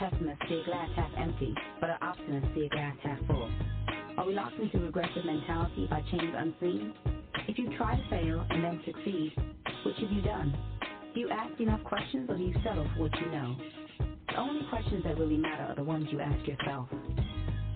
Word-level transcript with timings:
Does 0.00 0.10
pessimist 0.10 0.42
see 0.48 0.60
a 0.60 0.64
glass 0.64 0.90
half 0.96 1.10
empty, 1.18 1.54
but 1.80 1.90
see 2.54 2.66
a 2.66 2.68
glass 2.68 2.96
half 3.02 3.18
full? 3.26 3.50
Are 4.18 4.26
we 4.26 4.34
locked 4.34 4.58
into 4.58 4.78
regressive 4.80 5.24
mentality 5.24 5.86
by 5.90 6.02
chains 6.10 6.34
unseen? 6.36 6.94
If 7.48 7.58
you 7.58 7.76
try 7.76 7.96
to 7.96 8.10
fail 8.10 8.46
and 8.50 8.64
then 8.64 8.82
succeed, 8.86 9.34
which 9.84 9.96
have 10.00 10.12
you 10.12 10.22
done? 10.22 10.54
Do 11.14 11.20
you 11.20 11.30
ask 11.30 11.58
enough 11.60 11.84
questions 11.84 12.28
or 12.30 12.36
do 12.36 12.44
you 12.44 12.54
settle 12.64 12.88
for 12.96 13.04
what 13.04 13.14
you 13.20 13.26
know? 13.30 13.56
The 14.28 14.38
only 14.38 14.68
questions 14.68 15.04
that 15.04 15.18
really 15.18 15.38
matter 15.38 15.64
are 15.64 15.76
the 15.76 15.84
ones 15.84 16.08
you 16.10 16.20
ask 16.20 16.46
yourself. 16.46 16.88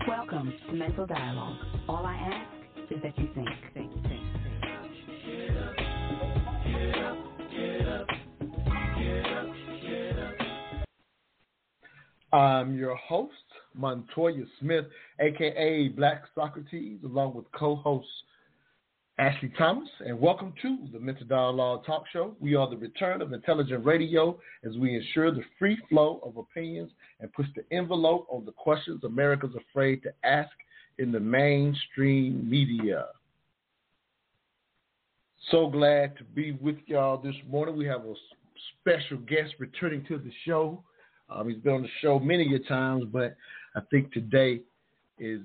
Welcome 0.07 0.53
to 0.67 0.73
Mental 0.73 1.07
Dialogue. 1.07 1.57
All 1.89 2.05
I 2.05 2.15
ask 2.15 2.91
is 2.91 3.01
that 3.03 3.17
you 3.17 3.29
think, 3.35 3.49
think, 3.73 4.10
I'm 12.33 12.77
your 12.77 12.95
host, 12.95 13.33
Montoya 13.73 14.45
Smith, 14.61 14.85
aka 15.19 15.89
Black 15.89 16.23
Socrates, 16.33 16.99
along 17.03 17.35
with 17.35 17.43
co-host 17.51 18.07
Ashley 19.19 19.51
Thomas, 19.57 19.89
and 19.99 20.17
welcome 20.17 20.53
to 20.61 20.77
the 20.93 20.99
Mental 20.99 21.25
Dialogue 21.25 21.85
Talk 21.85 22.05
Show. 22.13 22.33
We 22.39 22.55
are 22.55 22.69
the 22.69 22.77
return 22.77 23.21
of 23.21 23.33
intelligent 23.33 23.85
radio 23.85 24.39
as 24.63 24.77
we 24.77 24.95
ensure 24.95 25.31
the 25.31 25.43
free 25.59 25.77
flow 25.89 26.21
of 26.23 26.37
opinions 26.37 26.91
and 27.19 27.33
push 27.33 27.47
the 27.53 27.65
envelope 27.75 28.27
on 28.29 28.45
the 28.45 28.53
questions 28.53 29.03
America's 29.03 29.55
afraid 29.69 30.01
to 30.03 30.13
ask 30.23 30.51
in 30.99 31.11
the 31.11 31.19
mainstream 31.19 32.49
media. 32.49 33.07
So 35.49 35.67
glad 35.67 36.17
to 36.17 36.23
be 36.23 36.53
with 36.53 36.77
y'all 36.85 37.17
this 37.17 37.35
morning. 37.49 37.75
We 37.75 37.87
have 37.87 38.05
a 38.05 38.13
special 38.79 39.17
guest 39.17 39.55
returning 39.59 40.05
to 40.05 40.17
the 40.17 40.31
show. 40.45 40.81
Um, 41.33 41.49
he's 41.49 41.59
been 41.59 41.73
on 41.73 41.81
the 41.83 41.89
show 42.01 42.19
many 42.19 42.53
a 42.55 42.59
times, 42.59 43.05
but 43.11 43.35
I 43.75 43.81
think 43.89 44.11
today 44.11 44.61
is 45.17 45.41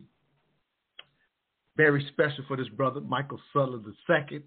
very 1.77 2.05
special 2.13 2.45
for 2.49 2.57
this 2.57 2.69
brother, 2.69 3.01
Michael 3.01 3.39
Sutler 3.53 3.79
II, 3.79 4.43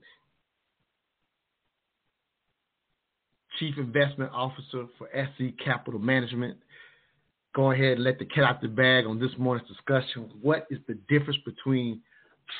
Chief 3.59 3.75
Investment 3.77 4.31
Officer 4.33 4.87
for 4.97 5.07
SC 5.13 5.57
Capital 5.63 5.99
Management. 5.99 6.57
Go 7.55 7.71
ahead 7.71 7.93
and 7.93 8.03
let 8.03 8.19
the 8.19 8.25
cat 8.25 8.43
out 8.43 8.61
the 8.61 8.67
bag 8.67 9.05
on 9.05 9.19
this 9.19 9.31
morning's 9.37 9.67
discussion. 9.67 10.29
What 10.41 10.67
is 10.69 10.79
the 10.87 10.95
difference 11.07 11.39
between 11.45 12.01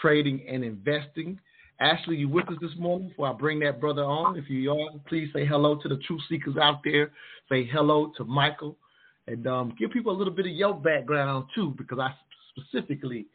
trading 0.02 0.46
and 0.48 0.64
investing? 0.64 1.40
Ashley, 1.80 2.18
you 2.18 2.28
with 2.28 2.48
us 2.50 2.58
this 2.62 2.72
morning 2.78 3.08
before 3.10 3.30
I 3.30 3.34
bring 3.34 3.60
that 3.60 3.80
brother 3.80 4.04
on? 4.04 4.38
If 4.38 4.50
you 4.50 4.72
are, 4.72 4.90
please 5.08 5.30
say 5.34 5.46
hello 5.46 5.76
to 5.82 5.88
the 5.88 5.98
truth 6.06 6.22
seekers 6.28 6.58
out 6.58 6.82
there. 6.84 7.12
Say 7.48 7.66
hello 7.66 8.12
to 8.18 8.26
Michael 8.26 8.76
and 9.28 9.48
um, 9.48 9.74
give 9.80 9.92
people 9.92 10.14
a 10.14 10.18
little 10.18 10.34
bit 10.34 10.46
of 10.46 10.52
your 10.52 10.74
background 10.74 11.46
too, 11.56 11.74
because 11.78 12.00
I 12.00 12.14
specifically 12.58 13.28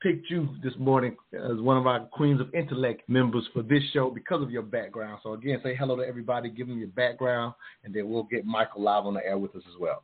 picked 0.00 0.30
you 0.30 0.48
this 0.62 0.72
morning 0.78 1.14
as 1.34 1.60
one 1.60 1.76
of 1.76 1.86
our 1.86 2.06
Queens 2.06 2.40
of 2.40 2.54
Intellect 2.54 3.06
members 3.06 3.46
for 3.52 3.62
this 3.62 3.82
show 3.92 4.08
because 4.08 4.42
of 4.42 4.50
your 4.50 4.62
background. 4.62 5.20
So 5.22 5.34
again, 5.34 5.60
say 5.62 5.76
hello 5.76 5.96
to 5.96 6.02
everybody, 6.02 6.48
give 6.48 6.68
them 6.68 6.78
your 6.78 6.88
background, 6.88 7.52
and 7.84 7.92
then 7.92 8.08
we'll 8.08 8.22
get 8.22 8.46
Michael 8.46 8.82
live 8.82 9.04
on 9.04 9.12
the 9.12 9.26
air 9.26 9.36
with 9.36 9.54
us 9.54 9.62
as 9.68 9.78
well. 9.78 10.02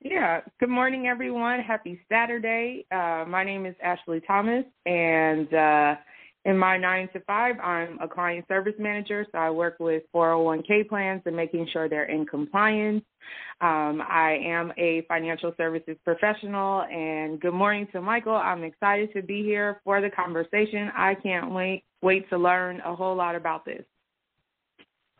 Yeah. 0.00 0.40
Good 0.60 0.70
morning, 0.70 1.08
everyone. 1.08 1.60
Happy 1.60 2.00
Saturday. 2.08 2.86
Uh, 2.90 3.24
my 3.28 3.44
name 3.44 3.66
is 3.66 3.74
Ashley 3.82 4.22
Thomas, 4.26 4.64
and 4.86 5.52
uh, 5.52 5.94
in 6.44 6.56
my 6.56 6.76
nine 6.76 7.08
to 7.12 7.20
five, 7.20 7.56
I'm 7.60 7.98
a 8.00 8.08
client 8.08 8.46
service 8.48 8.74
manager, 8.78 9.26
so 9.32 9.38
I 9.38 9.50
work 9.50 9.76
with 9.80 10.02
401k 10.14 10.88
plans 10.88 11.22
and 11.26 11.36
making 11.36 11.68
sure 11.72 11.88
they're 11.88 12.04
in 12.04 12.26
compliance. 12.26 13.04
Um, 13.60 14.02
I 14.08 14.38
am 14.44 14.72
a 14.78 15.02
financial 15.08 15.52
services 15.56 15.96
professional, 16.04 16.82
and 16.82 17.40
good 17.40 17.54
morning 17.54 17.88
to 17.92 18.00
Michael. 18.00 18.36
I'm 18.36 18.64
excited 18.64 19.12
to 19.14 19.22
be 19.22 19.42
here 19.42 19.80
for 19.84 20.00
the 20.00 20.10
conversation. 20.10 20.90
I 20.96 21.14
can't 21.14 21.52
wait 21.52 21.84
wait 22.00 22.30
to 22.30 22.38
learn 22.38 22.80
a 22.84 22.94
whole 22.94 23.16
lot 23.16 23.34
about 23.34 23.64
this. 23.64 23.84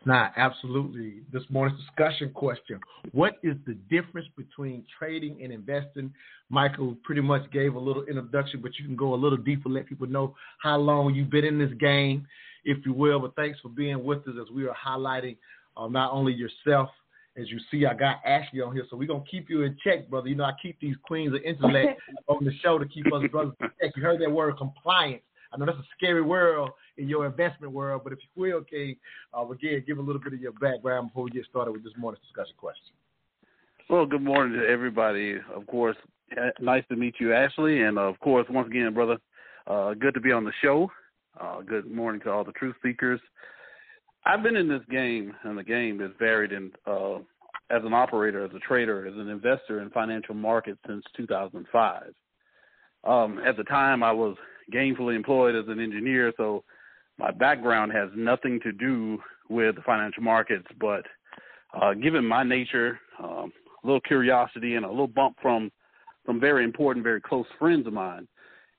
Now, 0.09 0.31
absolutely. 0.39 1.21
This 1.35 1.43
morning's 1.51 1.79
discussion 1.81 2.31
question 2.33 2.81
What 3.13 3.35
is 3.43 3.57
the 3.67 3.75
difference 3.91 4.27
between 4.39 4.87
trading 4.99 5.43
and 5.43 5.53
investing? 5.53 6.15
Michael 6.49 6.97
pretty 7.05 7.21
much 7.21 7.43
gave 7.53 7.75
a 7.75 7.79
little 7.79 8.05
introduction, 8.05 8.63
but 8.63 8.71
you 8.79 8.87
can 8.87 8.97
go 8.97 9.13
a 9.13 9.17
little 9.17 9.37
deeper, 9.37 9.69
let 9.69 9.87
people 9.87 10.07
know 10.07 10.35
how 10.63 10.79
long 10.79 11.15
you've 11.15 11.29
been 11.29 11.45
in 11.45 11.59
this 11.59 11.75
game, 11.79 12.27
if 12.65 12.79
you 12.87 12.95
will. 12.95 13.21
But 13.21 13.37
thanks 13.37 13.61
for 13.61 13.69
being 13.69 14.03
with 14.03 14.27
us 14.27 14.37
as 14.41 14.51
we 14.51 14.67
are 14.67 14.75
highlighting 14.75 15.37
uh, 15.77 15.89
not 15.89 16.11
only 16.11 16.33
yourself. 16.33 16.89
As 17.37 17.51
you 17.51 17.59
see, 17.71 17.85
I 17.85 17.93
got 17.93 18.17
Ashley 18.25 18.63
on 18.63 18.73
here, 18.73 18.87
so 18.89 18.97
we're 18.97 19.09
gonna 19.09 19.23
keep 19.31 19.51
you 19.51 19.61
in 19.61 19.77
check, 19.85 20.09
brother. 20.09 20.29
You 20.29 20.37
know, 20.37 20.45
I 20.45 20.55
keep 20.63 20.81
these 20.81 20.97
queens 21.03 21.35
of 21.35 21.43
intellect 21.43 22.01
on 22.29 22.47
the 22.47 22.53
show 22.63 22.79
to 22.79 22.87
keep 22.87 23.05
us 23.13 23.25
brothers 23.31 23.53
in 23.61 23.69
check. 23.79 23.93
You 23.95 24.03
heard 24.03 24.23
that 24.23 24.33
word 24.33 24.57
compliance. 24.57 25.23
I 25.53 25.57
know 25.57 25.67
that's 25.67 25.79
a 25.79 25.89
scary 25.97 26.23
world 26.23 26.71
in 26.97 27.09
your 27.09 27.27
investment 27.27 27.73
world, 27.73 28.03
but 28.05 28.13
if 28.13 28.19
you 28.23 28.43
will, 28.43 28.59
okay, 28.59 28.97
uh, 29.37 29.49
again, 29.49 29.83
give 29.87 29.99
a 29.99 30.03
little 30.03 30.21
bit 30.21 30.35
of 30.35 30.41
your 30.41 30.53
background 30.53 31.09
before 31.09 31.25
we 31.25 31.31
get 31.31 31.47
started 31.47 31.73
with 31.73 31.85
this 31.85 31.93
morning's 31.97 32.23
discussion 32.25 32.55
question. 32.59 32.95
Well, 33.89 34.05
good 34.05 34.23
morning 34.23 34.61
to 34.61 34.67
everybody. 34.69 35.37
Of 35.55 35.67
course, 35.67 35.97
nice 36.61 36.85
to 36.91 36.97
meet 36.97 37.15
you, 37.19 37.33
Ashley, 37.33 37.83
and 37.83 37.99
of 37.99 38.21
course, 38.21 38.47
once 38.51 38.69
again, 38.69 38.93
brother, 38.93 39.17
uh, 39.67 39.95
good 39.95 40.15
to 40.15 40.21
be 40.21 40.33
on 40.33 40.45
the 40.45 40.53
show. 40.63 40.91
Uh, 41.41 41.63
good 41.63 41.91
morning 41.91 42.21
to 42.23 42.31
all 42.31 42.45
the 42.45 42.53
truth 42.53 42.75
seekers. 42.83 43.21
I've 44.27 44.43
been 44.43 44.57
in 44.57 44.69
this 44.69 44.83
game, 44.91 45.33
and 45.45 45.57
the 45.57 45.63
game 45.65 46.03
is 46.03 46.11
varied 46.19 46.53
in 46.53 46.71
uh, 46.87 47.17
as 47.71 47.83
an 47.85 47.95
operator, 47.95 48.45
as 48.45 48.51
a 48.55 48.59
trader, 48.59 49.07
as 49.07 49.15
an 49.15 49.29
investor 49.29 49.81
in 49.81 49.91
financial 49.91 50.35
markets 50.35 50.81
since 50.87 51.05
2005. 51.17 52.13
Um, 53.05 53.41
at 53.47 53.57
the 53.57 53.65
time, 53.65 54.03
I 54.03 54.13
was 54.13 54.37
gainfully 54.73 55.17
employed 55.17 55.55
as 55.55 55.65
an 55.69 55.81
engineer, 55.81 56.33
so 56.37 56.65
my 57.19 57.31
background 57.31 57.93
has 57.93 58.11
nothing 58.15 58.61
to 58.63 58.73
do 58.73 59.19
with 59.49 59.77
financial 59.85 60.23
markets. 60.23 60.67
But 60.81 61.05
uh, 61.81 61.95
given 61.95 62.25
my 62.25 62.45
nature, 62.45 63.01
um, 63.23 63.53
a 63.83 63.87
little 63.87 64.01
curiosity, 64.01 64.75
and 64.75 64.85
a 64.85 64.91
little 64.91 65.07
bump 65.07 65.37
from 65.41 65.71
from 66.25 66.39
very 66.39 66.63
important, 66.63 67.03
very 67.03 67.23
close 67.23 67.47
friends 67.59 67.87
of 67.87 67.95
mine, 67.95 68.29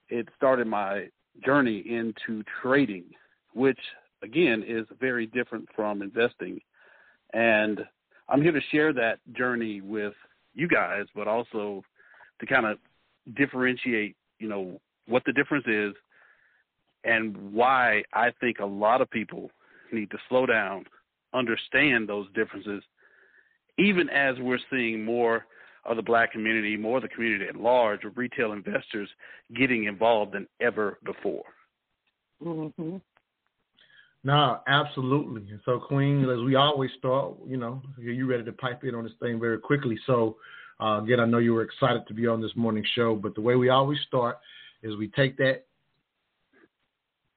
it 0.10 0.28
started 0.38 0.68
my 0.68 1.08
journey 1.44 1.84
into 1.88 2.44
trading, 2.62 3.06
which 3.54 3.80
again 4.22 4.64
is 4.68 4.86
very 5.00 5.26
different 5.26 5.68
from 5.76 6.02
investing. 6.02 6.60
And 7.34 7.80
I'm 8.28 8.42
here 8.42 8.52
to 8.52 8.62
share 8.72 8.94
that 8.94 9.18
journey 9.34 9.82
with 9.82 10.14
you 10.54 10.68
guys, 10.68 11.06
but 11.16 11.28
also 11.28 11.84
to 12.40 12.46
kind 12.46 12.66
of 12.66 12.78
differentiate, 13.36 14.16
you 14.40 14.48
know, 14.48 14.80
what 15.10 15.24
the 15.26 15.34
difference 15.34 15.66
is 15.68 15.94
and 17.04 17.36
why 17.54 18.04
I 18.14 18.32
think 18.40 18.60
a 18.60 18.66
lot 18.66 19.02
of 19.02 19.10
people 19.10 19.50
need 19.92 20.12
to 20.12 20.18
slow 20.28 20.46
down, 20.46 20.86
understand 21.34 22.08
those 22.08 22.28
differences, 22.34 22.84
even 23.78 24.10
as 24.10 24.36
we're 24.40 24.60
seeing 24.70 25.04
more 25.04 25.46
of 25.86 25.96
the 25.96 26.04
black 26.04 26.32
community, 26.32 26.76
more 26.76 26.98
of 26.98 27.04
the 27.04 27.10
community 27.10 27.46
at 27.48 27.56
large, 27.56 28.04
with 28.04 28.18
retail 28.18 28.52
investors 28.52 29.10
getting 29.56 29.86
involved 29.86 30.34
than 30.34 30.48
ever 30.62 31.00
before. 31.06 31.44
Mm-hmm. 32.44 32.98
No, 34.24 34.60
absolutely. 34.68 35.50
And 35.50 35.62
so, 35.64 35.80
Queen, 35.80 36.30
as 36.30 36.44
we 36.44 36.56
always 36.56 36.92
start, 36.98 37.36
you 37.48 37.56
know, 37.56 37.82
you 37.98 38.26
ready 38.26 38.44
to 38.44 38.52
pipe 38.52 38.84
in 38.84 38.94
on 38.94 39.06
this 39.06 39.14
thing 39.22 39.40
very 39.40 39.58
quickly. 39.58 39.98
So, 40.06 40.36
uh, 40.82 41.02
again, 41.02 41.22
I 41.22 41.26
know 41.26 41.38
you 41.38 41.54
were 41.54 41.64
excited 41.64 42.06
to 42.08 42.14
be 42.14 42.28
on 42.28 42.42
this 42.42 42.52
morning 42.56 42.84
show, 42.96 43.16
but 43.16 43.34
the 43.34 43.42
way 43.42 43.56
we 43.56 43.70
always 43.70 44.00
start 44.06 44.38
is 44.84 44.96
we 44.96 45.08
take 45.10 45.38
that 45.38 45.66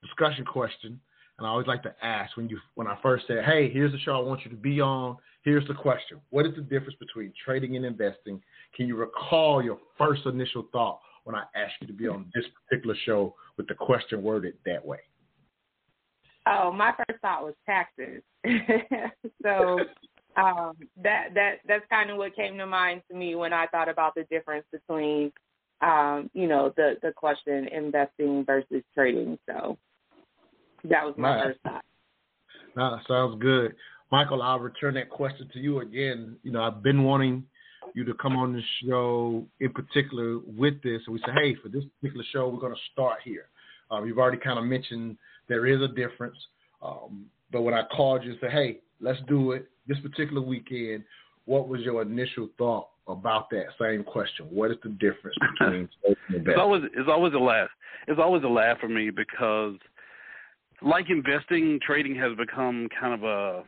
discussion 0.01 0.45
question, 0.45 0.99
and 1.37 1.47
I 1.47 1.49
always 1.49 1.67
like 1.67 1.83
to 1.83 1.93
ask 2.01 2.35
when 2.37 2.49
you 2.49 2.59
when 2.75 2.87
I 2.87 2.97
first 3.01 3.27
said, 3.27 3.43
"Hey, 3.45 3.69
here's 3.69 3.91
the 3.91 3.99
show 3.99 4.15
I 4.15 4.19
want 4.19 4.43
you 4.43 4.51
to 4.51 4.57
be 4.57 4.81
on." 4.81 5.17
Here's 5.43 5.67
the 5.67 5.73
question: 5.73 6.19
What 6.29 6.45
is 6.45 6.55
the 6.55 6.61
difference 6.61 6.95
between 6.99 7.33
trading 7.43 7.75
and 7.75 7.85
investing? 7.85 8.41
Can 8.75 8.87
you 8.87 8.95
recall 8.95 9.63
your 9.63 9.77
first 9.97 10.25
initial 10.25 10.67
thought 10.71 10.99
when 11.23 11.35
I 11.35 11.43
asked 11.55 11.75
you 11.81 11.87
to 11.87 11.93
be 11.93 12.07
on 12.07 12.31
this 12.33 12.45
particular 12.67 12.95
show 13.05 13.35
with 13.57 13.67
the 13.67 13.75
question 13.75 14.23
worded 14.23 14.55
that 14.65 14.85
way? 14.85 14.99
Oh, 16.45 16.71
my 16.71 16.93
first 16.97 17.21
thought 17.21 17.43
was 17.43 17.53
taxes. 17.65 18.21
so 19.43 19.79
um, 20.35 20.75
that 21.01 21.29
that 21.33 21.55
that's 21.67 21.85
kind 21.89 22.09
of 22.09 22.17
what 22.17 22.35
came 22.35 22.57
to 22.57 22.65
mind 22.65 23.01
to 23.09 23.15
me 23.15 23.35
when 23.35 23.53
I 23.53 23.67
thought 23.67 23.87
about 23.87 24.15
the 24.15 24.23
difference 24.25 24.65
between 24.71 25.31
um, 25.83 26.29
you 26.33 26.47
know 26.47 26.73
the 26.75 26.95
the 27.01 27.11
question 27.11 27.67
investing 27.67 28.43
versus 28.45 28.83
trading. 28.93 29.37
So 29.45 29.77
that 30.85 31.05
was 31.05 31.15
my 31.17 31.43
first 31.43 31.59
thought. 31.63 31.83
No, 32.75 32.99
sounds 33.07 33.41
good, 33.41 33.75
Michael. 34.11 34.41
I'll 34.41 34.59
return 34.59 34.95
that 34.95 35.09
question 35.09 35.49
to 35.53 35.59
you 35.59 35.81
again. 35.81 36.37
You 36.43 36.51
know, 36.51 36.63
I've 36.63 36.81
been 36.81 37.03
wanting 37.03 37.43
you 37.93 38.03
to 38.05 38.13
come 38.15 38.35
on 38.35 38.53
the 38.53 38.61
show 38.83 39.45
in 39.59 39.71
particular 39.71 40.39
with 40.45 40.81
this, 40.81 41.01
and 41.05 41.13
we 41.13 41.19
say, 41.19 41.33
hey, 41.35 41.55
for 41.61 41.69
this 41.69 41.83
particular 41.99 42.25
show, 42.31 42.47
we're 42.47 42.59
going 42.59 42.73
to 42.73 42.81
start 42.91 43.19
here. 43.23 43.47
Um, 43.91 44.07
you've 44.07 44.17
already 44.17 44.37
kind 44.37 44.57
of 44.57 44.65
mentioned 44.65 45.17
there 45.47 45.67
is 45.67 45.81
a 45.81 45.87
difference. 45.89 46.37
Um, 46.81 47.25
but 47.51 47.61
when 47.61 47.73
I 47.73 47.83
called 47.95 48.23
you 48.23 48.31
and 48.31 48.39
said, 48.41 48.51
hey, 48.51 48.79
let's 48.99 49.19
do 49.27 49.51
it 49.51 49.69
this 49.87 49.99
particular 49.99 50.41
weekend, 50.41 51.03
what 51.45 51.67
was 51.67 51.81
your 51.81 52.01
initial 52.01 52.49
thought 52.57 52.89
about 53.07 53.49
that 53.49 53.65
same 53.79 54.03
question? 54.03 54.45
What 54.49 54.71
is 54.71 54.77
the 54.83 54.89
difference 54.89 55.35
between 55.59 55.89
it's 56.29 56.59
always 56.59 56.83
it's 56.95 57.09
always 57.09 57.33
a 57.33 57.39
laugh. 57.39 57.69
It's 58.07 58.19
always 58.19 58.43
a 58.43 58.47
laugh 58.47 58.79
for 58.79 58.89
me 58.89 59.09
because 59.09 59.75
like 60.81 61.09
investing, 61.09 61.79
trading 61.85 62.15
has 62.15 62.35
become 62.37 62.87
kind 62.99 63.13
of 63.13 63.23
a 63.23 63.63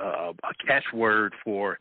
a, 0.00 0.30
a 0.30 0.52
catchword 0.68 1.30
for 1.44 1.78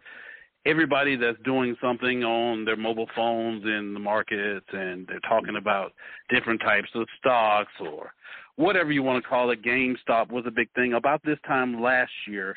everybody 0.66 1.16
that's 1.16 1.38
doing 1.44 1.76
something 1.82 2.24
on 2.24 2.66
their 2.66 2.76
mobile 2.76 3.08
phones 3.16 3.64
in 3.64 3.94
the 3.94 4.00
markets 4.00 4.66
and 4.74 5.06
they're 5.08 5.20
talking 5.22 5.58
about 5.58 5.94
different 6.30 6.60
types 6.62 6.90
of 6.96 7.08
stocks 7.20 7.72
or 7.80 8.12
whatever 8.56 8.92
you 8.92 9.04
want 9.04 9.22
to 9.22 9.30
call 9.30 9.52
it. 9.52 9.64
GameStop 9.64 10.32
was 10.32 10.44
a 10.48 10.52
big 10.52 10.72
thing 10.74 10.94
about 10.94 11.22
this 11.24 11.38
time 11.48 11.82
last 11.82 12.12
year. 12.28 12.56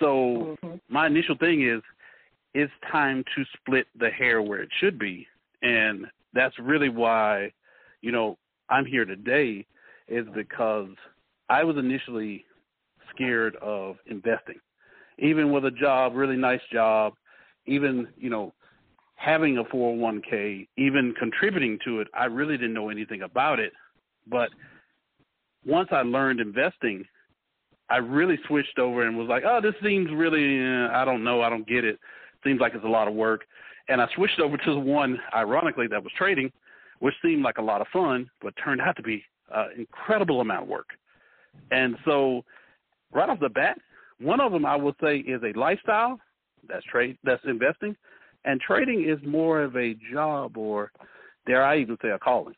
So 0.00 0.56
mm-hmm. 0.62 0.76
my 0.88 1.06
initial 1.06 1.36
thing 1.36 1.68
is 1.68 1.82
it's 2.54 2.72
time 2.90 3.24
to 3.36 3.44
split 3.58 3.86
the 3.98 4.10
hair 4.10 4.42
where 4.42 4.62
it 4.62 4.70
should 4.80 4.98
be. 4.98 5.26
And 5.62 6.06
that's 6.32 6.54
really 6.58 6.88
why, 6.88 7.52
you 8.00 8.12
know, 8.12 8.38
I'm 8.68 8.86
here 8.86 9.04
today 9.04 9.66
is 10.08 10.26
because 10.34 10.88
I 11.48 11.64
was 11.64 11.76
initially 11.76 12.44
scared 13.14 13.56
of 13.56 13.96
investing. 14.06 14.58
Even 15.18 15.52
with 15.52 15.64
a 15.64 15.70
job, 15.70 16.14
really 16.14 16.36
nice 16.36 16.60
job, 16.72 17.14
even 17.66 18.08
you 18.16 18.30
know 18.30 18.52
having 19.16 19.58
a 19.58 19.64
401k, 19.64 20.66
even 20.76 21.14
contributing 21.18 21.78
to 21.84 22.00
it, 22.00 22.08
I 22.18 22.24
really 22.24 22.56
didn't 22.56 22.74
know 22.74 22.90
anything 22.90 23.22
about 23.22 23.60
it. 23.60 23.72
But 24.26 24.50
once 25.64 25.88
I 25.92 26.02
learned 26.02 26.40
investing, 26.40 27.04
I 27.90 27.98
really 27.98 28.38
switched 28.46 28.78
over 28.78 29.06
and 29.06 29.16
was 29.16 29.28
like, 29.28 29.42
oh, 29.46 29.60
this 29.62 29.74
seems 29.82 30.08
really, 30.12 30.58
uh, 30.58 30.88
I 30.92 31.04
don't 31.04 31.22
know, 31.22 31.42
I 31.42 31.50
don't 31.50 31.66
get 31.66 31.84
it. 31.84 31.98
Seems 32.42 32.60
like 32.60 32.74
it's 32.74 32.84
a 32.84 32.88
lot 32.88 33.08
of 33.08 33.14
work. 33.14 33.42
And 33.88 34.00
I 34.00 34.08
switched 34.14 34.40
over 34.40 34.56
to 34.56 34.72
the 34.72 34.78
one, 34.78 35.18
ironically, 35.34 35.86
that 35.88 36.02
was 36.02 36.12
trading, 36.16 36.50
which 37.00 37.14
seemed 37.22 37.42
like 37.42 37.58
a 37.58 37.62
lot 37.62 37.80
of 37.80 37.86
fun, 37.92 38.30
but 38.40 38.54
turned 38.62 38.80
out 38.80 38.96
to 38.96 39.02
be 39.02 39.22
an 39.54 39.68
incredible 39.76 40.40
amount 40.40 40.62
of 40.62 40.68
work. 40.68 40.88
And 41.70 41.96
so, 42.04 42.44
right 43.12 43.28
off 43.28 43.40
the 43.40 43.48
bat, 43.50 43.78
one 44.18 44.40
of 44.40 44.52
them 44.52 44.64
I 44.64 44.76
would 44.76 44.94
say 45.02 45.18
is 45.18 45.42
a 45.42 45.58
lifestyle, 45.58 46.18
that's 46.68 46.84
trade. 46.86 47.18
That's 47.24 47.42
investing, 47.44 47.94
and 48.44 48.60
trading 48.60 49.08
is 49.08 49.18
more 49.26 49.62
of 49.62 49.76
a 49.76 49.94
job, 50.12 50.56
or 50.56 50.90
dare 51.46 51.64
I 51.64 51.78
even 51.78 51.96
say 52.02 52.08
a 52.08 52.18
calling. 52.18 52.54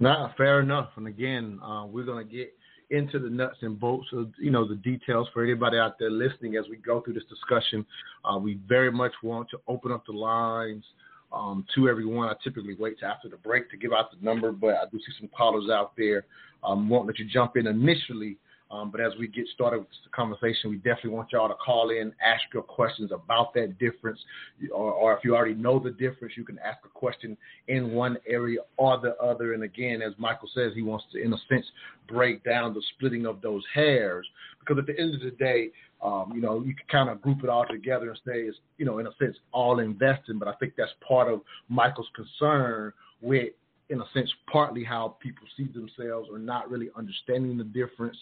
Nah, 0.00 0.32
fair 0.36 0.60
enough. 0.60 0.90
And 0.96 1.06
again, 1.06 1.58
uh, 1.62 1.86
we're 1.86 2.04
gonna 2.04 2.24
get 2.24 2.52
into 2.90 3.18
the 3.18 3.30
nuts 3.30 3.58
and 3.62 3.78
bolts 3.78 4.08
of 4.12 4.30
you 4.38 4.50
know 4.50 4.66
the 4.66 4.76
details 4.76 5.28
for 5.32 5.42
anybody 5.42 5.78
out 5.78 5.98
there 5.98 6.10
listening 6.10 6.56
as 6.56 6.64
we 6.68 6.76
go 6.76 7.00
through 7.00 7.14
this 7.14 7.24
discussion. 7.28 7.84
Uh, 8.24 8.38
we 8.38 8.58
very 8.68 8.90
much 8.90 9.12
want 9.22 9.48
to 9.50 9.58
open 9.68 9.92
up 9.92 10.04
the 10.06 10.12
lines 10.12 10.84
um, 11.32 11.64
to 11.74 11.88
everyone. 11.88 12.28
I 12.28 12.34
typically 12.42 12.76
wait 12.78 12.98
to 13.00 13.06
after 13.06 13.28
the 13.28 13.36
break 13.36 13.70
to 13.70 13.76
give 13.76 13.92
out 13.92 14.10
the 14.10 14.24
number, 14.24 14.52
but 14.52 14.74
I 14.74 14.84
do 14.90 14.98
see 14.98 15.12
some 15.18 15.28
callers 15.36 15.70
out 15.70 15.92
there. 15.96 16.24
Um, 16.62 16.90
let 16.90 17.18
you 17.18 17.26
jump 17.26 17.56
in 17.56 17.66
initially 17.66 18.38
um, 18.70 18.90
but 18.90 19.00
as 19.00 19.12
we 19.18 19.28
get 19.28 19.46
started 19.54 19.80
with 19.80 19.88
the 20.04 20.10
conversation, 20.10 20.70
we 20.70 20.76
definitely 20.76 21.10
want 21.10 21.32
y'all 21.32 21.48
to 21.48 21.54
call 21.54 21.90
in, 21.90 22.12
ask 22.24 22.42
your 22.52 22.62
questions 22.62 23.12
about 23.12 23.52
that 23.54 23.78
difference, 23.78 24.18
or, 24.72 24.92
or, 24.92 25.16
if 25.16 25.22
you 25.22 25.36
already 25.36 25.54
know 25.54 25.78
the 25.78 25.90
difference, 25.90 26.34
you 26.36 26.44
can 26.44 26.58
ask 26.58 26.78
a 26.84 26.88
question 26.88 27.36
in 27.68 27.92
one 27.92 28.16
area 28.26 28.60
or 28.76 28.98
the 29.00 29.16
other. 29.16 29.52
And 29.52 29.62
again, 29.62 30.02
as 30.02 30.12
Michael 30.18 30.48
says, 30.54 30.72
he 30.74 30.82
wants 30.82 31.04
to, 31.12 31.22
in 31.22 31.32
a 31.32 31.36
sense, 31.48 31.66
break 32.08 32.42
down 32.42 32.74
the 32.74 32.82
splitting 32.96 33.26
of 33.26 33.40
those 33.42 33.62
hairs, 33.74 34.26
because 34.60 34.78
at 34.78 34.86
the 34.86 34.98
end 34.98 35.14
of 35.14 35.20
the 35.20 35.32
day, 35.32 35.70
um, 36.02 36.32
you 36.34 36.40
know, 36.40 36.62
you 36.62 36.74
can 36.74 36.86
kind 36.90 37.10
of 37.10 37.22
group 37.22 37.44
it 37.44 37.50
all 37.50 37.66
together 37.66 38.08
and 38.08 38.18
say 38.26 38.40
it's, 38.40 38.58
you 38.78 38.84
know, 38.84 38.98
in 38.98 39.06
a 39.06 39.14
sense, 39.18 39.36
all 39.52 39.78
investing. 39.78 40.38
But 40.38 40.48
I 40.48 40.52
think 40.54 40.74
that's 40.76 40.92
part 41.06 41.32
of 41.32 41.42
Michael's 41.68 42.08
concern 42.14 42.92
with 43.20 43.50
in 43.90 44.00
a 44.00 44.04
sense, 44.14 44.30
partly 44.50 44.82
how 44.82 45.16
people 45.20 45.46
see 45.56 45.64
themselves 45.64 46.28
or 46.30 46.38
not 46.38 46.70
really 46.70 46.88
understanding 46.96 47.58
the 47.58 47.64
difference. 47.64 48.16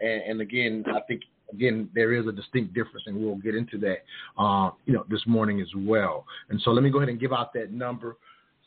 And, 0.00 0.22
and 0.22 0.40
again, 0.40 0.84
I 0.94 1.00
think 1.08 1.22
again 1.52 1.88
there 1.94 2.12
is 2.12 2.26
a 2.26 2.32
distinct 2.32 2.74
difference, 2.74 3.04
and 3.06 3.16
we'll 3.16 3.36
get 3.36 3.54
into 3.54 3.78
that, 3.78 4.04
uh, 4.38 4.70
you 4.86 4.92
know, 4.92 5.04
this 5.08 5.22
morning 5.26 5.60
as 5.60 5.68
well. 5.76 6.24
And 6.50 6.60
so 6.62 6.70
let 6.70 6.82
me 6.82 6.90
go 6.90 6.98
ahead 6.98 7.08
and 7.08 7.20
give 7.20 7.32
out 7.32 7.52
that 7.54 7.72
number: 7.72 8.16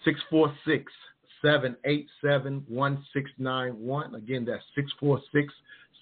six 0.03 0.19
four 0.29 0.53
six 0.65 0.91
seven 1.41 1.75
eight 1.85 2.07
seven 2.23 2.63
one 2.67 3.03
six 3.13 3.29
nine 3.37 3.73
one. 3.79 4.15
Again, 4.15 4.45
that's 4.45 4.63
six 4.75 4.91
four 4.99 5.21
six 5.33 5.53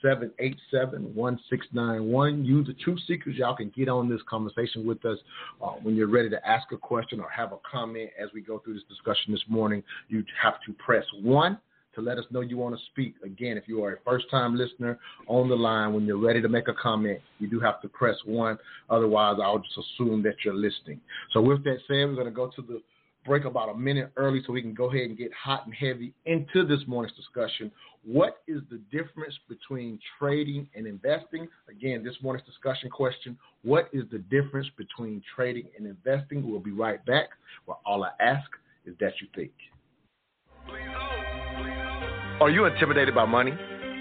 787 0.02 1.14
1691. 1.16 2.46
Use 2.46 2.68
the 2.68 2.74
Truth 2.74 3.00
Seekers. 3.08 3.36
Y'all 3.38 3.56
can 3.56 3.72
get 3.76 3.90
on 3.90 4.10
this 4.10 4.22
conversation 4.30 4.86
with 4.86 5.04
us 5.06 5.18
uh, 5.62 5.72
when 5.82 5.96
you're 5.96 6.10
ready 6.10 6.30
to 6.30 6.48
ask 6.48 6.72
a 6.72 6.78
question 6.78 7.20
or 7.20 7.30
have 7.30 7.52
a 7.52 7.58
comment 7.70 8.10
as 8.22 8.30
we 8.34 8.42
go 8.42 8.60
through 8.60 8.76
this 8.76 8.84
discussion 8.90 9.34
this 9.34 9.44
morning. 9.48 9.84
You 10.08 10.24
have 10.42 10.56
to 10.66 10.74
press 10.74 11.06
1 11.22 11.58
to 11.96 12.02
let 12.02 12.18
us 12.18 12.26
know 12.32 12.42
you 12.42 12.58
want 12.58 12.76
to 12.78 12.82
speak. 12.92 13.16
Again, 13.24 13.58
if 13.58 13.68
you 13.68 13.84
are 13.84 13.94
a 13.94 13.98
first 14.06 14.30
time 14.30 14.56
listener 14.56 15.00
on 15.28 15.50
the 15.50 15.56
line, 15.56 15.94
when 15.94 16.06
you're 16.06 16.20
ready 16.20 16.42
to 16.42 16.50
make 16.50 16.68
a 16.68 16.74
comment, 16.74 17.20
you 17.40 17.50
do 17.50 17.60
have 17.60 17.82
to 17.82 17.90
press 17.90 18.16
1. 18.26 18.58
Otherwise, 18.90 19.38
I'll 19.42 19.60
just 19.60 19.78
assume 19.78 20.24
that 20.24 20.36
you're 20.44 20.54
listening. 20.54 21.00
So, 21.34 21.42
with 21.42 21.64
that 21.64 21.78
said, 21.88 22.08
we're 22.08 22.16
going 22.16 22.26
to 22.26 22.32
go 22.32 22.50
to 22.56 22.62
the 22.62 22.82
break 23.26 23.46
about 23.46 23.70
a 23.70 23.76
minute 23.76 24.12
early 24.16 24.42
so 24.46 24.54
we 24.54 24.62
can 24.62 24.74
go 24.74 24.86
ahead 24.90 25.04
and 25.04 25.18
get 25.18 25.32
hot 25.34 25.66
and 25.66 25.74
heavy 25.74 26.14
into 26.26 26.66
this 26.66 26.80
morning's 26.88 27.16
discussion. 27.16 27.72
What 28.06 28.42
is 28.48 28.62
the 28.72 28.82
difference 28.92 29.36
between 29.48 30.00
trading 30.18 30.68
and 30.76 30.88
investing? 30.88 31.48
Again, 31.70 32.04
this 32.04 32.16
morning's 32.22 32.48
discussion 32.48 32.90
question 32.90 33.38
What 33.64 33.90
is 33.94 34.04
the 34.12 34.20
difference 34.20 34.68
between 34.78 35.22
trading 35.36 35.68
and 35.78 35.86
investing? 35.86 36.50
We'll 36.50 36.60
be 36.60 36.72
right 36.72 37.06
back. 37.06 37.30
Well, 37.66 37.82
all 37.86 38.04
I 38.04 38.12
ask 38.20 38.50
is 38.86 38.96
that 39.00 39.14
you 39.22 39.28
think. 39.36 39.52
Are 42.42 42.50
you 42.50 42.66
intimidated 42.66 43.14
by 43.14 43.26
money? 43.26 43.52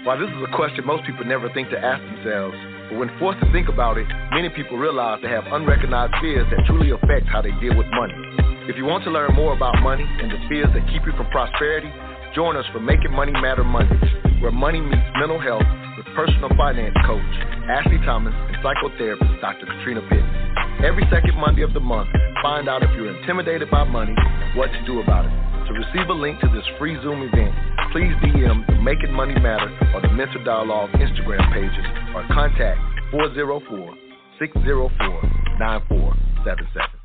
While 0.05 0.17
this 0.17 0.29
is 0.29 0.43
a 0.47 0.55
question 0.55 0.85
most 0.85 1.05
people 1.05 1.25
never 1.25 1.51
think 1.53 1.69
to 1.71 1.77
ask 1.77 2.01
themselves, 2.01 2.55
but 2.89 2.97
when 2.99 3.11
forced 3.19 3.41
to 3.41 3.51
think 3.51 3.67
about 3.67 3.97
it, 3.97 4.07
many 4.31 4.47
people 4.47 4.77
realize 4.77 5.19
they 5.21 5.29
have 5.29 5.43
unrecognized 5.51 6.13
fears 6.21 6.47
that 6.49 6.65
truly 6.65 6.91
affect 6.91 7.27
how 7.27 7.41
they 7.41 7.51
deal 7.59 7.75
with 7.75 7.87
money. 7.91 8.15
If 8.69 8.77
you 8.77 8.85
want 8.85 9.03
to 9.05 9.09
learn 9.09 9.33
more 9.33 9.57
about 9.57 9.81
money 9.81 10.05
and 10.05 10.29
the 10.29 10.37
fears 10.45 10.69
that 10.77 10.85
keep 10.93 11.01
you 11.01 11.09
from 11.17 11.25
prosperity, 11.33 11.89
join 12.37 12.53
us 12.53 12.69
for 12.69 12.77
Making 12.77 13.09
Money 13.17 13.33
Matter 13.33 13.63
Mondays, 13.63 13.97
where 14.45 14.53
money 14.53 14.77
meets 14.77 15.09
mental 15.17 15.41
health 15.41 15.65
with 15.97 16.05
personal 16.13 16.53
finance 16.53 16.93
coach 17.01 17.33
Ashley 17.65 17.97
Thomas 18.05 18.29
and 18.29 18.61
psychotherapist 18.61 19.41
Dr. 19.41 19.65
Katrina 19.65 20.05
Pitts. 20.05 20.85
Every 20.85 21.01
second 21.09 21.33
Monday 21.41 21.65
of 21.65 21.73
the 21.73 21.81
month, 21.81 22.13
find 22.45 22.69
out 22.69 22.85
if 22.85 22.93
you're 22.93 23.09
intimidated 23.09 23.73
by 23.73 23.89
money 23.89 24.13
and 24.13 24.53
what 24.53 24.69
to 24.69 24.85
do 24.85 25.01
about 25.01 25.25
it. 25.25 25.33
To 25.65 25.73
receive 25.73 26.05
a 26.05 26.13
link 26.13 26.39
to 26.41 26.47
this 26.53 26.63
free 26.77 26.93
Zoom 27.01 27.25
event, 27.25 27.57
please 27.89 28.13
DM 28.21 28.69
the 28.69 28.77
Making 28.85 29.17
Money 29.17 29.33
Matter 29.33 29.73
or 29.97 30.01
the 30.05 30.13
Mental 30.13 30.43
Dialogue 30.45 30.93
Instagram 30.93 31.41
pages 31.57 31.89
or 32.13 32.21
contact 32.29 32.77
404 33.17 33.65
604 34.37 35.57
9477. 35.57 36.98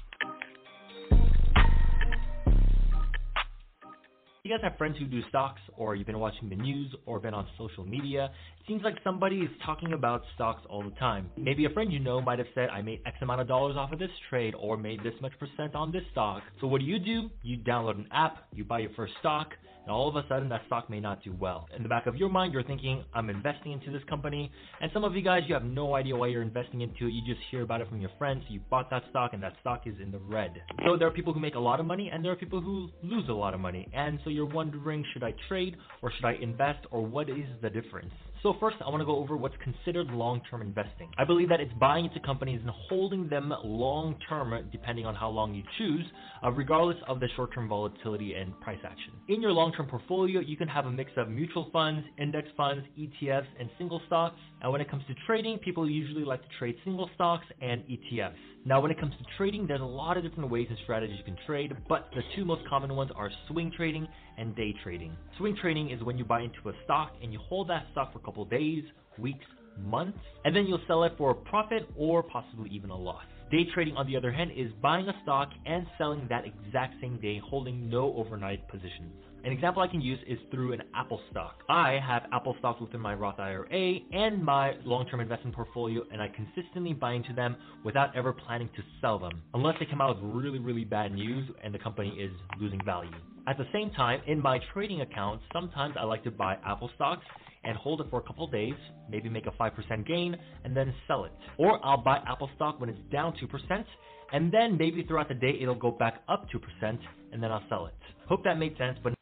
You 4.47 4.51
guys 4.51 4.61
have 4.63 4.77
friends 4.77 4.99
who 4.99 5.07
do 5.07 5.23
stocks, 5.31 5.63
or 5.75 5.95
you've 5.95 6.07
been 6.07 6.19
watching 6.19 6.51
the 6.51 6.57
news, 6.57 6.95
or 7.07 7.19
been 7.19 7.33
on 7.33 7.49
social 7.57 7.83
media. 7.83 8.27
It 8.27 8.67
seems 8.69 8.83
like 8.83 8.97
somebody 9.03 9.37
is 9.37 9.49
talking 9.65 9.95
about 9.95 10.23
stocks 10.35 10.61
all 10.69 10.83
the 10.83 10.95
time. 10.97 11.31
Maybe 11.39 11.65
a 11.65 11.71
friend 11.71 11.91
you 11.91 11.99
know 11.99 12.21
might 12.21 12.39
have 12.41 12.49
said, 12.55 12.69
I 12.69 12.83
made 12.83 13.01
X 13.07 13.17
amount 13.23 13.41
of 13.41 13.49
dollars 13.49 13.75
off 13.79 13.91
of 13.93 13.99
this 13.99 14.11
trade, 14.29 14.55
or 14.55 14.77
made 14.77 15.03
this 15.03 15.15
much 15.23 15.33
percent 15.39 15.75
on 15.75 15.93
this 15.93 16.03
stock. 16.13 16.43
So 16.61 16.67
what 16.67 16.83
do 16.83 16.85
you 16.85 16.99
do? 16.99 17.31
You 17.43 17.57
download 17.57 17.97
an 17.97 18.07
app, 18.13 18.45
you 18.53 18.65
buy 18.65 18.81
your 18.81 18.91
first 18.95 19.15
stock, 19.21 19.49
and 19.85 19.93
all 19.93 20.09
of 20.09 20.17
a 20.17 20.27
sudden 20.29 20.49
that 20.49 20.63
stock 20.67 20.89
may 20.89 21.01
not 21.01 21.23
do 21.23 21.35
well. 21.39 21.69
In 21.77 21.83
the 21.83 21.89
back 21.89 22.07
of 22.07 22.17
your 22.17 22.29
mind, 22.29 22.53
you're 22.53 22.63
thinking, 22.63 23.05
I'm 23.15 23.31
investing 23.31 23.73
into 23.73 23.91
this 23.91 24.03
company, 24.09 24.51
and 24.81 24.91
some 24.93 25.05
of 25.05 25.15
you 25.15 25.23
guys, 25.23 25.43
you 25.47 25.55
have 25.55 25.65
no 25.65 25.95
idea 25.95 26.17
why 26.17 26.29
you're 26.29 26.43
investing 26.43 26.81
into 26.81 27.07
it. 27.07 27.13
You 27.13 27.23
just 27.27 27.45
hear 27.51 27.63
about 27.63 27.81
it 27.81 27.89
from 27.89 28.01
your 28.01 28.11
friends. 28.19 28.45
You 28.49 28.61
bought 28.71 28.91
that 28.91 29.03
stock, 29.11 29.35
and 29.35 29.43
that 29.43 29.55
stock 29.61 29.83
is 29.87 29.95
in 30.03 30.11
the 30.11 30.19
red. 30.19 30.63
So 30.87 30.97
there 30.97 31.07
are 31.09 31.13
people 31.13 31.33
who 31.33 31.41
make 31.41 31.55
a 31.55 31.61
lot 31.61 31.81
of 31.81 31.87
money, 31.87 32.11
and 32.13 32.25
there 32.25 32.33
are 32.33 32.37
people 32.37 32.61
who 32.61 32.89
lose 33.03 33.29
a 33.29 33.33
lot 33.33 33.55
of 33.55 33.61
money. 33.61 33.89
And 33.95 34.19
so 34.25 34.31
you're 34.31 34.47
wondering, 34.47 35.05
should 35.13 35.23
I 35.23 35.35
trade 35.49 35.77
or 36.03 36.11
should 36.11 36.25
I 36.25 36.35
invest, 36.41 36.87
or 36.91 37.05
what 37.05 37.29
is 37.29 37.47
the 37.63 37.71
difference? 37.71 38.13
So 38.45 38.55
first, 38.61 38.77
I 38.85 38.91
want 38.91 39.01
to 39.01 39.07
go 39.07 39.17
over 39.17 39.39
what's 39.39 39.55
considered 39.65 40.09
long-term 40.09 40.61
investing. 40.61 41.11
I 41.17 41.25
believe 41.25 41.49
that 41.49 41.61
it's 41.61 41.73
buying 41.81 42.05
into 42.05 42.21
companies 42.21 42.61
and 42.61 42.69
holding 42.91 43.27
them 43.27 43.55
long-term, 43.65 44.69
depending 44.71 45.07
on 45.07 45.15
how 45.15 45.31
long 45.31 45.55
you 45.55 45.63
choose, 45.79 46.05
uh, 46.45 46.51
regardless 46.51 46.99
of 47.09 47.21
the 47.21 47.29
short-term 47.37 47.69
volatility 47.69 48.35
and 48.35 48.61
price 48.61 48.81
action. 48.85 49.15
In 49.29 49.41
your 49.41 49.51
long-term 49.51 49.87
portfolio, 49.87 50.41
you 50.41 50.59
can 50.59 50.69
have 50.69 50.85
a 50.85 50.91
mix 50.91 51.11
of 51.17 51.31
mutual 51.31 51.71
funds, 51.73 52.07
index 52.19 52.47
funds, 52.55 52.85
ETFs, 52.99 53.47
and 53.59 53.71
single 53.79 54.03
stocks. 54.09 54.37
And 54.61 54.71
when 54.71 54.83
it 54.83 54.91
comes 54.91 55.05
to 55.07 55.15
trading, 55.27 55.57
people 55.61 55.89
usually 55.89 56.27
like 56.27 56.43
to 56.43 56.49
trade 56.59 56.77
single 56.85 57.09
stocks 57.15 57.47
and 57.63 57.83
ETFs. 57.85 58.35
Now, 58.67 58.81
when 58.81 58.91
it 58.91 58.99
comes 58.99 59.13
to 59.19 59.25
trading, 59.37 59.67
there's 59.67 59.83
a 59.83 59.85
lot 59.85 60.17
of 60.17 60.23
different 60.23 60.51
ways 60.51 60.67
and 60.71 60.79
strategies 60.85 61.19
you 61.19 61.25
can 61.25 61.37
trade, 61.45 61.77
but 61.87 62.09
the 62.15 62.23
two 62.35 62.47
most 62.47 62.67
common 62.67 62.97
ones 62.97 63.11
are 63.15 63.31
swing 63.49 63.71
trading 63.77 64.09
and 64.39 64.57
day 64.57 64.75
trading. 64.83 65.15
Swing 65.37 65.55
trading 65.61 65.91
is 65.91 66.03
when 66.03 66.17
you 66.17 66.25
buy 66.25 66.41
into 66.41 66.71
a 66.71 66.73
stock 66.85 67.13
and 67.23 67.31
you 67.31 67.39
hold 67.41 67.69
that 67.69 67.85
stock 67.93 68.15
for 68.15 68.21
a 68.21 68.23
couple 68.23 68.43
days, 68.47 68.83
weeks, 69.19 69.45
months, 69.79 70.19
and 70.47 70.57
then 70.57 70.67
you'll 70.67 70.81
sell 70.87 71.05
it 71.05 71.13
for 71.19 71.31
a 71.31 71.35
profit 71.35 71.87
or 71.95 72.23
possibly 72.23 72.71
even 72.71 72.89
a 72.89 72.97
loss. 72.97 73.25
Day 73.51 73.67
trading, 73.75 73.99
on 73.99 74.07
the 74.07 74.17
other 74.17 74.33
hand, 74.33 74.51
is 74.57 74.73
buying 74.81 75.09
a 75.09 75.23
stock 75.23 75.51
and 75.67 75.87
selling 75.99 76.27
that 76.31 76.45
exact 76.47 76.95
same 77.03 77.21
day, 77.21 77.43
holding 77.45 77.91
no 77.91 78.15
overnight 78.15 78.67
positions. 78.69 79.13
An 79.45 79.53
example 79.53 79.83
I 79.83 79.89
can 79.89 80.01
use 80.01 80.19
is 80.27 80.39
through 80.51 80.73
an 80.73 80.81
Apple 80.95 81.21
stock. 81.31 81.65
I 81.69 81.99
have 82.03 82.23
Apple 82.33 82.57
stocks 82.61 82.81
within 82.81 83.01
my 83.01 83.13
Roth 83.13 83.39
IRA 83.39 83.99
and 84.11 84.43
my 84.43 84.73
long-term 84.87 85.21
investment 85.21 85.55
portfolio, 85.55 86.03
and 86.11 86.23
I 86.23 86.29
consistently 86.29 86.95
buy 86.95 87.13
into 87.13 87.35
them 87.35 87.55
without 87.85 88.17
ever 88.17 88.33
planning 88.33 88.71
to 88.75 88.83
sell 89.03 89.19
them, 89.19 89.43
unless 89.53 89.75
they 89.79 89.85
come 89.85 90.01
out 90.01 90.17
with 90.17 90.35
really, 90.35 90.61
really 90.61 90.85
bad 90.85 91.13
news 91.13 91.47
and 91.63 91.75
the 91.75 91.79
company 91.79 92.17
is 92.19 92.33
losing 92.59 92.81
value. 92.87 93.11
At 93.47 93.59
the 93.59 93.67
same 93.71 93.91
time, 93.91 94.23
in 94.27 94.41
my 94.41 94.61
trading 94.73 95.03
account, 95.03 95.43
sometimes 95.53 95.95
I 96.01 96.05
like 96.05 96.25
to 96.25 96.31
buy 96.31 96.57
Apple 96.65 96.91
stocks 96.95 97.27
and 97.65 97.77
hold 97.77 98.01
it 98.01 98.07
for 98.09 98.21
a 98.21 98.23
couple 98.23 98.47
days, 98.47 98.73
maybe 99.11 99.29
make 99.29 99.45
a 99.47 99.51
5% 99.51 100.07
gain, 100.07 100.35
and 100.65 100.75
then 100.75 100.95
sell 101.07 101.27
it. 101.27 101.33
Or 101.59 101.85
I'll 101.85 102.03
buy 102.03 102.23
Apple 102.27 102.49
stock 102.57 102.81
when 102.81 102.89
it's 102.89 103.13
down 103.13 103.35
2%, 103.35 103.85
and 104.33 104.51
then 104.51 104.79
maybe 104.79 105.05
throughout 105.05 105.29
the 105.29 105.35
day 105.35 105.59
it'll 105.61 105.75
go 105.75 105.91
back 105.91 106.23
up 106.31 106.47
2%, 106.49 106.99
and 107.33 107.43
then 107.43 107.53
I'll 107.53 107.65
sell 107.69 107.85
it. 107.85 107.95
Hope 108.27 108.43
that 108.45 108.59
made 108.59 108.75
sense, 108.79 108.99
but 109.03 109.13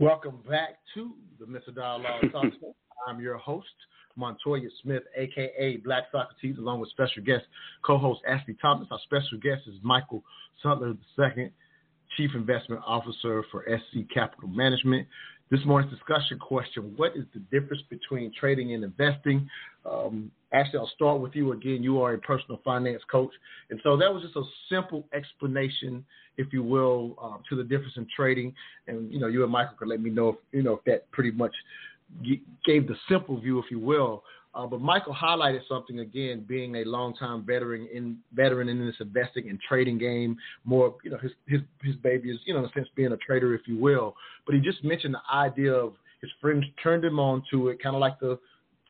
Welcome 0.00 0.38
back 0.48 0.78
to 0.94 1.10
the 1.40 1.46
Mental 1.46 1.72
Dialogue 1.72 2.30
Talk 2.30 2.44
Show. 2.60 2.72
I'm 3.08 3.20
your 3.20 3.36
host, 3.36 3.66
Montoya 4.14 4.68
Smith, 4.80 5.02
aka 5.16 5.76
Black 5.78 6.04
Socrates, 6.12 6.56
along 6.56 6.78
with 6.78 6.90
special 6.90 7.24
guest 7.24 7.42
co-host 7.84 8.20
Ashley 8.24 8.56
Thomas. 8.62 8.86
Our 8.92 9.00
special 9.02 9.38
guest 9.42 9.62
is 9.66 9.74
Michael 9.82 10.22
Sutler 10.62 10.94
II, 11.18 11.50
Chief 12.16 12.30
Investment 12.36 12.80
Officer 12.86 13.42
for 13.50 13.66
SC 13.66 14.08
Capital 14.14 14.48
Management. 14.48 15.08
This 15.50 15.64
morning's 15.66 15.92
discussion 15.92 16.38
question 16.38 16.94
What 16.96 17.16
is 17.16 17.24
the 17.34 17.40
difference 17.50 17.82
between 17.90 18.32
trading 18.38 18.74
and 18.74 18.84
investing? 18.84 19.50
Um, 19.84 20.30
Ashley, 20.52 20.78
I'll 20.78 20.90
start 20.94 21.20
with 21.20 21.34
you 21.34 21.52
again. 21.52 21.82
You 21.82 22.00
are 22.00 22.14
a 22.14 22.18
personal 22.18 22.60
finance 22.64 23.02
coach. 23.10 23.32
And 23.70 23.80
so 23.82 23.96
that 23.96 24.12
was 24.12 24.22
just 24.22 24.36
a 24.36 24.42
simple 24.68 25.06
explanation, 25.12 26.04
if 26.36 26.52
you 26.52 26.62
will, 26.62 27.16
uh, 27.22 27.38
to 27.48 27.56
the 27.56 27.64
difference 27.64 27.94
in 27.96 28.06
trading. 28.14 28.54
And, 28.86 29.12
you 29.12 29.18
know, 29.18 29.26
you 29.26 29.42
and 29.42 29.52
Michael 29.52 29.76
could 29.78 29.88
let 29.88 30.00
me 30.00 30.10
know 30.10 30.30
if, 30.30 30.36
you 30.52 30.62
know, 30.62 30.74
if 30.74 30.84
that 30.84 31.10
pretty 31.10 31.32
much 31.32 31.52
gave 32.64 32.88
the 32.88 32.96
simple 33.08 33.38
view, 33.38 33.58
if 33.58 33.70
you 33.70 33.78
will. 33.78 34.24
Uh, 34.54 34.66
but 34.66 34.80
Michael 34.80 35.14
highlighted 35.14 35.60
something 35.68 36.00
again, 36.00 36.44
being 36.48 36.76
a 36.76 36.84
longtime 36.84 37.44
veteran 37.44 37.86
in 37.92 38.16
veteran 38.34 38.68
in 38.68 38.84
this 38.84 38.96
investing 38.98 39.50
and 39.50 39.60
trading 39.60 39.98
game. 39.98 40.36
More, 40.64 40.96
you 41.04 41.10
know, 41.10 41.18
his 41.18 41.32
his 41.46 41.60
his 41.82 41.94
baby 41.96 42.30
is, 42.30 42.38
you 42.46 42.54
know, 42.54 42.60
in 42.60 42.64
a 42.64 42.72
sense, 42.72 42.88
being 42.96 43.12
a 43.12 43.16
trader, 43.18 43.54
if 43.54 43.62
you 43.66 43.78
will. 43.78 44.16
But 44.46 44.54
he 44.54 44.60
just 44.60 44.82
mentioned 44.82 45.14
the 45.14 45.34
idea 45.34 45.72
of 45.72 45.92
his 46.22 46.30
friends 46.40 46.64
turned 46.82 47.04
him 47.04 47.20
on 47.20 47.42
to 47.50 47.68
it, 47.68 47.82
kind 47.82 47.94
of 47.94 48.00
like 48.00 48.18
the 48.18 48.38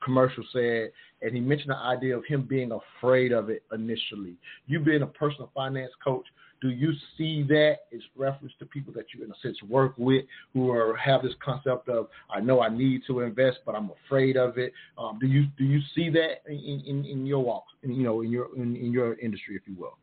commercial 0.09 0.43
said, 0.55 0.91
and 1.21 1.35
he 1.35 1.41
mentioned 1.41 1.71
the 1.71 1.77
idea 1.77 2.17
of 2.17 2.25
him 2.25 2.47
being 2.49 2.73
afraid 2.73 3.31
of 3.31 3.51
it 3.51 3.63
initially. 3.73 4.37
You 4.67 4.81
being 4.81 5.03
a 5.03 5.07
personal 5.07 5.51
finance 5.55 5.93
coach, 6.03 6.25
do 6.63 6.71
you 6.71 6.93
see 7.17 7.43
that 7.45 7.81
as 7.95 8.01
reference 8.17 8.55
to 8.59 8.65
people 8.65 8.93
that 8.95 9.05
you, 9.15 9.23
in 9.23 9.31
a 9.31 9.35
sense, 9.43 9.63
work 9.69 9.93
with 9.99 10.25
who 10.55 10.71
are 10.71 10.97
have 10.97 11.23
this 11.23 11.35
concept 11.45 11.91
of 11.91 12.09
I 12.35 12.41
know 12.41 12.63
I 12.63 12.71
need 12.71 13.03
to 13.07 13.21
invest, 13.21 13.59
but 13.67 13.75
I'm 13.75 13.91
afraid 14.07 14.37
of 14.39 14.57
it? 14.57 14.73
Um, 14.97 15.19
do 15.21 15.27
you 15.27 15.45
do 15.59 15.65
you 15.65 15.81
see 15.95 16.09
that 16.11 16.43
in, 16.49 16.83
in, 16.87 17.05
in 17.05 17.27
your 17.27 17.45
walk, 17.45 17.65
in, 17.83 17.93
you 17.93 18.03
know, 18.03 18.23
in 18.23 18.31
your 18.31 18.49
in, 18.57 18.75
in 18.77 18.91
your 18.91 19.19
industry, 19.19 19.57
if 19.57 19.63
you 19.69 19.77
will? 19.79 19.99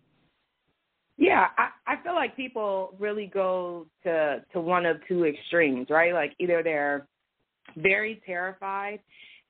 Yeah, 1.18 1.48
I, 1.58 1.94
I 1.94 2.04
feel 2.04 2.14
like 2.14 2.36
people 2.36 2.94
really 3.00 3.26
go 3.26 3.88
to 4.04 4.44
to 4.54 4.62
one 4.62 4.86
of 4.86 4.98
two 5.08 5.26
extremes, 5.26 5.88
right? 5.90 6.14
Like 6.14 6.34
either 6.40 6.62
they're 6.64 7.08
very 7.76 8.22
terrified 8.26 9.00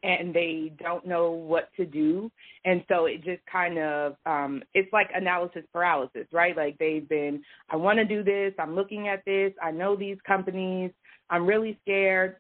and 0.06 0.34
they 0.34 0.72
don't 0.80 1.06
know 1.06 1.32
what 1.32 1.70
to 1.76 1.86
do. 1.86 2.32
And 2.64 2.84
so 2.88 3.06
it 3.06 3.24
just 3.24 3.42
kind 3.52 3.78
of 3.80 4.16
um 4.26 4.64
it's 4.74 4.92
like 4.94 5.10
analysis 5.14 5.64
paralysis 5.74 6.28
right? 6.32 6.56
Like 6.56 6.78
they've 6.78 7.08
been 7.08 7.42
i 7.70 7.76
want 7.76 7.98
to 8.00 8.06
do 8.06 8.24
this. 8.24 8.54
I'm 8.60 8.76
looking 8.76 9.08
at 9.08 9.24
this. 9.26 9.54
I 9.62 9.72
know 9.72 9.96
these 9.96 10.18
companies. 10.26 10.92
I'm 11.30 11.46
really 11.46 11.78
scared. 11.82 12.38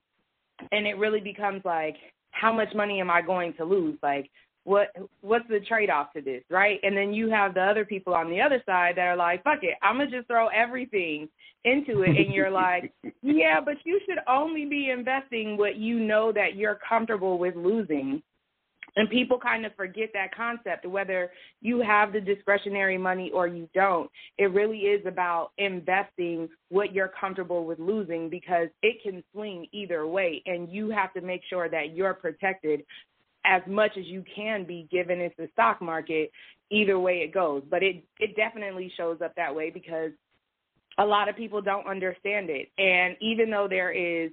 And 0.72 0.88
it 0.88 0.98
really 0.98 1.19
becomes 1.19 1.63
like 1.65 1.95
how 2.31 2.53
much 2.53 2.74
money 2.75 3.00
am 3.00 3.10
i 3.10 3.22
going 3.22 3.53
to 3.55 3.65
lose? 3.65 3.98
Like 4.03 4.29
what 4.65 4.89
what's 5.22 5.48
the 5.48 5.60
trade 5.62 5.89
off 5.89 6.12
to 6.13 6.22
this, 6.22 6.43
right? 6.50 6.79
And 6.84 6.98
then 6.98 7.13
you 7.13 7.29
have 7.29 7.53
the 7.53 7.62
other 7.62 7.86
people 7.86 8.13
on 8.13 8.29
the 8.29 8.41
other 8.41 8.62
side 8.65 8.98
that 8.98 9.03
are 9.07 9.15
like, 9.15 9.43
fuck 9.43 9.60
it, 9.62 9.75
I'm 9.81 9.98
gonna 9.98 10.12
just 10.12 10.27
throw 10.27 10.48
everything 10.48 11.29
into 11.63 12.01
it, 12.01 12.17
and 12.17 12.34
you're 12.34 12.51
like, 12.51 12.91
yeah, 13.22 13.62
but 13.63 13.77
you 13.86 14.01
should 14.07 14.19
only 14.27 14.65
be 14.65 14.89
investing 14.89 15.55
what 15.55 15.77
you 15.77 16.00
know 16.00 16.31
that 16.31 16.55
you're 16.55 16.79
comfortable 16.88 17.38
with 17.38 17.55
losing. 17.55 18.22
And 18.98 19.10
people 19.10 19.38
kind 19.38 19.65
of 19.65 19.75
forget 19.75 20.12
that 20.13 20.34
concept, 20.34 20.86
whether 20.86 21.29
you 21.62 21.81
have 21.81 22.13
the 22.13 22.22
discretionary 22.22 22.98
money 22.98 23.29
or 23.34 23.45
you 23.45 23.67
don't. 23.74 24.10
It 24.38 24.53
really 24.53 24.77
is 24.77 25.05
about 25.05 25.51
investing 25.57 26.48
what 26.69 26.93
you're 26.93 27.12
comfortable 27.19 27.65
with 27.65 27.77
losing 27.77 28.29
because 28.29 28.69
it 28.84 29.03
can 29.03 29.22
swing 29.34 29.67
either 29.74 30.07
way. 30.07 30.41
And 30.45 30.69
you 30.69 30.91
have 30.91 31.13
to 31.13 31.19
make 31.19 31.41
sure 31.50 31.67
that 31.67 31.93
you're 31.93 32.13
protected 32.13 32.86
as 33.48 33.62
much 33.68 33.92
as 33.98 34.06
you 34.06 34.24
can 34.36 34.66
be 34.66 34.88
given 34.92 35.20
it's 35.20 35.36
the 35.38 35.50
stock 35.54 35.82
market 35.82 36.32
either 36.72 37.00
way 37.00 37.18
it 37.18 37.34
goes. 37.34 37.64
But 37.70 37.84
it 37.84 38.04
it 38.20 38.36
definitely 38.36 38.92
shows 38.98 39.20
up 39.24 39.36
that 39.36 39.54
way 39.54 39.70
because 39.70 40.12
a 40.98 41.06
lot 41.06 41.30
of 41.30 41.36
people 41.36 41.62
don't 41.62 41.88
understand 41.88 42.50
it. 42.50 42.70
And 42.78 43.16
even 43.22 43.50
though 43.50 43.68
there 43.70 43.92
is 43.92 44.32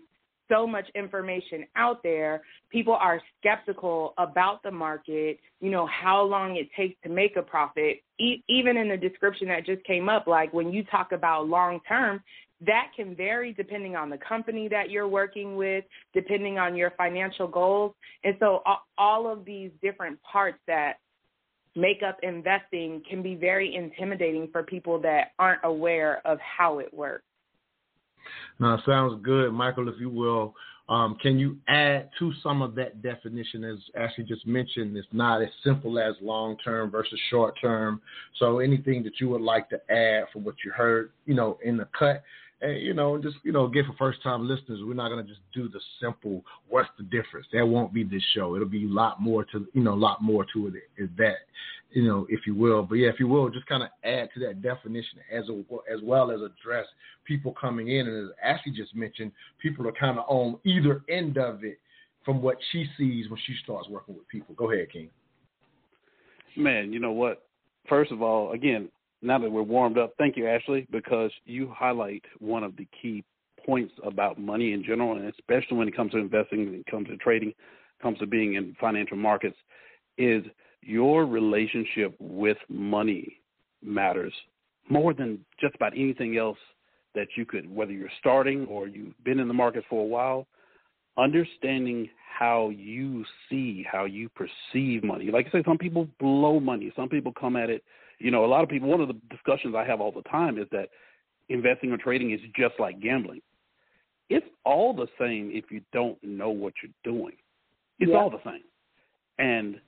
so 0.51 0.67
much 0.67 0.87
information 0.95 1.65
out 1.77 2.03
there 2.03 2.43
people 2.71 2.95
are 2.95 3.21
skeptical 3.39 4.13
about 4.19 4.63
the 4.63 4.71
market 4.71 5.39
you 5.61 5.71
know 5.71 5.87
how 5.87 6.23
long 6.23 6.57
it 6.57 6.69
takes 6.77 7.01
to 7.03 7.09
make 7.09 7.37
a 7.37 7.43
profit. 7.43 8.03
E- 8.19 8.43
even 8.49 8.77
in 8.77 8.89
the 8.89 8.97
description 8.97 9.49
that 9.49 9.65
just 9.65 9.83
came 9.85 10.09
up 10.09 10.27
like 10.27 10.53
when 10.53 10.73
you 10.73 10.85
talk 10.85 11.13
about 11.13 11.49
long 11.49 11.81
term 11.89 12.21
that 12.67 12.89
can 12.95 13.15
vary 13.15 13.53
depending 13.53 13.97
on 13.97 14.11
the 14.11 14.19
company 14.19 14.69
that 14.69 14.91
you're 14.91 15.09
working 15.09 15.57
with, 15.57 15.85
depending 16.15 16.59
on 16.59 16.77
your 16.77 16.93
financial 16.97 17.49
goals. 17.49 17.95
And 18.25 18.37
so 18.39 18.63
all 18.99 19.31
of 19.31 19.45
these 19.45 19.71
different 19.83 20.19
parts 20.23 20.59
that 20.67 20.95
make 21.75 22.03
up 22.07 22.19
investing 22.23 23.03
can 23.09 23.23
be 23.23 23.35
very 23.35 23.75
intimidating 23.75 24.49
for 24.53 24.63
people 24.63 25.01
that 25.01 25.33
aren't 25.39 25.61
aware 25.65 26.21
of 26.27 26.39
how 26.41 26.79
it 26.79 26.93
works. 26.93 27.25
Now, 28.61 28.81
sounds 28.87 29.21
good, 29.25 29.53
Michael, 29.53 29.89
if 29.89 29.95
you 29.99 30.11
will. 30.11 30.55
Um, 30.89 31.17
can 31.23 31.39
you 31.39 31.57
add 31.69 32.11
to 32.19 32.33
some 32.43 32.61
of 32.61 32.75
that 32.75 33.03
definition, 33.03 33.65
as 33.65 33.79
Ashley 33.97 34.25
just 34.25 34.47
mentioned, 34.47 34.97
it's 34.97 35.09
not 35.13 35.41
as 35.41 35.49
simple 35.65 35.99
as 35.99 36.15
long 36.21 36.57
term 36.59 36.91
versus 36.91 37.19
short 37.31 37.55
term. 37.61 38.01
So 38.39 38.59
anything 38.59 39.03
that 39.05 39.13
you 39.19 39.29
would 39.31 39.41
like 39.41 39.71
to 39.71 39.77
add 39.91 40.25
from 40.33 40.45
what 40.45 40.57
you 40.65 40.71
heard, 40.71 41.11
you 41.25 41.35
know, 41.35 41.59
in 41.65 41.77
the 41.77 41.89
cut, 41.99 42.23
and 42.63 42.81
you 42.81 42.95
know, 42.95 43.19
just 43.19 43.37
you 43.43 43.53
know, 43.53 43.67
again 43.67 43.85
for 43.87 43.95
first 43.97 44.23
time 44.23 44.49
listeners, 44.49 44.81
we're 44.83 44.95
not 44.95 45.09
gonna 45.09 45.25
just 45.25 45.41
do 45.53 45.69
the 45.69 45.81
simple 46.01 46.43
what's 46.69 46.89
the 46.97 47.05
difference. 47.05 47.47
That 47.53 47.67
won't 47.67 47.93
be 47.93 48.05
this 48.05 48.23
show. 48.35 48.55
It'll 48.55 48.69
be 48.69 48.87
a 48.87 48.89
lot 48.89 49.21
more 49.21 49.45
to 49.47 49.67
you 49.75 49.83
know, 49.83 49.95
a 49.95 49.95
lot 49.95 50.23
more 50.23 50.47
to 50.55 50.69
it 50.69 50.75
is 50.97 51.11
that, 51.19 51.39
you 51.91 52.05
know, 52.05 52.27
if 52.31 52.47
you 52.47 52.55
will. 52.55 52.85
But 52.85 52.97
yeah, 52.97 53.09
if 53.09 53.19
you 53.19 53.27
will, 53.27 53.51
just 53.51 53.67
kind 53.67 53.83
of 53.83 53.89
add 54.05 54.31
to 54.35 54.41
that 54.47 54.63
definition 54.63 55.19
as 55.31 55.49
a, 55.49 55.63
as 55.93 56.01
well 56.03 56.31
as 56.31 56.41
address 56.41 56.87
people 57.25 57.55
coming 57.61 57.89
in, 57.89 58.07
and 58.07 58.29
as 58.29 58.35
Ashley 58.43 58.73
just 58.73 58.95
mentioned, 58.95 59.33
people 59.61 59.87
are 59.89 59.93
kind 59.93 60.19
of 60.19 60.25
on 60.29 60.59
either 60.65 61.03
end 61.09 61.39
of 61.39 61.65
it 61.65 61.79
from 62.25 62.41
what 62.41 62.57
she 62.71 62.87
sees 62.97 63.29
when 63.29 63.41
she 63.45 63.55
starts 63.65 63.89
working 63.89 64.15
with 64.15 64.29
people. 64.29 64.55
Go 64.55 64.71
ahead, 64.71 64.91
King. 64.93 65.11
Man, 66.57 66.93
you 66.93 67.01
know 67.01 67.13
what? 67.13 67.43
First 67.89 68.13
of 68.13 68.23
all, 68.23 68.53
again, 68.53 68.89
now 69.23 69.39
that 69.39 69.51
we're 69.51 69.63
warmed 69.63 69.99
up, 69.99 70.13
thank 70.19 70.37
you, 70.37 70.49
Ashley, 70.49 70.87
because 70.91 71.31
you 71.45 71.73
highlight 71.75 72.25
one 72.41 72.65
of 72.65 72.77
the 72.77 72.87
key 73.01 73.25
points 73.65 73.93
about 74.05 74.39
money 74.39 74.73
in 74.73 74.83
general, 74.83 75.13
and 75.17 75.33
especially 75.33 75.77
when 75.77 75.89
it 75.89 75.97
comes 75.97 76.13
to 76.13 76.19
investing, 76.19 76.67
when 76.67 76.75
it 76.81 76.87
comes 76.87 77.07
to 77.09 77.17
trading, 77.19 77.55
comes 78.03 78.19
to 78.19 78.27
being 78.27 78.55
in 78.55 78.77
financial 78.81 79.17
markets, 79.17 79.57
is 80.19 80.45
your 80.83 81.25
relationship 81.25 82.15
with 82.19 82.59
money 82.69 83.37
matters 83.83 84.33
more 84.89 85.15
than 85.15 85.39
just 85.61 85.75
about 85.77 85.93
anything 85.97 86.37
else 86.37 86.59
that 87.15 87.29
you 87.37 87.47
could, 87.47 87.73
whether 87.73 87.93
you're 87.93 88.11
starting 88.19 88.67
or 88.67 88.89
you've 88.89 89.15
been 89.25 89.39
in 89.39 89.47
the 89.47 89.55
market 89.55 89.85
for 89.89 90.03
a 90.03 90.07
while, 90.07 90.47
understanding 91.17 92.09
how 92.39 92.71
you 92.71 93.25
see, 93.49 93.87
how 93.91 94.05
you 94.05 94.29
perceive 94.31 95.05
money. 95.05 95.31
Like 95.31 95.47
I 95.49 95.51
say, 95.53 95.63
some 95.65 95.79
people 95.79 96.09
blow 96.19 96.59
money. 96.59 96.93
Some 96.97 97.09
people 97.09 97.33
come 97.39 97.55
at 97.55 97.71
it 97.71 97.85
you 98.23 98.31
know, 98.31 98.45
a 98.45 98.47
lot 98.47 98.63
of 98.63 98.69
people, 98.69 98.89
one 98.89 99.01
of 99.01 99.09
the 99.09 99.21
discussions 99.31 99.75
I 99.77 99.85
have 99.85 100.01
all 100.01 100.13
the 100.13 100.23
time 100.23 100.59
is 100.59 100.67
that 100.71 100.89
investing 101.49 101.91
or 101.91 101.97
trading 101.97 102.31
is 102.31 102.41
just 102.57 102.75
like 102.79 103.01
gambling. 103.01 103.43
It's 104.31 104.47
all 104.65 104.95
the 104.95 105.09
same 105.19 105.51
if 105.53 105.71
you 105.71 105.83
don't 105.93 106.17
know 106.23 106.51
what 106.51 106.75
you're 106.83 106.93
doing. 107.13 107.35
It's 107.99 108.11
yeah. 108.11 108.17
all 108.17 108.31
the 108.31 108.41
same. 108.45 108.63
And 109.39 109.81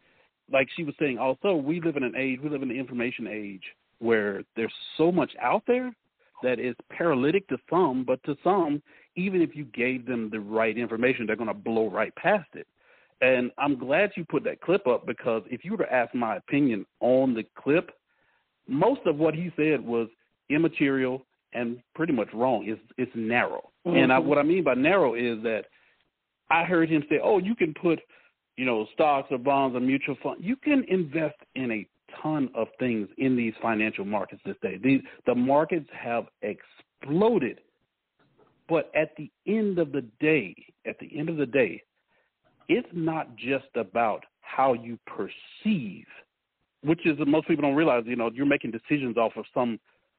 like 0.52 0.68
she 0.76 0.84
was 0.84 0.94
saying, 0.98 1.18
also, 1.18 1.54
we 1.54 1.80
live 1.80 1.96
in 1.96 2.02
an 2.02 2.14
age, 2.16 2.40
we 2.42 2.50
live 2.50 2.62
in 2.62 2.68
the 2.68 2.78
information 2.78 3.26
age 3.26 3.62
where 4.00 4.42
there's 4.56 4.72
so 4.98 5.10
much 5.10 5.32
out 5.40 5.62
there 5.66 5.94
that 6.42 6.58
is 6.58 6.74
paralytic 6.90 7.48
to 7.48 7.56
some, 7.70 8.04
but 8.04 8.22
to 8.24 8.36
some, 8.44 8.82
even 9.16 9.40
if 9.40 9.54
you 9.54 9.64
gave 9.66 10.06
them 10.06 10.28
the 10.30 10.40
right 10.40 10.76
information, 10.76 11.26
they're 11.26 11.36
going 11.36 11.48
to 11.48 11.54
blow 11.54 11.88
right 11.88 12.14
past 12.16 12.48
it. 12.54 12.66
And 13.20 13.52
I'm 13.56 13.78
glad 13.78 14.10
you 14.16 14.24
put 14.24 14.44
that 14.44 14.60
clip 14.60 14.86
up 14.86 15.06
because 15.06 15.42
if 15.46 15.64
you 15.64 15.70
were 15.70 15.84
to 15.84 15.92
ask 15.92 16.14
my 16.14 16.36
opinion 16.36 16.84
on 17.00 17.32
the 17.32 17.44
clip, 17.56 17.90
most 18.68 19.00
of 19.06 19.16
what 19.16 19.34
he 19.34 19.50
said 19.56 19.80
was 19.84 20.08
immaterial 20.50 21.24
and 21.52 21.78
pretty 21.94 22.12
much 22.12 22.28
wrong. 22.34 22.64
It's 22.66 22.80
it's 22.98 23.12
narrow, 23.14 23.70
mm-hmm. 23.86 23.96
and 23.96 24.12
I, 24.12 24.18
what 24.18 24.38
I 24.38 24.42
mean 24.42 24.64
by 24.64 24.74
narrow 24.74 25.14
is 25.14 25.42
that 25.42 25.64
I 26.50 26.64
heard 26.64 26.90
him 26.90 27.04
say, 27.08 27.20
"Oh, 27.22 27.38
you 27.38 27.54
can 27.54 27.74
put, 27.80 28.00
you 28.56 28.64
know, 28.64 28.86
stocks 28.92 29.28
or 29.30 29.38
bonds 29.38 29.76
or 29.76 29.80
mutual 29.80 30.16
funds. 30.22 30.42
You 30.44 30.56
can 30.56 30.84
invest 30.88 31.36
in 31.54 31.70
a 31.70 31.86
ton 32.22 32.50
of 32.54 32.68
things 32.78 33.08
in 33.18 33.36
these 33.36 33.54
financial 33.62 34.04
markets 34.04 34.42
this 34.44 34.56
day. 34.62 34.78
These 34.82 35.00
the 35.26 35.34
markets 35.34 35.88
have 35.92 36.26
exploded, 36.42 37.60
but 38.68 38.90
at 38.94 39.10
the 39.16 39.30
end 39.46 39.78
of 39.78 39.92
the 39.92 40.02
day, 40.20 40.54
at 40.86 40.98
the 40.98 41.10
end 41.16 41.28
of 41.28 41.36
the 41.36 41.46
day, 41.46 41.82
it's 42.68 42.88
not 42.92 43.34
just 43.36 43.68
about 43.76 44.24
how 44.40 44.74
you 44.74 44.98
perceive 45.06 46.06
which 46.84 47.06
is 47.06 47.16
most 47.26 47.48
people 47.48 47.62
don't 47.62 47.74
realize. 47.74 48.04
You 48.06 48.16
know, 48.16 48.30
you're 48.32 48.46
making 48.46 48.72
decisions 48.72 49.16
off 49.16 49.32
of 49.36 49.44
some 49.52 49.78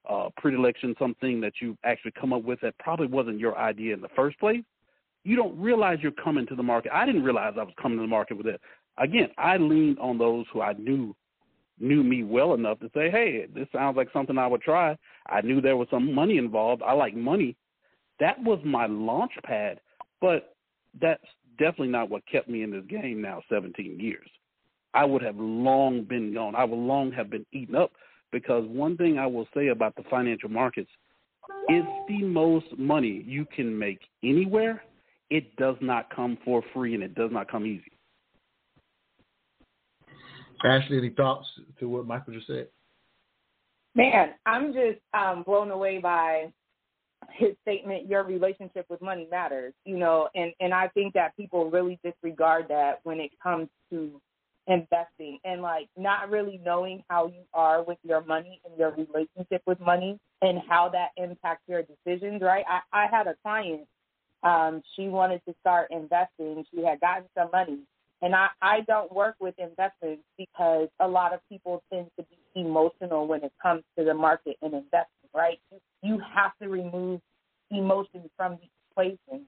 uh, 0.09 0.29
predilection, 0.37 0.95
something 0.99 1.39
that 1.41 1.53
you 1.61 1.77
actually 1.83 2.13
come 2.19 2.33
up 2.33 2.43
with 2.43 2.59
that 2.61 2.77
probably 2.79 3.07
wasn't 3.07 3.39
your 3.39 3.57
idea 3.57 3.93
in 3.93 4.01
the 4.01 4.09
first 4.15 4.39
place. 4.39 4.63
You 5.23 5.35
don't 5.35 5.59
realize 5.59 5.99
you're 6.01 6.11
coming 6.11 6.45
to 6.47 6.55
the 6.55 6.63
market. 6.63 6.91
I 6.93 7.05
didn't 7.05 7.23
realize 7.23 7.53
I 7.57 7.63
was 7.63 7.73
coming 7.81 7.97
to 7.97 8.03
the 8.03 8.07
market 8.07 8.37
with 8.37 8.47
it. 8.47 8.61
Again, 8.97 9.29
I 9.37 9.57
leaned 9.57 9.99
on 9.99 10.17
those 10.17 10.45
who 10.51 10.61
I 10.61 10.73
knew 10.73 11.15
knew 11.77 12.03
me 12.03 12.23
well 12.23 12.53
enough 12.53 12.79
to 12.79 12.89
say, 12.93 13.09
"Hey, 13.09 13.47
this 13.53 13.67
sounds 13.73 13.97
like 13.97 14.07
something 14.13 14.37
I 14.37 14.47
would 14.47 14.61
try." 14.61 14.97
I 15.27 15.41
knew 15.41 15.59
there 15.59 15.75
was 15.75 15.89
some 15.89 16.13
money 16.13 16.37
involved. 16.37 16.81
I 16.81 16.93
like 16.93 17.15
money. 17.15 17.57
That 18.19 18.41
was 18.41 18.59
my 18.63 18.85
launch 18.85 19.33
pad, 19.43 19.81
but 20.21 20.55
that's 21.01 21.25
definitely 21.57 21.89
not 21.89 22.09
what 22.09 22.25
kept 22.27 22.47
me 22.47 22.63
in 22.63 22.71
this 22.71 22.85
game 22.85 23.21
now 23.21 23.41
17 23.49 23.99
years. 23.99 24.29
I 24.95 25.03
would 25.03 25.21
have 25.21 25.35
long 25.37 26.03
been 26.03 26.33
gone. 26.33 26.55
I 26.55 26.63
would 26.63 26.79
long 26.79 27.11
have 27.11 27.29
been 27.29 27.45
eaten 27.51 27.75
up 27.75 27.91
because 28.31 28.63
one 28.67 28.95
thing 28.95 29.19
I 29.19 29.27
will 29.27 29.47
say 29.53 29.67
about 29.67 29.95
the 29.95 30.03
financial 30.09 30.49
markets 30.49 30.89
is 31.69 31.83
the 32.07 32.23
most 32.23 32.65
money 32.77 33.23
you 33.27 33.45
can 33.53 33.77
make 33.77 33.99
anywhere. 34.23 34.81
It 35.29 35.53
does 35.57 35.75
not 35.81 36.15
come 36.15 36.37
for 36.45 36.63
free 36.73 36.93
and 36.93 37.03
it 37.03 37.13
does 37.13 37.29
not 37.31 37.51
come 37.51 37.65
easy. 37.65 37.91
Ashley, 40.63 40.97
any 40.97 41.09
thoughts 41.09 41.47
to 41.79 41.89
what 41.89 42.07
Michael 42.07 42.33
just 42.33 42.47
said? 42.47 42.67
Man, 43.95 44.29
I'm 44.45 44.73
just 44.73 44.99
um, 45.13 45.43
blown 45.43 45.71
away 45.71 45.99
by 45.99 46.51
his 47.31 47.49
statement 47.63 48.07
your 48.07 48.23
relationship 48.23 48.85
with 48.87 49.01
money 49.01 49.27
matters 49.31 49.73
you 49.83 49.97
know 49.97 50.29
and 50.35 50.53
and 50.59 50.73
i 50.73 50.87
think 50.89 51.13
that 51.13 51.35
people 51.35 51.71
really 51.71 51.99
disregard 52.03 52.65
that 52.69 52.99
when 53.03 53.19
it 53.19 53.31
comes 53.41 53.67
to 53.89 54.21
investing 54.67 55.39
and 55.43 55.61
like 55.61 55.87
not 55.97 56.29
really 56.29 56.59
knowing 56.63 57.03
how 57.09 57.27
you 57.27 57.43
are 57.53 57.83
with 57.83 57.97
your 58.03 58.23
money 58.23 58.59
and 58.65 58.77
your 58.77 58.91
relationship 58.91 59.61
with 59.65 59.79
money 59.79 60.19
and 60.41 60.59
how 60.67 60.89
that 60.89 61.09
impacts 61.17 61.63
your 61.67 61.83
decisions, 61.83 62.41
right? 62.41 62.65
I, 62.67 63.05
I 63.05 63.07
had 63.11 63.27
a 63.27 63.35
client, 63.43 63.87
um, 64.43 64.81
she 64.95 65.07
wanted 65.07 65.41
to 65.47 65.55
start 65.59 65.87
investing. 65.91 66.63
She 66.73 66.83
had 66.83 66.99
gotten 66.99 67.25
some 67.37 67.49
money. 67.51 67.79
And 68.21 68.33
I, 68.33 68.47
I 68.61 68.81
don't 68.87 69.11
work 69.13 69.35
with 69.39 69.55
investments 69.57 70.23
because 70.37 70.87
a 70.99 71.07
lot 71.07 71.33
of 71.33 71.41
people 71.49 71.83
tend 71.91 72.07
to 72.17 72.25
be 72.25 72.61
emotional 72.61 73.27
when 73.27 73.43
it 73.43 73.51
comes 73.61 73.83
to 73.97 74.05
the 74.05 74.13
market 74.13 74.55
and 74.61 74.73
investing, 74.73 75.29
right? 75.33 75.59
You, 76.01 76.19
have 76.33 76.51
to 76.61 76.69
remove 76.69 77.21
emotions 77.71 78.29
from 78.37 78.57
the 78.61 78.69
equation. 78.91 79.47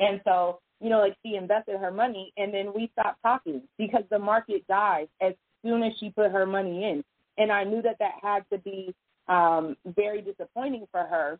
And 0.00 0.20
so 0.24 0.58
you 0.80 0.90
know, 0.90 0.98
like 1.00 1.16
she 1.24 1.36
invested 1.36 1.78
her 1.78 1.90
money 1.90 2.32
and 2.36 2.52
then 2.52 2.72
we 2.74 2.90
stopped 2.92 3.22
talking 3.22 3.62
because 3.78 4.02
the 4.10 4.18
market 4.18 4.66
died 4.66 5.08
as 5.20 5.34
soon 5.64 5.82
as 5.82 5.92
she 5.98 6.10
put 6.10 6.30
her 6.30 6.46
money 6.46 6.84
in. 6.84 7.04
And 7.38 7.50
I 7.50 7.64
knew 7.64 7.82
that 7.82 7.96
that 7.98 8.12
had 8.22 8.44
to 8.52 8.58
be 8.58 8.94
um, 9.28 9.76
very 9.86 10.20
disappointing 10.20 10.86
for 10.90 11.00
her. 11.00 11.38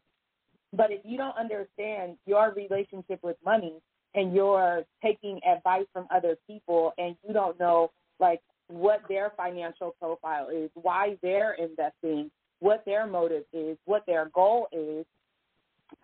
But 0.72 0.90
if 0.90 1.00
you 1.04 1.16
don't 1.16 1.36
understand 1.36 2.16
your 2.26 2.52
relationship 2.52 3.20
with 3.22 3.36
money 3.44 3.74
and 4.14 4.34
you're 4.34 4.82
taking 5.02 5.40
advice 5.44 5.86
from 5.92 6.06
other 6.14 6.36
people 6.48 6.92
and 6.98 7.16
you 7.26 7.32
don't 7.32 7.58
know 7.60 7.90
like 8.18 8.40
what 8.68 9.02
their 9.08 9.32
financial 9.36 9.94
profile 10.00 10.48
is, 10.48 10.70
why 10.74 11.16
they're 11.22 11.54
investing, 11.54 12.30
what 12.60 12.82
their 12.86 13.06
motive 13.06 13.44
is, 13.52 13.76
what 13.84 14.04
their 14.06 14.30
goal 14.34 14.68
is, 14.72 15.04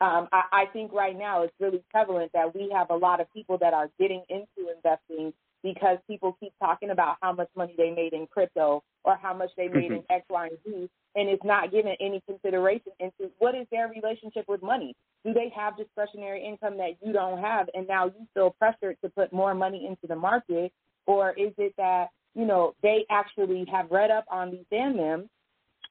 um, 0.00 0.28
I, 0.32 0.42
I 0.52 0.64
think 0.72 0.92
right 0.92 1.16
now 1.16 1.42
it's 1.42 1.54
really 1.60 1.82
prevalent 1.90 2.32
that 2.32 2.54
we 2.54 2.70
have 2.74 2.90
a 2.90 2.96
lot 2.96 3.20
of 3.20 3.32
people 3.32 3.58
that 3.58 3.74
are 3.74 3.90
getting 3.98 4.22
into 4.28 4.70
investing 4.74 5.32
because 5.62 5.98
people 6.06 6.36
keep 6.40 6.52
talking 6.58 6.90
about 6.90 7.16
how 7.20 7.32
much 7.32 7.48
money 7.54 7.74
they 7.76 7.90
made 7.90 8.12
in 8.12 8.26
crypto 8.26 8.82
or 9.04 9.16
how 9.16 9.34
much 9.34 9.50
they 9.56 9.68
made 9.68 9.92
in 9.92 9.98
mm-hmm. 9.98 10.12
X, 10.12 10.24
Y, 10.30 10.46
and 10.46 10.58
Z, 10.64 10.90
and 11.16 11.28
it's 11.28 11.44
not 11.44 11.70
given 11.70 11.94
any 12.00 12.22
consideration 12.26 12.92
into 12.98 13.30
what 13.38 13.54
is 13.54 13.66
their 13.70 13.88
relationship 13.88 14.46
with 14.48 14.62
money. 14.62 14.94
Do 15.24 15.32
they 15.32 15.52
have 15.54 15.76
discretionary 15.76 16.44
income 16.44 16.78
that 16.78 16.96
you 17.04 17.12
don't 17.12 17.40
have, 17.40 17.68
and 17.74 17.86
now 17.86 18.06
you 18.06 18.26
feel 18.32 18.54
pressured 18.58 18.96
to 19.02 19.10
put 19.10 19.32
more 19.32 19.54
money 19.54 19.86
into 19.86 20.06
the 20.06 20.16
market, 20.16 20.72
or 21.06 21.32
is 21.32 21.52
it 21.58 21.74
that 21.76 22.08
you 22.34 22.46
know 22.46 22.74
they 22.82 23.04
actually 23.10 23.66
have 23.70 23.90
read 23.90 24.10
up 24.10 24.24
on 24.30 24.50
these 24.50 24.64
and 24.70 24.98
them 24.98 25.28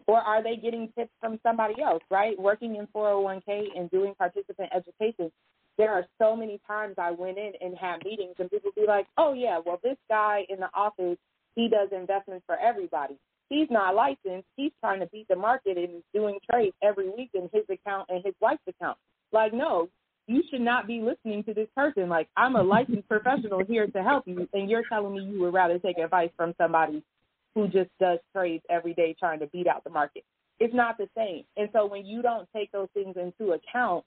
or 0.09 0.17
are 0.17 0.41
they 0.41 0.55
getting 0.55 0.91
tips 0.97 1.11
from 1.21 1.39
somebody 1.43 1.79
else, 1.83 2.01
right? 2.09 2.37
Working 2.39 2.77
in 2.77 2.87
401k 2.87 3.77
and 3.77 3.91
doing 3.91 4.15
participant 4.17 4.71
education, 4.75 5.31
there 5.77 5.91
are 5.93 6.03
so 6.19 6.35
many 6.35 6.59
times 6.65 6.95
I 6.97 7.11
went 7.11 7.37
in 7.37 7.51
and 7.61 7.77
had 7.77 8.03
meetings 8.03 8.33
and 8.39 8.49
people 8.49 8.71
be 8.75 8.85
like, 8.87 9.05
oh, 9.19 9.33
yeah, 9.33 9.59
well, 9.63 9.79
this 9.83 9.97
guy 10.09 10.47
in 10.49 10.59
the 10.61 10.69
office, 10.73 11.19
he 11.53 11.69
does 11.69 11.89
investments 11.95 12.43
for 12.47 12.57
everybody. 12.57 13.17
He's 13.49 13.67
not 13.69 13.93
licensed. 13.93 14.47
He's 14.55 14.71
trying 14.83 14.99
to 15.01 15.05
beat 15.05 15.27
the 15.27 15.35
market 15.35 15.77
and 15.77 15.97
is 15.97 16.03
doing 16.11 16.39
trades 16.51 16.75
every 16.81 17.09
week 17.09 17.29
in 17.35 17.47
his 17.53 17.65
account 17.69 18.07
and 18.09 18.25
his 18.25 18.33
wife's 18.41 18.63
account. 18.67 18.97
Like, 19.31 19.53
no, 19.53 19.89
you 20.25 20.41
should 20.49 20.61
not 20.61 20.87
be 20.87 21.01
listening 21.01 21.43
to 21.43 21.53
this 21.53 21.67
person. 21.75 22.09
Like, 22.09 22.29
I'm 22.35 22.55
a 22.55 22.63
licensed 22.63 23.07
professional 23.07 23.63
here 23.63 23.85
to 23.85 24.01
help 24.01 24.27
you, 24.27 24.49
and 24.53 24.71
you're 24.71 24.83
telling 24.89 25.13
me 25.13 25.23
you 25.23 25.41
would 25.41 25.53
rather 25.53 25.77
take 25.77 25.99
advice 25.99 26.31
from 26.35 26.55
somebody 26.57 27.03
who 27.55 27.67
just 27.67 27.89
does 27.99 28.19
trades 28.33 28.63
every 28.69 28.93
day 28.93 29.15
trying 29.19 29.39
to 29.39 29.47
beat 29.47 29.67
out 29.67 29.83
the 29.83 29.89
market. 29.89 30.23
It's 30.59 30.73
not 30.73 30.97
the 30.97 31.07
same. 31.15 31.43
And 31.57 31.69
so 31.73 31.85
when 31.85 32.05
you 32.05 32.21
don't 32.21 32.47
take 32.55 32.71
those 32.71 32.89
things 32.93 33.15
into 33.15 33.53
account, 33.53 34.05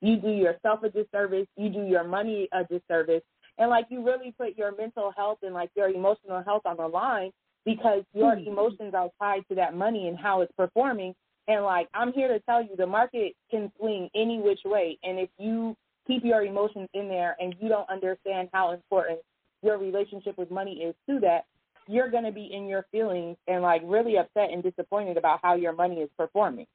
you 0.00 0.16
do 0.16 0.30
yourself 0.30 0.82
a 0.82 0.88
disservice, 0.88 1.46
you 1.56 1.70
do 1.70 1.84
your 1.84 2.04
money 2.04 2.48
a 2.52 2.64
disservice, 2.64 3.22
and 3.58 3.70
like 3.70 3.86
you 3.88 4.04
really 4.04 4.34
put 4.38 4.56
your 4.56 4.74
mental 4.76 5.12
health 5.16 5.38
and 5.42 5.54
like 5.54 5.70
your 5.74 5.88
emotional 5.88 6.42
health 6.42 6.62
on 6.66 6.76
the 6.76 6.86
line 6.86 7.30
because 7.64 8.02
your 8.12 8.36
mm-hmm. 8.36 8.50
emotions 8.50 8.94
are 8.94 9.08
tied 9.20 9.42
to 9.48 9.54
that 9.54 9.74
money 9.74 10.08
and 10.08 10.18
how 10.18 10.40
it's 10.42 10.52
performing. 10.56 11.14
And 11.48 11.64
like 11.64 11.88
I'm 11.94 12.12
here 12.12 12.28
to 12.28 12.40
tell 12.40 12.62
you, 12.62 12.76
the 12.76 12.86
market 12.86 13.34
can 13.50 13.70
swing 13.78 14.10
any 14.14 14.38
which 14.38 14.60
way, 14.64 14.98
and 15.02 15.18
if 15.18 15.30
you 15.38 15.76
keep 16.06 16.24
your 16.24 16.42
emotions 16.42 16.88
in 16.94 17.08
there 17.08 17.36
and 17.40 17.54
you 17.60 17.68
don't 17.68 17.88
understand 17.90 18.48
how 18.52 18.72
important 18.72 19.18
your 19.62 19.78
relationship 19.78 20.38
with 20.38 20.50
money 20.50 20.74
is 20.74 20.94
to 21.08 21.18
that, 21.20 21.44
you're 21.88 22.10
going 22.10 22.24
to 22.24 22.32
be 22.32 22.50
in 22.52 22.66
your 22.66 22.86
feelings 22.90 23.36
and 23.48 23.62
like 23.62 23.82
really 23.84 24.16
upset 24.16 24.50
and 24.52 24.62
disappointed 24.62 25.16
about 25.16 25.40
how 25.42 25.54
your 25.54 25.72
money 25.72 25.96
is 25.96 26.10
performing. 26.16 26.66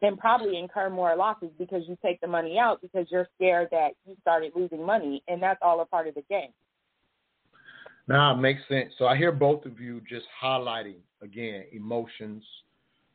And 0.00 0.18
probably 0.18 0.58
incur 0.58 0.88
more 0.88 1.14
losses 1.14 1.50
because 1.58 1.82
you 1.86 1.96
take 2.02 2.20
the 2.20 2.26
money 2.26 2.58
out 2.58 2.80
because 2.80 3.06
you're 3.10 3.28
scared 3.36 3.68
that 3.72 3.90
you 4.06 4.16
started 4.22 4.52
losing 4.56 4.84
money, 4.84 5.22
and 5.28 5.40
that's 5.40 5.60
all 5.62 5.80
a 5.80 5.84
part 5.84 6.08
of 6.08 6.14
the 6.14 6.22
game. 6.30 6.48
Now 8.08 8.34
it 8.34 8.38
makes 8.38 8.62
sense. 8.68 8.92
So 8.98 9.06
I 9.06 9.16
hear 9.16 9.32
both 9.32 9.64
of 9.64 9.78
you 9.80 10.00
just 10.08 10.24
highlighting 10.42 10.96
again 11.22 11.64
emotions, 11.72 12.42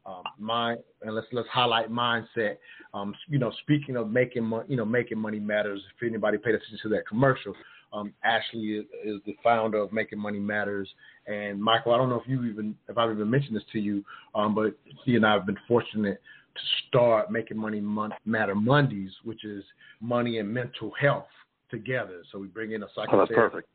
um, 0.06 0.24
mind, 0.39 0.80
and 1.02 1.13
let's 1.13 1.28
let's 1.32 1.50
highlight 1.50 1.91
mindset. 1.91 2.58
Um, 2.93 3.13
you 3.28 3.39
know, 3.39 3.52
speaking 3.63 3.98
of 3.98 4.10
making 4.10 4.43
money, 4.43 4.65
you 4.70 4.78
know, 4.78 4.86
making 4.86 5.17
money 5.17 5.39
matters. 5.39 5.82
If 5.96 6.08
anybody 6.08 6.38
paid 6.38 6.56
attention 6.56 6.80
to 6.84 6.89
that 6.89 7.08
commercial, 7.08 7.54
um, 7.93 8.13
Ashley 8.23 8.86
is, 9.04 9.21
the 9.26 9.36
founder 9.43 9.78
of 9.78 9.91
Making 9.91 10.19
Money 10.19 10.39
Matters, 10.39 10.89
and 11.26 11.62
Michael. 11.62 11.93
I 11.93 11.97
don't 11.97 12.10
know 12.10 12.19
if 12.19 12.28
you 12.28 12.43
even 12.45 12.76
if 12.88 12.97
I've 12.97 13.12
even 13.12 13.30
mentioned 13.30 13.56
this 13.56 13.63
to 13.73 13.80
you, 13.80 14.04
um, 14.36 14.56
but 14.56 14.78
he 15.06 15.15
and 15.15 15.26
I 15.26 15.34
have 15.34 15.45
been 15.45 15.58
fortunate 15.67 16.21
to 16.56 16.62
start 16.88 17.32
Making 17.32 17.58
Money 17.58 17.80
Mon- 17.80 18.13
Matter 18.26 18.56
Mondays, 18.56 19.12
which 19.23 19.45
is 19.45 19.63
money 20.02 20.39
and 20.39 20.52
mental 20.52 20.91
health 21.00 21.28
together. 21.69 22.23
So 22.32 22.39
we 22.39 22.47
bring 22.47 22.71
in 22.71 22.84
a 22.84 22.88
psychotherapist. 22.88 23.13
Oh, 23.13 23.17
that's 23.19 23.32
perfect. 23.34 23.67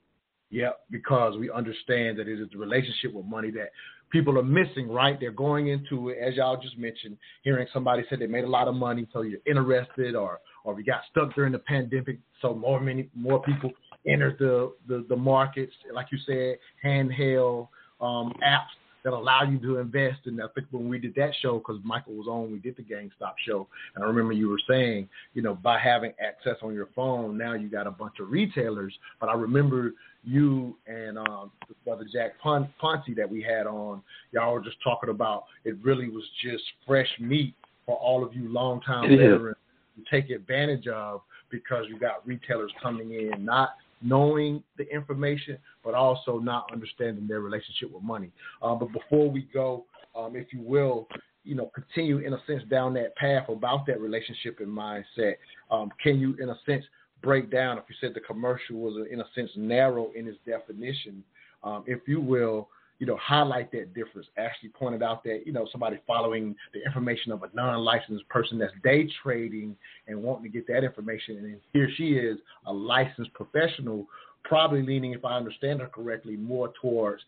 Yeah, 0.50 0.70
because 0.90 1.38
we 1.38 1.50
understand 1.50 2.18
that 2.18 2.28
it 2.28 2.38
is 2.38 2.48
the 2.52 2.58
relationship 2.58 3.14
with 3.14 3.24
money 3.24 3.50
that 3.52 3.70
people 4.10 4.38
are 4.38 4.42
missing, 4.42 4.90
right? 4.90 5.18
They're 5.18 5.30
going 5.30 5.68
into 5.68 6.10
it, 6.10 6.18
as 6.18 6.34
y'all 6.34 6.60
just 6.60 6.76
mentioned, 6.76 7.16
hearing 7.42 7.66
somebody 7.72 8.02
say 8.10 8.16
they 8.16 8.26
made 8.26 8.44
a 8.44 8.48
lot 8.48 8.68
of 8.68 8.74
money, 8.74 9.06
so 9.14 9.22
you're 9.22 9.40
interested, 9.46 10.14
or 10.14 10.40
or 10.64 10.74
we 10.74 10.84
got 10.84 11.00
stuck 11.10 11.34
during 11.34 11.52
the 11.52 11.58
pandemic, 11.58 12.18
so 12.42 12.54
more 12.54 12.80
many 12.80 13.08
more 13.14 13.42
people 13.42 13.70
entered 14.06 14.38
the 14.38 14.72
the, 14.88 15.04
the 15.08 15.16
markets, 15.16 15.72
like 15.92 16.06
you 16.10 16.18
said, 16.26 16.58
handheld 16.84 17.68
um, 18.00 18.32
apps 18.44 18.74
that 19.04 19.12
allow 19.12 19.42
you 19.42 19.58
to 19.58 19.78
invest. 19.78 20.20
And 20.26 20.40
I 20.40 20.46
think 20.54 20.68
when 20.70 20.88
we 20.88 20.98
did 20.98 21.14
that 21.16 21.32
show, 21.40 21.58
because 21.58 21.80
Michael 21.82 22.14
was 22.14 22.26
on, 22.28 22.52
we 22.52 22.58
did 22.58 22.76
the 22.76 22.82
GameStop 22.82 23.34
show, 23.46 23.66
and 23.94 24.04
I 24.04 24.06
remember 24.06 24.32
you 24.32 24.48
were 24.48 24.60
saying, 24.68 25.08
you 25.34 25.42
know, 25.42 25.54
by 25.54 25.78
having 25.78 26.12
access 26.24 26.56
on 26.62 26.74
your 26.74 26.88
phone, 26.94 27.36
now 27.36 27.54
you 27.54 27.68
got 27.68 27.86
a 27.86 27.90
bunch 27.90 28.14
of 28.20 28.30
retailers. 28.30 28.94
But 29.20 29.28
I 29.28 29.34
remember 29.34 29.92
you 30.24 30.76
and 30.86 31.18
um, 31.18 31.50
brother 31.84 32.06
Jack 32.12 32.38
Ponce 32.40 32.68
that 33.16 33.28
we 33.28 33.42
had 33.42 33.66
on, 33.66 34.02
y'all 34.30 34.52
were 34.52 34.60
just 34.60 34.76
talking 34.84 35.10
about 35.10 35.44
it. 35.64 35.76
Really 35.82 36.08
was 36.08 36.24
just 36.42 36.62
fresh 36.86 37.08
meat 37.18 37.54
for 37.86 37.96
all 37.96 38.24
of 38.24 38.34
you 38.34 38.48
longtime 38.48 39.10
veterans 39.10 39.56
to 39.96 40.04
take 40.10 40.30
advantage 40.30 40.86
of 40.86 41.22
because 41.50 41.84
you 41.88 41.98
got 41.98 42.26
retailers 42.26 42.70
coming 42.80 43.12
in 43.12 43.44
not 43.44 43.70
knowing 44.02 44.62
the 44.76 44.84
information, 44.94 45.58
but 45.84 45.94
also 45.94 46.38
not 46.38 46.70
understanding 46.72 47.26
their 47.26 47.40
relationship 47.40 47.92
with 47.92 48.02
money. 48.02 48.30
Uh, 48.62 48.74
but 48.74 48.92
before 48.92 49.30
we 49.30 49.48
go, 49.52 49.84
um, 50.14 50.36
if 50.36 50.52
you 50.52 50.60
will, 50.60 51.08
you 51.44 51.54
know, 51.54 51.70
continue 51.74 52.18
in 52.18 52.34
a 52.34 52.42
sense 52.46 52.62
down 52.70 52.94
that 52.94 53.16
path 53.16 53.48
about 53.48 53.86
that 53.86 54.00
relationship 54.00 54.58
and 54.60 54.68
mindset. 54.68 55.34
Um, 55.70 55.90
can 56.02 56.20
you, 56.20 56.36
in 56.40 56.50
a 56.50 56.58
sense, 56.66 56.84
break 57.22 57.50
down? 57.50 57.78
If 57.78 57.84
you 57.88 57.96
said 58.00 58.14
the 58.14 58.20
commercial 58.20 58.76
was, 58.76 59.06
in 59.10 59.20
a 59.20 59.24
sense, 59.34 59.50
narrow 59.56 60.10
in 60.14 60.28
its 60.28 60.38
definition, 60.46 61.24
um, 61.64 61.84
if 61.86 62.00
you 62.06 62.20
will, 62.20 62.68
you 63.02 63.08
know, 63.08 63.18
highlight 63.20 63.72
that 63.72 63.92
difference. 63.94 64.28
Ashley 64.36 64.68
pointed 64.68 65.02
out 65.02 65.24
that, 65.24 65.42
you 65.44 65.52
know, 65.52 65.66
somebody 65.72 65.98
following 66.06 66.54
the 66.72 66.84
information 66.84 67.32
of 67.32 67.42
a 67.42 67.50
non-licensed 67.52 68.28
person 68.28 68.58
that's 68.60 68.72
day 68.84 69.08
trading 69.24 69.74
and 70.06 70.22
wanting 70.22 70.44
to 70.44 70.48
get 70.48 70.68
that 70.68 70.84
information. 70.84 71.36
And 71.38 71.60
here 71.72 71.88
she 71.96 72.12
is, 72.12 72.38
a 72.64 72.72
licensed 72.72 73.34
professional, 73.34 74.06
probably 74.44 74.82
leaning, 74.82 75.14
if 75.14 75.24
I 75.24 75.36
understand 75.36 75.80
her 75.80 75.88
correctly, 75.88 76.36
more 76.36 76.72
towards 76.80 77.20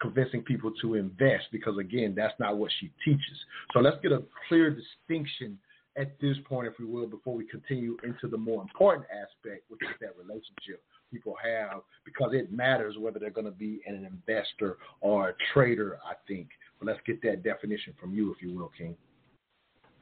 convincing 0.00 0.40
people 0.44 0.72
to 0.80 0.94
invest 0.94 1.44
because, 1.52 1.76
again, 1.76 2.14
that's 2.16 2.40
not 2.40 2.56
what 2.56 2.70
she 2.80 2.90
teaches. 3.04 3.38
So 3.74 3.80
let's 3.80 3.98
get 4.02 4.12
a 4.12 4.22
clear 4.48 4.74
distinction 4.74 5.58
at 5.98 6.18
this 6.22 6.38
point, 6.48 6.68
if 6.68 6.78
we 6.78 6.86
will, 6.86 7.06
before 7.06 7.34
we 7.36 7.44
continue 7.44 7.98
into 8.02 8.28
the 8.28 8.38
more 8.38 8.62
important 8.62 9.04
aspect, 9.12 9.64
which 9.68 9.82
is 9.82 9.94
that 10.00 10.16
relationship 10.16 10.82
people 11.12 11.36
have 11.42 11.82
because 12.04 12.30
it 12.32 12.52
matters 12.52 12.96
whether 12.98 13.18
they're 13.18 13.30
going 13.30 13.44
to 13.44 13.50
be 13.50 13.80
an 13.86 14.04
investor 14.04 14.78
or 15.00 15.30
a 15.30 15.34
trader, 15.52 15.98
I 16.04 16.14
think. 16.26 16.48
But 16.78 16.88
let's 16.88 17.00
get 17.06 17.22
that 17.22 17.42
definition 17.42 17.94
from 18.00 18.14
you, 18.14 18.32
if 18.32 18.42
you 18.42 18.56
will, 18.56 18.70
King. 18.76 18.96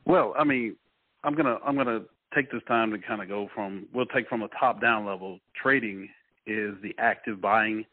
Well, 0.06 0.34
I 0.38 0.44
mean, 0.44 0.76
I'm 1.24 1.34
gonna 1.34 1.58
I'm 1.64 1.76
gonna 1.76 2.00
take 2.34 2.50
this 2.50 2.62
time 2.66 2.90
to 2.92 2.98
kind 2.98 3.20
of 3.20 3.28
go 3.28 3.48
from 3.54 3.86
we'll 3.92 4.06
take 4.06 4.28
from 4.28 4.42
a 4.42 4.48
top 4.58 4.80
down 4.80 5.04
level. 5.04 5.38
Trading 5.60 6.08
is 6.46 6.74
the 6.82 6.94
active 6.98 7.40
buying 7.40 7.84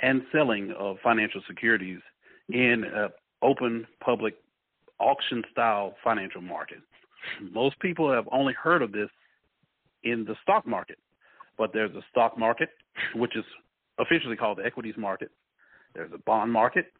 and 0.00 0.22
selling 0.32 0.74
of 0.78 0.96
financial 1.02 1.42
securities 1.46 2.00
in 2.48 2.84
an 2.94 3.10
open 3.42 3.86
public 4.00 4.34
auction 4.98 5.42
style 5.52 5.94
financial 6.02 6.40
market. 6.40 6.78
Most 7.52 7.78
people 7.80 8.10
have 8.10 8.28
only 8.32 8.54
heard 8.54 8.82
of 8.82 8.92
this 8.92 9.08
in 10.04 10.24
the 10.24 10.36
stock 10.42 10.66
market. 10.66 10.98
But 11.58 11.72
there's 11.72 11.94
a 11.94 12.02
stock 12.10 12.38
market, 12.38 12.70
which 13.14 13.36
is 13.36 13.44
officially 13.98 14.36
called 14.36 14.58
the 14.58 14.64
equities 14.64 14.94
market. 14.96 15.30
There's 15.94 16.12
a 16.12 16.18
bond 16.18 16.52
market. 16.52 16.92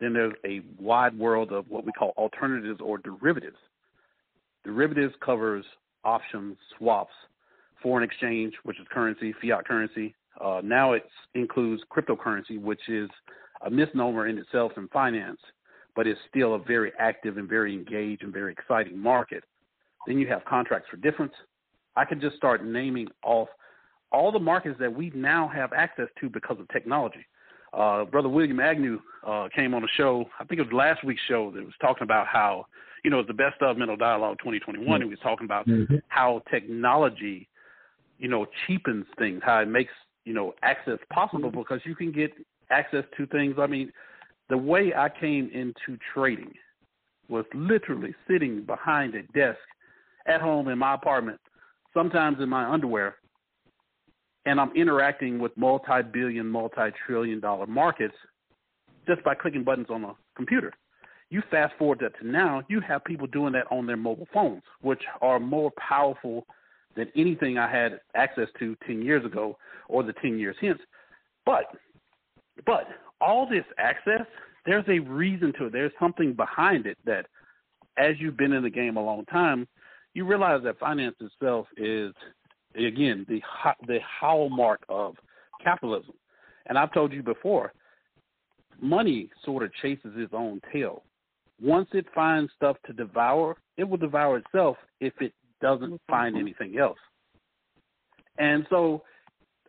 Then 0.00 0.12
there's 0.12 0.34
a 0.44 0.60
wide 0.78 1.16
world 1.16 1.52
of 1.52 1.70
what 1.70 1.86
we 1.86 1.92
call 1.92 2.12
alternatives 2.18 2.80
or 2.82 2.98
derivatives. 2.98 3.56
Derivatives 4.64 5.14
covers 5.24 5.64
options, 6.04 6.56
swaps, 6.76 7.12
foreign 7.82 8.02
exchange, 8.02 8.54
which 8.64 8.80
is 8.80 8.86
currency, 8.90 9.34
fiat 9.40 9.66
currency. 9.66 10.14
Uh, 10.40 10.60
now 10.64 10.92
it 10.92 11.04
includes 11.34 11.82
cryptocurrency, 11.94 12.60
which 12.60 12.88
is 12.88 13.08
a 13.64 13.70
misnomer 13.70 14.26
in 14.26 14.38
itself 14.38 14.72
in 14.76 14.88
finance, 14.88 15.38
but 15.94 16.06
it's 16.06 16.20
still 16.28 16.54
a 16.54 16.58
very 16.58 16.92
active 16.98 17.36
and 17.36 17.48
very 17.48 17.72
engaged 17.72 18.22
and 18.22 18.32
very 18.32 18.52
exciting 18.52 18.98
market. 18.98 19.44
Then 20.06 20.18
you 20.18 20.26
have 20.28 20.44
contracts 20.44 20.88
for 20.90 20.96
difference. 20.96 21.32
I 21.96 22.04
could 22.04 22.20
just 22.20 22.36
start 22.36 22.64
naming 22.64 23.08
off 23.22 23.48
all 24.14 24.30
the 24.30 24.38
markets 24.38 24.76
that 24.78 24.94
we 24.94 25.10
now 25.14 25.48
have 25.48 25.72
access 25.72 26.06
to 26.20 26.30
because 26.30 26.58
of 26.60 26.68
technology. 26.68 27.26
Uh, 27.72 28.04
Brother 28.04 28.28
William 28.28 28.60
Agnew 28.60 29.00
uh, 29.26 29.48
came 29.54 29.74
on 29.74 29.82
the 29.82 29.88
show, 29.96 30.24
I 30.38 30.44
think 30.44 30.60
it 30.60 30.64
was 30.64 30.72
last 30.72 31.04
week's 31.04 31.20
show, 31.26 31.50
that 31.50 31.64
was 31.64 31.74
talking 31.80 32.04
about 32.04 32.28
how, 32.28 32.66
you 33.04 33.10
know, 33.10 33.18
it's 33.18 33.26
the 33.26 33.34
best 33.34 33.60
of 33.60 33.76
mental 33.76 33.96
dialogue 33.96 34.38
2021. 34.38 34.86
Mm-hmm. 34.86 35.04
He 35.04 35.10
was 35.10 35.18
talking 35.20 35.44
about 35.44 35.66
mm-hmm. 35.66 35.96
how 36.08 36.42
technology, 36.50 37.48
you 38.18 38.28
know, 38.28 38.46
cheapens 38.66 39.06
things, 39.18 39.42
how 39.44 39.58
it 39.58 39.68
makes, 39.68 39.92
you 40.24 40.32
know, 40.32 40.54
access 40.62 40.98
possible 41.12 41.50
mm-hmm. 41.50 41.58
because 41.58 41.80
you 41.84 41.96
can 41.96 42.12
get 42.12 42.32
access 42.70 43.04
to 43.16 43.26
things. 43.26 43.56
I 43.58 43.66
mean, 43.66 43.92
the 44.48 44.58
way 44.58 44.92
I 44.96 45.08
came 45.08 45.50
into 45.52 45.98
trading 46.14 46.52
was 47.28 47.44
literally 47.54 48.14
sitting 48.30 48.62
behind 48.62 49.16
a 49.16 49.22
desk 49.36 49.58
at 50.26 50.40
home 50.40 50.68
in 50.68 50.78
my 50.78 50.94
apartment, 50.94 51.40
sometimes 51.92 52.38
in 52.40 52.48
my 52.48 52.70
underwear, 52.70 53.16
and 54.46 54.60
I'm 54.60 54.72
interacting 54.74 55.38
with 55.38 55.56
multi-billion, 55.56 56.46
multi-trillion 56.46 57.40
dollar 57.40 57.66
markets 57.66 58.14
just 59.06 59.22
by 59.24 59.34
clicking 59.34 59.64
buttons 59.64 59.88
on 59.90 60.04
a 60.04 60.14
computer. 60.36 60.72
You 61.30 61.42
fast 61.50 61.74
forward 61.78 61.98
that 62.00 62.18
to 62.20 62.26
now, 62.26 62.62
you 62.68 62.80
have 62.80 63.04
people 63.04 63.26
doing 63.26 63.52
that 63.54 63.66
on 63.70 63.86
their 63.86 63.96
mobile 63.96 64.28
phones, 64.32 64.62
which 64.82 65.02
are 65.20 65.40
more 65.40 65.72
powerful 65.76 66.46
than 66.96 67.08
anything 67.16 67.58
I 67.58 67.70
had 67.70 68.00
access 68.14 68.48
to 68.58 68.76
10 68.86 69.02
years 69.02 69.24
ago 69.24 69.56
or 69.88 70.02
the 70.02 70.12
10 70.14 70.38
years 70.38 70.56
hence. 70.60 70.78
But, 71.44 71.64
but 72.66 72.86
all 73.20 73.48
this 73.48 73.64
access, 73.78 74.26
there's 74.64 74.84
a 74.88 75.00
reason 75.00 75.52
to 75.58 75.66
it. 75.66 75.72
There's 75.72 75.92
something 75.98 76.34
behind 76.34 76.86
it 76.86 76.98
that, 77.04 77.26
as 77.96 78.14
you've 78.18 78.36
been 78.36 78.52
in 78.52 78.62
the 78.62 78.70
game 78.70 78.96
a 78.96 79.04
long 79.04 79.24
time, 79.26 79.66
you 80.14 80.24
realize 80.24 80.62
that 80.64 80.78
finance 80.78 81.16
itself 81.20 81.66
is 81.76 82.12
again 82.76 83.24
the 83.28 83.40
the 83.86 83.98
hallmark 84.20 84.84
of 84.88 85.16
capitalism. 85.62 86.14
And 86.66 86.78
I've 86.78 86.92
told 86.92 87.12
you 87.12 87.22
before, 87.22 87.72
money 88.80 89.30
sort 89.44 89.62
of 89.62 89.70
chases 89.82 90.12
its 90.16 90.32
own 90.34 90.60
tail. 90.72 91.02
Once 91.60 91.88
it 91.92 92.06
finds 92.14 92.50
stuff 92.56 92.76
to 92.86 92.92
devour, 92.92 93.56
it 93.76 93.84
will 93.84 93.96
devour 93.96 94.38
itself 94.38 94.76
if 95.00 95.12
it 95.20 95.32
doesn't 95.60 96.00
find 96.08 96.36
anything 96.36 96.78
else. 96.78 96.98
And 98.38 98.66
so 98.70 99.02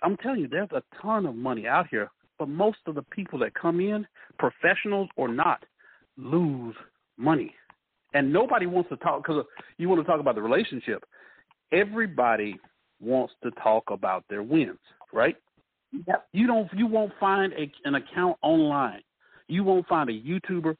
I'm 0.02 0.18
telling 0.18 0.42
you, 0.42 0.48
there's 0.48 0.70
a 0.72 0.84
ton 1.02 1.26
of 1.26 1.36
money 1.36 1.68
out 1.68 1.88
here, 1.90 2.10
but 2.40 2.50
most 2.50 2.80
of 2.88 2.96
the 2.96 3.04
people 3.04 3.40
that 3.40 3.54
come 3.54 3.80
in, 3.80 4.06
professionals 4.40 5.10
or 5.16 5.28
not, 5.28 5.64
lose 6.18 6.76
money. 7.18 7.54
And 8.14 8.32
nobody 8.32 8.66
wants 8.66 8.90
to 8.90 8.98
talk 8.98 9.24
because 9.24 9.46
you 9.78 9.90
want 9.90 10.02
to 10.02 10.08
talk 10.10 10.20
about 10.20 10.36
the 10.36 10.42
relationship. 10.42 11.04
Everybody 11.72 12.58
wants 13.02 13.34
to 13.44 13.52
talk 13.52 13.84
about 13.90 14.24
their 14.30 14.44
wins, 14.44 14.80
right? 15.14 15.36
Yep. 16.08 16.28
You 16.34 16.48
don't 16.48 16.70
you 16.74 16.88
won't 16.88 17.14
find 17.20 17.54
a, 17.54 17.72
an 17.86 17.96
account 17.96 18.38
online. 18.42 19.02
You 19.48 19.64
won't 19.64 19.88
find 19.88 20.10
a 20.10 20.14
YouTuber, 20.14 20.76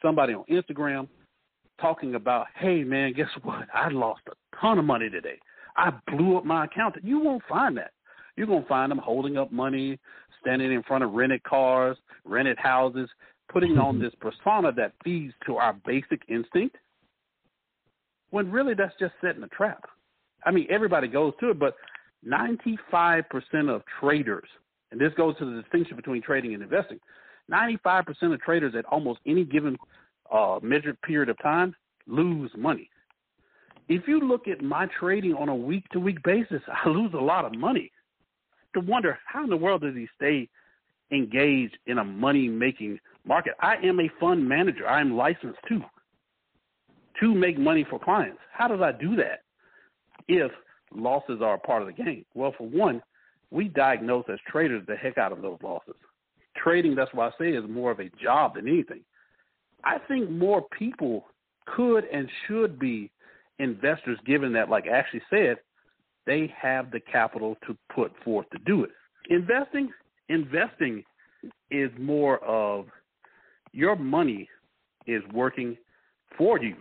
somebody 0.00 0.34
on 0.34 0.44
Instagram 0.50 1.08
talking 1.80 2.14
about, 2.14 2.46
hey 2.56 2.84
man, 2.84 3.12
guess 3.12 3.28
what? 3.42 3.66
I 3.74 3.88
lost 3.88 4.22
a 4.28 4.56
ton 4.60 4.78
of 4.78 4.84
money 4.84 5.10
today. 5.10 5.38
I 5.76 5.92
blew 6.08 6.36
up 6.36 6.44
my 6.44 6.66
account. 6.66 6.96
You 7.02 7.18
won't 7.20 7.42
find 7.48 7.76
that. 7.78 7.92
You're 8.36 8.46
gonna 8.46 8.64
find 8.68 8.90
them 8.90 8.98
holding 8.98 9.36
up 9.36 9.52
money, 9.52 9.98
standing 10.40 10.72
in 10.72 10.82
front 10.82 11.04
of 11.04 11.12
rented 11.12 11.42
cars, 11.44 11.96
rented 12.24 12.58
houses, 12.58 13.08
putting 13.52 13.78
on 13.78 13.98
this 14.00 14.14
persona 14.20 14.72
that 14.72 14.92
feeds 15.04 15.34
to 15.46 15.56
our 15.56 15.74
basic 15.86 16.22
instinct. 16.28 16.76
When 18.30 18.50
really 18.50 18.74
that's 18.74 18.94
just 18.98 19.12
setting 19.20 19.42
a 19.42 19.48
trap. 19.48 19.84
I 20.44 20.50
mean, 20.50 20.66
everybody 20.70 21.08
goes 21.08 21.32
to 21.40 21.50
it, 21.50 21.58
but 21.58 21.76
95% 22.26 23.24
of 23.68 23.82
traders, 24.00 24.48
and 24.90 25.00
this 25.00 25.12
goes 25.16 25.36
to 25.38 25.44
the 25.44 25.60
distinction 25.60 25.96
between 25.96 26.22
trading 26.22 26.54
and 26.54 26.62
investing, 26.62 26.98
95% 27.50 28.04
of 28.32 28.40
traders 28.40 28.74
at 28.76 28.84
almost 28.86 29.20
any 29.26 29.44
given 29.44 29.76
uh, 30.32 30.58
measured 30.62 31.00
period 31.02 31.28
of 31.28 31.40
time 31.42 31.74
lose 32.06 32.50
money. 32.56 32.88
If 33.88 34.06
you 34.06 34.20
look 34.20 34.48
at 34.48 34.62
my 34.62 34.86
trading 34.98 35.34
on 35.34 35.48
a 35.48 35.54
week 35.54 35.88
to 35.90 36.00
week 36.00 36.22
basis, 36.22 36.62
I 36.84 36.88
lose 36.88 37.12
a 37.14 37.20
lot 37.20 37.44
of 37.44 37.54
money. 37.54 37.90
To 38.74 38.80
wonder 38.80 39.18
how 39.26 39.44
in 39.44 39.50
the 39.50 39.56
world 39.56 39.82
does 39.82 39.94
he 39.94 40.08
stay 40.16 40.48
engaged 41.10 41.76
in 41.86 41.98
a 41.98 42.04
money 42.04 42.48
making 42.48 42.98
market? 43.26 43.52
I 43.60 43.76
am 43.84 44.00
a 44.00 44.08
fund 44.18 44.48
manager. 44.48 44.88
I 44.88 45.00
am 45.00 45.14
licensed 45.14 45.58
to 45.68 45.82
to 47.20 47.34
make 47.34 47.58
money 47.58 47.86
for 47.88 47.98
clients. 47.98 48.38
How 48.52 48.68
does 48.68 48.80
I 48.80 48.92
do 48.92 49.14
that? 49.16 49.42
If 50.28 50.52
losses 50.94 51.40
are 51.42 51.54
a 51.54 51.58
part 51.58 51.82
of 51.82 51.88
the 51.88 52.02
game. 52.02 52.24
Well, 52.34 52.54
for 52.56 52.68
one, 52.68 53.02
we 53.50 53.68
diagnose 53.68 54.24
as 54.32 54.38
traders 54.46 54.84
the 54.86 54.96
heck 54.96 55.18
out 55.18 55.32
of 55.32 55.42
those 55.42 55.58
losses. 55.62 55.94
Trading, 56.56 56.94
that's 56.94 57.12
why 57.12 57.28
I 57.28 57.30
say, 57.38 57.50
is 57.50 57.64
more 57.68 57.90
of 57.90 58.00
a 58.00 58.10
job 58.22 58.54
than 58.54 58.68
anything. 58.68 59.00
I 59.84 59.98
think 60.08 60.30
more 60.30 60.62
people 60.78 61.24
could 61.66 62.04
and 62.12 62.28
should 62.46 62.78
be 62.78 63.10
investors, 63.58 64.18
given 64.26 64.52
that, 64.52 64.68
like 64.68 64.86
Ashley 64.86 65.20
said, 65.30 65.56
they 66.26 66.52
have 66.60 66.90
the 66.90 67.00
capital 67.00 67.56
to 67.66 67.76
put 67.94 68.12
forth 68.24 68.48
to 68.50 68.58
do 68.64 68.84
it. 68.84 68.90
Investing, 69.28 69.90
investing 70.28 71.04
is 71.70 71.90
more 71.98 72.38
of 72.44 72.86
your 73.72 73.96
money 73.96 74.48
is 75.06 75.22
working 75.32 75.76
for 76.38 76.62
you, 76.62 76.76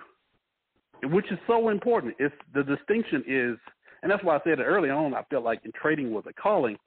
which 1.03 1.31
is 1.31 1.39
so 1.47 1.69
important. 1.69 2.15
It's 2.19 2.35
the 2.53 2.63
distinction 2.63 3.23
is 3.27 3.57
and 4.01 4.11
that's 4.11 4.23
why 4.23 4.35
I 4.35 4.39
said 4.43 4.59
it 4.59 4.63
early 4.63 4.89
on. 4.89 5.13
I 5.13 5.23
felt 5.29 5.43
like 5.43 5.61
trading 5.79 6.11
was 6.11 6.23
a 6.27 6.33
calling, 6.33 6.77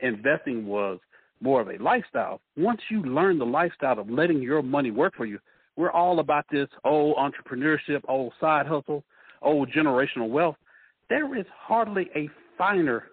investing 0.00 0.66
was 0.66 0.98
more 1.40 1.60
of 1.60 1.68
a 1.68 1.82
lifestyle. 1.82 2.40
Once 2.56 2.80
you 2.90 3.02
learn 3.02 3.38
the 3.38 3.46
lifestyle 3.46 3.98
of 3.98 4.10
letting 4.10 4.42
your 4.42 4.62
money 4.62 4.90
work 4.90 5.14
for 5.16 5.24
you, 5.24 5.38
we're 5.76 5.90
all 5.90 6.20
about 6.20 6.44
this 6.50 6.68
old 6.84 7.16
entrepreneurship, 7.16 8.02
old 8.08 8.32
side 8.40 8.66
hustle, 8.66 9.02
old 9.40 9.70
generational 9.70 10.28
wealth. 10.28 10.56
There 11.08 11.38
is 11.38 11.46
hardly 11.58 12.10
a 12.14 12.28
finer 12.58 13.04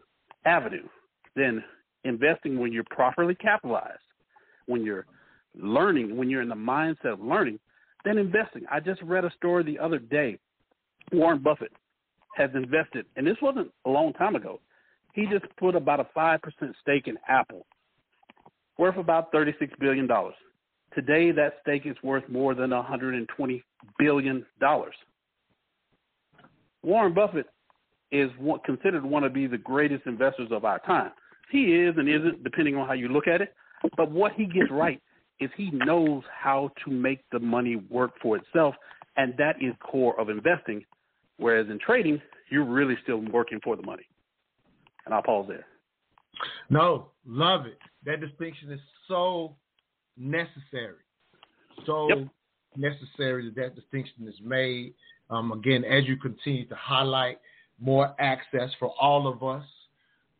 avenue 0.46 0.88
than 1.36 1.64
investing 2.04 2.60
when 2.60 2.74
you're 2.74 2.84
properly 2.90 3.36
capitalized, 3.36 4.00
when 4.66 4.84
you're 4.84 5.06
learning, 5.56 6.18
when 6.18 6.30
you're 6.30 6.42
in 6.42 6.50
the 6.50 6.56
mindset 6.56 7.14
of 7.14 7.22
learning, 7.22 7.60
than 8.06 8.18
investing. 8.18 8.64
I 8.72 8.80
just 8.80 9.02
read 9.02 9.26
a 9.26 9.32
story 9.38 9.64
the 9.64 9.80
other 9.80 10.00
day. 10.00 10.38
Warren 11.12 11.40
Buffett 11.40 11.72
has 12.36 12.50
invested, 12.54 13.06
and 13.16 13.26
this 13.26 13.38
wasn't 13.42 13.72
a 13.86 13.90
long 13.90 14.14
time 14.14 14.36
ago. 14.36 14.60
He 15.14 15.26
just 15.26 15.46
put 15.58 15.76
about 15.76 16.00
a 16.00 16.08
5% 16.16 16.40
stake 16.82 17.08
in 17.08 17.18
Apple, 17.28 17.66
worth 18.78 18.98
about 18.98 19.32
$36 19.32 19.54
billion. 19.80 20.08
Today, 20.94 21.32
that 21.32 21.54
stake 21.62 21.86
is 21.86 21.96
worth 22.04 22.28
more 22.30 22.54
than 22.54 22.70
$120 22.70 23.64
billion. 23.98 24.46
Warren 26.84 27.14
Buffett 27.14 27.48
is 28.12 28.30
considered 28.66 29.04
one 29.04 29.24
of 29.24 29.34
the 29.34 29.48
greatest 29.64 30.06
investors 30.06 30.50
of 30.52 30.66
our 30.66 30.80
time. 30.80 31.12
He 31.52 31.76
is 31.76 31.96
and 31.98 32.08
isn't, 32.08 32.44
depending 32.44 32.76
on 32.76 32.88
how 32.88 32.94
you 32.94 33.10
look 33.10 33.28
at 33.28 33.42
it. 33.42 33.54
But 33.96 34.12
what 34.12 34.34
he 34.34 34.46
gets 34.46 34.70
right 34.72 35.02
is 35.40 35.50
he 35.56 35.72
knows 35.72 36.24
how 36.32 36.72
to 36.84 36.92
make 36.92 37.24
the 37.32 37.40
money 37.40 37.76
work 37.90 38.12
for 38.22 38.38
itself, 38.38 38.76
and 39.18 39.34
that 39.38 39.56
is 39.62 39.74
core 39.80 40.20
of 40.20 40.30
investing. 40.30 40.84
Whereas 41.38 41.68
in 41.70 41.80
trading, 41.80 42.22
you're 42.50 42.66
really 42.66 42.96
still 43.04 43.20
working 43.32 43.60
for 43.64 43.76
the 43.76 43.84
money. 43.84 44.08
And 45.06 45.14
I'll 45.14 45.24
pause 45.24 45.46
there. 45.48 45.66
No, 46.70 47.10
love 47.26 47.66
it. 47.66 47.80
That 48.06 48.22
distinction 48.22 48.72
is 48.72 48.80
so 49.08 49.56
necessary. 50.18 51.04
So 51.86 52.10
yep. 52.10 52.28
necessary 52.76 53.46
that 53.46 53.56
that 53.56 53.76
distinction 53.76 54.28
is 54.28 54.36
made. 54.44 54.94
Um, 55.30 55.52
again, 55.52 55.84
as 55.84 56.06
you 56.06 56.18
continue 56.18 56.68
to 56.68 56.76
highlight 56.76 57.40
more 57.80 58.16
access 58.20 58.70
for 58.80 58.94
all 59.00 59.28
of 59.28 59.44
us. 59.44 59.66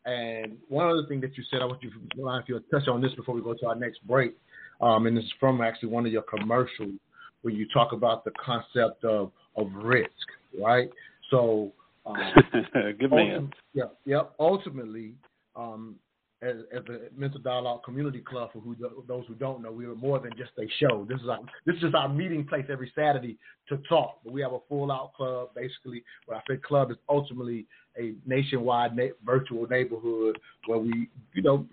And 0.04 0.56
one 0.68 0.88
other 0.88 1.04
thing 1.06 1.20
that 1.20 1.36
you 1.36 1.44
said, 1.50 1.60
I 1.60 1.66
want 1.66 1.82
you 1.82 1.90
to 1.90 2.64
touch 2.70 2.88
on 2.88 3.00
this 3.00 3.12
before 3.14 3.34
we 3.34 3.42
go 3.42 3.54
to 3.54 3.66
our 3.66 3.74
next 3.74 4.06
break. 4.06 4.34
Um, 4.80 5.06
and 5.06 5.18
it's 5.18 5.32
from 5.40 5.60
actually 5.60 5.88
one 5.88 6.06
of 6.06 6.12
your 6.12 6.22
commercials 6.22 6.94
where 7.42 7.54
you 7.54 7.66
talk 7.72 7.92
about 7.92 8.24
the 8.24 8.32
concept 8.44 9.04
of, 9.04 9.30
of 9.56 9.72
risk, 9.74 10.10
right? 10.58 10.88
So, 11.30 11.72
um, 12.06 12.16
good 12.98 13.10
man. 13.10 13.50
Yeah, 13.74 13.84
yeah. 14.04 14.22
Ultimately, 14.38 15.14
um, 15.56 15.96
as, 16.40 16.56
as 16.72 16.82
a 16.88 17.18
mental 17.18 17.40
dialogue 17.40 17.82
community 17.82 18.20
club, 18.20 18.50
for 18.52 18.60
who 18.60 18.76
those 19.08 19.24
who 19.26 19.34
don't 19.34 19.62
know, 19.62 19.72
we 19.72 19.86
are 19.86 19.94
more 19.94 20.20
than 20.20 20.32
just 20.36 20.52
a 20.58 20.66
show. 20.78 21.04
This 21.08 21.20
is 21.20 21.28
our 21.28 21.40
this 21.66 21.76
is 21.82 21.94
our 21.94 22.08
meeting 22.08 22.46
place 22.46 22.66
every 22.70 22.92
Saturday 22.94 23.36
to 23.68 23.78
talk. 23.88 24.20
But 24.24 24.32
we 24.32 24.40
have 24.42 24.52
a 24.52 24.60
full 24.68 24.92
out 24.92 25.14
club, 25.14 25.48
basically. 25.54 26.04
What 26.26 26.36
I 26.38 26.40
say 26.48 26.60
club 26.60 26.90
is 26.90 26.96
ultimately 27.08 27.66
a 27.98 28.14
nationwide 28.24 28.96
na- 28.96 29.16
virtual 29.24 29.66
neighborhood 29.66 30.38
where 30.66 30.78
we, 30.78 31.08
you 31.34 31.42
know, 31.42 31.66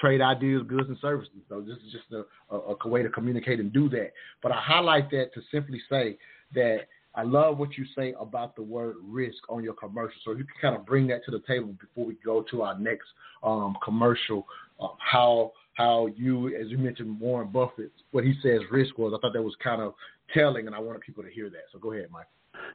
trade 0.00 0.20
ideas, 0.20 0.62
goods, 0.66 0.88
and 0.88 0.98
services. 1.00 1.32
So 1.48 1.60
this 1.60 1.76
is 1.76 1.92
just 1.92 2.12
a, 2.12 2.54
a, 2.54 2.74
a 2.80 2.88
way 2.88 3.02
to 3.02 3.08
communicate 3.08 3.60
and 3.60 3.72
do 3.72 3.88
that. 3.90 4.12
But 4.42 4.52
I 4.52 4.60
highlight 4.60 5.10
that 5.10 5.34
to 5.34 5.40
simply 5.50 5.80
say 5.88 6.16
that 6.54 6.80
I 7.14 7.22
love 7.22 7.58
what 7.58 7.76
you 7.76 7.84
say 7.96 8.14
about 8.20 8.54
the 8.54 8.62
word 8.62 8.96
risk 9.02 9.38
on 9.48 9.64
your 9.64 9.74
commercial. 9.74 10.16
So 10.24 10.30
you 10.32 10.44
can 10.44 10.54
kind 10.60 10.76
of 10.76 10.86
bring 10.86 11.08
that 11.08 11.24
to 11.24 11.30
the 11.30 11.42
table 11.46 11.74
before 11.80 12.06
we 12.06 12.16
go 12.24 12.44
to 12.50 12.62
our 12.62 12.78
next 12.78 13.08
um, 13.42 13.76
commercial. 13.84 14.46
Uh, 14.80 14.88
how 14.98 15.52
how 15.74 16.08
you, 16.16 16.48
as 16.56 16.68
you 16.68 16.78
mentioned, 16.78 17.18
Warren 17.18 17.48
Buffett, 17.48 17.92
what 18.10 18.24
he 18.24 18.34
says 18.42 18.60
risk 18.70 18.98
was. 18.98 19.12
I 19.16 19.20
thought 19.20 19.32
that 19.32 19.42
was 19.42 19.56
kind 19.62 19.80
of 19.80 19.94
telling, 20.32 20.66
and 20.66 20.74
I 20.74 20.78
wanted 20.78 21.00
people 21.00 21.22
to 21.22 21.30
hear 21.30 21.50
that. 21.50 21.64
So 21.72 21.78
go 21.78 21.92
ahead, 21.92 22.08
Mike. 22.12 22.26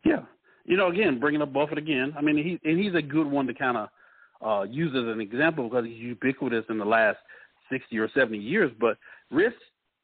Yeah, 0.03 0.23
you 0.65 0.75
know, 0.75 0.89
again, 0.89 1.19
bringing 1.19 1.41
up 1.41 1.53
Buffett 1.53 1.77
again. 1.77 2.13
I 2.17 2.21
mean, 2.21 2.37
he 2.37 2.69
and 2.69 2.79
he's 2.79 2.95
a 2.95 3.01
good 3.01 3.27
one 3.27 3.47
to 3.47 3.53
kind 3.53 3.77
of 3.77 3.89
uh, 4.45 4.63
use 4.63 4.91
as 4.95 5.11
an 5.13 5.19
example 5.21 5.67
because 5.67 5.85
he's 5.85 5.97
ubiquitous 5.97 6.65
in 6.69 6.77
the 6.77 6.85
last 6.85 7.17
sixty 7.71 7.97
or 7.97 8.09
seventy 8.13 8.37
years. 8.37 8.71
But 8.79 8.97
risk, 9.31 9.55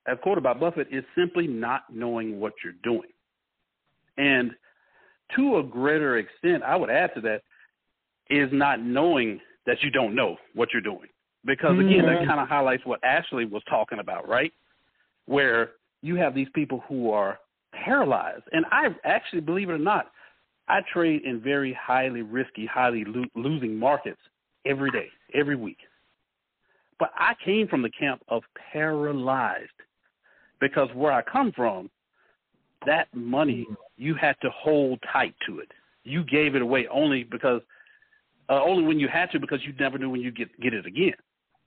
as 0.07 0.17
quoted 0.23 0.43
by 0.43 0.53
Buffett, 0.53 0.87
is 0.91 1.03
simply 1.15 1.47
not 1.47 1.83
knowing 1.91 2.39
what 2.39 2.53
you're 2.63 2.73
doing. 2.83 3.09
And 4.17 4.51
to 5.35 5.57
a 5.57 5.63
greater 5.63 6.17
extent, 6.17 6.63
I 6.63 6.75
would 6.75 6.89
add 6.89 7.11
to 7.15 7.21
that, 7.21 7.41
is 8.29 8.49
not 8.51 8.81
knowing 8.81 9.39
that 9.65 9.81
you 9.83 9.91
don't 9.91 10.15
know 10.15 10.37
what 10.55 10.69
you're 10.73 10.81
doing. 10.81 11.07
Because 11.45 11.77
again, 11.79 12.05
mm-hmm. 12.05 12.07
that 12.07 12.27
kind 12.27 12.39
of 12.39 12.47
highlights 12.47 12.85
what 12.85 13.03
Ashley 13.03 13.45
was 13.45 13.63
talking 13.69 13.99
about, 13.99 14.27
right? 14.27 14.53
Where 15.25 15.71
you 16.01 16.15
have 16.15 16.35
these 16.35 16.49
people 16.53 16.83
who 16.87 17.11
are 17.11 17.39
paralyzed. 17.73 18.43
And 18.51 18.65
I 18.71 18.87
actually, 19.05 19.41
believe 19.41 19.69
it 19.69 19.73
or 19.73 19.79
not, 19.79 20.11
I 20.71 20.79
trade 20.93 21.23
in 21.25 21.41
very 21.41 21.73
highly 21.73 22.21
risky, 22.21 22.65
highly 22.65 23.03
lo- 23.05 23.25
losing 23.35 23.77
markets 23.77 24.21
every 24.65 24.89
day, 24.89 25.09
every 25.33 25.57
week. 25.57 25.79
But 26.97 27.11
I 27.17 27.33
came 27.43 27.67
from 27.67 27.81
the 27.81 27.89
camp 27.89 28.21
of 28.29 28.43
paralyzed 28.71 29.69
because 30.61 30.87
where 30.93 31.11
I 31.11 31.23
come 31.23 31.51
from, 31.51 31.89
that 32.85 33.07
money 33.13 33.67
you 33.97 34.15
had 34.15 34.37
to 34.41 34.49
hold 34.51 35.03
tight 35.11 35.35
to 35.45 35.59
it. 35.59 35.67
You 36.05 36.23
gave 36.23 36.55
it 36.55 36.61
away 36.61 36.87
only 36.89 37.25
because 37.25 37.61
uh, 38.49 38.63
only 38.63 38.85
when 38.85 38.97
you 38.97 39.09
had 39.09 39.29
to 39.31 39.39
because 39.39 39.59
you 39.65 39.73
never 39.77 39.97
knew 39.97 40.09
when 40.09 40.21
you 40.21 40.31
get 40.31 40.57
get 40.61 40.73
it 40.73 40.85
again. 40.85 41.13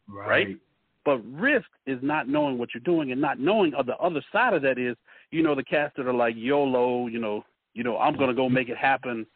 Right. 0.08 0.28
right. 0.28 0.56
But 1.04 1.18
risk 1.30 1.66
is 1.86 1.98
not 2.00 2.26
knowing 2.26 2.56
what 2.56 2.70
you're 2.72 2.80
doing 2.80 3.12
and 3.12 3.20
not 3.20 3.38
knowing 3.38 3.74
on 3.74 3.84
the 3.84 3.96
other 3.98 4.22
side 4.32 4.54
of 4.54 4.62
that 4.62 4.78
is, 4.78 4.96
you 5.30 5.42
know, 5.42 5.54
the 5.54 5.62
cats 5.62 5.92
that 5.98 6.06
are 6.06 6.14
like 6.14 6.34
YOLO, 6.36 7.08
you 7.08 7.18
know, 7.18 7.44
you 7.74 7.84
know, 7.84 7.98
I'm 7.98 8.16
gonna 8.16 8.34
go 8.34 8.48
make 8.48 8.68
it 8.68 8.76
happen. 8.76 9.26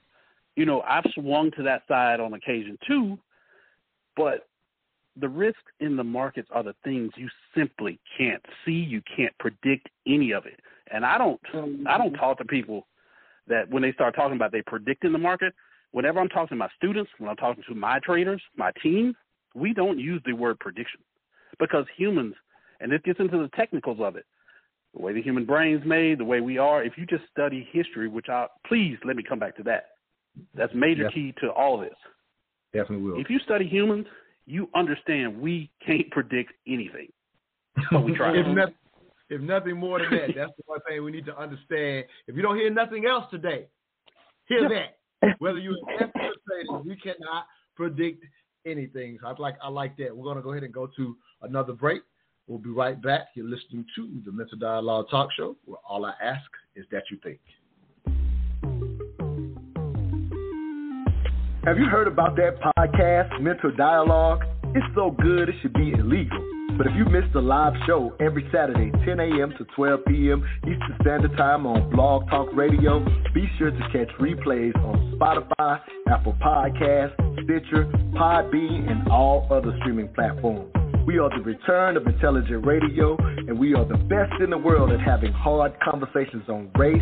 You 0.57 0.65
know, 0.65 0.81
I've 0.83 1.05
swung 1.15 1.51
to 1.57 1.63
that 1.65 1.83
side 1.87 2.21
on 2.21 2.35
occasion 2.35 2.79
too, 2.87 3.19
but 4.17 4.49
the 5.21 5.29
risks 5.29 5.61
in 5.81 5.97
the 5.97 6.05
markets 6.05 6.49
are 6.53 6.63
the 6.63 6.75
things 6.85 7.11
you 7.17 7.29
simply 7.57 7.99
can't 8.17 8.45
see. 8.65 8.73
You 8.73 9.03
can't 9.17 9.37
predict 9.39 9.89
any 10.07 10.33
of 10.33 10.47
it. 10.47 10.61
And 10.91 11.05
I 11.05 11.19
don't 11.19 11.41
I 11.53 11.99
don't 11.99 12.13
mm-hmm. 12.13 12.15
talk 12.15 12.39
to 12.39 12.45
people 12.45 12.87
that 13.49 13.69
when 13.71 13.83
they 13.83 13.93
start 13.93 14.15
talking 14.15 14.37
about 14.37 14.53
they 14.53 14.63
predicting 14.63 15.13
the 15.13 15.19
market, 15.19 15.55
whenever 15.93 16.21
I'm 16.21 16.29
talking 16.29 16.49
to 16.49 16.57
my 16.57 16.69
students, 16.77 17.11
when 17.19 17.29
I'm 17.31 17.37
talking 17.37 17.65
to 17.69 17.75
my 17.75 17.99
traders, 18.01 18.43
my 18.57 18.73
team, 18.83 19.15
we 19.55 19.73
don't 19.73 19.99
use 19.99 20.23
the 20.25 20.33
word 20.33 20.59
prediction. 20.61 21.01
Because 21.59 21.87
humans, 21.97 22.35
and 22.81 22.93
this 22.93 23.01
gets 23.05 23.21
into 23.21 23.39
the 23.39 23.51
technicals 23.57 23.99
of 24.01 24.17
it, 24.17 24.27
the 24.95 25.03
way 25.03 25.13
the 25.13 25.23
human 25.23 25.45
brain's 25.45 25.85
made, 25.85 26.19
the 26.19 26.25
way 26.25 26.41
we 26.41 26.59
are. 26.59 26.83
If 26.83 26.97
you 26.97 27.07
just 27.07 27.25
study 27.31 27.69
history, 27.73 28.09
which 28.09 28.29
I 28.29 28.47
please 28.67 28.97
let 29.05 29.17
me 29.17 29.23
come 29.23 29.39
back 29.39 29.57
to 29.57 29.63
that. 29.65 29.91
That's 30.55 30.73
major 30.75 31.03
Yep. 31.05 31.13
key 31.13 31.35
to 31.41 31.53
all 31.53 31.83
of 31.83 31.89
this. 31.89 31.99
Definitely 32.73 33.11
will. 33.11 33.21
If 33.21 33.29
you 33.31 33.39
study 33.41 33.67
humans, 33.67 34.07
you 34.47 34.69
understand 34.75 35.41
we 35.41 35.71
can't 35.85 36.11
predict 36.11 36.53
anything. 36.67 37.13
But 37.91 38.05
we 38.05 38.15
try. 38.15 38.37
if, 38.37 38.47
nothing, 38.47 38.75
if 39.31 39.41
nothing 39.41 39.77
more 39.77 39.99
than 39.99 40.11
that, 40.11 40.35
that's 40.35 40.53
the 40.57 40.63
one 40.67 40.81
thing 40.89 41.03
we 41.05 41.13
need 41.13 41.27
to 41.27 41.37
understand. 41.37 42.07
If 42.27 42.37
you 42.37 42.43
don't 42.43 42.57
hear 42.57 42.71
nothing 42.71 43.07
else 43.07 43.25
today, 43.31 43.69
hear 44.47 44.69
that. 44.69 44.99
Whether 45.39 45.59
you 45.59 45.77
invest 45.91 46.13
or 46.17 46.33
trading, 46.49 46.87
we 46.87 46.97
cannot 46.97 47.47
predict 47.75 48.25
anything. 48.67 49.19
So 49.21 49.29
I 49.29 49.35
like 49.39 49.57
I 49.63 49.69
like 49.69 49.97
that. 49.99 50.17
We're 50.17 50.25
gonna 50.25 50.43
go 50.43 50.53
ahead 50.53 50.65
and 50.65 50.73
go 50.73 50.89
to 50.97 51.17
another 51.43 51.73
break. 51.73 52.03
We'll 52.49 52.59
be 52.59 52.71
right 52.71 53.01
back. 53.01 53.29
You're 53.35 53.47
listening 53.47 53.85
to 53.95 54.09
the 54.25 54.33
Mental 54.33 54.57
Dialogue 54.59 55.07
Talk 55.11 55.29
Show, 55.37 55.57
where 55.67 55.79
all 55.87 56.07
I 56.07 56.15
ask 56.23 56.51
is 56.75 56.87
that 56.91 57.03
you 57.11 57.19
think. 57.23 57.39
Have 61.65 61.77
you 61.77 61.85
heard 61.85 62.09
about 62.09 62.37
that 62.37 62.59
podcast, 62.79 63.39
Mental 63.43 63.71
Dialogue? 63.77 64.45
It's 64.75 64.87
so 64.95 65.11
good 65.11 65.51
it 65.51 65.57
should 65.61 65.75
be 65.75 65.93
illegal. 65.93 66.39
But 66.79 66.87
if 66.87 66.93
you 66.97 67.05
missed 67.05 67.35
the 67.35 67.43
live 67.43 67.75
show 67.87 68.15
every 68.21 68.49
Saturday, 68.51 68.91
10 69.05 69.21
a.m. 69.21 69.53
to 69.59 69.67
12 69.77 70.01
p.m. 70.07 70.49
Eastern 70.63 70.97
Standard 71.03 71.37
Time 71.37 71.67
on 71.67 71.91
Blog 71.91 72.31
Talk 72.31 72.49
Radio, 72.55 73.05
be 73.35 73.47
sure 73.59 73.71
to 73.71 73.81
catch 73.93 74.09
replays 74.19 74.75
on 74.77 75.19
Spotify, 75.19 75.81
Apple 76.09 76.37
Podcasts, 76.41 77.15
Stitcher, 77.45 77.85
Podbean, 78.15 78.91
and 78.91 79.09
all 79.09 79.47
other 79.51 79.77
streaming 79.81 80.09
platforms. 80.15 80.73
We 81.09 81.19
are 81.19 81.31
the 81.31 81.43
return 81.43 81.97
of 81.97 82.07
intelligent 82.07 82.67
radio, 82.67 83.17
and 83.17 83.59
we 83.59 83.73
are 83.73 83.87
the 83.87 83.97
best 83.97 84.43
in 84.43 84.51
the 84.51 84.59
world 84.59 84.93
at 84.93 85.01
having 85.01 85.33
hard 85.33 85.73
conversations 85.83 86.47
on 86.51 86.71
race, 86.77 87.01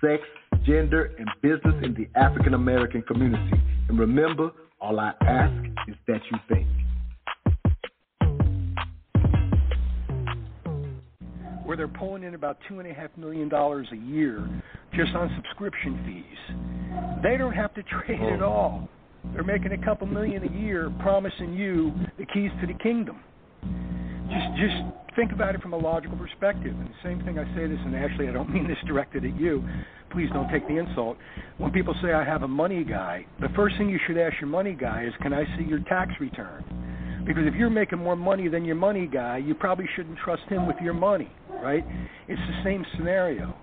sex, 0.00 0.24
gender, 0.66 1.12
and 1.20 1.28
business 1.40 1.76
in 1.84 1.94
the 1.94 2.08
African 2.18 2.54
American 2.54 3.02
community. 3.02 3.52
And 3.88 3.96
remember, 3.96 4.50
all 4.80 4.98
I 4.98 5.12
ask 5.20 5.54
is 5.86 5.94
that 6.08 6.20
you 6.32 6.38
think. 6.48 6.66
where 11.62 11.76
they're 11.76 11.86
pulling 11.86 12.24
in 12.24 12.34
about 12.34 12.58
two 12.68 12.80
and 12.80 12.90
a 12.90 12.92
half 12.92 13.10
million 13.16 13.48
dollars 13.48 13.86
a 13.92 13.96
year 13.96 14.46
just 14.96 15.14
on 15.14 15.30
subscription 15.36 16.02
fees. 16.04 17.22
They 17.22 17.36
don't 17.36 17.54
have 17.54 17.72
to 17.74 17.84
trade 17.84 18.20
at 18.20 18.42
oh. 18.42 18.46
all. 18.46 18.88
They're 19.32 19.44
making 19.44 19.70
a 19.70 19.84
couple 19.84 20.08
million 20.08 20.42
a 20.42 20.52
year, 20.60 20.92
promising 20.98 21.54
you 21.54 21.92
the 22.18 22.26
keys 22.26 22.50
to 22.60 22.66
the 22.66 22.74
kingdom. 22.82 23.20
Just, 24.30 24.48
just 24.56 24.76
think 25.16 25.32
about 25.32 25.54
it 25.54 25.62
from 25.62 25.72
a 25.72 25.76
logical 25.76 26.16
perspective. 26.16 26.72
And 26.72 26.88
the 26.88 27.02
same 27.02 27.22
thing 27.24 27.38
I 27.38 27.44
say 27.54 27.66
this, 27.66 27.78
and 27.84 27.94
Ashley, 27.94 28.28
I 28.28 28.32
don't 28.32 28.50
mean 28.54 28.66
this 28.66 28.78
directed 28.86 29.24
at 29.24 29.38
you. 29.38 29.62
Please 30.10 30.28
don't 30.32 30.50
take 30.50 30.66
the 30.68 30.76
insult. 30.76 31.16
When 31.58 31.70
people 31.72 31.94
say 32.02 32.12
I 32.12 32.24
have 32.24 32.42
a 32.42 32.48
money 32.48 32.84
guy, 32.84 33.26
the 33.40 33.48
first 33.56 33.76
thing 33.78 33.88
you 33.88 33.98
should 34.06 34.18
ask 34.18 34.34
your 34.40 34.50
money 34.50 34.76
guy 34.78 35.04
is, 35.04 35.12
"Can 35.22 35.32
I 35.32 35.44
see 35.56 35.64
your 35.64 35.80
tax 35.80 36.12
return?" 36.20 36.64
Because 37.26 37.46
if 37.46 37.54
you're 37.54 37.70
making 37.70 37.98
more 37.98 38.16
money 38.16 38.48
than 38.48 38.64
your 38.64 38.76
money 38.76 39.06
guy, 39.06 39.38
you 39.38 39.54
probably 39.54 39.88
shouldn't 39.96 40.18
trust 40.18 40.42
him 40.48 40.66
with 40.66 40.76
your 40.82 40.94
money, 40.94 41.30
right? 41.62 41.84
It's 42.28 42.40
the 42.40 42.62
same 42.62 42.84
scenario. 42.96 43.54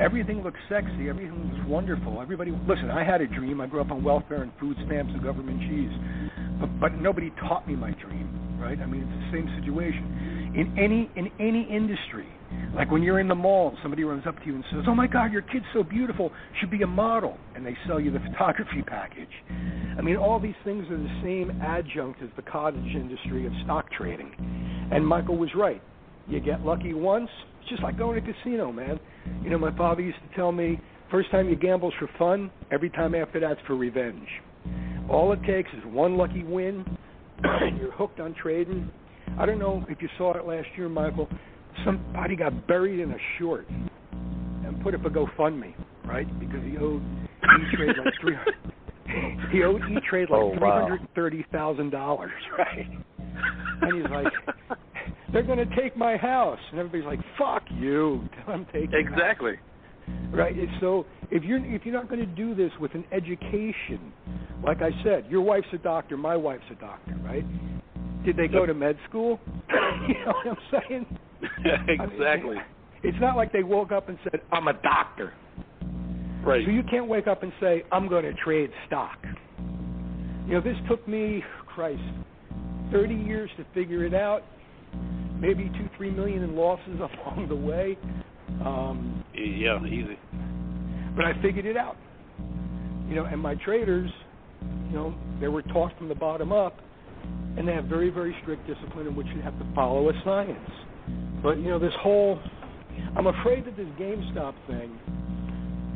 Everything 0.00 0.42
looks 0.42 0.60
sexy. 0.68 1.08
Everything 1.08 1.50
looks 1.50 1.68
wonderful. 1.68 2.20
Everybody, 2.20 2.52
listen. 2.68 2.90
I 2.90 3.04
had 3.04 3.20
a 3.20 3.26
dream. 3.26 3.60
I 3.60 3.66
grew 3.66 3.80
up 3.80 3.90
on 3.90 4.04
welfare 4.04 4.42
and 4.42 4.52
food 4.60 4.76
stamps 4.86 5.12
and 5.12 5.22
government 5.22 5.60
cheese, 5.60 5.90
but 6.60 6.68
but 6.80 7.00
nobody 7.00 7.30
taught 7.40 7.66
me 7.66 7.74
my 7.74 7.92
dream, 7.92 8.28
right? 8.60 8.78
I 8.78 8.86
mean, 8.86 9.02
it's 9.02 9.32
the 9.32 9.38
same 9.38 9.48
situation 9.60 10.52
in 10.54 10.78
any 10.78 11.10
in 11.16 11.30
any 11.40 11.66
industry. 11.70 12.26
Like 12.74 12.90
when 12.90 13.02
you're 13.02 13.20
in 13.20 13.28
the 13.28 13.34
mall, 13.34 13.76
somebody 13.82 14.04
runs 14.04 14.24
up 14.26 14.38
to 14.38 14.46
you 14.46 14.54
and 14.54 14.64
says, 14.70 14.84
"Oh 14.86 14.94
my 14.94 15.06
God, 15.06 15.32
your 15.32 15.42
kid's 15.42 15.66
so 15.72 15.82
beautiful. 15.82 16.32
Should 16.60 16.70
be 16.70 16.82
a 16.82 16.86
model," 16.86 17.36
and 17.54 17.64
they 17.64 17.76
sell 17.86 18.00
you 18.00 18.10
the 18.10 18.20
photography 18.30 18.82
package. 18.86 19.32
I 19.98 20.02
mean, 20.02 20.16
all 20.16 20.38
these 20.38 20.58
things 20.64 20.86
are 20.90 20.96
the 20.96 21.20
same 21.22 21.60
adjunct 21.62 22.22
as 22.22 22.28
the 22.36 22.42
cottage 22.42 22.94
industry 22.94 23.46
of 23.46 23.52
stock 23.64 23.90
trading. 23.90 24.30
And 24.92 25.06
Michael 25.06 25.36
was 25.36 25.50
right. 25.54 25.82
You 26.28 26.40
get 26.40 26.64
lucky 26.64 26.94
once, 26.94 27.30
just 27.68 27.82
like 27.82 27.98
going 27.98 28.22
to 28.22 28.30
a 28.30 28.34
casino, 28.34 28.72
man. 28.72 28.98
You 29.42 29.50
know, 29.50 29.58
my 29.58 29.76
father 29.76 30.02
used 30.02 30.18
to 30.28 30.36
tell 30.36 30.52
me, 30.52 30.80
first 31.10 31.30
time 31.30 31.48
you 31.48 31.56
gamble's 31.56 31.94
for 31.98 32.08
fun, 32.18 32.50
every 32.70 32.90
time 32.90 33.14
after 33.14 33.40
that's 33.40 33.60
for 33.66 33.76
revenge. 33.76 34.28
All 35.08 35.32
it 35.32 35.40
takes 35.46 35.70
is 35.72 35.82
one 35.86 36.16
lucky 36.16 36.42
win, 36.42 36.84
and 37.42 37.78
you're 37.78 37.92
hooked 37.92 38.20
on 38.20 38.34
trading. 38.34 38.90
I 39.38 39.46
don't 39.46 39.58
know 39.58 39.84
if 39.88 40.00
you 40.02 40.08
saw 40.18 40.36
it 40.36 40.46
last 40.46 40.68
year, 40.76 40.88
Michael. 40.88 41.28
Somebody 41.84 42.36
got 42.36 42.66
buried 42.66 43.00
in 43.00 43.12
a 43.12 43.18
short 43.38 43.68
and 43.68 44.82
put 44.82 44.94
up 44.94 45.04
a 45.04 45.10
GoFundMe, 45.10 45.74
right? 46.04 46.26
Because 46.40 46.62
he 46.64 46.76
owed 46.76 47.02
E 47.02 47.76
Trade 47.76 47.94
like 48.04 48.14
three. 48.20 48.36
he 49.52 49.62
owed 49.62 49.80
E 49.82 49.96
Trade 50.08 50.28
like 50.30 50.40
Oh, 50.40 50.54
three 50.58 50.68
hundred 50.68 51.08
thirty 51.14 51.46
thousand 51.52 51.90
dollars, 51.90 52.32
right? 52.58 52.88
And 53.80 54.02
he's 54.02 54.10
like, 54.10 54.78
"They're 55.32 55.42
going 55.42 55.58
to 55.58 55.76
take 55.76 55.96
my 55.96 56.16
house," 56.16 56.58
and 56.70 56.78
everybody's 56.78 57.06
like, 57.06 57.20
"Fuck 57.38 57.64
you! 57.70 58.28
I'm 58.46 58.66
taking 58.66 58.90
your 58.90 59.02
house." 59.02 59.12
Exactly. 59.12 59.52
right? 60.32 60.54
So 60.80 61.06
if 61.30 61.42
you're 61.44 61.64
if 61.64 61.84
you're 61.84 61.94
not 61.94 62.08
going 62.08 62.20
to 62.20 62.26
do 62.26 62.54
this 62.54 62.72
with 62.80 62.94
an 62.94 63.04
education, 63.12 64.12
like 64.64 64.82
I 64.82 64.90
said, 65.04 65.26
your 65.28 65.42
wife's 65.42 65.68
a 65.72 65.78
doctor, 65.78 66.16
my 66.16 66.36
wife's 66.36 66.64
a 66.70 66.74
doctor, 66.76 67.16
right? 67.24 67.44
Did 68.24 68.36
they 68.36 68.48
go 68.48 68.66
to 68.66 68.74
med 68.74 68.96
school? 69.08 69.40
you 70.08 70.14
know 70.24 70.32
what 70.32 70.46
I'm 70.46 70.82
saying? 70.88 71.18
I 71.42 71.86
mean, 71.86 72.00
exactly. 72.00 72.56
it's 73.02 73.18
not 73.20 73.36
like 73.36 73.52
they 73.52 73.62
woke 73.62 73.92
up 73.92 74.08
and 74.08 74.18
said, 74.24 74.40
"I'm 74.52 74.68
a 74.68 74.74
doctor." 74.74 75.32
Right. 76.44 76.64
So 76.64 76.70
you 76.70 76.82
can't 76.90 77.06
wake 77.06 77.26
up 77.26 77.42
and 77.42 77.52
say, 77.60 77.84
"I'm 77.92 78.08
going 78.08 78.24
to 78.24 78.32
trade 78.34 78.70
stock." 78.86 79.18
You 80.46 80.54
know, 80.54 80.60
this 80.62 80.76
took 80.88 81.06
me, 81.06 81.44
Christ, 81.66 82.00
30 82.90 83.14
years 83.14 83.50
to 83.58 83.66
figure 83.74 84.04
it 84.04 84.14
out. 84.14 84.42
Maybe 85.40 85.70
two, 85.78 85.88
three 85.96 86.10
million 86.10 86.42
in 86.42 86.56
losses 86.56 86.98
along 87.26 87.46
the 87.48 87.56
way. 87.56 87.96
Um, 88.64 89.24
Yeah, 89.34 89.84
easy. 89.86 90.18
but 91.16 91.24
I 91.24 91.40
figured 91.42 91.66
it 91.66 91.76
out. 91.76 91.96
You 93.08 93.14
know, 93.14 93.24
and 93.24 93.40
my 93.40 93.54
traders, 93.64 94.10
you 94.90 94.94
know, 94.96 95.14
they 95.40 95.48
were 95.48 95.62
taught 95.62 95.96
from 95.96 96.08
the 96.08 96.14
bottom 96.14 96.52
up, 96.52 96.76
and 97.56 97.66
they 97.66 97.72
have 97.72 97.84
very, 97.84 98.10
very 98.10 98.34
strict 98.42 98.66
discipline 98.66 99.06
in 99.06 99.16
which 99.16 99.26
you 99.34 99.40
have 99.42 99.58
to 99.58 99.66
follow 99.74 100.08
a 100.10 100.12
science. 100.24 100.70
But 101.42 101.58
you 101.58 101.68
know, 101.68 101.78
this 101.78 101.92
whole, 102.02 102.38
I'm 103.16 103.26
afraid 103.28 103.64
that 103.66 103.76
this 103.76 103.86
GameStop 103.98 104.54
thing 104.66 104.98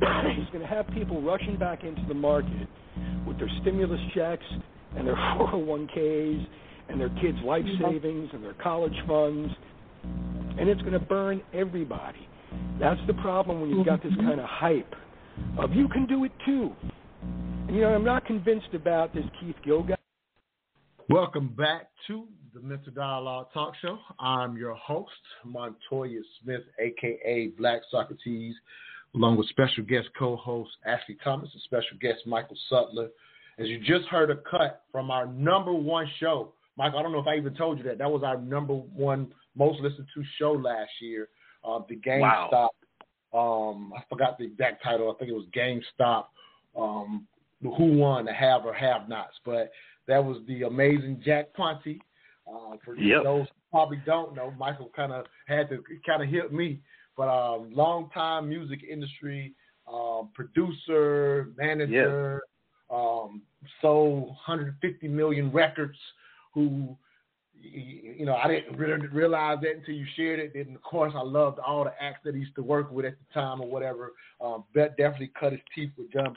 is 0.41 0.47
going 0.53 0.61
to 0.61 0.67
have 0.67 0.87
people 0.95 1.21
rushing 1.21 1.59
back 1.59 1.85
into 1.85 2.03
the 2.09 2.15
market 2.15 2.69
with 3.27 3.39
their 3.39 3.51
stimulus 3.61 4.01
checks 4.15 4.45
and 4.97 5.07
their 5.07 5.15
401ks 5.39 6.47
and 6.89 7.01
their 7.01 7.11
kids' 7.21 7.39
life 7.45 7.65
mm-hmm. 7.65 7.85
savings 7.85 8.31
and 8.33 8.43
their 8.43 8.55
college 8.55 8.97
funds, 9.07 9.53
and 10.59 10.69
it's 10.69 10.81
going 10.83 10.93
to 10.93 11.01
burn 11.01 11.43
everybody. 11.53 12.29
That's 12.79 13.01
the 13.07 13.15
problem 13.15 13.61
when 13.61 13.71
you've 13.71 13.87
got 13.87 14.03
this 14.03 14.13
mm-hmm. 14.13 14.29
kind 14.29 14.41
of 14.41 14.47
hype 14.47 14.95
of 15.59 15.73
you 15.73 15.89
can 15.89 16.07
do 16.07 16.25
it 16.25 16.33
too. 16.45 16.73
And, 17.67 17.77
you 17.77 17.83
know, 17.83 17.95
I'm 17.95 18.05
not 18.05 18.27
convinced 18.27 18.75
about 18.75 19.15
this 19.15 19.25
Keith 19.41 19.57
Gill 19.65 19.83
guy. 19.83 19.97
Welcome 21.09 21.49
back 21.49 21.89
to 22.07 22.27
the 22.55 22.61
Mental 22.61 22.93
Dialogue 22.93 23.49
Talk 23.53 23.75
Show. 23.81 23.99
I'm 24.19 24.57
your 24.57 24.75
host, 24.75 25.11
Montoya 25.45 26.21
Smith, 26.43 26.63
aka 26.79 27.49
Black 27.59 27.81
Socrates, 27.91 28.55
along 29.15 29.37
with 29.37 29.49
special 29.49 29.85
guest 29.85 30.09
co-host 30.19 30.71
Ashley 30.87 31.17
Thomas 31.25 31.51
and 31.53 31.63
special 31.63 31.97
guest 32.01 32.27
Michael 32.27 32.57
Sudler. 32.71 33.09
As 33.59 33.69
you 33.69 33.79
just 33.79 34.07
heard 34.09 34.31
a 34.31 34.37
cut 34.37 34.85
from 34.91 35.11
our 35.11 35.27
number 35.27 35.73
one 35.73 36.09
show, 36.21 36.53
Michael, 36.77 36.99
I 36.99 37.03
don't 37.03 37.13
know 37.13 37.21
if 37.21 37.27
I 37.27 37.37
even 37.37 37.55
told 37.55 37.79
you 37.79 37.85
that 37.85 37.99
that 37.99 38.11
was 38.11 38.23
our 38.23 38.39
number 38.39 38.75
one 38.75 39.33
most 39.57 39.81
listened 39.81 40.07
to 40.15 40.25
show 40.39 40.53
last 40.53 40.91
year, 41.01 41.29
uh, 41.65 41.81
the 41.89 41.97
GameStop. 41.97 42.69
Um, 43.35 43.93
I 43.97 44.03
forgot 44.09 44.39
the 44.39 44.45
exact 44.45 44.83
title. 44.83 45.11
I 45.11 45.19
think 45.19 45.31
it 45.31 45.35
was 45.35 45.47
GameStop. 45.55 46.27
Um, 46.77 47.27
who 47.63 47.97
won 47.97 48.25
the 48.25 48.33
have 48.33 48.65
or 48.65 48.73
have 48.73 49.09
nots, 49.09 49.37
but 49.45 49.71
that 50.09 50.25
was 50.25 50.39
the 50.49 50.63
amazing 50.63 51.23
Jack 51.25 51.55
Ponti. 51.55 52.01
Uh, 52.47 52.77
for 52.85 52.97
Yep. 52.97 53.23
those 53.23 53.47
who 53.47 53.55
probably 53.71 54.03
don't 54.05 54.35
know, 54.35 54.51
Michael 54.59 54.91
kind 54.97 55.13
of 55.13 55.27
had 55.47 55.69
to 55.69 55.83
kind 56.05 56.23
of 56.23 56.29
hit 56.29 56.53
me, 56.53 56.81
but 57.17 57.29
um, 57.29 57.73
long 57.73 58.11
time 58.11 58.49
music 58.49 58.83
industry 58.83 59.55
um, 59.87 60.31
producer, 60.35 61.53
manager, 61.57 62.43
um, 62.91 63.43
sold 63.81 64.29
150 64.29 65.09
million 65.09 65.51
records. 65.53 65.99
Who, 66.55 66.97
you 67.61 68.27
know, 68.27 68.35
I 68.35 68.49
didn't 68.49 68.77
really 68.77 69.07
realize 69.09 69.59
that 69.63 69.77
until 69.77 69.95
you 69.95 70.07
shared 70.17 70.41
it. 70.41 70.55
And 70.55 70.77
of 70.77 70.83
course, 70.83 71.13
I 71.17 71.23
loved 71.23 71.59
all 71.59 71.85
the 71.85 71.93
acts 72.01 72.21
that 72.25 72.35
he 72.35 72.41
used 72.41 72.55
to 72.57 72.63
work 72.63 72.91
with 72.91 73.07
at 73.07 73.15
the 73.19 73.41
time 73.41 73.61
or 73.61 73.69
whatever. 73.69 74.13
Um, 74.41 74.65
definitely 74.75 75.31
cut 75.39 75.53
his 75.53 75.61
teeth 75.75 75.91
with 75.97 76.13
John 76.13 76.37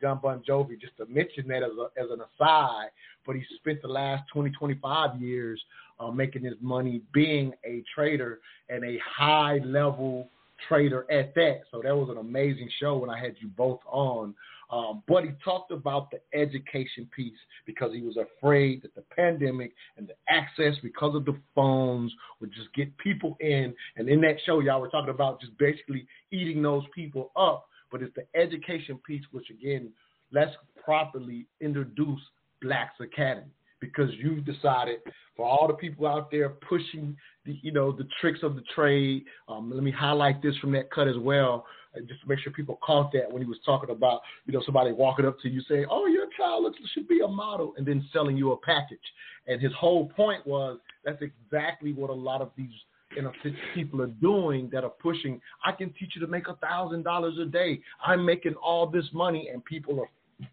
Jon 0.00 0.20
Bon 0.22 0.42
Jovi. 0.48 0.80
Just 0.80 0.96
to 0.98 1.06
mention 1.06 1.48
that 1.48 1.62
as 1.62 1.72
a, 1.78 2.00
as 2.00 2.10
an 2.10 2.20
aside, 2.20 2.88
but 3.26 3.36
he 3.36 3.42
spent 3.56 3.82
the 3.82 3.88
last 3.88 4.22
20, 4.32 4.50
25 4.50 5.20
years 5.20 5.60
uh, 5.98 6.10
making 6.10 6.44
his 6.44 6.54
money 6.60 7.02
being 7.12 7.52
a 7.64 7.82
trader 7.94 8.40
and 8.68 8.84
a 8.84 8.98
high 9.04 9.58
level 9.64 10.28
trader 10.68 11.06
at 11.10 11.34
that. 11.34 11.60
So 11.70 11.80
that 11.82 11.94
was 11.94 12.08
an 12.10 12.18
amazing 12.18 12.70
show 12.80 12.96
when 12.96 13.10
I 13.10 13.18
had 13.18 13.34
you 13.40 13.48
both 13.48 13.80
on. 13.86 14.34
Um, 14.70 15.02
but 15.08 15.24
he 15.24 15.30
talked 15.44 15.72
about 15.72 16.10
the 16.10 16.20
education 16.38 17.08
piece 17.14 17.38
because 17.66 17.92
he 17.92 18.02
was 18.02 18.16
afraid 18.16 18.82
that 18.82 18.94
the 18.94 19.04
pandemic 19.14 19.72
and 19.96 20.08
the 20.08 20.14
access 20.28 20.74
because 20.82 21.16
of 21.16 21.24
the 21.24 21.36
phones 21.54 22.12
would 22.40 22.52
just 22.52 22.72
get 22.74 22.96
people 22.98 23.36
in. 23.40 23.74
And 23.96 24.08
in 24.08 24.20
that 24.20 24.36
show, 24.46 24.60
y'all 24.60 24.80
were 24.80 24.88
talking 24.88 25.10
about 25.10 25.40
just 25.40 25.56
basically 25.58 26.06
eating 26.30 26.62
those 26.62 26.84
people 26.94 27.32
up. 27.36 27.66
But 27.90 28.02
it's 28.02 28.14
the 28.14 28.26
education 28.40 29.00
piece, 29.04 29.24
which 29.32 29.50
again, 29.50 29.90
let's 30.32 30.52
properly 30.84 31.46
introduce 31.60 32.20
Blacks 32.62 33.00
Academy 33.00 33.50
because 33.80 34.10
you've 34.22 34.44
decided 34.44 35.00
for 35.36 35.46
all 35.46 35.66
the 35.66 35.74
people 35.74 36.06
out 36.06 36.30
there 36.30 36.50
pushing 36.50 37.16
the 37.46 37.58
you 37.62 37.72
know 37.72 37.90
the 37.90 38.06
tricks 38.20 38.40
of 38.42 38.54
the 38.54 38.62
trade. 38.74 39.24
Um, 39.48 39.72
let 39.72 39.82
me 39.82 39.90
highlight 39.90 40.42
this 40.42 40.56
from 40.58 40.72
that 40.72 40.90
cut 40.90 41.08
as 41.08 41.16
well, 41.18 41.64
just 42.06 42.20
to 42.22 42.28
make 42.28 42.38
sure 42.38 42.52
people 42.52 42.78
caught 42.82 43.12
that 43.12 43.30
when 43.30 43.42
he 43.42 43.48
was 43.48 43.58
talking 43.64 43.90
about 43.90 44.20
you 44.46 44.52
know 44.52 44.62
somebody 44.64 44.92
walking 44.92 45.26
up 45.26 45.38
to 45.40 45.48
you 45.48 45.60
saying, 45.68 45.86
"Oh, 45.90 46.06
your 46.06 46.26
child 46.36 46.62
looks 46.62 46.78
should 46.94 47.08
be 47.08 47.20
a 47.20 47.28
model," 47.28 47.74
and 47.76 47.86
then 47.86 48.06
selling 48.12 48.36
you 48.36 48.52
a 48.52 48.56
package. 48.56 48.98
And 49.46 49.60
his 49.60 49.72
whole 49.72 50.08
point 50.10 50.46
was 50.46 50.78
that's 51.04 51.22
exactly 51.22 51.92
what 51.92 52.10
a 52.10 52.14
lot 52.14 52.40
of 52.40 52.50
these 52.56 52.70
you 53.16 53.22
know 53.22 53.32
people 53.74 54.00
are 54.02 54.06
doing 54.06 54.68
that 54.72 54.84
are 54.84 54.90
pushing. 54.90 55.40
I 55.64 55.72
can 55.72 55.92
teach 55.98 56.12
you 56.14 56.20
to 56.20 56.26
make 56.26 56.48
a 56.48 56.54
thousand 56.56 57.02
dollars 57.02 57.38
a 57.38 57.46
day. 57.46 57.80
I'm 58.04 58.24
making 58.24 58.54
all 58.54 58.86
this 58.86 59.06
money, 59.12 59.48
and 59.52 59.64
people 59.64 60.00
are 60.00 60.46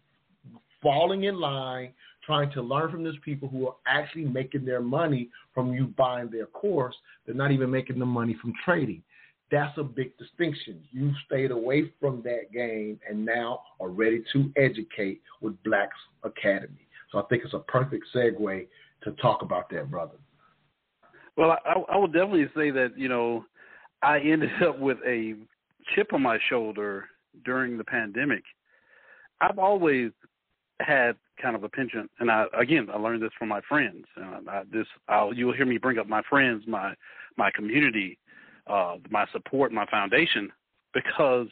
falling 0.82 1.24
in 1.24 1.38
line 1.40 1.92
trying 2.28 2.50
to 2.52 2.60
learn 2.60 2.90
from 2.90 3.02
these 3.02 3.18
people 3.24 3.48
who 3.48 3.66
are 3.66 3.76
actually 3.86 4.26
making 4.26 4.62
their 4.64 4.82
money 4.82 5.30
from 5.54 5.72
you 5.72 5.86
buying 5.96 6.28
their 6.30 6.44
course. 6.44 6.94
They're 7.24 7.34
not 7.34 7.52
even 7.52 7.70
making 7.70 7.98
the 7.98 8.04
money 8.04 8.36
from 8.40 8.52
trading. 8.66 9.02
That's 9.50 9.76
a 9.78 9.82
big 9.82 10.16
distinction. 10.18 10.80
You've 10.90 11.14
stayed 11.26 11.50
away 11.50 11.92
from 12.00 12.22
that 12.22 12.52
game 12.52 13.00
and 13.08 13.24
now 13.24 13.62
are 13.80 13.88
ready 13.88 14.22
to 14.32 14.52
educate 14.56 15.22
with 15.40 15.60
Blacks 15.62 15.96
Academy. 16.22 16.86
So 17.10 17.18
I 17.18 17.22
think 17.30 17.44
it's 17.44 17.54
a 17.54 17.60
perfect 17.60 18.04
segue 18.14 18.66
to 19.04 19.12
talk 19.12 19.42
about 19.42 19.70
that, 19.70 19.90
brother. 19.90 20.16
Well, 21.36 21.56
I, 21.64 21.72
I 21.92 21.96
would 21.96 22.12
definitely 22.12 22.48
say 22.54 22.70
that, 22.72 22.92
you 22.96 23.08
know, 23.08 23.44
I 24.02 24.18
ended 24.18 24.50
up 24.66 24.78
with 24.78 24.98
a 25.06 25.34
chip 25.94 26.12
on 26.12 26.22
my 26.22 26.38
shoulder 26.48 27.06
during 27.44 27.78
the 27.78 27.84
pandemic. 27.84 28.42
I've 29.40 29.58
always 29.58 30.10
had 30.80 31.16
kind 31.40 31.56
of 31.56 31.64
a 31.64 31.68
penchant, 31.68 32.10
and 32.18 32.30
I 32.30 32.46
again 32.58 32.88
I 32.92 32.98
learned 32.98 33.22
this 33.22 33.30
from 33.38 33.48
my 33.48 33.60
friends. 33.68 34.04
And 34.16 34.48
I, 34.48 34.62
this 34.72 34.86
I'll, 35.08 35.32
you'll 35.32 35.54
hear 35.54 35.66
me 35.66 35.78
bring 35.78 35.98
up 35.98 36.08
my 36.08 36.22
friends, 36.28 36.64
my 36.66 36.94
my 37.36 37.50
community, 37.52 38.18
uh, 38.68 38.96
my 39.10 39.26
support, 39.32 39.72
my 39.72 39.86
foundation, 39.86 40.50
because 40.94 41.48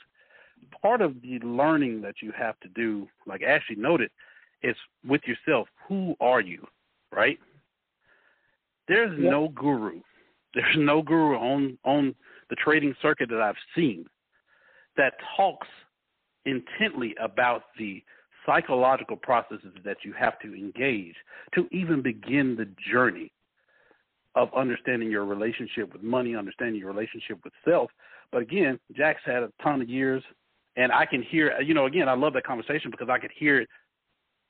part 0.83 1.01
of 1.01 1.21
the 1.23 1.39
learning 1.41 2.01
that 2.03 2.17
you 2.23 2.33
have 2.37 2.59
to 2.61 2.69
do, 2.69 3.09
like 3.27 3.43
Ashley 3.43 3.77
noted, 3.77 4.11
is 4.63 4.77
with 5.07 5.23
yourself. 5.27 5.69
Who 5.89 6.17
are 6.21 6.41
you, 6.41 6.67
right? 7.13 7.39
There's 8.89 9.13
yep. 9.19 9.31
no 9.31 9.49
guru. 9.49 10.01
There's 10.55 10.77
no 10.79 11.03
guru 11.03 11.37
on 11.37 11.79
on 11.85 12.15
the 12.49 12.57
trading 12.57 12.95
circuit 13.03 13.29
that 13.29 13.43
I've 13.43 13.57
seen 13.75 14.07
that 14.97 15.15
talks 15.37 15.69
intently 16.47 17.15
about 17.21 17.65
the 17.79 18.03
psychological 18.47 19.17
processes 19.17 19.75
that 19.85 19.99
you 20.05 20.15
have 20.15 20.39
to 20.39 20.55
engage 20.55 21.17
to 21.55 21.69
even 21.73 22.01
begin 22.01 22.57
the 22.57 22.69
journey 22.91 23.33
of 24.37 24.51
understanding 24.55 25.11
your 25.11 25.25
relationship 25.25 25.93
with 25.93 26.03
money, 26.03 26.37
understanding 26.37 26.77
your 26.77 26.93
relationship 26.93 27.39
with 27.43 27.55
self. 27.65 27.91
But 28.31 28.43
again, 28.43 28.79
Jack's 28.95 29.23
had 29.25 29.43
a 29.43 29.51
ton 29.63 29.81
of 29.81 29.89
years, 29.89 30.23
and 30.77 30.93
I 30.93 31.07
can 31.07 31.23
hear, 31.23 31.59
you 31.61 31.75
know, 31.75 31.87
again, 31.87 32.09
I 32.09 32.15
love 32.15 32.35
that 32.35 32.45
conversation 32.45 32.91
because 32.91 33.09
I 33.11 33.19
could 33.19 33.33
hear 33.37 33.63
it 33.63 33.69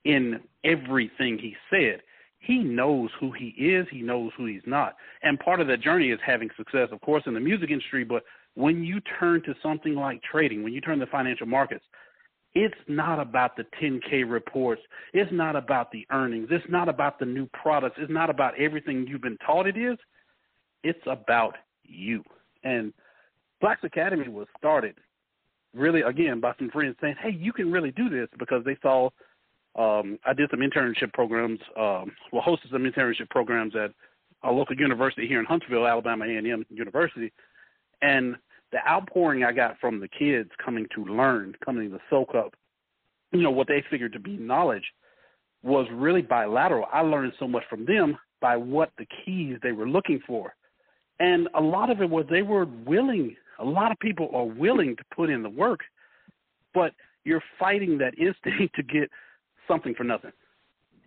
in 0.04 0.40
everything 0.64 1.38
he 1.38 1.54
said. 1.70 2.02
He 2.40 2.58
knows 2.58 3.10
who 3.18 3.32
he 3.32 3.48
is, 3.58 3.86
he 3.90 4.02
knows 4.02 4.32
who 4.36 4.46
he's 4.46 4.62
not. 4.66 4.96
And 5.22 5.38
part 5.38 5.60
of 5.60 5.68
that 5.68 5.80
journey 5.80 6.10
is 6.10 6.18
having 6.24 6.50
success, 6.56 6.88
of 6.92 7.00
course, 7.00 7.22
in 7.26 7.34
the 7.34 7.40
music 7.40 7.70
industry, 7.70 8.04
but 8.04 8.24
when 8.54 8.82
you 8.82 9.00
turn 9.20 9.42
to 9.42 9.54
something 9.62 9.94
like 9.94 10.20
trading, 10.22 10.62
when 10.62 10.72
you 10.72 10.80
turn 10.80 10.98
to 10.98 11.06
financial 11.06 11.46
markets, 11.46 11.84
it's 12.58 12.74
not 12.88 13.20
about 13.20 13.54
the 13.54 13.64
10K 13.82 14.24
reports. 14.26 14.80
It's 15.12 15.30
not 15.30 15.56
about 15.56 15.92
the 15.92 16.06
earnings. 16.10 16.48
It's 16.50 16.64
not 16.70 16.88
about 16.88 17.18
the 17.18 17.26
new 17.26 17.46
products. 17.52 17.96
It's 17.98 18.10
not 18.10 18.30
about 18.30 18.58
everything 18.58 19.06
you've 19.06 19.20
been 19.20 19.36
taught 19.44 19.66
it 19.66 19.76
is. 19.76 19.98
It's 20.82 20.98
about 21.06 21.56
you. 21.84 22.24
And 22.64 22.94
Blacks 23.60 23.84
Academy 23.84 24.28
was 24.28 24.46
started 24.56 24.94
really, 25.74 26.00
again, 26.00 26.40
by 26.40 26.54
some 26.58 26.70
friends 26.70 26.96
saying, 27.02 27.16
hey, 27.22 27.36
you 27.38 27.52
can 27.52 27.70
really 27.70 27.90
do 27.90 28.08
this 28.08 28.28
because 28.38 28.64
they 28.64 28.78
saw 28.80 29.10
um, 29.78 30.18
I 30.24 30.32
did 30.32 30.48
some 30.50 30.60
internship 30.60 31.12
programs, 31.12 31.60
um, 31.76 32.10
well, 32.32 32.42
hosted 32.42 32.72
some 32.72 32.84
internship 32.84 33.28
programs 33.28 33.74
at 33.76 33.90
a 34.42 34.50
local 34.50 34.74
university 34.74 35.28
here 35.28 35.40
in 35.40 35.44
Huntsville, 35.44 35.86
Alabama 35.86 36.24
A&M 36.24 36.64
University. 36.70 37.30
And 38.00 38.36
the 38.72 38.78
outpouring 38.88 39.44
I 39.44 39.52
got 39.52 39.78
from 39.80 40.00
the 40.00 40.08
kids 40.08 40.50
coming 40.62 40.86
to 40.94 41.04
learn, 41.04 41.54
coming 41.64 41.90
to 41.90 41.98
soak 42.10 42.34
up, 42.34 42.54
you 43.32 43.42
know, 43.42 43.50
what 43.50 43.68
they 43.68 43.84
figured 43.90 44.12
to 44.14 44.20
be 44.20 44.36
knowledge 44.36 44.84
was 45.62 45.86
really 45.92 46.22
bilateral. 46.22 46.86
I 46.92 47.00
learned 47.00 47.32
so 47.38 47.48
much 47.48 47.64
from 47.68 47.84
them 47.84 48.16
by 48.40 48.56
what 48.56 48.90
the 48.98 49.06
keys 49.24 49.58
they 49.62 49.72
were 49.72 49.88
looking 49.88 50.20
for. 50.26 50.54
And 51.18 51.48
a 51.54 51.60
lot 51.60 51.90
of 51.90 52.00
it 52.00 52.10
was 52.10 52.26
they 52.30 52.42
were 52.42 52.66
willing, 52.84 53.34
a 53.58 53.64
lot 53.64 53.90
of 53.90 53.98
people 53.98 54.30
are 54.32 54.44
willing 54.44 54.96
to 54.96 55.04
put 55.14 55.30
in 55.30 55.42
the 55.42 55.48
work, 55.48 55.80
but 56.74 56.92
you're 57.24 57.42
fighting 57.58 57.98
that 57.98 58.14
instinct 58.18 58.74
to 58.76 58.82
get 58.82 59.10
something 59.66 59.94
for 59.94 60.04
nothing. 60.04 60.32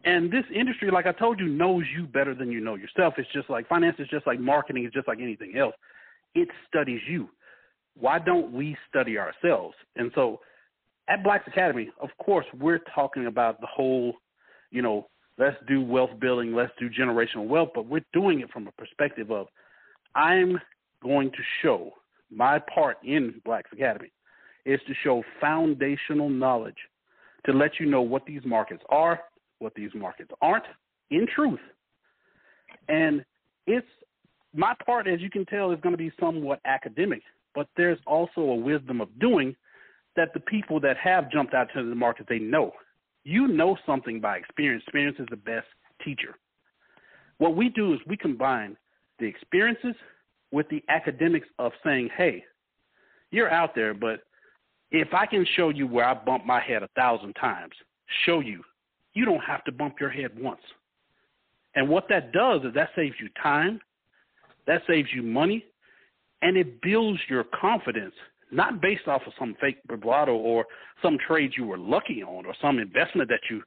And 0.05 0.31
this 0.31 0.45
industry, 0.53 0.89
like 0.91 1.05
I 1.05 1.11
told 1.11 1.39
you, 1.39 1.47
knows 1.47 1.83
you 1.95 2.07
better 2.07 2.33
than 2.33 2.51
you 2.51 2.61
know 2.61 2.75
yourself. 2.75 3.15
It's 3.17 3.31
just 3.33 3.49
like 3.49 3.67
finance 3.67 3.97
is 3.99 4.07
just 4.07 4.25
like 4.25 4.39
marketing, 4.39 4.85
it's 4.85 4.93
just 4.93 5.07
like 5.07 5.19
anything 5.19 5.57
else. 5.57 5.75
It 6.35 6.47
studies 6.67 7.01
you 7.07 7.29
why 7.99 8.19
don't 8.19 8.51
we 8.51 8.77
study 8.87 9.17
ourselves? 9.17 9.75
And 9.95 10.11
so 10.15 10.39
at 11.07 11.23
Blacks 11.23 11.47
Academy, 11.47 11.89
of 11.99 12.09
course, 12.23 12.45
we're 12.59 12.81
talking 12.93 13.25
about 13.25 13.59
the 13.61 13.67
whole, 13.67 14.13
you 14.71 14.81
know, 14.81 15.07
let's 15.37 15.57
do 15.67 15.81
wealth 15.81 16.11
building, 16.19 16.53
let's 16.53 16.71
do 16.79 16.89
generational 16.89 17.47
wealth, 17.47 17.69
but 17.73 17.87
we're 17.87 18.05
doing 18.13 18.41
it 18.41 18.51
from 18.51 18.67
a 18.67 18.71
perspective 18.73 19.31
of 19.31 19.47
I'm 20.15 20.59
going 21.01 21.31
to 21.31 21.37
show 21.61 21.91
my 22.31 22.59
part 22.73 22.97
in 23.03 23.41
Blacks 23.43 23.71
Academy 23.73 24.11
is 24.65 24.79
to 24.87 24.93
show 25.03 25.23
foundational 25.41 26.29
knowledge 26.29 26.75
to 27.45 27.53
let 27.53 27.79
you 27.79 27.85
know 27.85 28.01
what 28.01 28.25
these 28.25 28.41
markets 28.45 28.83
are, 28.89 29.19
what 29.59 29.73
these 29.73 29.89
markets 29.95 30.29
aren't, 30.41 30.65
in 31.09 31.25
truth. 31.33 31.59
And 32.87 33.23
it's 33.65 33.87
my 34.53 34.73
part, 34.85 35.07
as 35.07 35.21
you 35.21 35.29
can 35.29 35.45
tell, 35.45 35.71
is 35.71 35.79
going 35.81 35.93
to 35.93 35.97
be 35.97 36.11
somewhat 36.19 36.59
academic 36.65 37.21
but 37.59 37.67
there's 37.75 37.99
also 38.07 38.39
a 38.39 38.55
wisdom 38.55 39.01
of 39.01 39.09
doing 39.19 39.53
that 40.15 40.33
the 40.33 40.39
people 40.39 40.79
that 40.79 40.95
have 40.95 41.29
jumped 41.29 41.53
out 41.53 41.67
to 41.75 41.83
the 41.83 41.93
market 41.93 42.25
they 42.29 42.39
know. 42.39 42.71
You 43.25 43.49
know 43.49 43.77
something 43.85 44.21
by 44.21 44.37
experience. 44.37 44.81
Experience 44.83 45.17
is 45.19 45.27
the 45.29 45.35
best 45.35 45.67
teacher. 46.01 46.37
What 47.37 47.57
we 47.57 47.67
do 47.67 47.93
is 47.93 47.99
we 48.07 48.15
combine 48.15 48.77
the 49.19 49.25
experiences 49.25 49.93
with 50.53 50.69
the 50.69 50.81
academics 50.87 51.47
of 51.59 51.73
saying, 51.83 52.07
hey, 52.15 52.45
you're 53.29 53.51
out 53.51 53.75
there, 53.75 53.93
but 53.93 54.21
if 54.91 55.13
I 55.13 55.25
can 55.25 55.45
show 55.57 55.67
you 55.67 55.85
where 55.85 56.05
I 56.05 56.13
bumped 56.13 56.47
my 56.47 56.61
head 56.61 56.81
a 56.81 56.87
thousand 56.95 57.33
times, 57.33 57.73
show 58.25 58.39
you, 58.39 58.63
you 59.15 59.25
don't 59.25 59.43
have 59.43 59.65
to 59.65 59.73
bump 59.73 59.95
your 59.99 60.11
head 60.11 60.31
once. 60.39 60.61
And 61.75 61.89
what 61.89 62.05
that 62.07 62.31
does 62.31 62.61
is 62.63 62.73
that 62.75 62.91
saves 62.95 63.15
you 63.19 63.27
time, 63.43 63.81
that 64.65 64.81
saves 64.87 65.09
you 65.13 65.23
money, 65.23 65.65
and 66.41 66.57
it 66.57 66.81
builds 66.81 67.19
your 67.27 67.43
confidence 67.43 68.13
not 68.51 68.81
based 68.81 69.07
off 69.07 69.21
of 69.27 69.33
some 69.37 69.55
fake 69.61 69.77
bravado 69.87 70.33
or 70.33 70.65
some 71.01 71.17
trade 71.27 71.51
you 71.55 71.65
were 71.65 71.77
lucky 71.77 72.23
on 72.23 72.45
or 72.45 72.55
some 72.61 72.79
investment 72.79 73.29
that 73.29 73.41
you 73.49 73.61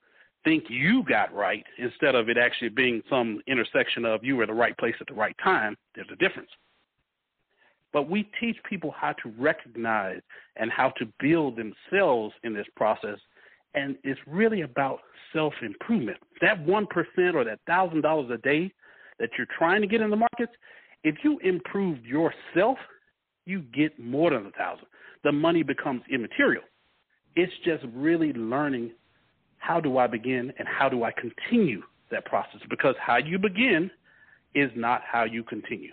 think 0.45 0.65
you 0.69 1.05
got 1.05 1.33
right 1.33 1.65
instead 1.79 2.15
of 2.15 2.29
it 2.29 2.37
actually 2.37 2.69
being 2.69 3.01
some 3.09 3.41
intersection 3.47 4.05
of 4.05 4.25
you 4.25 4.37
were 4.37 4.47
the 4.47 4.53
right 4.53 4.77
place 4.79 4.95
at 5.01 5.07
the 5.07 5.15
right 5.15 5.37
time 5.43 5.77
there's 5.95 6.09
a 6.13 6.17
difference. 6.17 6.51
But 7.93 8.09
we 8.09 8.29
teach 8.41 8.57
people 8.69 8.93
how 8.97 9.13
to 9.23 9.29
recognize 9.39 10.21
and 10.57 10.71
how 10.71 10.91
to 10.97 11.07
build 11.21 11.57
themselves 11.57 12.35
in 12.43 12.55
this 12.55 12.67
process 12.75 13.19
and 13.75 13.97
it's 14.05 14.21
really 14.27 14.63
about 14.63 15.01
self 15.33 15.55
improvement 15.63 16.19
that 16.41 16.65
1% 16.67 16.87
or 17.35 17.45
that 17.45 17.61
$1000 17.69 18.33
a 18.33 18.39
day 18.39 18.73
that 19.19 19.31
you're 19.39 19.47
trying 19.57 19.81
to 19.81 19.87
get 19.87 20.01
in 20.01 20.11
the 20.11 20.17
markets, 20.17 20.53
if 21.05 21.17
you 21.25 21.39
improve 21.41 22.05
yourself, 22.05 22.79
you 23.45 23.63
get 23.75 23.99
more 23.99 24.31
than 24.31 24.47
a 24.47 24.51
thousand. 24.53 24.87
The 25.25 25.33
money 25.33 25.63
becomes 25.63 26.03
immaterial. 26.13 26.63
It's 27.35 27.53
just 27.65 27.85
really 27.95 28.33
learning 28.33 28.93
how 29.59 29.81
do 29.81 29.99
I 29.99 30.07
begin 30.07 30.53
and 30.59 30.69
how 30.69 30.89
do 30.89 31.05
I 31.05 31.13
continue 31.13 31.83
that 32.11 32.25
process 32.27 32.61
because 32.69 32.95
how 33.01 33.17
you 33.17 33.39
begin 33.39 33.91
is 34.55 34.71
not 34.75 35.03
how 35.11 35.25
you 35.25 35.43
continue. 35.43 35.93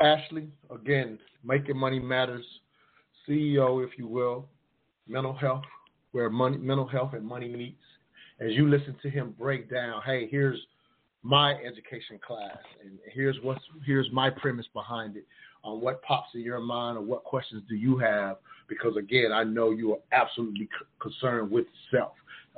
Ashley, 0.00 0.48
again, 0.70 1.18
making 1.44 1.76
money 1.76 1.98
matters. 1.98 2.44
CEO, 3.28 3.84
if 3.84 3.98
you 3.98 4.06
will, 4.06 4.46
mental 5.08 5.32
health, 5.32 5.64
where 6.12 6.28
money, 6.28 6.58
mental 6.58 6.86
health 6.86 7.14
and 7.14 7.26
money 7.26 7.48
meets. 7.48 7.80
As 8.40 8.52
you 8.52 8.68
listen 8.68 8.96
to 9.02 9.08
him 9.08 9.34
break 9.38 9.70
down, 9.70 10.02
hey, 10.04 10.28
here's 10.30 10.58
my 11.24 11.54
education 11.54 12.20
class, 12.24 12.58
and 12.84 12.98
here's 13.12 13.36
what's 13.42 13.62
here's 13.84 14.06
my 14.12 14.30
premise 14.30 14.66
behind 14.72 15.16
it. 15.16 15.26
On 15.64 15.80
what 15.80 16.02
pops 16.02 16.28
in 16.34 16.42
your 16.42 16.60
mind, 16.60 16.98
or 16.98 17.00
what 17.00 17.24
questions 17.24 17.62
do 17.68 17.74
you 17.74 17.96
have? 17.96 18.36
Because 18.68 18.96
again, 18.98 19.32
I 19.32 19.42
know 19.44 19.70
you 19.70 19.94
are 19.94 19.98
absolutely 20.12 20.66
c- 20.66 20.86
concerned 21.00 21.50
with 21.50 21.64
self. 21.90 22.12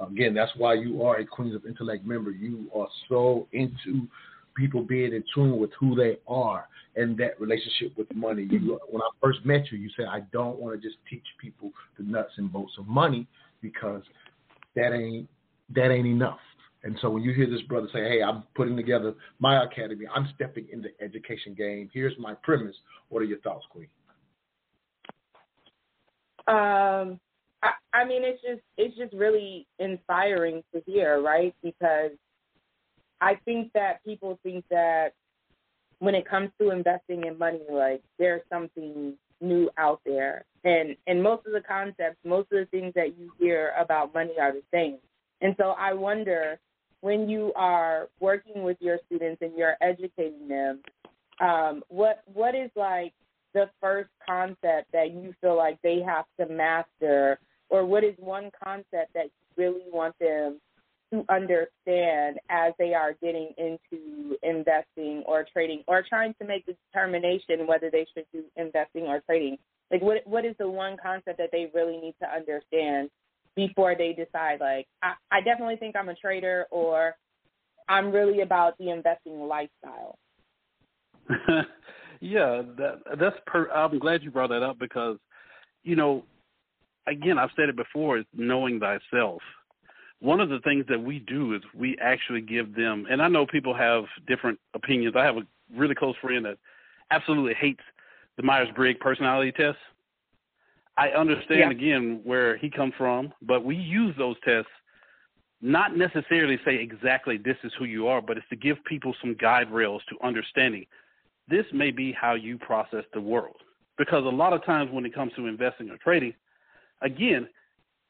Again, 0.04 0.34
that's 0.34 0.50
why 0.56 0.74
you 0.74 1.02
are 1.04 1.18
a 1.18 1.24
Queens 1.24 1.54
of 1.54 1.64
Intellect 1.64 2.04
member. 2.04 2.32
You 2.32 2.68
are 2.74 2.88
so 3.08 3.46
into 3.52 4.08
people 4.56 4.82
being 4.82 5.12
in 5.12 5.22
tune 5.32 5.58
with 5.58 5.70
who 5.78 5.94
they 5.94 6.18
are 6.26 6.68
and 6.96 7.16
that 7.18 7.40
relationship 7.40 7.96
with 7.96 8.12
money. 8.14 8.48
You, 8.50 8.80
when 8.90 9.02
I 9.02 9.08
first 9.22 9.44
met 9.44 9.70
you, 9.70 9.78
you 9.78 9.90
said, 9.96 10.06
I 10.06 10.20
don't 10.32 10.58
want 10.58 10.80
to 10.80 10.86
just 10.86 10.98
teach 11.08 11.24
people 11.40 11.70
the 11.98 12.04
nuts 12.04 12.32
and 12.38 12.52
bolts 12.52 12.72
of 12.78 12.86
money 12.88 13.26
because 13.62 14.02
that 14.74 14.92
ain't 14.92 15.28
that 15.74 15.90
ain't 15.90 16.06
enough. 16.06 16.38
And 16.86 16.96
so 17.02 17.10
when 17.10 17.24
you 17.24 17.34
hear 17.34 17.50
this 17.50 17.62
brother 17.62 17.88
say, 17.92 18.08
"Hey, 18.08 18.22
I'm 18.22 18.44
putting 18.54 18.76
together 18.76 19.12
my 19.40 19.64
academy. 19.64 20.06
I'm 20.14 20.28
stepping 20.36 20.68
into 20.70 20.88
the 20.88 21.04
education 21.04 21.52
game. 21.52 21.90
Here's 21.92 22.16
my 22.16 22.34
premise." 22.44 22.76
What 23.08 23.22
are 23.22 23.24
your 23.24 23.40
thoughts, 23.40 23.66
Queen? 23.70 23.88
Um, 26.46 27.18
I, 27.64 27.72
I 27.92 28.04
mean, 28.04 28.22
it's 28.22 28.40
just 28.40 28.60
it's 28.76 28.96
just 28.96 29.12
really 29.14 29.66
inspiring 29.80 30.62
to 30.72 30.80
hear, 30.86 31.20
right? 31.20 31.52
Because 31.60 32.12
I 33.20 33.34
think 33.44 33.72
that 33.72 34.04
people 34.04 34.38
think 34.44 34.64
that 34.70 35.08
when 35.98 36.14
it 36.14 36.28
comes 36.28 36.50
to 36.60 36.70
investing 36.70 37.24
in 37.24 37.36
money, 37.36 37.62
like 37.68 38.02
there's 38.20 38.42
something 38.48 39.14
new 39.40 39.68
out 39.76 40.00
there, 40.06 40.44
and 40.62 40.96
and 41.08 41.20
most 41.20 41.46
of 41.46 41.52
the 41.52 41.62
concepts, 41.62 42.18
most 42.24 42.52
of 42.52 42.60
the 42.60 42.66
things 42.66 42.92
that 42.94 43.18
you 43.18 43.32
hear 43.40 43.72
about 43.76 44.14
money 44.14 44.34
are 44.40 44.52
the 44.52 44.62
same. 44.72 44.98
And 45.40 45.56
so 45.58 45.74
I 45.76 45.92
wonder 45.92 46.60
when 47.00 47.28
you 47.28 47.52
are 47.54 48.08
working 48.20 48.62
with 48.62 48.76
your 48.80 48.98
students 49.06 49.42
and 49.42 49.56
you're 49.56 49.76
educating 49.80 50.48
them, 50.48 50.80
um, 51.40 51.82
what 51.88 52.22
what 52.32 52.54
is 52.54 52.70
like 52.76 53.12
the 53.54 53.70
first 53.80 54.10
concept 54.28 54.92
that 54.92 55.12
you 55.12 55.34
feel 55.40 55.56
like 55.56 55.80
they 55.82 56.00
have 56.00 56.24
to 56.38 56.52
master, 56.52 57.38
or 57.68 57.84
what 57.84 58.04
is 58.04 58.14
one 58.18 58.50
concept 58.62 59.12
that 59.14 59.24
you 59.24 59.64
really 59.64 59.84
want 59.92 60.14
them 60.18 60.60
to 61.12 61.24
understand 61.28 62.38
as 62.50 62.72
they 62.78 62.92
are 62.92 63.14
getting 63.22 63.50
into 63.56 64.36
investing 64.42 65.22
or 65.26 65.46
trading 65.52 65.82
or 65.86 66.04
trying 66.08 66.34
to 66.40 66.46
make 66.46 66.66
the 66.66 66.76
determination 66.92 67.66
whether 67.66 67.90
they 67.90 68.06
should 68.14 68.26
do 68.32 68.44
investing 68.56 69.02
or 69.02 69.20
trading? 69.20 69.56
Like 69.90 70.02
what 70.02 70.26
what 70.26 70.44
is 70.44 70.54
the 70.58 70.68
one 70.68 70.96
concept 71.02 71.38
that 71.38 71.50
they 71.52 71.70
really 71.74 71.98
need 71.98 72.14
to 72.20 72.28
understand 72.28 73.10
before 73.56 73.94
they 73.96 74.12
decide 74.12 74.60
like 74.60 74.86
I, 75.02 75.14
I 75.30 75.40
definitely 75.40 75.76
think 75.76 75.96
I'm 75.96 76.08
a 76.08 76.14
trader 76.14 76.66
or 76.70 77.14
I'm 77.88 78.12
really 78.12 78.40
about 78.40 78.76
the 78.78 78.90
investing 78.90 79.40
lifestyle. 79.48 80.18
yeah, 82.20 82.62
that 82.76 83.00
that's 83.18 83.36
per 83.46 83.70
I'm 83.70 83.98
glad 83.98 84.22
you 84.22 84.30
brought 84.30 84.50
that 84.50 84.62
up 84.62 84.78
because 84.78 85.18
you 85.82 85.96
know 85.96 86.24
again 87.06 87.38
I've 87.38 87.50
said 87.56 87.68
it 87.68 87.76
before 87.76 88.18
is 88.18 88.24
knowing 88.34 88.80
thyself 88.80 89.40
one 90.20 90.40
of 90.40 90.48
the 90.48 90.60
things 90.60 90.84
that 90.88 91.02
we 91.02 91.18
do 91.20 91.54
is 91.54 91.62
we 91.74 91.96
actually 92.00 92.40
give 92.40 92.74
them, 92.74 93.06
and 93.10 93.20
I 93.20 93.28
know 93.28 93.46
people 93.46 93.74
have 93.74 94.04
different 94.26 94.58
opinions. 94.74 95.14
I 95.16 95.24
have 95.24 95.36
a 95.36 95.46
really 95.74 95.94
close 95.94 96.14
friend 96.22 96.44
that 96.46 96.56
absolutely 97.10 97.54
hates 97.54 97.82
the 98.36 98.42
Myers 98.42 98.68
Briggs 98.74 98.98
personality 99.00 99.52
test. 99.52 99.78
I 100.98 101.10
understand 101.10 101.60
yeah. 101.60 101.70
again 101.70 102.20
where 102.24 102.56
he 102.56 102.70
comes 102.70 102.94
from, 102.96 103.32
but 103.42 103.64
we 103.64 103.76
use 103.76 104.14
those 104.16 104.36
tests 104.44 104.70
not 105.62 105.96
necessarily 105.96 106.58
say 106.64 106.76
exactly 106.76 107.38
this 107.38 107.56
is 107.64 107.72
who 107.78 107.84
you 107.84 108.06
are, 108.06 108.20
but 108.20 108.36
it's 108.36 108.48
to 108.50 108.56
give 108.56 108.76
people 108.84 109.14
some 109.20 109.34
guide 109.34 109.70
rails 109.70 110.02
to 110.08 110.26
understanding 110.26 110.86
this 111.48 111.64
may 111.72 111.90
be 111.90 112.12
how 112.12 112.34
you 112.34 112.58
process 112.58 113.04
the 113.14 113.20
world. 113.20 113.56
Because 113.98 114.24
a 114.24 114.28
lot 114.28 114.52
of 114.52 114.64
times 114.64 114.90
when 114.92 115.06
it 115.06 115.14
comes 115.14 115.32
to 115.36 115.46
investing 115.46 115.90
or 115.90 115.96
trading, 115.96 116.34
again, 117.02 117.48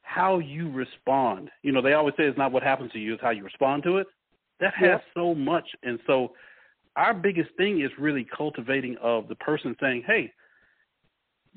how 0.01 0.39
you 0.39 0.71
respond. 0.71 1.49
You 1.63 1.71
know, 1.71 1.81
they 1.81 1.93
always 1.93 2.15
say 2.17 2.23
it's 2.23 2.37
not 2.37 2.51
what 2.51 2.63
happens 2.63 2.91
to 2.93 2.99
you, 2.99 3.13
it's 3.13 3.21
how 3.21 3.29
you 3.29 3.43
respond 3.43 3.83
to 3.83 3.97
it. 3.97 4.07
That 4.59 4.73
has 4.73 4.87
yeah. 4.87 4.97
so 5.13 5.35
much. 5.35 5.67
And 5.83 5.99
so 6.07 6.33
our 6.95 7.13
biggest 7.13 7.49
thing 7.57 7.81
is 7.81 7.91
really 7.99 8.25
cultivating 8.35 8.97
of 9.01 9.27
the 9.27 9.35
person 9.35 9.75
saying, 9.79 10.03
Hey, 10.07 10.33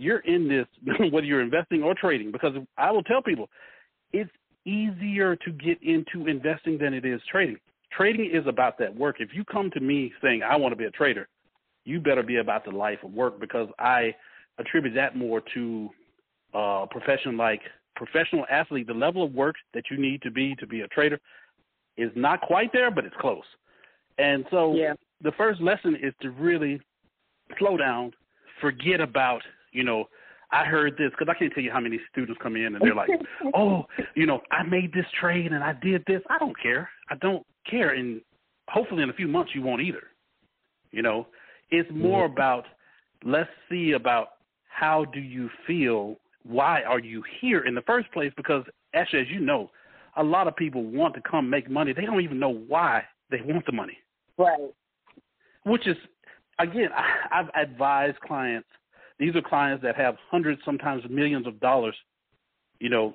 you're 0.00 0.20
in 0.20 0.48
this 0.48 0.66
whether 1.10 1.26
you're 1.26 1.42
investing 1.42 1.82
or 1.82 1.94
trading, 1.94 2.32
because 2.32 2.52
I 2.76 2.90
will 2.90 3.02
tell 3.02 3.22
people 3.22 3.48
it's 4.12 4.30
easier 4.64 5.36
to 5.36 5.52
get 5.52 5.82
into 5.82 6.26
investing 6.28 6.78
than 6.78 6.94
it 6.94 7.04
is 7.04 7.20
trading. 7.30 7.56
Trading 7.92 8.30
is 8.32 8.46
about 8.46 8.78
that 8.78 8.94
work. 8.94 9.16
If 9.18 9.30
you 9.34 9.44
come 9.44 9.70
to 9.72 9.80
me 9.80 10.12
saying 10.22 10.42
I 10.42 10.56
want 10.56 10.72
to 10.72 10.76
be 10.76 10.84
a 10.84 10.90
trader, 10.90 11.28
you 11.84 12.00
better 12.00 12.22
be 12.22 12.36
about 12.36 12.64
the 12.64 12.70
life 12.70 12.98
of 13.02 13.12
work 13.12 13.40
because 13.40 13.68
I 13.78 14.14
attribute 14.58 14.94
that 14.94 15.16
more 15.16 15.42
to 15.54 15.90
a 16.54 16.86
profession 16.90 17.36
like 17.36 17.62
professional 17.96 18.46
athlete, 18.50 18.86
the 18.86 18.94
level 18.94 19.24
of 19.24 19.32
work 19.32 19.56
that 19.74 19.84
you 19.90 19.98
need 19.98 20.22
to 20.22 20.30
be 20.30 20.54
to 20.56 20.66
be 20.66 20.80
a 20.82 20.88
trader 20.88 21.18
is 21.96 22.10
not 22.14 22.40
quite 22.40 22.72
there, 22.72 22.90
but 22.90 23.04
it's 23.04 23.14
close. 23.20 23.44
And 24.18 24.44
so 24.50 24.74
yeah. 24.74 24.94
the 25.22 25.32
first 25.32 25.60
lesson 25.60 25.96
is 26.02 26.14
to 26.22 26.30
really 26.30 26.80
slow 27.58 27.76
down, 27.76 28.12
forget 28.60 29.00
about, 29.00 29.42
you 29.72 29.84
know, 29.84 30.04
I 30.52 30.64
heard 30.64 30.96
this 30.98 31.10
because 31.10 31.28
I 31.30 31.38
can't 31.38 31.52
tell 31.52 31.62
you 31.62 31.70
how 31.70 31.80
many 31.80 32.00
students 32.10 32.40
come 32.42 32.56
in 32.56 32.74
and 32.74 32.80
they're 32.80 32.94
like, 32.94 33.10
oh, 33.54 33.84
you 34.16 34.26
know, 34.26 34.40
I 34.50 34.64
made 34.64 34.92
this 34.92 35.06
trade 35.20 35.52
and 35.52 35.62
I 35.62 35.74
did 35.80 36.02
this. 36.06 36.22
I 36.28 36.38
don't 36.38 36.60
care. 36.60 36.88
I 37.08 37.14
don't 37.16 37.46
care. 37.70 37.90
And 37.90 38.20
hopefully 38.68 39.02
in 39.02 39.10
a 39.10 39.14
few 39.14 39.28
months 39.28 39.52
you 39.54 39.62
won't 39.62 39.82
either. 39.82 40.02
You 40.90 41.02
know, 41.02 41.28
it's 41.70 41.88
more 41.92 42.24
mm-hmm. 42.24 42.32
about 42.32 42.64
let's 43.24 43.50
see 43.68 43.92
about 43.92 44.28
how 44.68 45.04
do 45.04 45.20
you 45.20 45.48
feel 45.66 46.16
why 46.44 46.82
are 46.82 46.98
you 46.98 47.22
here 47.40 47.60
in 47.60 47.74
the 47.74 47.82
first 47.82 48.10
place? 48.12 48.32
Because 48.36 48.64
actually, 48.94 49.20
as 49.20 49.28
you 49.28 49.40
know, 49.40 49.70
a 50.16 50.22
lot 50.22 50.48
of 50.48 50.56
people 50.56 50.82
want 50.82 51.14
to 51.14 51.20
come 51.20 51.48
make 51.48 51.70
money. 51.70 51.92
They 51.92 52.06
don't 52.06 52.20
even 52.20 52.38
know 52.38 52.54
why 52.66 53.04
they 53.30 53.40
want 53.42 53.66
the 53.66 53.72
money. 53.72 53.98
Right. 54.38 54.58
Which 55.64 55.86
is, 55.86 55.96
again, 56.58 56.88
I, 56.94 57.40
I've 57.40 57.68
advised 57.68 58.20
clients. 58.20 58.68
These 59.20 59.36
are 59.36 59.42
clients 59.42 59.82
that 59.84 59.96
have 59.96 60.16
hundreds, 60.30 60.60
sometimes 60.64 61.04
millions 61.08 61.46
of 61.46 61.60
dollars. 61.60 61.94
You 62.80 62.88
know, 62.88 63.14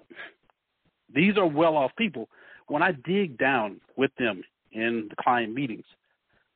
these 1.14 1.36
are 1.36 1.48
well-off 1.48 1.92
people. 1.98 2.30
When 2.68 2.84
I 2.84 2.92
dig 3.06 3.38
down 3.40 3.82
with 3.98 4.12
them 4.20 4.44
in 4.72 5.08
the 5.10 5.16
client 5.22 5.54
meetings, 5.54 5.84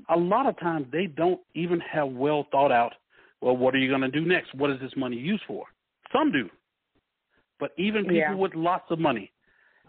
a 0.07 0.15
lot 0.15 0.45
of 0.45 0.57
times 0.59 0.85
they 0.91 1.07
don't 1.07 1.41
even 1.55 1.79
have 1.79 2.09
well 2.09 2.45
thought 2.51 2.71
out. 2.71 2.93
Well, 3.41 3.57
what 3.57 3.73
are 3.73 3.79
you 3.79 3.89
going 3.89 4.01
to 4.01 4.11
do 4.11 4.21
next? 4.25 4.53
What 4.53 4.69
is 4.69 4.79
this 4.79 4.91
money 4.95 5.17
used 5.17 5.43
for? 5.47 5.65
Some 6.13 6.31
do. 6.31 6.47
But 7.59 7.71
even 7.77 8.03
people 8.03 8.15
yeah. 8.17 8.35
with 8.35 8.53
lots 8.53 8.85
of 8.91 8.99
money 8.99 9.31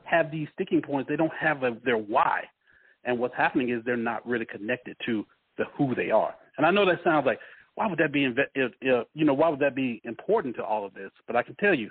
have 0.04 0.30
these 0.30 0.48
sticking 0.54 0.80
points. 0.80 1.08
They 1.08 1.16
don't 1.16 1.32
have 1.38 1.62
a, 1.64 1.76
their 1.84 1.98
why. 1.98 2.44
And 3.04 3.18
what's 3.18 3.36
happening 3.36 3.70
is 3.70 3.82
they're 3.84 3.96
not 3.96 4.26
really 4.26 4.46
connected 4.46 4.96
to 5.06 5.26
the 5.58 5.64
who 5.76 5.94
they 5.94 6.10
are. 6.10 6.34
And 6.56 6.66
I 6.66 6.70
know 6.70 6.86
that 6.86 7.04
sounds 7.04 7.26
like 7.26 7.38
why 7.80 7.86
would 7.86 7.98
that 7.98 8.12
be 8.12 8.24
if, 8.24 8.36
if, 8.54 9.06
you 9.14 9.24
know 9.24 9.32
why 9.32 9.48
would 9.48 9.60
that 9.60 9.74
be 9.74 10.02
important 10.04 10.54
to 10.56 10.64
all 10.64 10.84
of 10.84 10.92
this? 10.92 11.10
But 11.26 11.36
I 11.36 11.42
can 11.42 11.54
tell 11.56 11.74
you, 11.74 11.90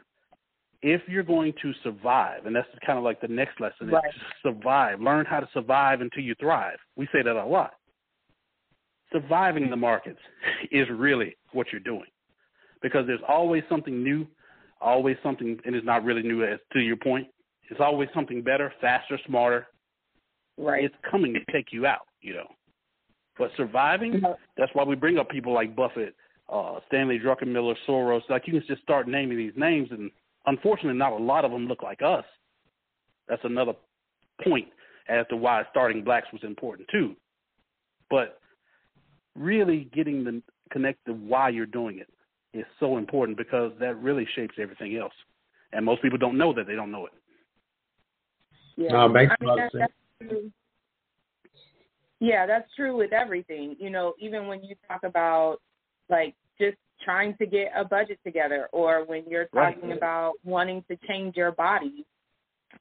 if 0.84 1.02
you're 1.08 1.24
going 1.24 1.54
to 1.62 1.74
survive, 1.84 2.46
and 2.46 2.56
that's 2.56 2.68
kind 2.86 3.00
of 3.00 3.04
like 3.04 3.20
the 3.22 3.28
next 3.28 3.60
lesson 3.60 3.90
right. 3.90 4.04
is 4.08 4.22
survive. 4.44 5.02
Learn 5.02 5.26
how 5.26 5.40
to 5.40 5.50
survive 5.52 6.02
until 6.02 6.24
you 6.24 6.36
thrive. 6.40 6.78
We 6.96 7.08
say 7.12 7.24
that 7.24 7.36
a 7.36 7.44
lot. 7.44 7.72
Surviving 9.12 9.70
the 9.72 9.76
markets 9.76 10.20
is 10.72 10.88
really 10.92 11.36
what 11.54 11.68
you're 11.72 11.82
doing 11.82 12.12
because 12.84 13.08
there's 13.08 13.20
always 13.28 13.64
something 13.68 14.04
new 14.04 14.28
always 14.82 15.18
something, 15.24 15.60
and 15.66 15.76
it's 15.76 15.86
not 15.86 16.04
really 16.04 16.24
new 16.24 16.44
as 16.44 16.60
to 16.74 16.80
your 16.80 16.98
point. 16.98 17.28
It's 17.70 17.80
always 17.80 18.10
something 18.14 18.42
better, 18.42 18.72
faster, 18.80 19.20
smarter. 19.26 19.68
Right. 20.58 20.84
It's 20.84 20.96
coming 21.10 21.34
to 21.34 21.40
take 21.52 21.68
you 21.72 21.86
out, 21.86 22.08
you 22.22 22.34
know. 22.34 22.48
But 23.40 23.52
surviving, 23.58 24.22
that's 24.58 24.72
why 24.74 24.84
we 24.84 24.96
bring 24.96 25.18
up 25.18 25.30
people 25.30 25.54
like 25.54 25.76
Buffett, 25.76 26.14
uh, 26.50 26.80
Stanley 26.88 27.18
Druckenmiller, 27.18 27.74
Soros. 27.88 28.22
Like 28.30 28.46
you 28.46 28.54
can 28.54 28.64
just 28.68 28.84
start 28.84 29.08
naming 29.08 29.38
these 29.38 29.54
names, 29.56 29.88
and 29.92 30.12
unfortunately, 30.46 31.00
not 31.00 31.14
a 31.14 31.24
lot 31.24 31.46
of 31.46 31.52
them 31.52 31.66
look 31.66 31.82
like 31.82 32.02
us. 32.04 32.26
That's 33.30 33.44
another 33.46 33.74
point. 34.44 34.68
as 35.08 35.26
to 35.30 35.38
why 35.38 35.64
starting 35.72 36.04
blacks 36.04 36.28
was 36.32 36.44
important 36.44 36.88
too. 36.92 37.16
But 38.10 38.40
really 39.36 39.90
getting 39.94 40.24
the 40.24 40.42
connect 40.72 41.06
to 41.06 41.14
why 41.14 41.50
you're 41.50 41.66
doing 41.66 42.00
it 42.00 42.10
is 42.54 42.66
so 42.80 42.98
important 42.98 43.38
because 43.38 43.72
that 43.80 43.96
really 44.02 44.28
shapes 44.36 44.56
everything 44.60 44.98
else. 44.98 45.14
And 45.72 45.86
most 45.86 46.02
people 46.02 46.18
don't 46.18 46.38
know 46.38 46.54
that 46.54 46.68
they 46.68 46.76
don't 46.76 46.92
know 46.92 47.06
it. 47.06 47.14
Yeah, 48.76 48.92
No, 48.92 49.06
it 49.06 49.10
makes 49.10 49.32
I 49.32 49.36
a 49.44 49.48
mean, 49.48 49.56
that, 49.58 49.72
that's 49.74 49.94
true. 50.30 50.52
Yeah, 52.20 52.46
that's 52.46 52.70
true 52.76 52.98
with 52.98 53.14
everything. 53.14 53.76
You 53.80 53.90
know, 53.90 54.14
even 54.20 54.48
when 54.48 54.64
you 54.64 54.76
talk 54.88 55.04
about 55.04 55.58
like 56.10 56.36
just 56.60 56.78
trying 57.04 57.36
to 57.38 57.46
get 57.46 57.72
a 57.76 57.86
budget 57.86 58.20
together, 58.26 58.68
or 58.72 59.06
when 59.06 59.24
you're 59.30 59.48
Right. 59.54 59.74
talking 59.76 59.94
about 59.94 60.34
wanting 60.44 60.84
to 60.90 60.98
change 61.08 61.38
your 61.38 61.52
body, 61.52 62.06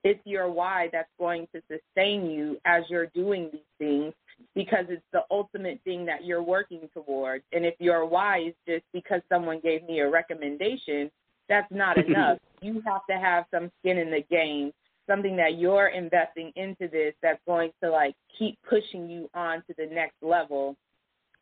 it's 0.05 0.21
your 0.27 0.51
why 0.51 0.89
that's 0.93 1.11
going 1.19 1.47
to 1.55 1.63
sustain 1.71 2.31
you 2.31 2.59
as 2.65 2.83
you're 2.89 3.07
doing 3.07 3.51
these 3.53 3.61
things 3.79 4.15
because 4.55 4.85
it's 4.89 5.05
the 5.13 5.23
ultimate 5.31 5.81
thing 5.85 6.05
that 6.07 6.25
you're 6.25 6.43
working 6.43 6.89
towards. 6.95 7.45
And 7.53 7.65
if 7.65 7.75
your 7.79 8.07
why 8.07 8.41
is 8.41 8.55
just 8.67 8.85
because 8.93 9.21
someone 9.29 9.61
gave 9.61 9.85
me 9.85 10.01
a 10.01 10.09
recommendation, 10.09 11.11
that's 11.49 11.71
not 11.71 11.97
enough. 12.07 12.39
You 12.61 12.83
have 12.87 13.03
to 13.09 13.19
have 13.19 13.45
some 13.53 13.71
skin 13.81 13.99
in 13.99 14.11
the 14.11 14.25
game, 14.31 14.73
something 15.09 15.37
that 15.37 15.59
you're 15.59 15.89
investing 15.89 16.53
into 16.57 16.89
this 16.89 17.15
that's 17.23 17.41
going 17.47 17.71
to 17.83 17.91
like 17.91 18.15
keep 18.39 18.59
pushing 18.69 19.11
you 19.11 19.29
on 19.35 19.59
to 19.67 19.75
the 19.77 19.87
next 19.87 20.17
level. 20.23 20.77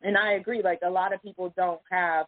And 0.01 0.17
I 0.17 0.33
agree, 0.33 0.61
like 0.63 0.79
a 0.85 0.89
lot 0.89 1.13
of 1.13 1.21
people 1.21 1.53
don't 1.55 1.81
have 1.91 2.25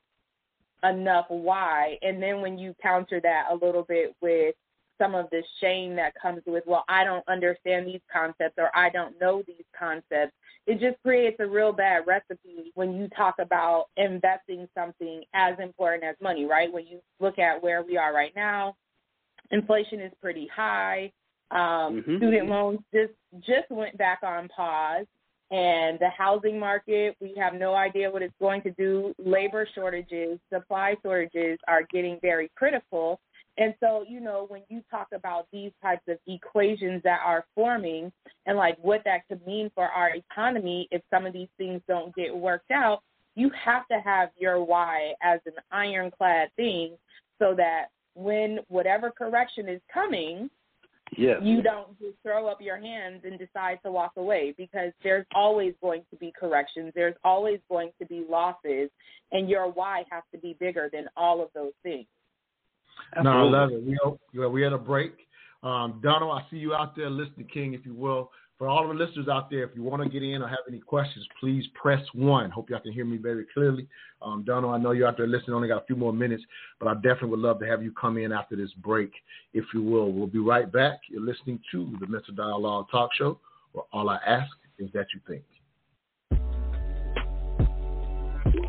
enough 0.84 1.26
why. 1.30 1.98
And 2.02 2.22
then 2.22 2.42
when 2.42 2.58
you 2.58 2.76
counter 2.82 3.20
that 3.22 3.48
a 3.52 3.66
little 3.66 3.84
bit 3.84 4.16
with 4.22 4.56
some 5.00 5.16
of 5.16 5.30
the 5.32 5.42
shame 5.62 5.96
that 5.96 6.14
comes 6.22 6.42
with, 6.46 6.64
well, 6.68 6.84
I 6.90 7.04
don't 7.04 7.28
understand 7.28 7.88
these 7.88 8.02
concepts 8.12 8.56
or 8.58 8.70
I 8.76 8.90
don't 8.90 9.20
know 9.20 9.44
these 9.48 9.66
concepts, 9.78 10.34
it 10.68 10.80
just 10.80 11.02
creates 11.02 11.38
a 11.40 11.48
real 11.48 11.72
bad 11.72 12.06
recipe 12.06 12.72
when 12.76 12.94
you 12.94 13.08
talk 13.16 13.36
about 13.40 13.86
investing 13.98 14.68
something 14.78 15.24
as 15.34 15.56
important 15.60 16.04
as 16.04 16.16
money, 16.22 16.46
right? 16.46 16.72
When 16.72 16.86
you 16.86 17.00
look 17.20 17.40
at 17.40 17.64
where 17.64 17.82
we 17.82 17.98
are 17.98 18.14
right 18.14 18.34
now, 18.36 18.76
inflation 19.52 20.00
is 20.02 20.12
pretty 20.22 20.50
high. 20.54 21.12
Um, 21.52 22.04
Mhm. 22.04 22.18
Student 22.18 22.50
loans 22.50 22.80
just 22.94 23.14
just 23.40 23.70
went 23.70 23.98
back 23.98 24.22
on 24.24 24.48
pause, 24.50 25.08
and 25.52 25.98
the 26.00 26.10
housing 26.10 26.60
market 26.60 27.16
we 27.20 27.34
have 27.36 27.54
no 27.54 27.74
idea 27.74 28.10
what 28.12 28.22
it's 28.22 28.38
going 28.40 28.62
to 28.62 28.72
do. 28.72 29.14
Labor 29.18 29.66
shortages, 29.66 30.40
supply 30.52 30.96
shortages 31.02 31.60
are 31.68 31.84
getting 31.84 32.20
very 32.20 32.50
critical. 32.56 33.20
And 33.58 33.76
so, 33.82 34.06
you 34.08 34.22
know, 34.22 34.46
when 34.48 34.62
you 34.70 34.82
talk 34.90 35.08
about 35.12 35.48
these 35.52 35.74
types 35.82 36.08
of 36.08 36.18
equations 36.28 37.04
that 37.04 37.20
are 37.26 37.46
forming 37.56 38.12
and 38.46 38.58
like 38.58 38.78
what 38.78 39.04
that 39.04 39.28
could 39.28 39.46
mean 39.46 39.70
for 39.76 39.86
our 39.90 40.12
economy 40.12 40.88
if 40.92 41.02
some 41.10 41.26
of 41.26 41.34
these 41.34 41.50
things 41.58 41.82
don't 41.86 42.16
get 42.16 42.34
worked 42.36 42.72
out, 42.72 43.04
you 43.36 43.50
have 43.50 43.86
to 43.90 44.00
have 44.00 44.30
your 44.38 44.64
why 44.64 45.14
as 45.22 45.42
an 45.46 45.54
ironclad 45.72 46.50
thing 46.56 46.98
so 47.38 47.54
that 47.56 47.88
when 48.16 48.60
whatever 48.70 49.12
correction 49.12 49.68
is 49.68 49.82
coming, 49.94 50.50
Yes. 51.18 51.40
you 51.42 51.62
don't 51.62 51.98
just 52.00 52.16
throw 52.24 52.48
up 52.48 52.62
your 52.62 52.80
hands 52.80 53.22
and 53.24 53.40
decide 53.40 53.80
to 53.84 53.92
walk 53.92 54.14
away 54.18 54.54
because 54.58 54.92
there's 55.04 55.26
always 55.34 55.74
going 55.82 56.04
to 56.12 56.18
be 56.18 56.32
corrections. 56.38 56.92
There's 56.96 57.16
always 57.24 57.60
going 57.70 57.92
to 58.00 58.06
be 58.06 58.26
losses, 58.30 58.90
and 59.32 59.50
your 59.50 59.72
why 59.72 60.04
has 60.12 60.24
to 60.34 60.40
be 60.40 60.56
bigger 60.60 60.90
than 60.92 61.06
all 61.18 61.42
of 61.42 61.50
those 61.54 61.74
things. 61.84 62.06
No, 63.22 63.32
I 63.32 63.42
love 63.42 63.72
it. 63.72 63.84
We 64.34 64.48
we 64.48 64.62
had 64.62 64.74
a 64.74 64.78
break. 64.78 65.14
Um, 65.64 66.00
Donald, 66.02 66.40
I 66.40 66.50
see 66.50 66.58
you 66.58 66.74
out 66.74 66.96
there 66.96 67.10
listening, 67.10 67.48
King, 67.54 67.74
if 67.74 67.86
you 67.86 67.94
will. 67.94 68.32
For 68.60 68.68
all 68.68 68.84
of 68.84 68.90
the 68.90 69.02
listeners 69.02 69.30
out 69.30 69.50
there, 69.50 69.64
if 69.64 69.70
you 69.74 69.84
want 69.84 70.04
to 70.04 70.10
get 70.10 70.22
in 70.22 70.42
or 70.42 70.48
have 70.50 70.60
any 70.68 70.80
questions, 70.80 71.26
please 71.40 71.64
press 71.82 72.06
one. 72.14 72.52
Hope 72.52 72.70
y'all 72.70 72.82
can 72.82 72.92
hear 72.92 73.06
me 73.06 73.16
very 73.16 73.46
clearly. 73.54 73.88
Um, 74.22 74.44
Donald, 74.46 74.76
I 74.76 74.78
know 74.78 74.92
you're 74.92 75.08
out 75.08 75.16
there 75.16 75.28
listening. 75.28 75.56
Only 75.56 75.70
got 75.70 75.82
a 75.82 75.86
few 75.86 75.96
more 75.96 76.12
minutes, 76.12 76.44
but 76.78 76.90
I 76.90 76.96
definitely 76.96 77.30
would 77.30 77.40
love 77.40 77.62
to 77.62 77.66
have 77.68 77.82
you 77.82 77.94
come 77.94 78.18
in 78.18 78.34
after 78.34 78.58
this 78.58 78.72
break, 78.84 79.14
if 79.54 79.64
you 79.74 79.82
will. 79.82 80.12
We'll 80.12 80.28
be 80.28 80.40
right 80.40 80.70
back. 80.70 81.00
You're 81.10 81.26
listening 81.26 81.62
to 81.72 81.96
the 82.02 82.08
Mental 82.08 82.34
Dialogue 82.36 82.88
Talk 82.92 83.12
Show, 83.18 83.40
where 83.72 83.86
all 83.94 84.10
I 84.10 84.20
ask 84.28 84.52
is 84.78 84.90
that 84.94 85.08
you 85.14 85.22
think. 85.26 85.44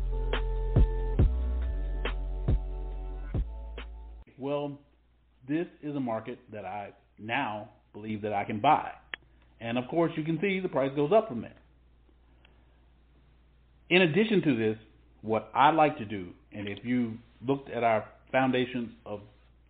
Well, 4.36 4.80
this 5.46 5.68
is 5.80 5.94
a 5.94 6.00
market 6.00 6.40
that 6.50 6.64
I 6.64 6.90
now 7.20 7.68
believe 7.92 8.22
that 8.22 8.32
I 8.32 8.42
can 8.42 8.58
buy. 8.58 8.90
And 9.60 9.78
of 9.78 9.86
course, 9.88 10.10
you 10.16 10.24
can 10.24 10.40
see 10.40 10.58
the 10.58 10.68
price 10.68 10.90
goes 10.96 11.12
up 11.14 11.28
from 11.28 11.42
there. 11.42 11.54
In 13.90 14.02
addition 14.02 14.42
to 14.42 14.56
this, 14.56 14.76
what 15.22 15.50
I 15.54 15.70
like 15.70 15.96
to 15.98 16.04
do, 16.04 16.28
and 16.52 16.68
if 16.68 16.84
you 16.84 17.14
looked 17.46 17.70
at 17.70 17.82
our 17.82 18.04
Foundations 18.30 18.90
of 19.06 19.20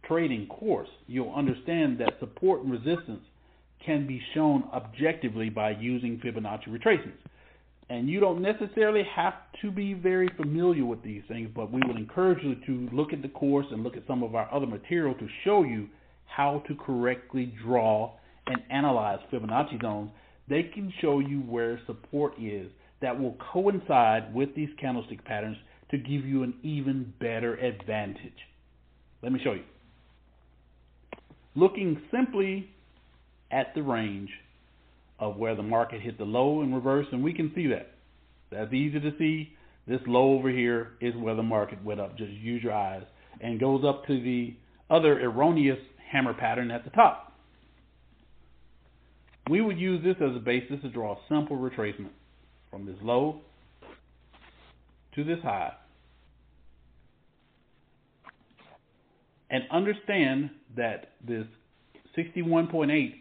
Trading 0.06 0.46
course, 0.48 0.88
you'll 1.06 1.34
understand 1.34 1.98
that 1.98 2.14
support 2.18 2.62
and 2.62 2.72
resistance 2.72 3.22
can 3.84 4.06
be 4.06 4.20
shown 4.34 4.64
objectively 4.72 5.50
by 5.50 5.70
using 5.70 6.18
Fibonacci 6.18 6.68
retracements. 6.68 7.20
And 7.90 8.08
you 8.08 8.18
don't 8.18 8.42
necessarily 8.42 9.02
have 9.14 9.34
to 9.62 9.70
be 9.70 9.94
very 9.94 10.28
familiar 10.36 10.84
with 10.84 11.02
these 11.02 11.22
things, 11.28 11.48
but 11.54 11.70
we 11.70 11.80
would 11.86 11.96
encourage 11.96 12.42
you 12.42 12.56
to 12.66 12.94
look 12.94 13.12
at 13.12 13.22
the 13.22 13.28
course 13.28 13.66
and 13.70 13.84
look 13.84 13.96
at 13.96 14.06
some 14.06 14.22
of 14.22 14.34
our 14.34 14.52
other 14.52 14.66
material 14.66 15.14
to 15.14 15.28
show 15.44 15.62
you 15.62 15.88
how 16.26 16.62
to 16.66 16.74
correctly 16.74 17.54
draw 17.62 18.12
and 18.46 18.58
analyze 18.70 19.20
Fibonacci 19.32 19.80
zones. 19.80 20.10
They 20.48 20.64
can 20.64 20.92
show 21.00 21.20
you 21.20 21.40
where 21.40 21.80
support 21.86 22.34
is 22.40 22.68
that 23.00 23.18
will 23.18 23.36
coincide 23.52 24.34
with 24.34 24.54
these 24.54 24.68
candlestick 24.80 25.24
patterns 25.24 25.56
to 25.90 25.98
give 25.98 26.24
you 26.24 26.42
an 26.42 26.54
even 26.62 27.12
better 27.20 27.54
advantage. 27.54 28.32
Let 29.22 29.32
me 29.32 29.40
show 29.42 29.52
you. 29.52 29.64
Looking 31.54 32.00
simply 32.12 32.68
at 33.50 33.74
the 33.74 33.82
range 33.82 34.30
of 35.18 35.36
where 35.36 35.56
the 35.56 35.62
market 35.62 36.00
hit 36.00 36.18
the 36.18 36.24
low 36.24 36.62
in 36.62 36.74
reverse, 36.74 37.06
and 37.10 37.22
we 37.22 37.32
can 37.32 37.52
see 37.54 37.66
that. 37.68 37.90
That's 38.50 38.72
easy 38.72 39.00
to 39.00 39.12
see. 39.18 39.52
This 39.86 40.00
low 40.06 40.34
over 40.34 40.50
here 40.50 40.92
is 41.00 41.14
where 41.16 41.34
the 41.34 41.42
market 41.42 41.82
went 41.82 42.00
up. 42.00 42.16
Just 42.16 42.30
use 42.32 42.62
your 42.62 42.74
eyes 42.74 43.02
and 43.40 43.58
goes 43.58 43.84
up 43.84 44.06
to 44.06 44.20
the 44.20 44.54
other 44.90 45.20
erroneous 45.20 45.78
hammer 46.10 46.34
pattern 46.34 46.70
at 46.70 46.84
the 46.84 46.90
top. 46.90 47.32
We 49.48 49.60
would 49.62 49.78
use 49.78 50.04
this 50.04 50.16
as 50.16 50.36
a 50.36 50.40
basis 50.40 50.82
to 50.82 50.90
draw 50.90 51.14
a 51.14 51.18
simple 51.28 51.56
retracement 51.56 52.10
from 52.70 52.86
this 52.86 52.96
low 53.02 53.40
to 55.14 55.24
this 55.24 55.38
high. 55.42 55.72
And 59.50 59.64
understand 59.72 60.50
that 60.76 61.12
this 61.26 61.46
61.8 62.16 63.14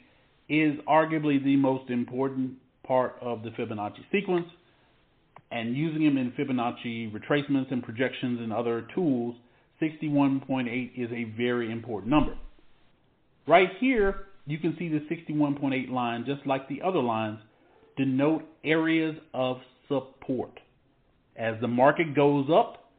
is 0.50 0.80
arguably 0.88 1.44
the 1.44 1.56
most 1.56 1.90
important 1.90 2.54
part 2.86 3.16
of 3.22 3.44
the 3.44 3.50
Fibonacci 3.52 4.04
sequence. 4.12 4.48
And 5.52 5.76
using 5.76 6.04
them 6.04 6.18
in 6.18 6.32
Fibonacci 6.34 7.12
retracements 7.14 7.72
and 7.72 7.82
projections 7.82 8.42
and 8.42 8.52
other 8.52 8.86
tools, 8.94 9.36
61.8 9.82 10.92
is 10.98 11.10
a 11.12 11.36
very 11.38 11.72
important 11.72 12.10
number. 12.10 12.38
Right 13.48 13.70
here, 13.80 14.26
you 14.46 14.58
can 14.58 14.76
see 14.78 14.90
the 14.90 15.00
61.8 15.14 15.90
line, 15.90 16.26
just 16.26 16.46
like 16.46 16.68
the 16.68 16.82
other 16.82 17.02
lines, 17.02 17.40
denote 17.98 18.44
areas 18.64 19.16
of 19.34 19.58
support. 19.88 20.60
As 21.36 21.56
the 21.62 21.68
market 21.68 22.16
goes 22.16 22.48
up 22.54 22.92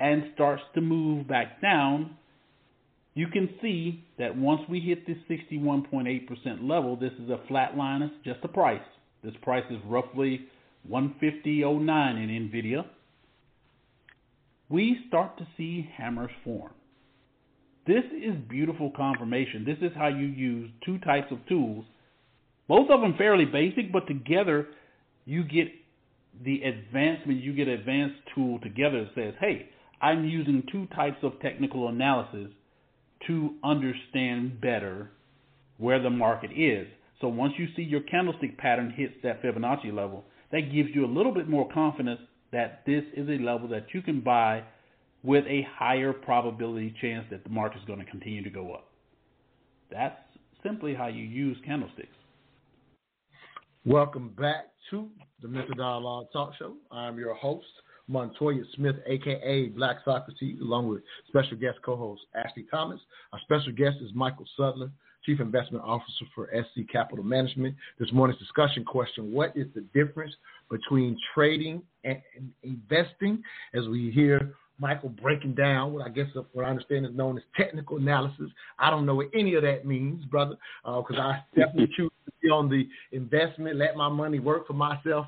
and 0.00 0.24
starts 0.34 0.62
to 0.74 0.80
move 0.80 1.28
back 1.28 1.60
down, 1.60 2.16
you 3.14 3.26
can 3.26 3.50
see 3.60 4.04
that 4.18 4.36
once 4.36 4.62
we 4.68 4.80
hit 4.80 5.06
this 5.06 5.18
61.8% 5.28 6.68
level, 6.68 6.96
this 6.96 7.12
is 7.22 7.28
a 7.28 7.40
flat 7.48 7.76
line, 7.76 8.02
it's 8.02 8.14
just 8.24 8.40
a 8.42 8.48
price. 8.48 8.80
This 9.22 9.34
price 9.42 9.64
is 9.70 9.78
roughly 9.86 10.46
150.09 10.90 11.60
in 11.62 12.50
NVIDIA. 12.50 12.84
We 14.68 14.98
start 15.08 15.36
to 15.38 15.46
see 15.56 15.88
hammers 15.96 16.30
form. 16.42 16.72
This 17.86 18.04
is 18.12 18.34
beautiful 18.48 18.90
confirmation. 18.96 19.64
This 19.64 19.78
is 19.82 19.94
how 19.96 20.08
you 20.08 20.26
use 20.26 20.70
two 20.86 20.98
types 20.98 21.30
of 21.30 21.38
tools, 21.48 21.84
both 22.72 22.88
of 22.88 23.02
them 23.02 23.14
fairly 23.18 23.44
basic, 23.44 23.92
but 23.92 24.06
together 24.06 24.68
you 25.26 25.44
get 25.44 25.68
the 26.42 26.62
advancement, 26.62 27.42
you 27.42 27.52
get 27.52 27.68
an 27.68 27.74
advanced 27.74 28.16
tool 28.34 28.58
together 28.60 29.04
that 29.04 29.14
says, 29.14 29.34
hey, 29.40 29.68
I'm 30.00 30.24
using 30.24 30.62
two 30.72 30.86
types 30.96 31.18
of 31.22 31.38
technical 31.40 31.88
analysis 31.88 32.48
to 33.26 33.50
understand 33.62 34.58
better 34.62 35.10
where 35.76 36.02
the 36.02 36.08
market 36.08 36.50
is. 36.56 36.86
So 37.20 37.28
once 37.28 37.52
you 37.58 37.66
see 37.76 37.82
your 37.82 38.00
candlestick 38.04 38.56
pattern 38.56 38.94
hits 38.96 39.16
that 39.22 39.42
Fibonacci 39.42 39.92
level, 39.92 40.24
that 40.50 40.72
gives 40.72 40.88
you 40.94 41.04
a 41.04 41.12
little 41.12 41.34
bit 41.34 41.50
more 41.50 41.68
confidence 41.74 42.20
that 42.52 42.84
this 42.86 43.04
is 43.14 43.28
a 43.28 43.42
level 43.42 43.68
that 43.68 43.88
you 43.92 44.00
can 44.00 44.22
buy 44.22 44.62
with 45.22 45.44
a 45.44 45.66
higher 45.76 46.14
probability 46.14 46.94
chance 47.02 47.26
that 47.30 47.44
the 47.44 47.50
market 47.50 47.80
is 47.80 47.84
going 47.84 47.98
to 47.98 48.10
continue 48.10 48.42
to 48.42 48.50
go 48.50 48.72
up. 48.72 48.88
That's 49.90 50.16
simply 50.64 50.94
how 50.94 51.08
you 51.08 51.22
use 51.22 51.58
candlesticks. 51.66 52.16
Welcome 53.84 54.28
back 54.38 54.66
to 54.90 55.08
the 55.40 55.48
Mental 55.48 55.74
Dialogue 55.74 56.28
Talk 56.32 56.52
Show. 56.56 56.76
I'm 56.92 57.18
your 57.18 57.34
host, 57.34 57.66
Montoya 58.06 58.62
Smith, 58.76 58.94
aka 59.08 59.70
Black 59.70 59.96
Socrates, 60.04 60.60
along 60.60 60.86
with 60.86 61.02
special 61.26 61.56
guest 61.56 61.78
co-host 61.84 62.22
Ashley 62.36 62.64
Thomas. 62.70 63.00
Our 63.32 63.40
special 63.40 63.72
guest 63.72 63.96
is 64.00 64.12
Michael 64.14 64.46
Sudler, 64.56 64.88
Chief 65.26 65.40
Investment 65.40 65.82
Officer 65.84 66.24
for 66.32 66.48
SC 66.54 66.88
Capital 66.92 67.24
Management. 67.24 67.74
This 67.98 68.12
morning's 68.12 68.38
discussion 68.38 68.84
question: 68.84 69.32
What 69.32 69.56
is 69.56 69.66
the 69.74 69.80
difference 69.92 70.32
between 70.70 71.18
trading 71.34 71.82
and 72.04 72.22
investing? 72.62 73.42
As 73.74 73.88
we 73.88 74.12
hear 74.12 74.54
Michael 74.78 75.08
breaking 75.08 75.54
down 75.54 75.92
what 75.92 76.06
I 76.06 76.08
guess 76.08 76.26
what 76.52 76.64
I 76.64 76.68
understand 76.68 77.04
is 77.04 77.12
known 77.16 77.36
as 77.36 77.42
technical 77.56 77.96
analysis. 77.96 78.48
I 78.78 78.90
don't 78.90 79.06
know 79.06 79.16
what 79.16 79.26
any 79.34 79.54
of 79.54 79.62
that 79.62 79.84
means, 79.84 80.24
brother, 80.26 80.54
because 80.84 81.16
uh, 81.16 81.20
I 81.20 81.44
definitely 81.56 81.92
choose 81.96 82.10
be 82.40 82.48
on 82.48 82.68
the 82.68 82.88
investment, 83.12 83.76
let 83.76 83.96
my 83.96 84.08
money 84.08 84.38
work 84.38 84.66
for 84.66 84.74
myself 84.74 85.26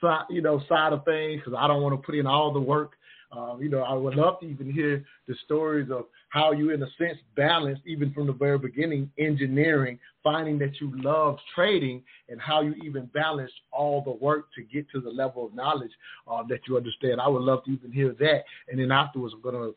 side, 0.00 0.24
you 0.30 0.42
know, 0.42 0.62
side 0.68 0.92
of 0.92 1.04
things 1.04 1.40
because 1.44 1.58
I 1.58 1.66
don't 1.66 1.82
want 1.82 2.00
to 2.00 2.04
put 2.04 2.14
in 2.14 2.26
all 2.26 2.52
the 2.52 2.60
work. 2.60 2.92
Uh, 3.36 3.56
you 3.58 3.68
know, 3.68 3.82
I 3.82 3.92
would 3.92 4.14
love 4.14 4.38
to 4.40 4.46
even 4.46 4.72
hear 4.72 5.04
the 5.26 5.34
stories 5.44 5.90
of 5.90 6.06
how 6.28 6.52
you, 6.52 6.70
in 6.70 6.82
a 6.82 6.86
sense, 6.96 7.18
balanced 7.34 7.82
even 7.84 8.12
from 8.12 8.28
the 8.28 8.32
very 8.32 8.58
beginning, 8.58 9.10
engineering, 9.18 9.98
finding 10.22 10.58
that 10.58 10.80
you 10.80 10.92
love 11.02 11.38
trading, 11.54 12.02
and 12.28 12.40
how 12.40 12.60
you 12.60 12.74
even 12.84 13.06
balanced 13.06 13.54
all 13.72 14.00
the 14.02 14.12
work 14.12 14.46
to 14.54 14.62
get 14.62 14.88
to 14.90 15.00
the 15.00 15.10
level 15.10 15.44
of 15.46 15.54
knowledge 15.54 15.90
uh, 16.30 16.42
that 16.48 16.60
you 16.68 16.76
understand. 16.76 17.20
I 17.20 17.28
would 17.28 17.42
love 17.42 17.64
to 17.64 17.72
even 17.72 17.90
hear 17.90 18.14
that, 18.20 18.44
and 18.70 18.78
then 18.78 18.92
afterwards, 18.92 19.34
I'm 19.34 19.42
gonna 19.42 19.72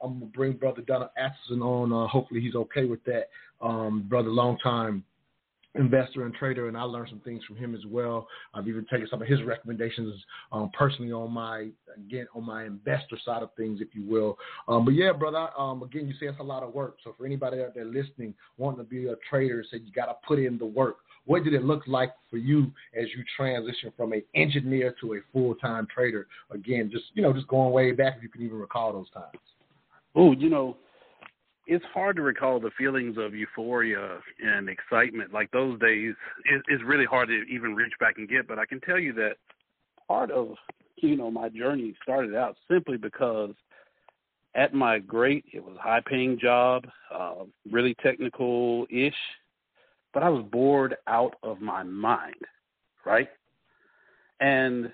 I'm 0.00 0.20
gonna 0.20 0.26
bring 0.26 0.52
Brother 0.52 0.82
Donald 0.82 1.10
Atchison 1.16 1.60
on. 1.60 1.92
Uh, 1.92 2.06
hopefully, 2.06 2.40
he's 2.40 2.54
okay 2.54 2.84
with 2.84 3.02
that. 3.04 3.28
Um, 3.60 4.06
brother, 4.08 4.28
long 4.28 4.58
time 4.58 5.04
investor 5.74 6.26
and 6.26 6.34
trader, 6.34 6.68
and 6.68 6.76
I 6.76 6.82
learned 6.82 7.08
some 7.10 7.20
things 7.20 7.42
from 7.44 7.56
him 7.56 7.74
as 7.74 7.80
well. 7.86 8.26
I've 8.54 8.68
even 8.68 8.84
taken 8.90 9.06
some 9.10 9.22
of 9.22 9.28
his 9.28 9.42
recommendations 9.42 10.14
um, 10.52 10.70
personally 10.76 11.12
on 11.12 11.32
my 11.32 11.68
again 11.96 12.26
on 12.34 12.44
my 12.44 12.64
investor 12.64 13.18
side 13.24 13.42
of 13.42 13.50
things, 13.56 13.80
if 13.80 13.88
you 13.94 14.04
will. 14.06 14.36
Um, 14.68 14.84
but 14.84 14.94
yeah, 14.94 15.12
brother, 15.12 15.48
um, 15.58 15.82
again, 15.82 16.06
you 16.06 16.14
say 16.14 16.26
it's 16.26 16.40
a 16.40 16.42
lot 16.42 16.62
of 16.62 16.74
work. 16.74 16.96
So 17.04 17.14
for 17.16 17.26
anybody 17.26 17.62
out 17.62 17.74
there 17.74 17.84
listening, 17.84 18.34
wanting 18.58 18.84
to 18.84 18.84
be 18.84 19.06
a 19.06 19.14
trader, 19.28 19.64
say 19.70 19.78
you 19.78 19.92
got 19.92 20.06
to 20.06 20.16
put 20.26 20.38
in 20.38 20.58
the 20.58 20.66
work. 20.66 20.98
What 21.24 21.44
did 21.44 21.54
it 21.54 21.64
look 21.64 21.82
like 21.86 22.12
for 22.30 22.36
you 22.36 22.72
as 22.98 23.06
you 23.16 23.22
transition 23.36 23.92
from 23.96 24.12
an 24.12 24.22
engineer 24.34 24.94
to 25.00 25.14
a 25.14 25.18
full 25.32 25.54
time 25.54 25.86
trader? 25.92 26.26
Again, 26.50 26.90
just 26.92 27.04
you 27.14 27.22
know, 27.22 27.32
just 27.32 27.48
going 27.48 27.72
way 27.72 27.92
back, 27.92 28.16
if 28.16 28.22
you 28.22 28.28
can 28.28 28.42
even 28.42 28.58
recall 28.58 28.92
those 28.92 29.10
times. 29.10 29.38
Oh, 30.14 30.32
you 30.32 30.50
know, 30.50 30.76
it's 31.66 31.84
hard 31.94 32.16
to 32.16 32.22
recall 32.22 32.58
the 32.58 32.70
feelings 32.76 33.16
of 33.18 33.34
euphoria 33.34 34.18
and 34.44 34.68
excitement. 34.68 35.32
Like 35.32 35.50
those 35.50 35.78
days 35.78 36.14
it, 36.44 36.62
it's 36.68 36.82
really 36.84 37.04
hard 37.04 37.28
to 37.28 37.42
even 37.44 37.74
reach 37.74 37.92
back 38.00 38.18
and 38.18 38.28
get 38.28 38.48
but 38.48 38.58
i 38.58 38.66
can 38.66 38.80
tell 38.80 38.98
you 38.98 39.12
that 39.14 39.36
part 40.08 40.30
of 40.30 40.54
you 40.96 41.16
know 41.16 41.30
my 41.30 41.48
journey 41.48 41.94
started 42.02 42.34
out 42.34 42.56
simply 42.70 42.96
because 42.96 43.54
at 44.54 44.74
my 44.74 44.98
great 44.98 45.44
it 45.52 45.64
was 45.64 45.76
a 45.78 45.82
high 45.82 46.02
paying 46.06 46.38
job 46.38 46.84
uh, 47.14 47.44
really 47.70 47.94
technical 48.02 48.86
ish 48.90 49.14
but 50.12 50.22
i 50.22 50.28
was 50.28 50.44
bored 50.50 50.96
out 51.06 51.34
of 51.42 51.60
my 51.60 51.82
mind 51.82 52.34
right? 53.04 53.28
And 54.40 54.92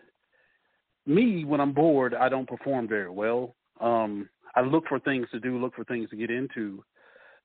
me 1.07 1.45
when 1.45 1.61
i'm 1.61 1.73
bored 1.73 2.15
i 2.15 2.29
don't 2.29 2.49
perform 2.49 2.87
very 2.87 3.11
well. 3.11 3.55
Um 3.81 4.29
I 4.55 4.63
look 4.63 4.85
for 4.89 4.99
things 4.99 5.27
to 5.33 5.41
do, 5.41 5.59
look 5.59 5.75
for 5.75 5.85
things 5.85 6.11
to 6.11 6.17
get 6.17 6.31
into. 6.31 6.83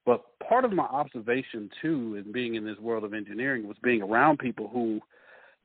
But 0.06 0.24
part 0.48 0.66
of 0.66 0.74
my 0.74 0.84
observation 0.84 1.70
too, 1.82 2.22
in 2.24 2.32
being 2.32 2.56
in 2.56 2.66
this 2.66 2.78
world 2.80 3.04
of 3.04 3.14
engineering, 3.14 3.68
was 3.68 3.78
being 3.84 4.02
around 4.02 4.40
people 4.40 4.70
who, 4.72 5.00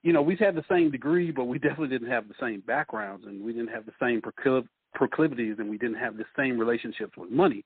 you 0.03 0.12
know, 0.12 0.22
we 0.22 0.36
had 0.36 0.55
the 0.55 0.64
same 0.70 0.91
degree, 0.91 1.30
but 1.30 1.45
we 1.45 1.59
definitely 1.59 1.89
didn't 1.89 2.11
have 2.11 2.28
the 2.28 2.34
same 2.41 2.62
backgrounds, 2.66 3.26
and 3.26 3.43
we 3.43 3.53
didn't 3.53 3.72
have 3.72 3.86
the 3.86 3.93
same 4.01 4.22
proclivities, 4.95 5.57
and 5.59 5.68
we 5.68 5.78
didn't 5.78 5.99
have 5.99 6.16
the 6.16 6.24
same 6.36 6.59
relationships 6.59 7.12
with 7.16 7.30
money. 7.30 7.64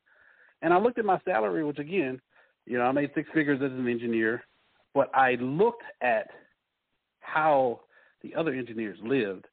And 0.63 0.73
I 0.73 0.79
looked 0.79 0.99
at 0.99 1.05
my 1.05 1.21
salary, 1.25 1.65
which 1.65 1.79
again, 1.79 2.21
you 2.67 2.79
know, 2.79 2.85
I 2.85 2.93
made 2.93 3.11
six 3.15 3.29
figures 3.35 3.61
as 3.63 3.73
an 3.73 3.89
engineer, 3.89 4.43
but 4.95 5.11
I 5.15 5.35
looked 5.41 5.83
at 6.01 6.29
how 7.21 7.81
the 8.23 8.35
other 8.35 8.53
engineers 8.53 8.99
lived 9.03 9.47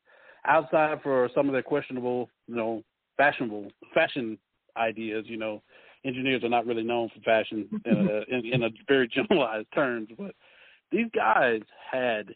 outside 0.45 0.99
for 1.01 1.29
some 1.33 1.47
of 1.47 1.53
their 1.53 1.63
questionable, 1.63 2.29
you 2.47 2.55
know, 2.55 2.83
fashionable 3.19 3.67
fashion 3.93 4.37
ideas. 4.77 5.25
You 5.27 5.37
know, 5.37 5.61
engineers 6.05 6.43
are 6.43 6.49
not 6.49 6.65
really 6.65 6.83
known 6.83 7.09
for 7.09 7.19
fashion 7.21 7.67
in 7.85 7.93
a, 8.31 8.35
in, 8.35 8.45
in 8.53 8.63
a 8.63 8.69
very 8.87 9.07
generalized 9.07 9.67
terms, 9.75 10.07
but 10.17 10.33
these 10.91 11.07
guys 11.13 11.61
had 11.91 12.33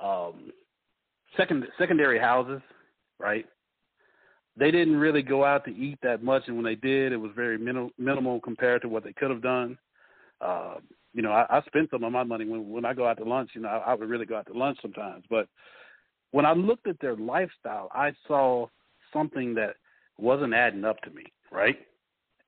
um, 0.00 0.52
second 1.36 1.64
secondary 1.78 2.18
houses, 2.18 2.62
right? 3.18 3.44
They 4.56 4.70
didn't 4.70 4.96
really 4.96 5.22
go 5.22 5.44
out 5.44 5.64
to 5.64 5.74
eat 5.74 5.98
that 6.02 6.22
much, 6.22 6.44
and 6.46 6.56
when 6.56 6.64
they 6.64 6.76
did, 6.76 7.12
it 7.12 7.16
was 7.16 7.32
very 7.34 7.58
minimal, 7.58 7.90
minimal 7.98 8.40
compared 8.40 8.82
to 8.82 8.88
what 8.88 9.02
they 9.02 9.12
could 9.12 9.30
have 9.30 9.42
done. 9.42 9.76
Uh, 10.40 10.76
you 11.12 11.22
know, 11.22 11.32
I, 11.32 11.58
I 11.58 11.62
spent 11.62 11.90
some 11.90 12.04
of 12.04 12.12
my 12.12 12.22
money 12.22 12.46
when 12.46 12.70
when 12.70 12.84
I 12.84 12.94
go 12.94 13.06
out 13.06 13.18
to 13.18 13.24
lunch. 13.24 13.50
You 13.54 13.62
know, 13.62 13.68
I, 13.68 13.78
I 13.78 13.94
would 13.94 14.08
really 14.08 14.26
go 14.26 14.36
out 14.36 14.46
to 14.46 14.56
lunch 14.56 14.78
sometimes, 14.80 15.24
but 15.28 15.48
when 16.30 16.46
I 16.46 16.52
looked 16.52 16.86
at 16.86 17.00
their 17.00 17.16
lifestyle, 17.16 17.88
I 17.92 18.12
saw 18.28 18.66
something 19.12 19.54
that 19.54 19.76
wasn't 20.18 20.54
adding 20.54 20.84
up 20.84 21.00
to 21.02 21.10
me, 21.10 21.24
right? 21.50 21.76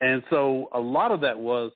And 0.00 0.22
so 0.30 0.68
a 0.72 0.80
lot 0.80 1.10
of 1.10 1.20
that 1.22 1.38
was 1.38 1.72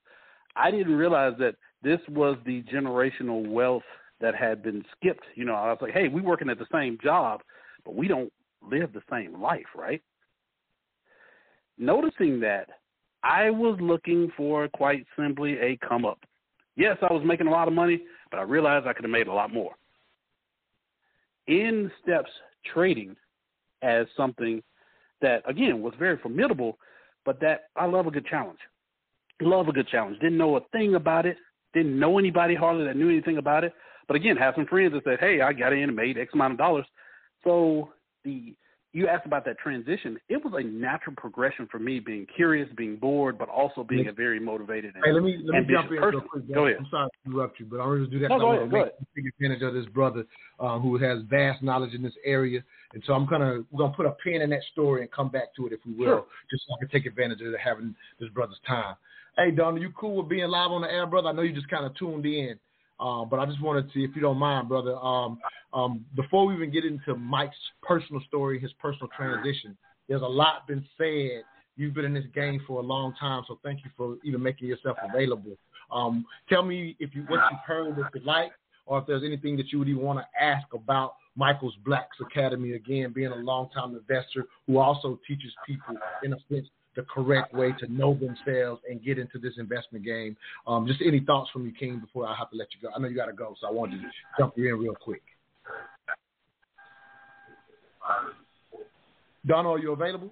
I 0.57 0.71
didn't 0.71 0.95
realize 0.95 1.35
that 1.39 1.57
this 1.83 2.01
was 2.09 2.37
the 2.45 2.63
generational 2.65 3.49
wealth 3.49 3.83
that 4.21 4.35
had 4.35 4.63
been 4.63 4.85
skipped. 4.97 5.25
You 5.35 5.45
know, 5.45 5.55
I 5.55 5.69
was 5.69 5.79
like, 5.81 5.93
hey, 5.93 6.09
we're 6.09 6.23
working 6.23 6.51
at 6.51 6.59
the 6.59 6.67
same 6.73 6.99
job, 7.03 7.41
but 7.85 7.95
we 7.95 8.09
don't 8.09 8.33
live 8.69 8.93
the 8.93 9.03
same 9.11 9.41
life, 9.41 9.67
right? 9.75 10.03
Noticing 11.79 12.41
that, 12.41 12.69
I 13.23 13.51
was 13.51 13.79
looking 13.81 14.31
for 14.37 14.69
quite 14.69 15.07
simply 15.19 15.59
a 15.59 15.79
come 15.87 16.05
up. 16.05 16.19
Yes, 16.77 16.97
I 17.03 17.13
was 17.13 17.23
making 17.25 17.47
a 17.47 17.51
lot 17.51 17.69
of 17.69 17.75
money, 17.75 18.03
but 18.31 18.39
I 18.39 18.43
realized 18.43 18.87
I 18.87 18.93
could 18.93 19.05
have 19.05 19.11
made 19.11 19.27
a 19.27 19.33
lot 19.33 19.53
more. 19.53 19.75
In 21.47 21.91
steps 22.03 22.31
trading 22.73 23.17
as 23.83 24.07
something 24.17 24.63
that 25.21 25.43
again 25.49 25.83
was 25.83 25.95
very 25.99 26.17
formidable, 26.19 26.79
but 27.25 27.41
that 27.41 27.63
I 27.77 27.87
love 27.87 28.07
a 28.07 28.11
good 28.11 28.27
challenge. 28.27 28.59
Love 29.41 29.69
a 29.69 29.73
good 29.73 29.89
challenge. 29.89 30.19
Didn't 30.21 30.39
know 30.39 30.57
a 30.57 30.61
thing 30.73 30.95
about 30.95 31.27
it. 31.27 31.37
Didn't 31.73 31.99
know 31.99 32.19
anybody 32.19 32.55
hardly 32.55 32.85
that 32.85 32.97
knew 32.97 33.09
anything 33.09 33.39
about 33.39 33.65
it. 33.65 33.73
But 34.07 34.17
again, 34.17 34.37
have 34.37 34.55
some 34.55 34.67
friends 34.67 34.93
that 34.93 35.05
said, 35.05 35.21
"Hey, 35.21 35.41
I 35.41 35.53
got 35.53 35.73
in 35.73 35.85
and 35.85 35.97
made 35.97 36.19
X 36.19 36.35
amount 36.35 36.53
of 36.53 36.59
dollars." 36.59 36.87
So 37.45 37.93
the 38.25 38.55
you 38.93 39.07
asked 39.07 39.27
about 39.27 39.45
that 39.45 39.57
transition. 39.59 40.19
It 40.29 40.45
was 40.45 40.53
a 40.57 40.63
natural 40.63 41.15
progression 41.17 41.69
for 41.71 41.79
me, 41.79 42.01
being 42.01 42.27
curious, 42.35 42.69
being 42.77 42.97
bored, 42.97 43.39
but 43.39 43.49
also 43.49 43.85
being 43.85 44.09
a 44.09 44.13
very 44.13 44.41
motivated. 44.41 44.97
And, 44.97 45.05
hey, 45.05 45.13
let 45.13 45.23
me 45.23 45.39
let 45.45 45.67
me 45.67 45.75
jump 45.75 45.91
in 45.93 45.99
person. 45.99 46.21
real 46.21 46.29
quick. 46.29 46.55
Go 46.55 46.67
ahead. 46.67 46.79
I'm 46.81 46.87
sorry 46.91 47.09
to 47.09 47.31
interrupt 47.31 47.61
you, 47.61 47.67
but 47.67 47.81
I'm 47.81 47.89
going 47.89 48.05
to 48.05 48.11
do 48.11 48.19
that. 48.19 48.29
No, 48.31 48.39
go 48.41 48.51
ahead, 48.51 48.73
want 48.73 48.73
go 48.73 48.85
to 48.85 49.23
take 49.23 49.33
advantage 49.33 49.63
of 49.63 49.75
this 49.75 49.87
brother 49.87 50.25
uh, 50.59 50.79
who 50.81 50.99
has 50.99 51.21
vast 51.29 51.63
knowledge 51.63 51.95
in 51.95 52.03
this 52.03 52.15
area, 52.25 52.65
and 52.93 53.03
so 53.07 53.13
I'm 53.13 53.27
gonna 53.27 53.63
we're 53.71 53.79
gonna 53.79 53.95
put 53.95 54.07
a 54.07 54.13
pin 54.25 54.43
in 54.43 54.51
that 54.51 54.63
story 54.73 55.03
and 55.03 55.11
come 55.13 55.29
back 55.29 55.55
to 55.57 55.67
it 55.67 55.73
if 55.73 55.81
we 55.87 55.93
will, 55.93 56.07
Sure. 56.07 56.27
just 56.51 56.65
so 56.67 56.75
I 56.75 56.79
can 56.81 56.89
take 56.89 57.07
advantage 57.07 57.41
of 57.43 57.55
having 57.63 57.95
this 58.19 58.29
brother's 58.31 58.61
time. 58.67 58.97
Hey, 59.37 59.53
Donald, 59.53 59.81
you 59.81 59.93
cool 59.93 60.17
with 60.17 60.29
being 60.29 60.49
live 60.49 60.73
on 60.73 60.83
the 60.83 60.93
air, 60.93 61.07
brother? 61.07 61.29
I 61.29 61.33
know 61.33 61.43
you 61.43 61.55
just 61.55 61.69
kind 61.69 61.87
of 61.87 61.97
tuned 61.97 62.27
in. 62.27 62.59
Uh, 63.01 63.25
but 63.25 63.41
I 63.41 63.47
just 63.47 63.63
wanted 63.63 63.91
to, 63.93 64.05
if 64.05 64.15
you 64.15 64.21
don't 64.21 64.37
mind, 64.37 64.69
brother, 64.69 64.95
um, 64.97 65.39
um, 65.73 66.05
before 66.15 66.47
we 66.47 66.55
even 66.55 66.71
get 66.71 66.85
into 66.85 67.15
Mike's 67.15 67.57
personal 67.83 68.21
story, 68.29 68.61
his 68.61 68.73
personal 68.75 69.09
transition, 69.17 69.77
there's 70.09 70.23
a 70.23 70.27
lot 70.27 70.67
been 70.67 70.85
said, 70.99 71.45
You've 71.77 71.95
been 71.95 72.05
in 72.05 72.13
this 72.13 72.27
game 72.35 72.61
for 72.67 72.81
a 72.81 72.83
long 72.83 73.15
time, 73.19 73.43
so 73.49 73.59
thank 73.63 73.85
you 73.85 73.91
for 73.97 74.17
even 74.23 74.43
making 74.43 74.69
yourself 74.69 74.99
available. 75.03 75.57
Um, 75.91 76.27
tell 76.49 76.63
me 76.63 76.95
if 77.01 77.15
you 77.15 77.23
what 77.23 77.41
you've 77.51 77.61
heard 77.67 77.97
that 77.97 78.11
you 78.15 78.21
like, 78.23 78.51
or 78.85 78.99
if 78.99 79.07
there's 79.07 79.23
anything 79.25 79.57
that 79.57 79.73
you 79.73 79.79
would 79.79 79.89
even 79.89 80.03
want 80.03 80.19
to 80.19 80.43
ask 80.43 80.67
about 80.75 81.15
Michael's 81.37 81.77
Blacks 81.85 82.19
Academy. 82.21 82.73
Again, 82.73 83.13
being 83.15 83.33
a 83.33 83.37
long-time 83.37 83.97
investor 83.97 84.47
who 84.67 84.77
also 84.79 85.19
teaches 85.27 85.53
people, 85.67 85.97
in 86.23 86.33
a 86.33 86.37
sense, 86.51 86.67
the 87.01 87.07
correct 87.07 87.55
way 87.55 87.73
to 87.79 87.91
know 87.93 88.15
themselves 88.15 88.83
and 88.89 89.03
get 89.03 89.19
into 89.19 89.39
this 89.39 89.55
investment 89.59 90.05
game. 90.05 90.37
Um, 90.67 90.87
just 90.87 91.01
any 91.05 91.21
thoughts 91.21 91.51
from 91.51 91.65
you, 91.67 91.73
King, 91.73 91.99
before 91.99 92.27
I 92.27 92.37
have 92.37 92.51
to 92.51 92.57
let 92.57 92.69
you 92.75 92.89
go. 92.89 92.95
I 92.95 93.01
know 93.01 93.09
you 93.09 93.17
got 93.17 93.27
to 93.27 93.33
go, 93.33 93.55
so 93.61 93.67
I 93.67 93.71
wanted 93.71 94.03
to 94.03 94.09
jump 94.39 94.55
you 94.57 94.75
in 94.75 94.81
real 94.81 94.95
quick. 94.95 95.23
Donald, 99.47 99.79
are 99.79 99.83
you 99.83 99.93
available? 99.93 100.31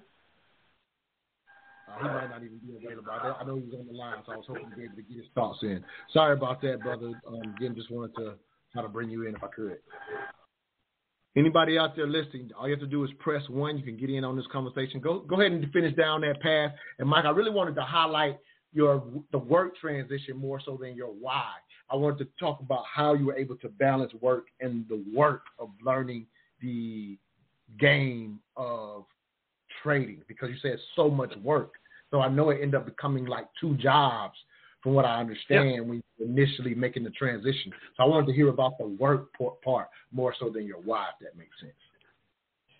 Uh, 1.89 2.03
he 2.03 2.05
might 2.05 2.29
not 2.29 2.43
even 2.43 2.59
be 2.59 2.77
available. 2.77 3.11
I, 3.11 3.45
know 3.45 3.57
he 3.57 3.63
was 3.63 3.75
on 3.79 3.87
the 3.87 3.95
line, 3.95 4.17
so 4.27 4.33
I 4.33 4.37
was 4.37 4.45
hoping 4.47 4.69
to 4.69 4.77
be 4.77 4.85
able 4.85 4.97
to 4.97 5.03
get 5.03 5.17
his 5.17 5.27
thoughts 5.35 5.61
in. 5.63 5.83
Sorry 6.13 6.35
about 6.37 6.61
that, 6.61 6.83
brother. 6.83 7.13
Um, 7.27 7.55
again, 7.57 7.75
just 7.75 7.91
wanted 7.91 8.15
to 8.17 8.35
try 8.73 8.83
to 8.83 8.89
bring 8.89 9.09
you 9.09 9.27
in 9.27 9.35
if 9.35 9.43
I 9.43 9.47
could. 9.47 9.79
Anybody 11.39 11.79
out 11.79 11.95
there 11.95 12.09
listening, 12.09 12.51
all 12.59 12.67
you 12.67 12.73
have 12.73 12.81
to 12.81 12.87
do 12.87 13.05
is 13.05 13.11
press 13.21 13.43
one. 13.49 13.79
You 13.79 13.85
can 13.85 13.97
get 13.97 14.11
in 14.11 14.25
on 14.25 14.37
this 14.37 14.47
conversation. 14.51 14.99
Go 14.99 15.21
go 15.21 15.41
ahead 15.41 15.53
and 15.53 15.73
finish 15.73 15.95
down 15.95 16.21
that 16.23 16.41
path. 16.41 16.73
And 16.99 17.09
Mike, 17.09 17.27
I 17.27 17.31
really 17.31 17.53
wanted 17.53 17.77
to 17.77 17.83
highlight 17.83 18.39
your 18.73 19.05
the 19.31 19.39
work 19.39 19.77
transition 19.77 20.37
more 20.37 20.61
so 20.65 20.77
than 20.81 20.97
your 20.97 21.09
why. 21.09 21.53
I 21.91 21.97
wanted 21.97 22.19
to 22.19 22.29
talk 22.41 22.59
about 22.61 22.83
how 22.93 23.15
you 23.15 23.27
were 23.27 23.37
able 23.37 23.57
to 23.59 23.69
balance 23.69 24.13
work 24.21 24.47
and 24.61 24.85
the 24.89 25.05
work 25.15 25.43
of 25.61 25.69
learning 25.85 26.27
the 26.61 27.17
game 27.79 28.41
of 28.57 29.05
trading 29.83 30.23
because 30.27 30.51
you 30.51 30.57
said 30.61 30.79
so 30.97 31.09
much 31.09 31.33
work. 31.37 31.75
So 32.11 32.21
I 32.21 32.29
know 32.29 32.51
it 32.51 32.59
ended 32.63 32.75
up 32.75 32.87
becoming 32.87 33.27
like 33.27 33.47
two 33.61 33.77
jobs 33.77 34.37
from 34.83 34.95
what 34.95 35.05
I 35.05 35.21
understand 35.21 35.71
yep. 35.71 35.85
when 35.85 36.03
you're 36.19 36.29
initially 36.29 36.75
making 36.75 37.05
the 37.05 37.11
transition. 37.11 37.73
So 37.97 38.05
I 38.05 38.07
wanted 38.07 38.27
to 38.27 38.33
hear 38.33 38.49
about 38.49 38.79
the 38.79 38.87
work 38.87 39.29
part 39.65 39.89
more 40.13 40.35
so 40.39 40.51
than 40.51 40.67
your 40.67 40.79
why, 40.79 41.07
if 41.19 41.27
that 41.27 41.39
makes 41.39 41.59
sense. 41.61 41.73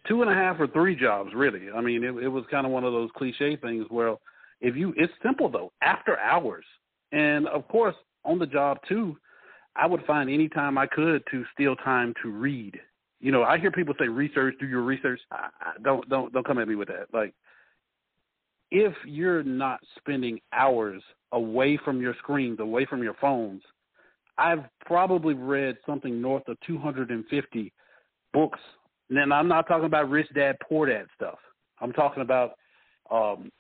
Two 0.07 0.23
and 0.23 0.31
a 0.31 0.35
half 0.35 0.59
or 0.59 0.69
three 0.69 0.97
jobs, 0.97 1.31
really. 1.35 1.71
I 1.75 1.81
mean, 1.81 2.05
it, 2.05 2.15
it 2.23 2.29
was 2.29 2.45
kind 2.51 2.67
of 2.67 2.73
one 2.73 2.85
of 2.85 2.93
those 2.93 3.11
cliche 3.17 3.57
things 3.57 3.87
where 3.91 4.15
if 4.61 4.77
you, 4.77 4.95
it's 4.97 5.13
simple 5.23 5.49
though, 5.51 5.73
after 5.83 6.19
hours. 6.19 6.65
And 7.13 7.47
of 7.49 7.67
course, 7.69 7.95
on 8.25 8.39
the 8.39 8.47
job 8.47 8.79
too, 8.89 9.17
I 9.77 9.87
would 9.87 10.05
find 10.07 10.31
any 10.31 10.49
time 10.49 10.79
I 10.79 10.87
could 10.87 11.23
to 11.31 11.45
steal 11.55 11.77
time 11.77 12.15
to 12.23 12.31
read. 12.31 12.79
You 13.21 13.33
know, 13.33 13.43
I 13.43 13.59
hear 13.59 13.71
people 13.71 13.95
say 13.99 14.09
research, 14.09 14.55
do 14.61 14.67
your 14.67 14.83
research. 14.83 15.21
I, 15.31 15.49
I, 15.61 15.73
don't 15.83 16.09
don't 16.09 16.33
don't 16.33 16.47
come 16.47 16.59
at 16.59 16.69
me 16.69 16.75
with 16.75 16.89
that. 16.89 17.07
Like 17.13 17.35
if 18.71 18.95
you're 19.05 19.43
not 19.43 19.81
spending 19.99 20.41
hours 20.53 21.03
away 21.33 21.79
from 21.85 22.01
your 22.01 22.15
screens, 22.19 22.61
away 22.61 22.87
from 22.87 23.03
your 23.03 23.15
phones, 23.21 23.63
I've 24.37 24.65
probably 24.87 25.35
read 25.35 25.77
something 25.85 26.21
north 26.21 26.47
of 26.49 26.57
250 26.67 27.73
books. 28.33 28.61
And 29.11 29.33
I'm 29.33 29.49
not 29.49 29.67
talking 29.67 29.87
about 29.87 30.11
rich 30.11 30.29
dad, 30.35 30.57
poor 30.67 30.87
dad 30.87 31.07
stuff. 31.15 31.39
I'm 31.81 31.93
talking 31.93 32.23
about 32.23 32.53
um, 33.11 33.51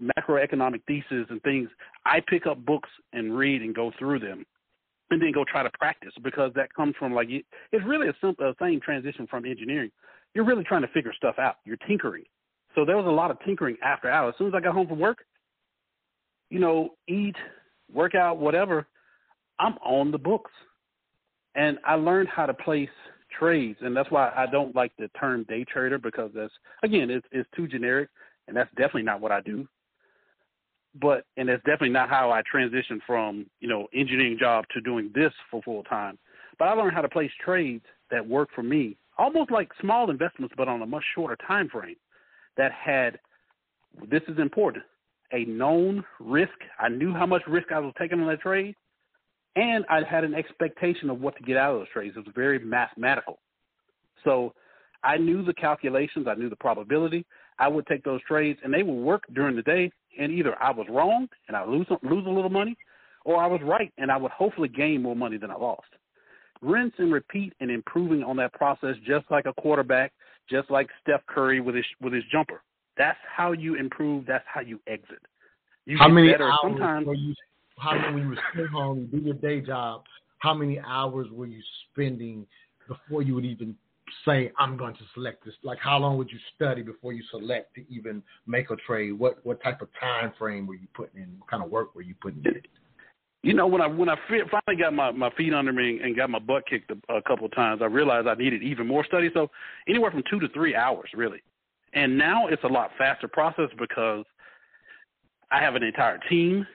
macroeconomic 0.00 0.82
theses 0.86 1.26
and 1.30 1.42
things. 1.42 1.68
I 2.04 2.20
pick 2.28 2.46
up 2.46 2.64
books 2.64 2.88
and 3.12 3.36
read 3.36 3.62
and 3.62 3.74
go 3.74 3.92
through 3.98 4.20
them 4.20 4.44
and 5.10 5.20
then 5.20 5.32
go 5.32 5.44
try 5.44 5.62
to 5.62 5.70
practice 5.78 6.12
because 6.22 6.52
that 6.54 6.72
comes 6.72 6.94
from 6.98 7.12
like 7.12 7.28
it's 7.30 7.84
really 7.84 8.08
a 8.08 8.14
simple 8.20 8.48
a 8.48 8.54
same 8.60 8.80
transition 8.80 9.26
from 9.26 9.44
engineering. 9.44 9.90
You're 10.34 10.44
really 10.44 10.64
trying 10.64 10.82
to 10.82 10.88
figure 10.88 11.12
stuff 11.16 11.36
out. 11.38 11.56
You're 11.64 11.78
tinkering. 11.88 12.24
So 12.74 12.84
there 12.84 12.96
was 12.96 13.06
a 13.06 13.10
lot 13.10 13.32
of 13.32 13.38
tinkering 13.44 13.76
after 13.82 14.08
hours. 14.08 14.34
As 14.34 14.38
soon 14.38 14.48
as 14.48 14.54
I 14.54 14.60
got 14.60 14.74
home 14.74 14.86
from 14.86 15.00
work, 15.00 15.18
you 16.50 16.58
know, 16.58 16.90
eat, 17.08 17.36
work 17.92 18.14
out, 18.14 18.38
whatever, 18.38 18.86
I'm 19.58 19.74
on 19.84 20.10
the 20.10 20.18
books. 20.18 20.50
And 21.54 21.78
I 21.84 21.94
learned 21.94 22.28
how 22.28 22.46
to 22.46 22.54
place 22.54 22.88
trades, 23.38 23.78
and 23.82 23.96
that's 23.96 24.10
why 24.10 24.32
I 24.36 24.46
don't 24.46 24.74
like 24.74 24.92
the 24.98 25.08
term 25.18 25.44
day 25.48 25.64
trader 25.64 25.98
because 25.98 26.30
that's 26.34 26.52
again, 26.82 27.10
it's 27.10 27.26
it's 27.32 27.48
too 27.56 27.66
generic, 27.66 28.08
and 28.46 28.56
that's 28.56 28.70
definitely 28.70 29.02
not 29.02 29.20
what 29.20 29.32
I 29.32 29.40
do. 29.40 29.66
But 31.00 31.24
and 31.36 31.48
that's 31.48 31.62
definitely 31.62 31.90
not 31.90 32.08
how 32.08 32.30
I 32.30 32.42
transitioned 32.52 33.00
from 33.06 33.46
you 33.60 33.68
know 33.68 33.88
engineering 33.94 34.36
job 34.38 34.64
to 34.74 34.80
doing 34.80 35.10
this 35.14 35.32
for 35.50 35.60
full 35.62 35.82
time. 35.84 36.18
But 36.58 36.68
I 36.68 36.72
learned 36.74 36.94
how 36.94 37.02
to 37.02 37.08
place 37.08 37.30
trades 37.44 37.84
that 38.10 38.26
work 38.26 38.50
for 38.54 38.62
me, 38.62 38.96
almost 39.18 39.50
like 39.50 39.70
small 39.80 40.10
investments, 40.10 40.54
but 40.56 40.68
on 40.68 40.82
a 40.82 40.86
much 40.86 41.04
shorter 41.14 41.36
time 41.46 41.68
frame 41.68 41.96
that 42.56 42.70
had 42.72 43.18
this 44.08 44.22
is 44.28 44.38
important 44.38 44.84
a 45.32 45.44
known 45.44 46.04
risk. 46.18 46.52
I 46.78 46.88
knew 46.88 47.12
how 47.12 47.26
much 47.26 47.42
risk 47.46 47.72
I 47.72 47.78
was 47.78 47.92
taking 47.98 48.20
on 48.20 48.26
that 48.28 48.40
trade, 48.40 48.74
and 49.56 49.84
I 49.88 50.02
had 50.08 50.24
an 50.24 50.34
expectation 50.34 51.10
of 51.10 51.20
what 51.20 51.36
to 51.36 51.42
get 51.42 51.56
out 51.56 51.74
of 51.74 51.80
those 51.80 51.88
trades. 51.92 52.16
It 52.16 52.20
was 52.20 52.34
very 52.34 52.58
mathematical. 52.58 53.38
So 54.24 54.54
I 55.02 55.16
knew 55.16 55.44
the 55.44 55.54
calculations, 55.54 56.26
I 56.28 56.34
knew 56.34 56.50
the 56.50 56.56
probability. 56.56 57.24
I 57.58 57.68
would 57.68 57.86
take 57.86 58.04
those 58.04 58.22
trades, 58.22 58.58
and 58.64 58.72
they 58.72 58.82
would 58.82 58.92
work 58.92 59.24
during 59.34 59.56
the 59.56 59.62
day. 59.62 59.90
And 60.18 60.32
either 60.32 60.60
I 60.60 60.72
was 60.72 60.86
wrong 60.90 61.28
and 61.46 61.56
I 61.56 61.64
lose 61.64 61.86
lose 62.02 62.26
a 62.26 62.30
little 62.30 62.50
money, 62.50 62.76
or 63.24 63.36
I 63.42 63.46
was 63.46 63.60
right 63.62 63.92
and 63.98 64.10
I 64.10 64.16
would 64.16 64.32
hopefully 64.32 64.68
gain 64.68 65.02
more 65.02 65.14
money 65.14 65.36
than 65.36 65.50
I 65.50 65.56
lost. 65.56 65.86
Rinse 66.62 66.92
and 66.98 67.12
repeat 67.12 67.52
and 67.60 67.70
improving 67.70 68.22
on 68.24 68.36
that 68.36 68.52
process, 68.54 68.96
just 69.06 69.30
like 69.30 69.46
a 69.46 69.52
quarterback 69.54 70.12
just 70.50 70.70
like 70.70 70.88
Steph 71.00 71.24
Curry 71.26 71.60
with 71.60 71.74
his 71.74 71.84
with 72.00 72.12
his 72.12 72.24
jumper. 72.30 72.62
That's 73.00 73.18
how 73.34 73.52
you 73.52 73.76
improve. 73.76 74.26
That's 74.26 74.44
how 74.46 74.60
you 74.60 74.78
exit. 74.86 75.22
You 75.86 75.96
how 75.96 76.08
many 76.08 76.34
hours 76.34 76.52
Sometimes, 76.62 77.06
were 77.06 77.14
you? 77.14 77.34
How 77.78 77.94
many 77.94 78.12
when 78.12 78.22
you 78.24 78.60
were 78.60 78.68
home, 78.68 79.08
do 79.10 79.16
your 79.16 79.32
day 79.36 79.62
job? 79.62 80.02
How 80.40 80.52
many 80.52 80.78
hours 80.78 81.26
were 81.32 81.46
you 81.46 81.62
spending 81.90 82.46
before 82.86 83.22
you 83.22 83.34
would 83.34 83.46
even 83.46 83.74
say, 84.26 84.52
"I'm 84.58 84.76
going 84.76 84.92
to 84.96 85.00
select 85.14 85.46
this"? 85.46 85.54
Like, 85.62 85.78
how 85.78 85.96
long 85.96 86.18
would 86.18 86.30
you 86.30 86.38
study 86.54 86.82
before 86.82 87.14
you 87.14 87.22
select 87.30 87.74
to 87.76 87.90
even 87.90 88.22
make 88.46 88.70
a 88.70 88.76
trade? 88.76 89.12
What 89.12 89.38
what 89.46 89.62
type 89.62 89.80
of 89.80 89.88
time 89.98 90.34
frame 90.38 90.66
were 90.66 90.74
you 90.74 90.88
putting 90.92 91.22
in? 91.22 91.38
What 91.38 91.48
kind 91.48 91.64
of 91.64 91.70
work 91.70 91.94
were 91.94 92.02
you 92.02 92.14
putting 92.20 92.44
in? 92.44 92.60
you 93.42 93.54
know, 93.54 93.66
when 93.66 93.80
I 93.80 93.86
when 93.86 94.10
I 94.10 94.16
finally 94.28 94.78
got 94.78 94.92
my 94.92 95.10
my 95.10 95.30
feet 95.38 95.54
under 95.54 95.72
me 95.72 96.00
and 96.02 96.14
got 96.14 96.28
my 96.28 96.38
butt 96.38 96.68
kicked 96.68 96.90
a, 96.90 97.14
a 97.14 97.22
couple 97.22 97.46
of 97.46 97.54
times, 97.54 97.80
I 97.80 97.86
realized 97.86 98.26
I 98.26 98.34
needed 98.34 98.62
even 98.62 98.86
more 98.86 99.06
study. 99.06 99.30
So 99.32 99.50
anywhere 99.88 100.10
from 100.10 100.22
two 100.30 100.38
to 100.40 100.50
three 100.50 100.76
hours, 100.76 101.08
really. 101.14 101.40
And 101.92 102.16
now 102.16 102.46
it's 102.46 102.62
a 102.64 102.68
lot 102.68 102.90
faster 102.98 103.28
process 103.28 103.68
because 103.78 104.24
I 105.50 105.60
have 105.60 105.74
an 105.74 105.82
entire 105.82 106.18
team. 106.28 106.66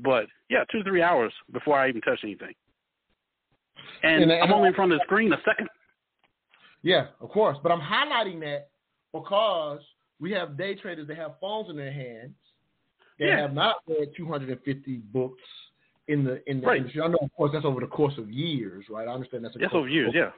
But 0.00 0.26
yeah, 0.48 0.64
two 0.70 0.82
three 0.82 1.02
hours 1.02 1.32
before 1.52 1.78
I 1.78 1.88
even 1.88 2.00
touch 2.00 2.20
anything. 2.24 2.54
And, 4.02 4.24
and 4.24 4.32
I'm 4.32 4.52
only 4.52 4.68
in 4.68 4.74
front 4.74 4.92
of 4.92 4.98
the 4.98 5.04
screen 5.04 5.32
a 5.32 5.40
second. 5.44 5.68
Yeah, 6.82 7.06
of 7.20 7.30
course. 7.30 7.58
But 7.62 7.72
I'm 7.72 7.80
highlighting 7.80 8.40
that 8.40 8.70
because 9.12 9.80
we 10.20 10.32
have 10.32 10.56
day 10.56 10.74
traders 10.74 11.06
that 11.08 11.16
have 11.16 11.32
phones 11.40 11.70
in 11.70 11.76
their 11.76 11.92
hands. 11.92 12.34
They 13.18 13.26
yeah. 13.26 13.40
have 13.40 13.54
not 13.54 13.76
read 13.86 14.08
250 14.16 14.96
books 15.12 15.42
in 16.08 16.24
the 16.24 16.42
in 16.50 16.60
the 16.60 16.66
right. 16.66 16.78
industry. 16.78 17.00
I 17.00 17.08
know, 17.08 17.18
of 17.22 17.32
course, 17.34 17.50
that's 17.52 17.64
over 17.64 17.80
the 17.80 17.86
course 17.86 18.14
of 18.18 18.30
years, 18.30 18.84
right? 18.90 19.06
I 19.06 19.12
understand 19.12 19.44
that's 19.44 19.56
a 19.56 19.60
yes, 19.60 19.70
over 19.72 19.88
years, 19.88 20.12
yeah, 20.14 20.30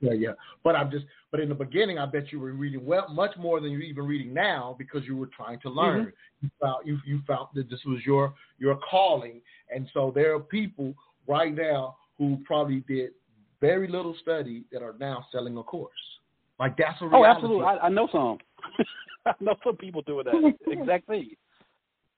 yeah, 0.00 0.12
yeah. 0.12 0.32
But 0.64 0.74
I'm 0.74 0.90
just, 0.90 1.04
but 1.30 1.40
in 1.40 1.48
the 1.48 1.54
beginning, 1.54 1.98
I 1.98 2.06
bet 2.06 2.32
you 2.32 2.40
were 2.40 2.52
reading 2.52 2.84
well 2.84 3.08
much 3.08 3.36
more 3.38 3.60
than 3.60 3.70
you're 3.70 3.82
even 3.82 4.04
reading 4.04 4.34
now 4.34 4.74
because 4.78 5.04
you 5.04 5.16
were 5.16 5.28
trying 5.34 5.60
to 5.60 5.70
learn. 5.70 6.06
Mm-hmm. 6.06 6.46
You 6.46 6.50
found 6.60 6.86
you 6.86 6.98
you 7.06 7.20
found 7.26 7.48
that 7.54 7.70
this 7.70 7.80
was 7.86 8.00
your 8.04 8.34
your 8.58 8.78
calling, 8.90 9.40
and 9.74 9.88
so 9.94 10.12
there 10.14 10.34
are 10.34 10.40
people 10.40 10.94
right 11.28 11.54
now 11.54 11.96
who 12.18 12.38
probably 12.44 12.80
did 12.88 13.10
very 13.60 13.86
little 13.86 14.16
study 14.22 14.64
that 14.72 14.82
are 14.82 14.96
now 14.98 15.24
selling 15.30 15.56
a 15.56 15.62
course. 15.62 15.92
Like 16.58 16.76
that's 16.76 17.00
a 17.00 17.06
reality. 17.06 17.28
Oh, 17.28 17.34
absolutely. 17.36 17.64
I, 17.64 17.76
I 17.78 17.88
know 17.88 18.08
some. 18.10 18.38
I 19.26 19.32
know 19.38 19.54
some 19.62 19.76
people 19.76 20.02
doing 20.02 20.24
that 20.24 20.54
exact 20.72 21.06
thing 21.06 21.36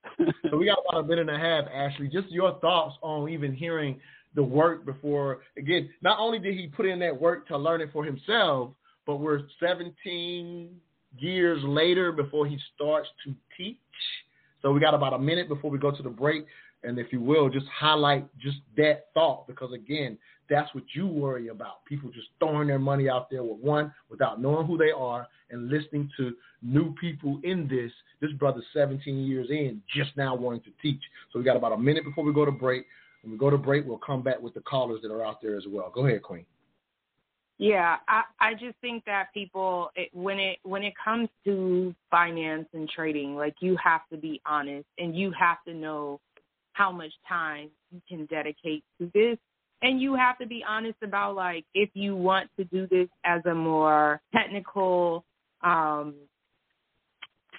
so 0.51 0.57
we 0.57 0.67
got 0.67 0.79
about 0.89 1.05
a 1.05 1.07
minute 1.07 1.29
and 1.29 1.37
a 1.37 1.39
half, 1.39 1.65
Ashley. 1.73 2.09
Just 2.09 2.31
your 2.31 2.59
thoughts 2.61 2.97
on 3.03 3.29
even 3.29 3.55
hearing 3.55 4.01
the 4.35 4.43
work 4.43 4.85
before. 4.85 5.41
Again, 5.57 5.91
not 6.03 6.19
only 6.19 6.39
did 6.39 6.55
he 6.55 6.67
put 6.69 6.87
in 6.87 6.99
that 7.01 7.19
work 7.19 7.47
to 7.49 7.57
learn 7.57 7.81
it 7.81 7.91
for 7.93 8.05
himself, 8.05 8.71
but 9.07 9.17
we're 9.17 9.41
17 9.61 10.71
years 11.19 11.63
later 11.65 12.13
before 12.13 12.47
he 12.47 12.59
starts 12.75 13.09
to 13.25 13.35
teach. 13.57 13.79
So 14.63 14.73
we 14.73 14.81
got 14.81 14.95
about 14.95 15.13
a 15.13 15.19
minute 15.19 15.49
before 15.49 15.71
we 15.71 15.79
go 15.79 15.91
to 15.91 16.03
the 16.03 16.09
break. 16.09 16.47
And 16.83 16.99
if 16.99 17.13
you 17.13 17.21
will, 17.21 17.49
just 17.49 17.67
highlight 17.67 18.27
just 18.39 18.59
that 18.77 19.07
thought 19.15 19.47
because 19.47 19.73
again, 19.73 20.19
that's 20.51 20.73
what 20.75 20.85
you 20.95 21.07
worry 21.07 21.49
about. 21.49 21.85
People 21.87 22.11
just 22.11 22.29
throwing 22.39 22.69
their 22.69 22.79
money 22.79 23.09
out 23.09 23.31
there 23.31 23.43
with 23.43 23.59
one 23.59 23.93
without 24.11 24.41
knowing 24.41 24.67
who 24.67 24.77
they 24.77 24.91
are 24.91 25.27
and 25.55 25.71
listening 25.71 26.11
to 26.19 26.35
new 26.63 26.95
people 27.01 27.41
in 27.45 27.67
this. 27.69 27.91
This 28.21 28.33
brother's 28.33 28.65
17 28.75 29.25
years 29.25 29.49
in, 29.51 29.81
just 29.95 30.11
now 30.17 30.35
wanting 30.35 30.61
to 30.63 30.71
teach. 30.83 31.01
So 31.33 31.39
we 31.39 31.45
got 31.45 31.57
about 31.57 31.73
a 31.73 31.79
minute 31.79 32.05
before 32.05 32.25
we 32.25 32.33
go 32.33 32.45
to 32.45 32.53
break. 32.53 32.85
When 33.23 33.33
we 33.33 33.39
go 33.39 33.49
to 33.49 33.57
break, 33.57 33.87
we'll 33.87 33.99
come 33.99 34.23
back 34.23 34.41
with 34.41 34.55
the 34.55 34.61
callers 34.61 35.01
that 35.03 35.11
are 35.11 35.25
out 35.25 35.41
there 35.41 35.57
as 35.57 35.65
well. 35.69 35.91
Go 35.95 36.07
ahead, 36.07 36.23
Queen. 36.23 36.45
Yeah, 37.57 37.97
I 38.09 38.23
I 38.41 38.55
just 38.55 38.77
think 38.81 39.05
that 39.05 39.29
people 39.33 39.91
it, 39.95 40.11
when 40.13 40.41
it 40.41 40.59
when 40.65 40.83
it 40.83 40.93
comes 41.03 41.29
to 41.45 41.95
finance 42.11 42.67
and 42.73 42.89
trading, 42.89 43.37
like 43.37 43.55
you 43.61 43.77
have 43.83 44.01
to 44.11 44.17
be 44.17 44.43
honest 44.45 44.87
and 44.99 45.17
you 45.17 45.33
have 45.39 45.59
to 45.69 45.73
know 45.73 46.21
how 46.73 46.91
much 46.91 47.13
time 47.29 47.71
you 47.93 48.03
can 48.09 48.27
dedicate 48.27 48.83
to 48.99 49.09
this 49.15 49.39
and 49.85 50.01
you 50.01 50.15
have 50.15 50.39
to 50.39 50.47
be 50.47 50.65
honest 50.67 50.97
about 51.03 51.37
like 51.37 51.65
if 51.75 51.91
you 51.95 52.17
want 52.17 52.51
to 52.59 52.65
do 52.65 52.87
this 52.89 53.09
as 53.25 53.43
a 53.47 53.55
more 53.55 54.21
technical 54.35 55.25
um 55.65 56.15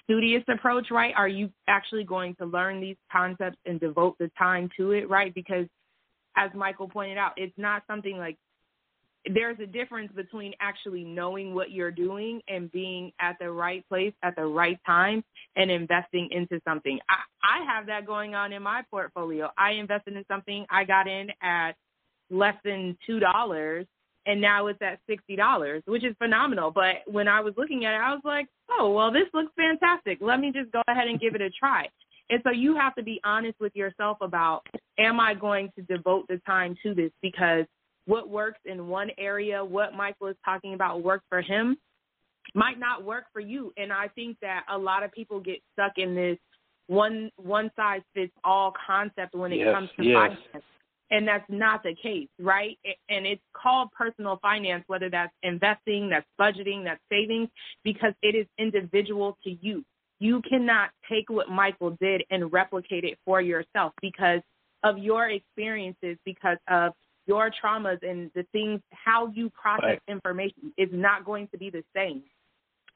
studious 0.04 0.44
approach, 0.48 0.86
right? 0.90 1.12
Are 1.16 1.28
you 1.28 1.50
actually 1.68 2.04
going 2.04 2.36
to 2.36 2.46
learn 2.46 2.80
these 2.80 2.96
concepts 3.10 3.58
and 3.66 3.80
devote 3.80 4.16
the 4.18 4.30
time 4.38 4.70
to 4.76 4.92
it, 4.92 5.08
right? 5.10 5.34
Because 5.34 5.66
as 6.36 6.50
Michael 6.54 6.88
pointed 6.88 7.18
out, 7.18 7.32
it's 7.36 7.56
not 7.56 7.82
something 7.88 8.16
like 8.16 8.36
there's 9.34 9.58
a 9.60 9.66
difference 9.66 10.12
between 10.14 10.52
actually 10.60 11.02
knowing 11.02 11.54
what 11.54 11.72
you're 11.72 11.90
doing 11.90 12.40
and 12.48 12.70
being 12.70 13.10
at 13.20 13.36
the 13.40 13.50
right 13.50 13.86
place 13.88 14.12
at 14.22 14.36
the 14.36 14.44
right 14.44 14.78
time 14.86 15.24
and 15.56 15.70
investing 15.70 16.28
into 16.30 16.60
something. 16.64 16.98
I, 17.08 17.16
I 17.42 17.64
have 17.64 17.86
that 17.86 18.06
going 18.06 18.36
on 18.36 18.52
in 18.52 18.62
my 18.62 18.82
portfolio. 18.90 19.50
I 19.58 19.72
invested 19.72 20.14
in 20.16 20.24
something 20.28 20.64
I 20.70 20.84
got 20.84 21.08
in 21.08 21.28
at 21.42 21.72
less 22.30 22.54
than 22.64 22.96
two 23.06 23.18
dollars 23.18 23.86
and 24.26 24.40
now 24.40 24.66
it's 24.66 24.80
at 24.82 24.98
sixty 25.08 25.36
dollars, 25.36 25.82
which 25.86 26.04
is 26.04 26.14
phenomenal. 26.18 26.70
But 26.70 26.96
when 27.06 27.28
I 27.28 27.40
was 27.40 27.54
looking 27.56 27.84
at 27.84 27.94
it, 27.94 28.00
I 28.00 28.12
was 28.12 28.22
like, 28.24 28.46
oh 28.70 28.92
well, 28.92 29.10
this 29.12 29.28
looks 29.32 29.52
fantastic. 29.56 30.18
Let 30.20 30.40
me 30.40 30.52
just 30.52 30.70
go 30.72 30.82
ahead 30.88 31.08
and 31.08 31.20
give 31.20 31.34
it 31.34 31.40
a 31.40 31.50
try. 31.50 31.88
And 32.28 32.40
so 32.42 32.50
you 32.50 32.76
have 32.76 32.94
to 32.96 33.02
be 33.02 33.20
honest 33.24 33.58
with 33.60 33.74
yourself 33.76 34.18
about, 34.20 34.66
am 34.98 35.20
I 35.20 35.34
going 35.34 35.70
to 35.76 35.82
devote 35.82 36.26
the 36.28 36.38
time 36.44 36.76
to 36.82 36.92
this? 36.92 37.12
Because 37.22 37.66
what 38.06 38.28
works 38.28 38.58
in 38.64 38.88
one 38.88 39.10
area, 39.16 39.64
what 39.64 39.94
Michael 39.94 40.28
is 40.28 40.36
talking 40.44 40.74
about 40.74 41.02
works 41.02 41.24
for 41.28 41.40
him, 41.40 41.76
might 42.54 42.78
not 42.78 43.04
work 43.04 43.24
for 43.32 43.40
you. 43.40 43.72
And 43.76 43.92
I 43.92 44.08
think 44.08 44.38
that 44.42 44.64
a 44.68 44.76
lot 44.76 45.04
of 45.04 45.12
people 45.12 45.40
get 45.40 45.58
stuck 45.72 45.92
in 45.98 46.14
this 46.14 46.38
one 46.88 47.30
one 47.36 47.70
size 47.74 48.02
fits 48.14 48.32
all 48.44 48.72
concept 48.86 49.34
when 49.34 49.52
it 49.52 49.58
Yes, 49.58 49.74
comes 49.74 49.90
to 49.96 50.04
yes. 50.04 50.14
finance. 50.14 50.64
And 51.10 51.26
that's 51.26 51.44
not 51.48 51.82
the 51.84 51.94
case, 51.94 52.28
right? 52.40 52.76
And 53.08 53.26
it's 53.26 53.42
called 53.52 53.90
personal 53.92 54.38
finance, 54.42 54.82
whether 54.88 55.08
that's 55.08 55.32
investing, 55.42 56.10
that's 56.10 56.26
budgeting, 56.40 56.82
that's 56.84 57.00
savings, 57.08 57.48
because 57.84 58.12
it 58.22 58.34
is 58.34 58.46
individual 58.58 59.38
to 59.44 59.56
you. 59.60 59.84
You 60.18 60.42
cannot 60.48 60.90
take 61.08 61.30
what 61.30 61.48
Michael 61.48 61.96
did 62.00 62.24
and 62.30 62.52
replicate 62.52 63.04
it 63.04 63.18
for 63.24 63.40
yourself 63.40 63.92
because 64.02 64.40
of 64.82 64.98
your 64.98 65.30
experiences, 65.30 66.16
because 66.24 66.58
of 66.68 66.92
your 67.26 67.50
traumas 67.50 67.98
and 68.02 68.30
the 68.34 68.44
things, 68.52 68.80
how 68.90 69.28
you 69.28 69.50
process 69.50 69.84
Right. 69.84 70.00
information 70.08 70.72
is 70.76 70.88
not 70.92 71.24
going 71.24 71.48
to 71.48 71.58
be 71.58 71.70
the 71.70 71.84
same. 71.94 72.22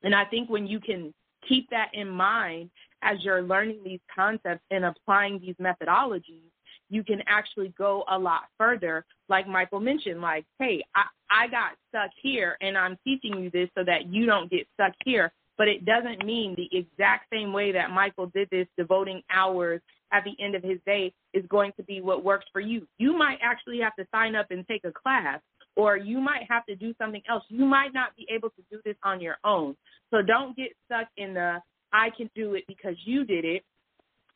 And 0.02 0.14
I 0.14 0.24
think 0.24 0.48
when 0.48 0.66
you 0.66 0.80
can 0.80 1.12
keep 1.48 1.68
that 1.70 1.90
in 1.94 2.08
mind 2.08 2.70
as 3.02 3.22
you're 3.24 3.42
learning 3.42 3.82
these 3.84 4.00
concepts 4.14 4.64
and 4.70 4.84
applying 4.84 5.40
these 5.40 5.56
methodologies, 5.56 6.49
you 6.90 7.02
can 7.04 7.22
actually 7.26 7.72
go 7.78 8.04
a 8.10 8.18
lot 8.18 8.42
further. 8.58 9.04
Like 9.28 9.48
Michael 9.48 9.80
mentioned, 9.80 10.20
like, 10.20 10.44
hey, 10.58 10.82
I, 10.94 11.04
I 11.30 11.48
got 11.48 11.72
stuck 11.88 12.10
here 12.20 12.56
and 12.60 12.76
I'm 12.76 12.98
teaching 13.04 13.40
you 13.40 13.50
this 13.50 13.68
so 13.76 13.84
that 13.84 14.12
you 14.12 14.26
don't 14.26 14.50
get 14.50 14.66
stuck 14.74 14.92
here. 15.04 15.32
But 15.56 15.68
it 15.68 15.84
doesn't 15.84 16.24
mean 16.24 16.54
the 16.56 16.68
exact 16.76 17.26
same 17.32 17.52
way 17.52 17.70
that 17.72 17.90
Michael 17.90 18.26
did 18.34 18.48
this, 18.50 18.66
devoting 18.76 19.22
hours 19.30 19.80
at 20.12 20.24
the 20.24 20.32
end 20.42 20.54
of 20.54 20.62
his 20.62 20.78
day, 20.86 21.12
is 21.34 21.44
going 21.48 21.72
to 21.76 21.82
be 21.84 22.00
what 22.00 22.24
works 22.24 22.46
for 22.52 22.60
you. 22.60 22.86
You 22.98 23.16
might 23.16 23.38
actually 23.42 23.80
have 23.80 23.94
to 23.96 24.06
sign 24.12 24.34
up 24.34 24.46
and 24.50 24.66
take 24.66 24.84
a 24.84 24.92
class, 24.92 25.38
or 25.76 25.96
you 25.96 26.18
might 26.18 26.44
have 26.48 26.64
to 26.66 26.74
do 26.74 26.94
something 27.00 27.22
else. 27.28 27.44
You 27.48 27.66
might 27.66 27.92
not 27.92 28.16
be 28.16 28.26
able 28.30 28.48
to 28.50 28.62
do 28.70 28.80
this 28.84 28.96
on 29.04 29.20
your 29.20 29.36
own. 29.44 29.76
So 30.10 30.22
don't 30.22 30.56
get 30.56 30.70
stuck 30.86 31.08
in 31.16 31.34
the 31.34 31.60
I 31.92 32.10
can 32.16 32.30
do 32.34 32.54
it 32.54 32.64
because 32.66 32.94
you 33.04 33.24
did 33.24 33.44
it. 33.44 33.62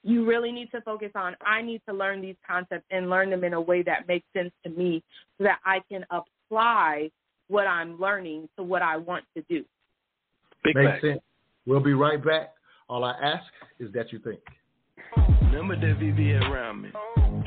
You 0.04 0.26
really 0.26 0.52
need 0.52 0.70
to 0.72 0.82
focus 0.82 1.10
on 1.14 1.34
I 1.44 1.62
need 1.62 1.80
to 1.88 1.94
learn 1.94 2.20
these 2.20 2.36
concepts 2.46 2.84
and 2.90 3.08
learn 3.08 3.30
them 3.30 3.42
in 3.42 3.54
a 3.54 3.60
way 3.60 3.82
that 3.82 4.06
makes 4.06 4.26
sense 4.36 4.52
to 4.64 4.70
me 4.70 5.02
so 5.38 5.44
that 5.44 5.58
I 5.64 5.80
can 5.90 6.04
apply 6.10 7.10
what 7.48 7.66
I'm 7.66 7.98
learning 7.98 8.48
to 8.58 8.62
what 8.62 8.82
I 8.82 8.98
want 8.98 9.24
to 9.34 9.42
do. 9.48 9.64
Big 10.62 10.76
Makes 10.76 10.90
fact. 10.90 11.02
sense. 11.02 11.20
We'll 11.66 11.80
be 11.80 11.94
right 11.94 12.22
back. 12.22 12.52
All 12.88 13.02
I 13.02 13.12
ask 13.22 13.44
is 13.80 13.90
that 13.94 14.12
you 14.12 14.18
think. 14.18 14.40
Remember 15.42 15.76
that 15.76 15.98
VVS 15.98 16.50
around 16.50 16.82
me. 16.82 16.90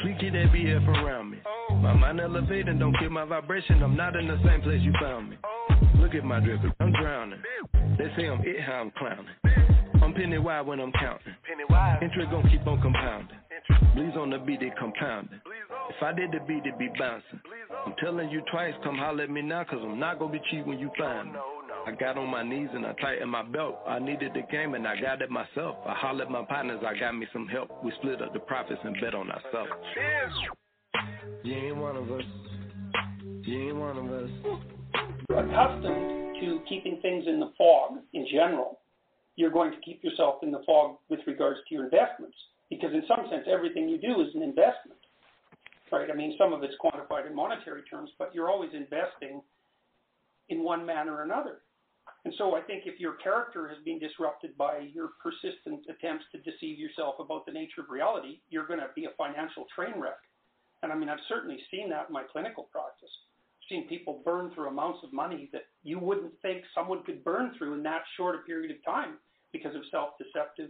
Please 0.01 0.15
keep 0.19 0.33
that 0.33 0.51
BF 0.51 0.87
around 0.87 1.31
me. 1.31 1.37
My 1.69 1.93
mind 1.93 2.19
elevating, 2.19 2.79
don't 2.79 2.97
kill 2.97 3.11
my 3.11 3.25
vibration. 3.25 3.83
I'm 3.83 3.95
not 3.95 4.15
in 4.15 4.27
the 4.27 4.39
same 4.45 4.61
place 4.61 4.81
you 4.81 4.93
found 4.99 5.29
me. 5.29 5.37
Look 5.99 6.15
at 6.15 6.23
my 6.23 6.39
drip, 6.39 6.61
I'm 6.79 6.91
drowning. 6.93 7.39
They 7.97 8.11
say 8.15 8.27
I'm 8.27 8.41
it, 8.41 8.61
how 8.61 8.81
I'm 8.81 8.91
clowning. 8.97 9.96
I'm 10.17 10.23
penny 10.23 10.37
wide 10.39 10.61
when 10.65 10.79
I'm 10.79 10.91
counting. 10.93 11.35
Interest 12.01 12.31
gon' 12.31 12.49
keep 12.49 12.65
on 12.65 12.81
compounding. 12.81 13.37
Bleeds 13.93 14.17
on 14.17 14.31
the 14.31 14.39
beat, 14.39 14.63
it 14.63 14.73
compounding. 14.77 15.39
If 15.89 16.01
I 16.01 16.11
did 16.11 16.31
the 16.31 16.39
beat, 16.47 16.65
it 16.65 16.77
be 16.79 16.89
bouncing. 16.97 17.39
I'm 17.85 17.93
telling 18.03 18.29
you 18.29 18.41
twice, 18.51 18.73
come 18.83 18.97
holler 18.97 19.23
at 19.23 19.29
me 19.29 19.43
now, 19.43 19.63
cause 19.63 19.79
I'm 19.81 19.99
not 19.99 20.17
gonna 20.17 20.31
be 20.31 20.41
cheap 20.49 20.65
when 20.65 20.79
you 20.79 20.89
find 20.97 21.33
me. 21.33 21.39
I 21.85 21.91
got 21.91 22.17
on 22.17 22.29
my 22.29 22.41
knees 22.41 22.69
and 22.73 22.85
I 22.85 22.93
tightened 22.93 23.29
my 23.29 23.43
belt. 23.43 23.79
I 23.87 23.99
needed 23.99 24.33
the 24.33 24.41
game 24.51 24.73
and 24.73 24.87
I 24.87 24.99
got 24.99 25.21
it 25.21 25.29
myself. 25.29 25.77
I 25.85 25.93
hollered 25.93 26.23
at 26.23 26.31
my 26.31 26.43
partners, 26.43 26.81
I 26.85 26.97
got 26.97 27.15
me 27.15 27.27
some 27.31 27.47
help. 27.47 27.83
We 27.83 27.91
split 27.99 28.21
up 28.21 28.33
the 28.33 28.39
profits 28.39 28.81
and 28.83 28.95
bet 28.99 29.13
on 29.13 29.29
ourselves. 29.29 29.71
You 31.43 31.53
ain't 31.53 31.77
one 31.77 31.95
of 31.95 32.11
us. 32.11 32.23
You 33.43 33.69
ain't 33.69 33.77
one 33.77 33.97
of 33.97 34.11
us. 34.11 34.29
accustomed 35.29 36.35
to 36.41 36.59
keeping 36.67 36.99
things 37.01 37.25
in 37.27 37.39
the 37.39 37.51
fog 37.57 37.99
in 38.13 38.27
general, 38.31 38.79
you're 39.37 39.51
going 39.51 39.71
to 39.71 39.77
keep 39.85 40.03
yourself 40.03 40.41
in 40.41 40.51
the 40.51 40.61
fog 40.65 40.97
with 41.09 41.21
regards 41.25 41.59
to 41.69 41.75
your 41.75 41.85
investments. 41.85 42.35
Because 42.69 42.91
in 42.91 43.03
some 43.07 43.25
sense, 43.29 43.45
everything 43.49 43.87
you 43.87 43.97
do 43.97 44.19
is 44.19 44.27
an 44.35 44.41
investment, 44.41 44.99
right? 45.91 46.09
I 46.11 46.15
mean, 46.15 46.35
some 46.37 46.51
of 46.51 46.63
it's 46.63 46.73
quantified 46.83 47.27
in 47.29 47.33
monetary 47.33 47.83
terms, 47.83 48.09
but 48.19 48.35
you're 48.35 48.49
always 48.49 48.71
investing 48.73 49.41
in 50.49 50.63
one 50.63 50.85
manner 50.85 51.15
or 51.15 51.23
another. 51.23 51.59
And 52.25 52.33
so 52.37 52.55
I 52.55 52.61
think 52.61 52.83
if 52.85 52.99
your 52.99 53.13
character 53.23 53.69
has 53.69 53.77
been 53.85 53.99
disrupted 53.99 54.57
by 54.57 54.89
your 54.93 55.11
persistent 55.23 55.85
attempts 55.87 56.25
to 56.33 56.39
deceive 56.39 56.77
yourself 56.77 57.15
about 57.19 57.45
the 57.45 57.53
nature 57.53 57.81
of 57.81 57.89
reality, 57.89 58.39
you're 58.49 58.67
going 58.67 58.79
to 58.79 58.89
be 58.95 59.05
a 59.05 59.15
financial 59.17 59.65
train 59.73 60.01
wreck. 60.01 60.19
And 60.83 60.91
I 60.91 60.95
mean, 60.95 61.09
I've 61.09 61.23
certainly 61.29 61.59
seen 61.71 61.89
that 61.89 62.07
in 62.09 62.13
my 62.13 62.23
clinical 62.23 62.63
practice. 62.63 63.09
I've 63.61 63.69
seen 63.69 63.87
people 63.87 64.21
burn 64.25 64.51
through 64.53 64.67
amounts 64.67 64.99
of 65.03 65.13
money 65.13 65.49
that 65.53 65.67
you 65.83 65.99
wouldn't 65.99 66.33
think 66.41 66.63
someone 66.75 67.03
could 67.03 67.23
burn 67.23 67.53
through 67.57 67.75
in 67.75 67.83
that 67.83 68.01
short 68.17 68.35
a 68.35 68.39
period 68.39 68.71
of 68.71 68.83
time 68.83 69.15
because 69.57 69.75
of 69.75 69.81
self-deceptive 69.91 70.69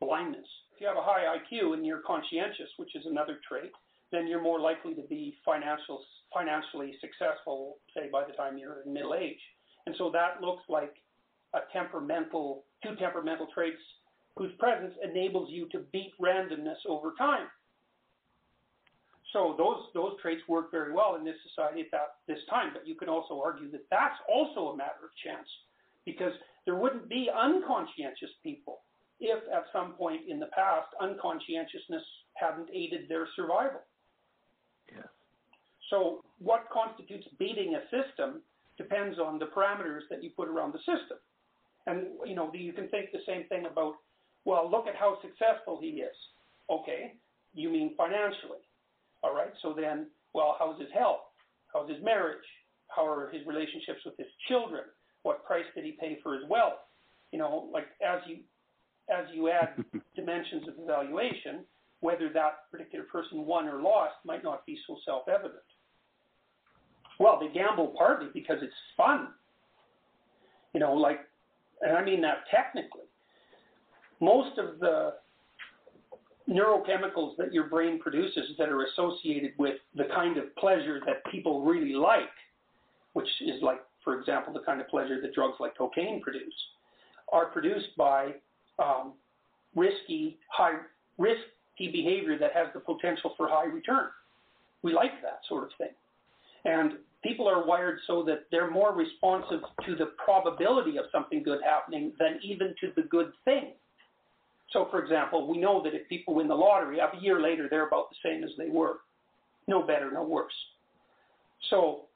blindness. 0.00 0.46
If 0.74 0.80
you 0.80 0.86
have 0.86 0.96
a 0.96 1.02
high 1.02 1.24
IQ 1.38 1.74
and 1.74 1.84
you're 1.84 2.02
conscientious, 2.06 2.68
which 2.76 2.94
is 2.94 3.04
another 3.06 3.38
trait, 3.48 3.72
then 4.12 4.26
you're 4.26 4.42
more 4.42 4.60
likely 4.60 4.94
to 4.94 5.02
be 5.02 5.34
financial, 5.44 6.00
financially 6.32 6.94
successful, 7.00 7.78
say, 7.94 8.08
by 8.10 8.24
the 8.24 8.32
time 8.32 8.58
you're 8.58 8.82
in 8.84 8.92
middle 8.92 9.14
age. 9.14 9.40
And 9.86 9.94
so 9.98 10.10
that 10.12 10.40
looks 10.40 10.62
like 10.68 10.94
a 11.54 11.60
temperamental, 11.72 12.64
two 12.82 12.94
temperamental 12.96 13.48
traits 13.54 13.80
whose 14.36 14.52
presence 14.58 14.94
enables 15.02 15.50
you 15.50 15.68
to 15.70 15.80
beat 15.92 16.12
randomness 16.20 16.78
over 16.88 17.12
time. 17.18 17.48
So 19.32 19.54
those 19.58 19.84
those 19.92 20.12
traits 20.22 20.40
work 20.48 20.70
very 20.70 20.92
well 20.92 21.16
in 21.16 21.24
this 21.24 21.36
society 21.48 21.80
at 21.82 21.90
that 21.92 22.08
this 22.26 22.38
time. 22.48 22.70
But 22.72 22.86
you 22.86 22.94
can 22.94 23.08
also 23.08 23.42
argue 23.44 23.70
that 23.72 23.84
that's 23.90 24.16
also 24.28 24.72
a 24.72 24.76
matter 24.76 25.04
of 25.04 25.10
chance, 25.22 25.48
because 26.06 26.32
there 26.68 26.76
wouldn't 26.76 27.08
be 27.08 27.30
unconscientious 27.34 28.28
people 28.42 28.80
if 29.20 29.42
at 29.50 29.64
some 29.72 29.94
point 29.94 30.20
in 30.28 30.38
the 30.38 30.50
past 30.54 30.88
unconscientiousness 31.00 32.04
hadn't 32.34 32.68
aided 32.74 33.08
their 33.08 33.26
survival. 33.34 33.80
So 35.88 36.22
what 36.38 36.68
constitutes 36.70 37.26
beating 37.38 37.74
a 37.74 37.82
system 37.88 38.42
depends 38.76 39.18
on 39.18 39.38
the 39.38 39.46
parameters 39.46 40.02
that 40.10 40.22
you 40.22 40.28
put 40.36 40.46
around 40.46 40.74
the 40.74 40.78
system. 40.80 41.16
And 41.86 42.08
you 42.26 42.34
know, 42.34 42.52
you 42.52 42.74
can 42.74 42.88
think 42.88 43.12
the 43.12 43.24
same 43.26 43.44
thing 43.48 43.64
about, 43.64 43.94
well, 44.44 44.70
look 44.70 44.86
at 44.86 44.94
how 44.94 45.16
successful 45.22 45.78
he 45.80 46.04
is. 46.04 46.16
Okay, 46.68 47.14
you 47.54 47.70
mean 47.70 47.94
financially. 47.96 48.60
All 49.22 49.34
right, 49.34 49.52
so 49.62 49.72
then, 49.72 50.08
well, 50.34 50.54
how's 50.58 50.78
his 50.78 50.90
health? 50.92 51.32
How's 51.72 51.88
his 51.88 52.04
marriage? 52.04 52.44
How 52.88 53.06
are 53.06 53.30
his 53.30 53.46
relationships 53.46 54.00
with 54.04 54.18
his 54.18 54.28
children? 54.48 54.84
What 55.22 55.44
price 55.44 55.64
did 55.74 55.84
he 55.84 55.92
pay 55.92 56.18
for 56.22 56.34
his 56.34 56.42
wealth? 56.48 56.80
You 57.32 57.38
know, 57.38 57.68
like 57.72 57.86
as 58.06 58.20
you 58.26 58.38
as 59.10 59.26
you 59.32 59.50
add 59.50 59.84
dimensions 60.16 60.68
of 60.68 60.74
evaluation, 60.82 61.64
whether 62.00 62.30
that 62.32 62.70
particular 62.70 63.04
person 63.04 63.46
won 63.46 63.66
or 63.68 63.80
lost 63.80 64.14
might 64.24 64.44
not 64.44 64.66
be 64.66 64.78
so 64.86 64.96
self-evident. 65.04 65.54
Well, 67.18 67.40
they 67.40 67.52
gamble 67.52 67.94
partly 67.96 68.28
because 68.32 68.58
it's 68.62 68.72
fun. 68.96 69.28
You 70.74 70.80
know, 70.80 70.92
like, 70.92 71.20
and 71.80 71.96
I 71.96 72.04
mean 72.04 72.20
that 72.20 72.44
technically. 72.50 73.06
Most 74.20 74.58
of 74.58 74.78
the 74.78 75.14
neurochemicals 76.48 77.36
that 77.38 77.52
your 77.52 77.68
brain 77.68 77.98
produces 77.98 78.50
that 78.58 78.68
are 78.68 78.84
associated 78.84 79.52
with 79.58 79.76
the 79.94 80.04
kind 80.14 80.38
of 80.38 80.54
pleasure 80.56 81.00
that 81.06 81.24
people 81.30 81.64
really 81.64 81.94
like 81.94 82.28
which 83.18 83.28
is 83.40 83.60
like, 83.62 83.80
for 84.04 84.18
example, 84.18 84.52
the 84.52 84.60
kind 84.60 84.80
of 84.80 84.88
pleasure 84.88 85.20
that 85.20 85.34
drugs 85.34 85.56
like 85.60 85.76
cocaine 85.76 86.20
produce, 86.20 86.54
are 87.32 87.46
produced 87.46 87.96
by 87.96 88.32
um, 88.78 89.12
risky, 89.74 90.38
high 90.48 90.78
risky 91.18 91.90
behavior 91.92 92.38
that 92.38 92.52
has 92.54 92.68
the 92.74 92.80
potential 92.80 93.34
for 93.36 93.48
high 93.48 93.66
return. 93.66 94.08
We 94.82 94.92
like 94.92 95.20
that 95.22 95.40
sort 95.48 95.64
of 95.64 95.70
thing. 95.78 95.90
And 96.64 96.92
people 97.22 97.48
are 97.48 97.66
wired 97.66 97.98
so 98.06 98.22
that 98.24 98.46
they're 98.50 98.70
more 98.70 98.94
responsive 98.94 99.60
to 99.86 99.96
the 99.96 100.12
probability 100.24 100.98
of 100.98 101.06
something 101.12 101.42
good 101.42 101.60
happening 101.64 102.12
than 102.18 102.38
even 102.42 102.74
to 102.80 102.92
the 102.96 103.02
good 103.02 103.32
thing. 103.44 103.72
So, 104.72 104.86
for 104.90 105.02
example, 105.02 105.48
we 105.48 105.58
know 105.58 105.82
that 105.82 105.94
if 105.94 106.08
people 106.08 106.34
win 106.34 106.48
the 106.48 106.54
lottery, 106.54 106.98
a 106.98 107.10
year 107.20 107.40
later 107.40 107.68
they're 107.70 107.86
about 107.86 108.10
the 108.10 108.16
same 108.22 108.44
as 108.44 108.50
they 108.58 108.68
were. 108.68 108.98
No 109.66 109.82
better, 109.82 110.10
no 110.10 110.22
worse. 110.24 110.52
So, 111.70 112.07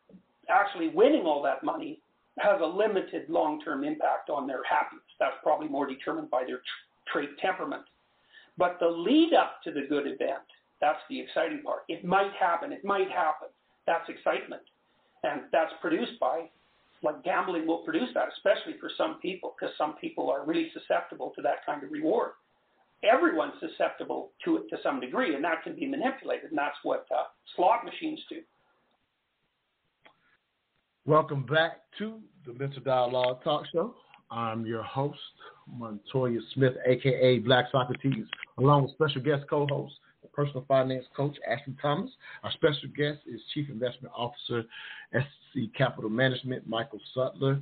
actually 0.53 0.89
winning 0.89 1.25
all 1.25 1.43
that 1.43 1.65
money 1.65 2.01
has 2.39 2.61
a 2.63 2.67
limited 2.67 3.29
long 3.29 3.61
term 3.61 3.85
impact 3.85 4.31
on 4.31 4.47
their 4.47 4.63
happiness. 4.69 5.05
That's 5.19 5.37
probably 5.43 5.69
more 5.69 5.87
determined 5.87 6.31
by 6.31 6.45
their 6.45 6.61
trait 7.13 7.31
temperament. 7.41 7.83
But 8.59 8.77
the 8.81 8.89
lead 8.89 9.33
up 9.35 9.63
to 9.65 9.73
the 9.73 9.87
good 9.89 10.07
event, 10.07 10.45
that's 10.81 11.01
the 11.09 11.21
exciting 11.21 11.63
part. 11.63 11.81
It 11.89 12.05
might 12.05 12.33
happen, 12.39 12.73
it 12.73 12.85
might 12.85 13.11
happen. 13.11 13.49
That's 13.87 14.09
excitement. 14.09 14.63
And 15.25 15.43
that's 15.53 15.73
produced 15.81 16.19
by, 16.21 16.51
like 17.03 17.23
gambling 17.25 17.67
will 17.67 17.85
produce 17.85 18.11
that, 18.15 18.29
especially 18.37 18.79
for 18.79 18.91
some 18.97 19.19
people, 19.21 19.55
because 19.59 19.75
some 19.77 19.95
people 19.95 20.31
are 20.31 20.45
really 20.45 20.71
susceptible 20.73 21.33
to 21.37 21.43
that 21.43 21.65
kind 21.67 21.83
of 21.83 21.91
reward. 21.91 22.31
Everyone's 23.03 23.55
susceptible 23.59 24.31
to 24.45 24.59
it 24.59 24.69
to 24.71 24.77
some 24.83 25.01
degree, 25.01 25.35
and 25.35 25.43
that 25.45 25.65
can 25.65 25.75
be 25.75 25.87
manipulated, 25.87 26.51
and 26.51 26.59
that's 26.59 26.77
what 26.85 27.07
uh, 27.11 27.25
slot 27.57 27.85
machines 27.85 28.21
do. 28.29 28.43
Welcome 31.05 31.43
back 31.43 31.79
to 31.99 32.21
the 32.47 32.53
Mental 32.53 32.81
Dialogue 32.81 33.43
Talk 33.43 33.65
Show. 33.73 33.97
I'm 34.31 34.65
your 34.65 34.85
host, 34.85 35.19
Montoya 35.67 36.39
Smith, 36.55 36.75
aka 36.87 37.41
Black 37.41 37.65
Socrates, 37.73 38.25
along 38.59 38.85
with 38.85 38.93
special 38.93 39.21
guest 39.21 39.43
co-host, 39.51 39.95
personal 40.33 40.65
finance 40.69 41.05
coach 41.17 41.35
Ashley 41.51 41.75
Thomas. 41.83 42.09
Our 42.45 42.53
special 42.53 42.89
guest 42.97 43.19
is 43.27 43.41
Chief 43.53 43.69
Investment 43.69 44.15
Officer, 44.17 44.63
SC 45.13 45.75
Capital 45.77 46.09
Management, 46.09 46.69
Michael 46.69 47.01
Sudler. 47.17 47.61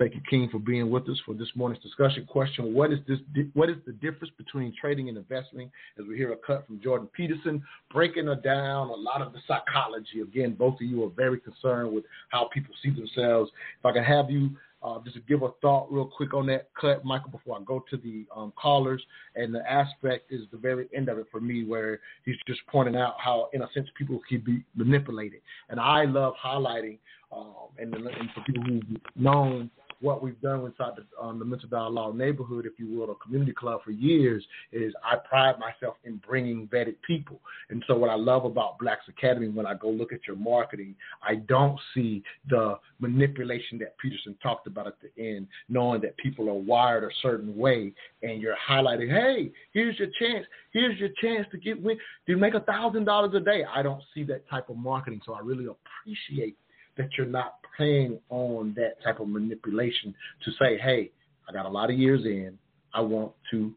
Thank 0.00 0.14
you, 0.14 0.22
King, 0.30 0.48
for 0.50 0.58
being 0.58 0.88
with 0.88 1.06
us 1.10 1.20
for 1.26 1.34
this 1.34 1.50
morning's 1.54 1.82
discussion. 1.82 2.24
Question: 2.24 2.72
What 2.72 2.90
is 2.90 3.00
this? 3.06 3.18
What 3.52 3.68
is 3.68 3.76
the 3.84 3.92
difference 3.92 4.32
between 4.38 4.72
trading 4.80 5.10
and 5.10 5.18
investing? 5.18 5.70
As 5.98 6.06
we 6.06 6.16
hear 6.16 6.32
a 6.32 6.36
cut 6.38 6.66
from 6.66 6.80
Jordan 6.80 7.06
Peterson, 7.12 7.62
breaking 7.92 8.26
it 8.26 8.42
down 8.42 8.88
a 8.88 8.94
lot 8.94 9.20
of 9.20 9.34
the 9.34 9.40
psychology. 9.46 10.22
Again, 10.22 10.54
both 10.54 10.76
of 10.76 10.80
you 10.80 11.04
are 11.04 11.10
very 11.10 11.38
concerned 11.38 11.92
with 11.92 12.04
how 12.30 12.48
people 12.50 12.74
see 12.82 12.88
themselves. 12.88 13.50
If 13.78 13.84
I 13.84 13.92
can 13.92 14.02
have 14.02 14.30
you 14.30 14.56
uh, 14.82 14.98
just 15.04 15.18
give 15.26 15.42
a 15.42 15.50
thought 15.60 15.92
real 15.92 16.06
quick 16.06 16.32
on 16.32 16.46
that 16.46 16.70
cut, 16.80 17.04
Michael, 17.04 17.30
before 17.30 17.58
I 17.58 17.62
go 17.64 17.84
to 17.90 17.96
the 17.98 18.24
um, 18.34 18.54
callers. 18.56 19.02
And 19.36 19.54
the 19.54 19.70
aspect 19.70 20.32
is 20.32 20.46
the 20.50 20.56
very 20.56 20.88
end 20.94 21.10
of 21.10 21.18
it 21.18 21.26
for 21.30 21.40
me, 21.40 21.64
where 21.64 22.00
he's 22.24 22.36
just 22.46 22.60
pointing 22.68 22.96
out 22.96 23.16
how, 23.22 23.50
in 23.52 23.60
a 23.60 23.68
sense, 23.74 23.88
people 23.98 24.18
can 24.28 24.40
be 24.40 24.64
manipulated. 24.74 25.40
And 25.68 25.78
I 25.78 26.04
love 26.04 26.32
highlighting, 26.42 26.96
um, 27.30 27.68
and, 27.78 27.94
and 27.94 28.30
for 28.34 28.42
people 28.46 28.62
who've 28.62 28.82
known 29.14 29.70
what 30.00 30.22
we've 30.22 30.40
done 30.40 30.64
inside 30.64 30.92
the, 30.96 31.22
um, 31.22 31.38
the 31.38 31.44
mental 31.44 31.68
dialogue 31.68 32.16
neighborhood, 32.16 32.66
if 32.66 32.78
you 32.78 32.86
will, 32.98 33.08
or 33.08 33.16
community 33.16 33.52
club 33.52 33.80
for 33.84 33.90
years, 33.90 34.44
is 34.72 34.92
I 35.04 35.16
pride 35.16 35.56
myself 35.58 35.96
in 36.04 36.20
bringing 36.26 36.68
vetted 36.68 36.96
people. 37.06 37.40
And 37.68 37.84
so, 37.86 37.96
what 37.96 38.10
I 38.10 38.14
love 38.14 38.44
about 38.44 38.78
Blacks 38.78 39.08
Academy, 39.08 39.48
when 39.48 39.66
I 39.66 39.74
go 39.74 39.90
look 39.90 40.12
at 40.12 40.20
your 40.26 40.36
marketing, 40.36 40.94
I 41.22 41.36
don't 41.36 41.78
see 41.94 42.22
the 42.48 42.78
manipulation 42.98 43.78
that 43.78 43.96
Peterson 43.98 44.36
talked 44.42 44.66
about 44.66 44.86
at 44.86 44.94
the 45.00 45.22
end, 45.22 45.46
knowing 45.68 46.00
that 46.02 46.16
people 46.16 46.48
are 46.48 46.54
wired 46.54 47.04
a 47.04 47.08
certain 47.22 47.56
way, 47.56 47.92
and 48.22 48.40
you're 48.40 48.56
highlighting, 48.68 49.10
hey, 49.10 49.50
here's 49.72 49.98
your 49.98 50.08
chance, 50.18 50.46
here's 50.72 50.98
your 50.98 51.10
chance 51.22 51.46
to 51.52 51.58
get 51.58 51.80
win, 51.82 51.98
to 52.26 52.36
make 52.36 52.54
a 52.54 52.60
thousand 52.60 53.04
dollars 53.04 53.34
a 53.34 53.40
day. 53.40 53.64
I 53.64 53.82
don't 53.82 54.02
see 54.14 54.24
that 54.24 54.48
type 54.48 54.70
of 54.70 54.76
marketing, 54.76 55.20
so 55.24 55.34
I 55.34 55.40
really 55.40 55.66
appreciate 55.66 56.56
that 56.96 57.08
you're 57.16 57.26
not 57.26 57.59
playing 57.80 58.20
on 58.28 58.74
that 58.76 59.02
type 59.02 59.20
of 59.20 59.28
manipulation 59.28 60.14
to 60.44 60.50
say, 60.60 60.76
hey, 60.76 61.10
I 61.48 61.52
got 61.52 61.64
a 61.64 61.68
lot 61.70 61.88
of 61.88 61.98
years 61.98 62.26
in. 62.26 62.58
I 62.92 63.00
want 63.00 63.32
to 63.52 63.72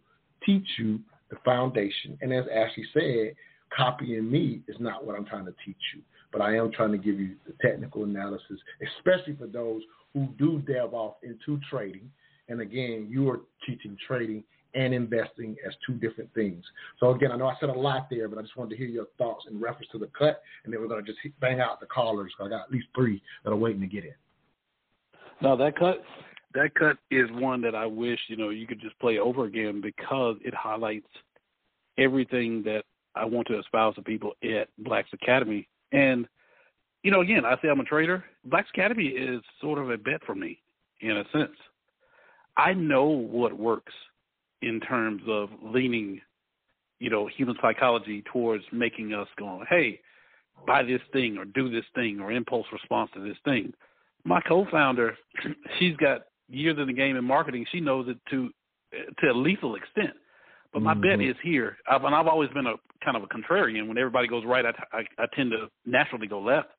teach 0.45 0.67
you 0.77 0.99
the 1.29 1.37
foundation. 1.45 2.17
And 2.21 2.33
as 2.33 2.43
Ashley 2.53 2.83
said, 2.93 3.33
copying 3.75 4.29
me 4.29 4.59
is 4.67 4.75
not 4.77 5.05
what 5.05 5.15
I'm 5.15 5.23
trying 5.23 5.45
to 5.45 5.53
teach 5.65 5.77
you, 5.95 6.01
but 6.33 6.41
I 6.41 6.57
am 6.57 6.69
trying 6.73 6.91
to 6.91 6.97
give 6.97 7.17
you 7.17 7.35
the 7.47 7.53
technical 7.65 8.03
analysis, 8.03 8.59
especially 8.97 9.37
for 9.37 9.47
those 9.47 9.81
who 10.13 10.27
do 10.37 10.61
delve 10.67 10.93
off 10.93 11.13
into 11.23 11.57
trading. 11.69 12.11
And 12.49 12.59
again, 12.59 13.07
you 13.09 13.29
are 13.29 13.39
teaching 13.65 13.95
trading 14.05 14.43
and 14.75 14.93
investing 14.93 15.55
as 15.65 15.73
two 15.85 15.93
different 15.93 16.33
things. 16.33 16.63
So 16.99 17.11
again, 17.11 17.31
I 17.31 17.37
know 17.37 17.47
I 17.47 17.55
said 17.59 17.69
a 17.69 17.73
lot 17.73 18.07
there, 18.09 18.27
but 18.27 18.39
I 18.39 18.41
just 18.41 18.57
wanted 18.57 18.71
to 18.71 18.77
hear 18.77 18.87
your 18.87 19.07
thoughts 19.17 19.45
in 19.49 19.59
reference 19.59 19.89
to 19.91 19.99
the 19.99 20.09
cut, 20.17 20.41
and 20.63 20.73
then 20.73 20.81
we're 20.81 20.87
going 20.87 21.03
to 21.03 21.11
just 21.11 21.19
bang 21.39 21.59
out 21.59 21.79
the 21.79 21.85
callers. 21.85 22.31
I 22.39 22.49
got 22.49 22.61
at 22.61 22.71
least 22.71 22.87
three 22.95 23.21
that 23.43 23.51
are 23.51 23.55
waiting 23.55 23.81
to 23.81 23.87
get 23.87 24.03
in. 24.03 24.13
No, 25.41 25.57
that 25.57 25.77
cut, 25.77 26.03
that 26.53 26.73
cut 26.75 26.97
is 27.11 27.29
one 27.33 27.61
that 27.61 27.75
I 27.75 27.85
wish 27.85 28.19
you 28.27 28.37
know 28.37 28.49
you 28.49 28.67
could 28.67 28.81
just 28.81 28.97
play 28.99 29.19
over 29.19 29.45
again 29.45 29.81
because 29.81 30.37
it 30.43 30.53
highlights 30.53 31.07
everything 31.97 32.63
that 32.63 32.83
I 33.15 33.25
want 33.25 33.47
to 33.47 33.59
espouse 33.59 33.95
to 33.95 34.01
people 34.01 34.33
at 34.43 34.69
Blacks 34.79 35.09
Academy. 35.13 35.67
And 35.91 36.27
you 37.03 37.11
know, 37.11 37.21
again, 37.21 37.45
I 37.45 37.55
say 37.61 37.69
I'm 37.69 37.79
a 37.79 37.83
trader. 37.83 38.23
Blacks 38.45 38.69
Academy 38.73 39.07
is 39.07 39.41
sort 39.61 39.77
of 39.77 39.91
a 39.91 39.97
bet 39.97 40.23
for 40.25 40.35
me 40.35 40.59
in 41.01 41.17
a 41.17 41.23
sense. 41.31 41.55
I 42.55 42.73
know 42.73 43.05
what 43.05 43.53
works 43.53 43.93
in 44.63 44.79
terms 44.79 45.21
of 45.27 45.49
leaning, 45.61 46.19
you 46.99 47.09
know, 47.09 47.27
human 47.27 47.55
psychology 47.61 48.23
towards 48.31 48.63
making 48.71 49.13
us 49.13 49.27
go, 49.37 49.63
hey, 49.69 49.99
buy 50.65 50.83
this 50.83 51.01
thing 51.11 51.37
or 51.37 51.45
do 51.45 51.69
this 51.69 51.85
thing 51.95 52.19
or 52.19 52.31
impulse 52.31 52.65
response 52.71 53.11
to 53.13 53.21
this 53.21 53.37
thing. 53.43 53.73
My 54.23 54.41
co-founder, 54.41 55.15
she's 55.79 55.95
got 55.97 56.21
years 56.49 56.77
in 56.79 56.87
the 56.87 56.93
game 56.93 57.15
in 57.15 57.25
marketing. 57.25 57.65
She 57.71 57.79
knows 57.79 58.07
it 58.07 58.17
to 58.29 58.49
to 59.19 59.31
a 59.31 59.33
lethal 59.33 59.75
extent. 59.75 60.13
But 60.71 60.81
my 60.81 60.93
mm-hmm. 60.93 61.01
bet 61.01 61.21
is 61.21 61.35
here, 61.43 61.77
I've, 61.87 62.03
and 62.03 62.15
I've 62.15 62.27
always 62.27 62.49
been 62.49 62.65
a 62.65 62.75
kind 63.03 63.15
of 63.15 63.23
a 63.23 63.27
contrarian. 63.27 63.87
When 63.87 63.97
everybody 63.97 64.27
goes 64.27 64.43
right, 64.45 64.65
I, 64.65 64.71
I, 64.91 65.03
I 65.19 65.25
tend 65.35 65.51
to 65.51 65.67
naturally 65.85 66.27
go 66.27 66.39
left. 66.39 66.69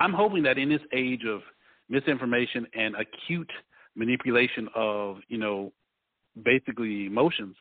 I'm 0.00 0.12
hoping 0.12 0.42
that 0.42 0.58
in 0.58 0.68
this 0.68 0.82
age 0.92 1.24
of 1.26 1.40
misinformation 1.88 2.66
and 2.74 2.94
acute 2.96 3.50
manipulation 3.96 4.68
of 4.74 5.18
you 5.28 5.38
know 5.38 5.72
basically 6.42 7.06
emotions. 7.06 7.56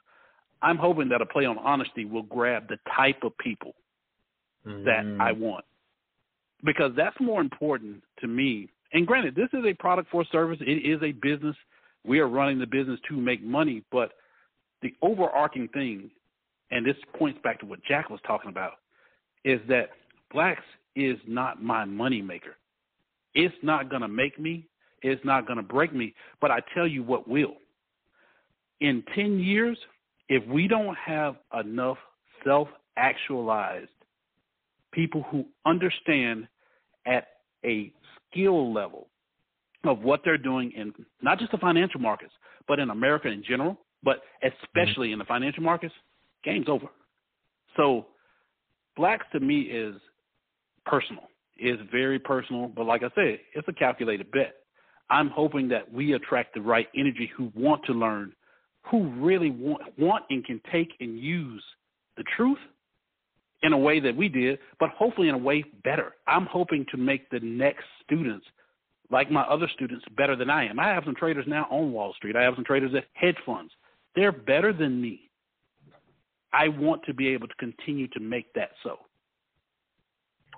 I'm 0.61 0.78
hoping 0.78 1.09
that 1.09 1.21
a 1.21 1.26
play 1.26 1.45
on 1.45 1.57
honesty 1.57 2.05
will 2.05 2.24
grab 2.24 2.67
the 2.69 2.78
type 2.95 3.24
of 3.24 3.38
people 3.38 3.74
mm. 4.65 4.86
that 4.86 5.05
I 5.21 5.34
mm. 5.34 5.39
want 5.39 5.65
because 6.63 6.91
that's 6.95 7.15
more 7.19 7.41
important 7.41 8.01
to 8.19 8.28
me. 8.28 8.69
And 8.93 9.05
granted, 9.05 9.36
this 9.36 9.49
is 9.53 9.65
a 9.65 9.74
product 9.74 10.09
for 10.11 10.24
service. 10.32 10.59
It 10.61 10.86
is 10.86 11.01
a 11.03 11.11
business. 11.11 11.55
We 12.05 12.19
are 12.19 12.28
running 12.28 12.59
the 12.59 12.67
business 12.67 12.99
to 13.09 13.15
make 13.15 13.43
money, 13.43 13.84
but 13.91 14.13
the 14.82 14.93
overarching 15.01 15.67
thing, 15.69 16.09
and 16.71 16.86
this 16.86 16.95
points 17.17 17.39
back 17.43 17.59
to 17.61 17.65
what 17.65 17.84
Jack 17.84 18.09
was 18.09 18.19
talking 18.26 18.49
about, 18.49 18.74
is 19.43 19.59
that 19.67 19.89
blacks 20.32 20.63
is 20.95 21.17
not 21.28 21.61
my 21.61 21.86
money 21.86 22.21
maker. 22.21 22.55
It's 23.34 23.55
not 23.63 23.89
going 23.89 24.01
to 24.01 24.07
make 24.07 24.39
me. 24.39 24.67
It's 25.01 25.24
not 25.26 25.47
going 25.47 25.57
to 25.57 25.63
break 25.63 25.93
me. 25.93 26.13
But 26.39 26.51
I 26.51 26.59
tell 26.74 26.88
you 26.88 27.03
what 27.03 27.28
will 27.28 27.55
in 28.84 29.01
10 29.15 29.39
years, 29.39 29.77
if 30.27 30.45
we 30.47 30.67
don't 30.67 30.95
have 30.95 31.38
enough 31.57 31.97
self 32.43 32.67
actualized 32.97 33.89
people 34.91 35.25
who 35.31 35.45
understand 35.65 36.47
at 37.07 37.27
a 37.65 37.91
skill 38.29 38.71
level 38.73 39.07
of 39.85 40.01
what 40.01 40.22
they're 40.23 40.38
doing 40.38 40.72
in 40.76 40.93
not 41.22 41.39
just 41.39 41.51
the 41.51 41.57
financial 41.57 41.99
markets, 41.99 42.34
but 42.68 42.77
in 42.77 42.89
America 42.89 43.30
in 43.30 43.41
general, 43.47 43.80
but 44.03 44.22
especially 44.43 45.14
in 45.14 45.19
the 45.19 45.26
financial 45.26 45.64
markets, 45.64 45.93
game's 46.43 46.68
over. 46.68 46.88
So, 47.77 48.07
blacks 48.97 49.26
to 49.31 49.39
me 49.39 49.61
is 49.61 49.95
personal, 50.85 51.23
is 51.57 51.80
very 51.89 52.19
personal, 52.19 52.68
but 52.68 52.85
like 52.85 53.01
I 53.01 53.10
said, 53.15 53.39
it's 53.55 53.68
a 53.68 53.73
calculated 53.73 54.30
bet. 54.31 54.55
I'm 55.10 55.30
hoping 55.30 55.69
that 55.69 55.91
we 55.91 56.14
attract 56.14 56.53
the 56.53 56.61
right 56.61 56.88
energy 56.95 57.31
who 57.35 57.51
want 57.55 57.84
to 57.85 57.93
learn 57.93 58.34
who 58.89 59.07
really 59.19 59.49
want, 59.49 59.81
want 59.97 60.26
and 60.30 60.45
can 60.45 60.61
take 60.72 60.89
and 60.99 61.19
use 61.19 61.64
the 62.18 62.23
truth 62.35 62.60
in 63.64 63.73
a 63.73 63.77
way 63.77 63.99
that 63.99 64.15
we 64.15 64.27
did, 64.27 64.60
but 64.80 64.89
hopefully 64.89 65.30
in 65.30 65.35
a 65.35 65.38
way 65.38 65.64
better. 65.84 66.14
I'm 66.27 66.45
hoping 66.45 66.85
to 66.91 66.97
make 66.97 67.30
the 67.30 67.39
next 67.39 67.85
students, 68.05 68.45
like 69.10 69.31
my 69.31 69.43
other 69.43 69.69
students, 69.73 70.05
better 70.18 70.35
than 70.35 70.49
I 70.49 70.68
am. 70.68 70.80
I 70.80 70.89
have 70.89 71.03
some 71.05 71.15
traders 71.15 71.45
now 71.47 71.68
on 71.72 71.93
Wall 71.93 72.14
Street. 72.15 72.35
I 72.35 72.43
have 72.43 72.55
some 72.55 72.65
traders 72.65 72.93
at 72.95 73.05
hedge 73.14 73.38
funds. 73.45 73.72
They're 74.15 74.34
better 74.34 74.73
than 74.73 75.01
me. 75.01 75.30
I 76.51 76.68
want 76.68 77.01
to 77.05 77.14
be 77.14 77.30
able 77.30 77.47
to 77.47 77.55
continue 77.55 78.07
to 78.10 78.19
make 78.19 78.53
that 78.53 78.72
so. 78.84 78.99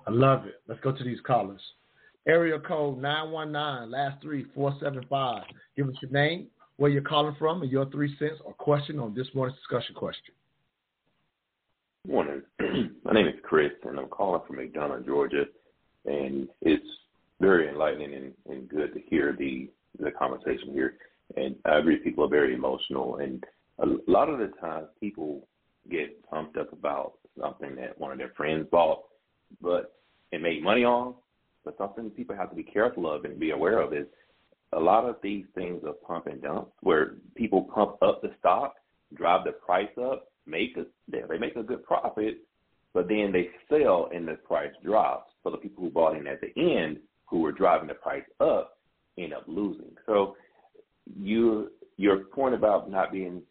I 0.06 0.10
love 0.10 0.46
it. 0.46 0.60
Let's 0.68 0.80
go 0.80 0.92
to 0.92 1.04
these 1.04 1.20
callers. 1.26 1.60
Area 2.28 2.58
code 2.58 2.98
919, 3.00 3.90
last 3.90 4.20
three, 4.20 4.46
475. 4.54 5.44
Give 5.76 5.88
us 5.88 5.94
your 6.02 6.10
name, 6.10 6.48
where 6.76 6.90
you're 6.90 7.02
calling 7.02 7.34
from, 7.38 7.62
and 7.62 7.70
your 7.70 7.86
three 7.90 8.14
cents 8.18 8.40
or 8.44 8.52
question 8.54 8.98
on 8.98 9.14
this 9.14 9.28
morning's 9.34 9.58
discussion 9.58 9.94
question. 9.94 10.34
Morning. 12.06 12.42
My 13.04 13.12
name 13.12 13.26
is 13.26 13.34
Chris, 13.42 13.72
and 13.84 13.98
I'm 13.98 14.08
calling 14.08 14.42
from 14.46 14.56
McDonough, 14.56 15.06
Georgia. 15.06 15.44
And 16.04 16.48
it's 16.62 16.86
very 17.40 17.68
enlightening 17.68 18.14
and, 18.14 18.32
and 18.48 18.68
good 18.68 18.94
to 18.94 19.00
hear 19.00 19.34
the 19.36 19.68
the 19.98 20.10
conversation 20.10 20.72
here. 20.72 20.94
And 21.36 21.56
I 21.64 21.78
agree, 21.78 21.96
people 21.96 22.24
are 22.24 22.28
very 22.28 22.54
emotional, 22.54 23.16
and 23.16 23.42
a 23.78 23.86
lot 24.10 24.28
of 24.28 24.38
the 24.38 24.52
times 24.60 24.86
people 25.00 25.48
get 25.90 26.22
pumped 26.28 26.56
up 26.56 26.72
about 26.72 27.14
something 27.40 27.74
that 27.76 27.98
one 27.98 28.12
of 28.12 28.18
their 28.18 28.32
friends 28.36 28.66
bought, 28.70 29.02
but 29.60 29.94
and 30.32 30.42
made 30.42 30.62
money 30.62 30.84
on. 30.84 31.14
But 31.64 31.76
something 31.78 32.10
people 32.10 32.36
have 32.36 32.50
to 32.50 32.56
be 32.56 32.62
careful 32.62 33.12
of 33.12 33.24
and 33.24 33.40
be 33.40 33.50
aware 33.50 33.80
of 33.80 33.92
is 33.92 34.06
a 34.72 34.80
lot 34.80 35.04
of 35.04 35.16
these 35.22 35.44
things 35.54 35.82
are 35.86 35.92
pump 35.92 36.26
and 36.26 36.42
dump, 36.42 36.68
where 36.80 37.14
people 37.34 37.62
pump 37.62 37.96
up 38.02 38.22
the 38.22 38.32
stock, 38.38 38.74
drive 39.14 39.44
the 39.44 39.52
price 39.52 39.88
up, 40.00 40.28
make 40.46 40.76
a 40.76 40.84
they 41.08 41.38
make 41.38 41.56
a 41.56 41.62
good 41.62 41.84
profit, 41.84 42.38
but 42.92 43.08
then 43.08 43.32
they 43.32 43.48
sell 43.68 44.08
and 44.14 44.26
the 44.26 44.34
price 44.34 44.72
drops. 44.84 45.30
So 45.42 45.50
the 45.50 45.56
people 45.56 45.84
who 45.84 45.90
bought 45.90 46.16
in 46.16 46.26
at 46.26 46.40
the 46.40 46.52
end, 46.56 46.98
who 47.26 47.40
were 47.40 47.52
driving 47.52 47.88
the 47.88 47.94
price 47.94 48.24
up, 48.40 48.78
end 49.18 49.32
up 49.32 49.44
losing. 49.46 49.94
So 50.06 50.36
you 51.18 51.70
your 51.96 52.24
point 52.24 52.54
about 52.54 52.90
not 52.90 53.12
being 53.12 53.42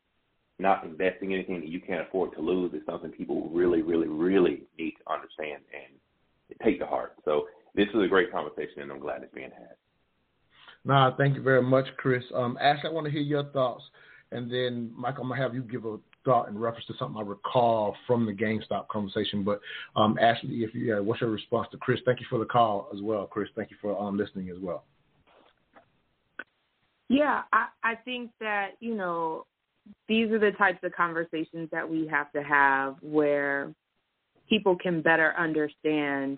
not 0.60 0.86
investing 0.86 1.34
anything 1.34 1.60
that 1.60 1.70
you 1.70 1.82
can't 1.82 2.08
afford 2.08 2.34
to 2.34 2.42
lose 2.42 2.74
is 2.74 2.82
something 2.86 3.12
people 3.12 3.50
really, 3.54 3.82
really, 3.82 4.08
really 4.08 4.64
need 4.78 4.92
to 4.92 5.14
understand 5.14 5.62
and 5.74 6.60
take 6.64 6.80
to 6.80 6.86
heart. 6.86 7.16
So 7.26 7.48
this 7.74 7.88
is 7.94 8.02
a 8.02 8.08
great 8.08 8.32
conversation, 8.32 8.82
and 8.82 8.92
I'm 8.92 9.00
glad 9.00 9.22
it's 9.22 9.34
being 9.34 9.52
had. 9.52 9.76
Nah, 10.86 11.16
thank 11.18 11.36
you 11.36 11.42
very 11.42 11.64
much, 11.64 11.86
Chris. 11.98 12.24
Um, 12.34 12.58
Ashley, 12.62 12.90
I 12.90 12.94
want 12.94 13.06
to 13.06 13.12
hear 13.12 13.22
your 13.22 13.44
thoughts, 13.46 13.84
and 14.32 14.52
then 14.52 14.92
Michael, 14.96 15.24
I'm 15.24 15.30
gonna 15.30 15.42
have 15.42 15.56
you 15.56 15.64
give 15.64 15.86
a 15.86 15.98
thought 16.24 16.48
in 16.48 16.58
reference 16.58 16.86
to 16.88 16.94
something 16.98 17.18
I 17.18 17.28
recall 17.28 17.96
from 18.06 18.26
the 18.26 18.32
GameStop 18.32 18.88
conversation. 18.88 19.44
But 19.44 19.62
um, 19.96 20.18
Ashley, 20.20 20.64
if 20.64 20.74
you, 20.76 20.98
uh, 20.98 21.02
what's 21.02 21.22
your 21.22 21.32
response 21.32 21.68
to 21.72 21.78
Chris? 21.78 22.00
Thank 22.06 22.20
you 22.20 22.28
for 22.30 22.40
the 22.40 22.46
call 22.46 22.90
as 22.94 23.02
well, 23.02 23.26
Chris. 23.26 23.50
Thank 23.56 23.72
you 23.72 23.78
for 23.82 24.00
um, 24.00 24.18
listening 24.18 24.50
as 24.50 24.58
well. 24.60 24.84
Yeah, 27.08 27.44
I, 27.52 27.68
I 27.84 27.96
think 27.96 28.32
that 28.40 28.72
you 28.80 28.96
know 28.96 29.46
these 30.08 30.32
are 30.32 30.40
the 30.40 30.52
types 30.52 30.80
of 30.84 30.92
conversations 30.94 31.70
that 31.72 31.88
we 31.88 32.08
have 32.08 32.32
to 32.34 32.44
have 32.44 32.96
where 33.02 33.74
people 34.50 34.76
can 34.76 35.02
better 35.02 35.34
understand 35.38 36.38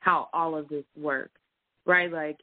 how 0.00 0.28
all 0.32 0.56
of 0.56 0.68
this 0.68 0.84
works, 0.96 1.40
right? 1.86 2.12
Like, 2.12 2.38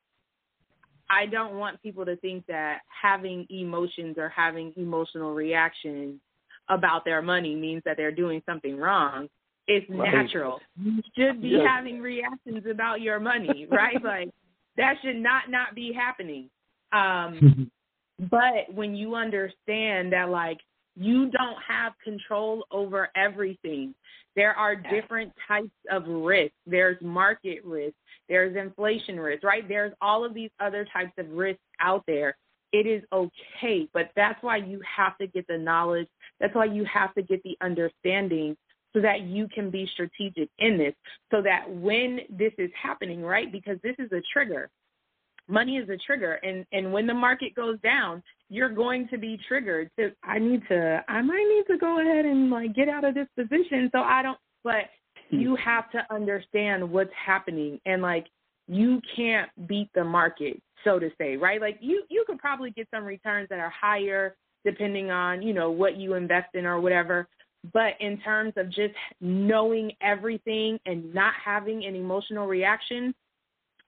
I 1.12 1.26
don't 1.26 1.56
want 1.56 1.82
people 1.82 2.06
to 2.06 2.16
think 2.18 2.46
that 2.48 2.80
having 3.02 3.46
emotions 3.50 4.16
or 4.18 4.30
having 4.30 4.74
emotional 4.78 5.34
reactions 5.34 6.20
about 6.70 7.04
their 7.04 7.22
money 7.22 7.56
means 7.56 7.82
that 7.86 7.98
they're 7.98 8.12
doing 8.14 8.42
something 8.46 8.78
wrong. 8.78 9.28
It's 9.68 9.86
right. 9.90 10.14
natural. 10.14 10.60
You 10.82 11.02
should 11.18 11.42
be 11.42 11.50
yes. 11.50 11.68
having 11.68 12.00
reactions 12.00 12.64
about 12.70 13.02
your 13.02 13.20
money, 13.20 13.68
right? 13.72 14.02
like 14.04 14.30
that 14.78 14.96
should 15.04 15.18
not 15.18 15.50
not 15.50 15.76
be 15.76 15.92
happening. 15.94 16.50
Um 16.94 17.70
but 18.30 18.74
when 18.74 18.96
you 18.96 19.16
understand 19.16 20.14
that 20.14 20.30
like 20.30 20.60
you 20.96 21.30
don't 21.30 21.58
have 21.68 21.94
control 22.04 22.66
over 22.72 23.10
everything. 23.16 23.96
There 24.36 24.54
are 24.54 24.76
different 24.76 25.32
types 25.48 25.72
of 25.90 26.08
risk. 26.08 26.54
There's 26.66 26.98
market 27.02 27.64
risk, 27.66 27.96
there's 28.30 28.56
inflation 28.56 29.20
risk, 29.20 29.44
right? 29.44 29.68
There's 29.68 29.94
all 30.02 30.24
of 30.24 30.34
these 30.34 30.52
other 30.60 30.86
types 30.94 31.12
of 31.18 31.30
risks 31.32 31.62
out 31.80 32.04
there 32.08 32.36
it 32.72 32.88
is 32.88 33.04
okay. 33.12 33.88
But 33.94 34.12
that's 34.16 34.42
why 34.42 34.58
you 34.58 34.82
have 34.98 35.18
to 35.18 35.28
get 35.28 35.46
the 35.48 35.58
knowledge. 35.58 36.08
That's 36.40 36.56
why 36.56 36.66
you 36.66 36.86
have 36.92 37.14
to 37.16 37.22
get 37.22 37.44
the 37.44 37.58
understanding 37.62 38.56
so 38.94 39.02
that 39.02 39.22
you 39.22 39.48
can 39.54 39.70
be 39.70 39.90
strategic 39.94 40.50
in 40.60 40.78
this. 40.78 40.94
So 41.32 41.42
that 41.42 41.66
when 41.70 42.20
this 42.30 42.54
is 42.58 42.70
happening, 42.82 43.22
right? 43.22 43.52
Because 43.52 43.78
this 43.84 43.96
is 44.00 44.12
a 44.12 44.22
trigger. 44.34 44.70
Money 45.48 45.78
is 45.78 45.90
a 45.90 45.98
trigger. 46.06 46.34
And, 46.44 46.66
and 46.72 46.94
when 46.94 47.08
the 47.08 47.14
market 47.14 47.56
goes 47.56 47.80
down, 47.82 48.24
you're 48.50 48.70
going 48.70 49.08
to 49.10 49.18
be 49.18 49.40
triggered 49.48 49.90
to 49.98 50.12
I 50.24 50.40
need 50.40 50.62
to 50.68 51.04
I 51.08 51.22
might 51.22 51.46
need 51.48 51.74
to 51.74 51.78
go 51.80 52.02
ahead 52.02 52.26
and 52.26 52.50
like 52.50 52.76
get 52.76 52.90
out 52.90 53.06
of 53.06 53.16
this 53.16 53.28
position 53.38 53.90
so 53.94 54.00
I 54.00 54.22
don't 54.22 54.38
but. 54.64 54.86
You 55.32 55.54
mm-hmm. 55.54 55.70
have 55.70 55.90
to 55.92 56.06
understand 56.14 56.90
what's 56.90 57.12
happening 57.14 57.80
and 57.86 58.02
like 58.02 58.28
you 58.68 59.02
can't 59.16 59.50
beat 59.68 59.90
the 59.96 60.04
market 60.04 60.62
so 60.84 61.00
to 61.00 61.10
say, 61.18 61.38
right? 61.38 61.62
Like 61.62 61.78
you 61.82 62.04
you 62.10 62.24
could 62.28 62.40
probably 62.40 62.72
get 62.72 62.88
some 62.94 63.04
returns 63.04 63.50
that 63.50 63.60
are 63.60 63.70
higher 63.72 64.36
depending 64.64 65.10
on, 65.10 65.42
you 65.42 65.54
know, 65.54 65.72
what 65.72 65.98
you 65.98 66.14
invest 66.14 66.50
in 66.54 66.66
or 66.66 66.80
whatever. 66.80 67.28
But 67.74 67.94
in 68.00 68.20
terms 68.20 68.54
of 68.58 68.68
just 68.68 68.94
knowing 69.20 69.92
everything 70.02 70.80
and 70.86 71.14
not 71.14 71.34
having 71.44 71.86
an 71.86 71.96
emotional 71.96 72.48
reaction, 72.48 73.14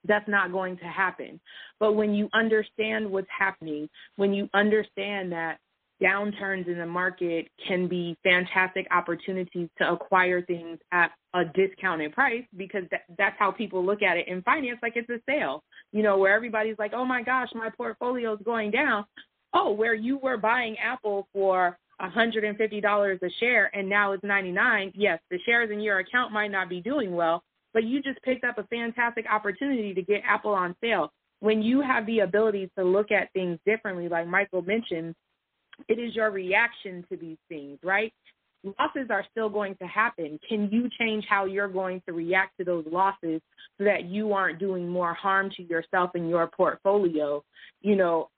that's 0.08 0.28
not 0.28 0.52
going 0.52 0.78
to 0.78 0.86
happen. 0.86 1.40
But 1.80 1.94
when 1.94 2.14
you 2.14 2.30
understand 2.34 3.10
what's 3.10 3.28
happening, 3.36 3.90
when 4.16 4.34
you 4.34 4.50
understand 4.54 5.32
that 5.32 5.58
downturns 6.04 6.68
in 6.68 6.78
the 6.78 6.86
market 6.86 7.48
can 7.66 7.88
be 7.88 8.18
fantastic 8.24 8.86
opportunities 8.92 9.70
to 9.78 9.90
acquire 9.90 10.42
things 10.42 10.78
at 10.92 11.12
a 11.34 11.46
discounted 11.46 12.12
price 12.12 12.44
because 12.58 12.84
that, 12.92 13.02
that's 13.18 13.36
how 13.40 13.52
people 13.52 13.86
look 13.86 14.02
at 14.02 14.18
it 14.18 14.28
in 14.28 14.42
finance 14.42 14.80
like 14.84 14.94
it's 14.96 15.10
a 15.10 15.20
sale 15.28 15.64
you 15.92 16.04
know 16.04 16.18
where 16.18 16.34
everybody's 16.34 16.78
like 16.78 16.94
oh 16.94 17.06
my 17.06 17.24
gosh 17.24 17.48
my 17.56 17.70
portfolio 17.76 18.34
is 18.34 18.40
going 18.44 18.70
down. 18.70 19.06
Oh 19.54 19.72
where 19.72 19.94
you 19.94 20.18
were 20.18 20.38
buying 20.38 20.76
apple 20.78 21.28
for 21.32 21.78
$150 22.02 23.22
a 23.22 23.30
share 23.40 23.76
and 23.76 23.88
now 23.88 24.12
it's 24.12 24.24
99 24.24 24.92
yes 24.96 25.20
the 25.32 25.40
shares 25.46 25.72
in 25.72 25.80
your 25.80 26.00
account 26.00 26.34
might 26.34 26.52
not 26.52 26.70
be 26.70 26.82
doing 26.82 27.16
well 27.16 27.44
but 27.74 27.86
you 27.86 28.02
just 28.02 28.22
picked 28.24 28.44
up 28.44 28.58
a 28.58 28.64
fantastic 28.64 29.26
opportunity 29.32 29.94
to 29.96 30.02
get 30.04 30.22
apple 30.28 30.52
on 30.52 30.76
sale. 30.80 31.12
When 31.40 31.64
you 31.64 31.82
have 31.82 32.06
the 32.06 32.20
ability 32.20 32.70
to 32.78 32.84
look 32.84 33.12
at 33.12 33.32
things 33.34 33.58
differently 33.66 34.10
like 34.10 34.28
michael 34.28 34.62
mentioned 34.62 35.16
it 35.88 36.00
is 36.00 36.16
your 36.16 36.32
reaction 36.32 37.06
to 37.10 37.18
these 37.18 37.38
things, 37.50 37.80
right? 37.84 38.14
Losses 38.64 39.08
are 39.10 39.26
still 39.32 39.50
going 39.50 39.76
to 39.76 39.88
happen. 39.88 40.40
Can 40.48 40.70
you 40.72 40.90
change 40.98 41.26
how 41.30 41.46
you're 41.46 41.68
going 41.68 42.02
to 42.06 42.14
react 42.14 42.58
to 42.58 42.64
those 42.64 42.86
losses 42.90 43.42
so 43.78 43.84
that 43.84 44.06
you 44.06 44.34
aren't 44.34 44.60
doing 44.60 44.88
more 44.88 45.14
harm 45.14 45.50
to 45.58 45.64
yourself 45.64 46.12
and 46.14 46.30
your 46.30 46.48
portfolio? 46.48 47.44
You 47.82 47.98
know, 47.98 48.30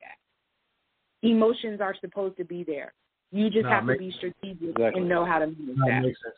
emotions 1.21 1.79
are 1.79 1.95
supposed 2.01 2.37
to 2.37 2.43
be 2.43 2.63
there. 2.63 2.93
You 3.31 3.49
just 3.49 3.63
no, 3.63 3.69
have 3.69 3.87
to 3.87 3.97
be 3.97 4.11
strategic 4.17 4.69
exactly. 4.69 5.01
and 5.01 5.09
know 5.09 5.25
how 5.25 5.39
to 5.39 5.47
manage 5.47 5.77
no, 5.77 5.87
that. 5.87 6.01
Makes 6.01 6.19
sense. 6.23 6.35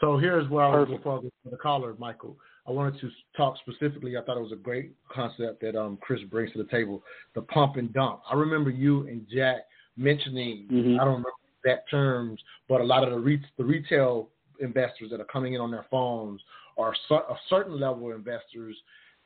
So 0.00 0.18
here's 0.18 0.48
where 0.50 0.64
I 0.64 0.80
was 0.80 0.88
before 0.88 1.22
the 1.48 1.56
caller, 1.56 1.94
Michael. 1.98 2.36
I 2.66 2.70
wanted 2.70 3.00
to 3.00 3.10
talk 3.36 3.56
specifically. 3.58 4.16
I 4.16 4.22
thought 4.22 4.36
it 4.36 4.42
was 4.42 4.52
a 4.52 4.56
great 4.56 4.92
concept 5.12 5.60
that 5.62 5.76
um, 5.76 5.98
Chris 6.00 6.20
brings 6.30 6.52
to 6.52 6.58
the 6.58 6.68
table, 6.70 7.02
the 7.34 7.42
pump 7.42 7.76
and 7.76 7.92
dump. 7.92 8.20
I 8.28 8.34
remember 8.34 8.70
you 8.70 9.06
and 9.06 9.26
Jack 9.32 9.66
mentioning, 9.96 10.66
mm-hmm. 10.70 11.00
I 11.00 11.04
don't 11.04 11.14
remember 11.14 11.30
that 11.64 11.88
terms, 11.90 12.40
but 12.68 12.80
a 12.80 12.84
lot 12.84 13.04
of 13.04 13.10
the, 13.10 13.18
re- 13.18 13.44
the 13.58 13.64
retail 13.64 14.28
investors 14.60 15.10
that 15.10 15.20
are 15.20 15.24
coming 15.24 15.54
in 15.54 15.60
on 15.60 15.70
their 15.70 15.86
phones 15.90 16.40
are 16.78 16.92
a 17.10 17.34
certain 17.48 17.78
level 17.78 18.10
of 18.10 18.16
investors 18.16 18.76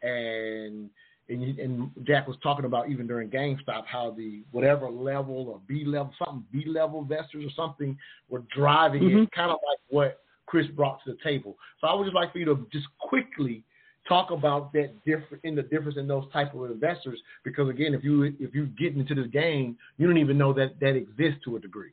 and 0.02 0.90
and, 1.28 1.58
and 1.58 1.90
Jack 2.04 2.28
was 2.28 2.36
talking 2.40 2.66
about 2.66 2.88
even 2.88 3.06
during 3.06 3.28
GameStop 3.28 3.84
how 3.86 4.14
the 4.16 4.44
whatever 4.52 4.88
level 4.88 5.48
or 5.48 5.60
B 5.66 5.84
level 5.84 6.12
something 6.18 6.44
B 6.52 6.64
level 6.66 7.00
investors 7.00 7.44
or 7.44 7.50
something 7.56 7.98
were 8.28 8.44
driving 8.54 9.02
mm-hmm. 9.02 9.22
it, 9.22 9.32
kind 9.32 9.50
of 9.50 9.58
like 9.68 9.78
what 9.88 10.20
Chris 10.46 10.66
brought 10.68 11.02
to 11.04 11.12
the 11.12 11.18
table. 11.24 11.56
So 11.80 11.88
I 11.88 11.94
would 11.94 12.04
just 12.04 12.14
like 12.14 12.32
for 12.32 12.38
you 12.38 12.44
to 12.44 12.66
just 12.72 12.86
quickly 13.00 13.64
talk 14.08 14.30
about 14.30 14.72
that 14.72 14.92
different 15.04 15.42
in 15.44 15.54
the 15.54 15.62
difference 15.62 15.96
in 15.96 16.06
those 16.06 16.24
type 16.32 16.54
of 16.54 16.70
investors 16.70 17.18
because 17.44 17.68
again 17.68 17.94
if 17.94 18.04
you 18.04 18.22
if 18.24 18.54
you 18.54 18.66
get 18.78 18.94
into 18.94 19.14
this 19.14 19.26
game 19.28 19.76
you 19.98 20.06
don't 20.06 20.18
even 20.18 20.38
know 20.38 20.52
that 20.52 20.78
that 20.80 20.96
exists 20.96 21.40
to 21.44 21.56
a 21.56 21.60
degree 21.60 21.92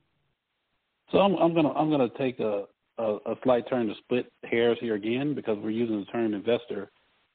so 1.12 1.20
i'm, 1.20 1.36
I'm 1.36 1.54
gonna 1.54 1.72
i'm 1.72 1.90
gonna 1.90 2.10
take 2.18 2.40
a, 2.40 2.66
a, 2.98 3.16
a 3.26 3.36
slight 3.44 3.68
turn 3.70 3.88
to 3.88 3.94
split 4.04 4.32
hairs 4.44 4.78
here 4.82 4.96
again 4.96 5.34
because 5.34 5.58
we're 5.62 5.72
using 5.72 6.00
the 6.00 6.06
term 6.06 6.34
investor 6.34 6.92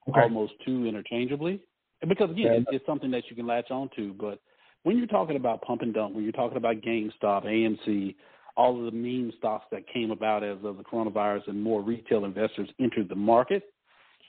okay. 0.08 0.20
almost 0.20 0.52
too 0.64 0.86
interchangeably 0.86 1.60
because 2.08 2.30
again 2.30 2.52
it's, 2.52 2.68
it's 2.72 2.86
something 2.86 3.10
that 3.10 3.24
you 3.28 3.36
can 3.36 3.46
latch 3.46 3.70
on 3.70 3.90
to 3.96 4.14
but 4.14 4.40
when 4.84 4.96
you're 4.96 5.06
talking 5.06 5.36
about 5.36 5.62
pump 5.62 5.82
and 5.82 5.94
dump 5.94 6.14
when 6.14 6.24
you're 6.24 6.32
talking 6.32 6.56
about 6.56 6.76
gamestop 6.76 7.44
amc 7.44 8.14
all 8.56 8.76
of 8.76 8.92
the 8.92 8.98
meme 8.98 9.32
stocks 9.38 9.66
that 9.70 9.86
came 9.92 10.10
about 10.10 10.42
as 10.42 10.58
of 10.64 10.76
the 10.76 10.82
coronavirus 10.82 11.46
and 11.46 11.62
more 11.62 11.80
retail 11.80 12.24
investors 12.24 12.68
entered 12.80 13.08
the 13.08 13.14
market 13.14 13.72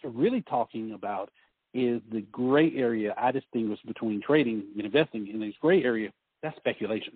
really 0.04 0.42
talking 0.42 0.94
about 0.94 1.30
is 1.74 2.02
the 2.12 2.22
gray 2.32 2.72
area 2.76 3.14
I 3.18 3.32
distinguish 3.32 3.80
between 3.86 4.22
trading 4.22 4.64
and 4.76 4.86
investing. 4.86 5.28
In 5.28 5.40
this 5.40 5.54
gray 5.62 5.84
area, 5.84 6.10
that's 6.42 6.58
speculation. 6.58 7.14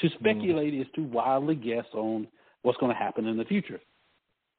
To 0.00 0.08
hmm. 0.08 0.14
speculate 0.14 0.74
mm. 0.74 0.80
is 0.80 0.86
to 0.96 1.02
wildly 1.02 1.54
guess 1.54 1.86
on 1.92 2.26
what's 2.62 2.78
going 2.78 2.92
to 2.92 2.98
happen 2.98 3.26
in 3.26 3.36
the 3.36 3.44
future. 3.44 3.80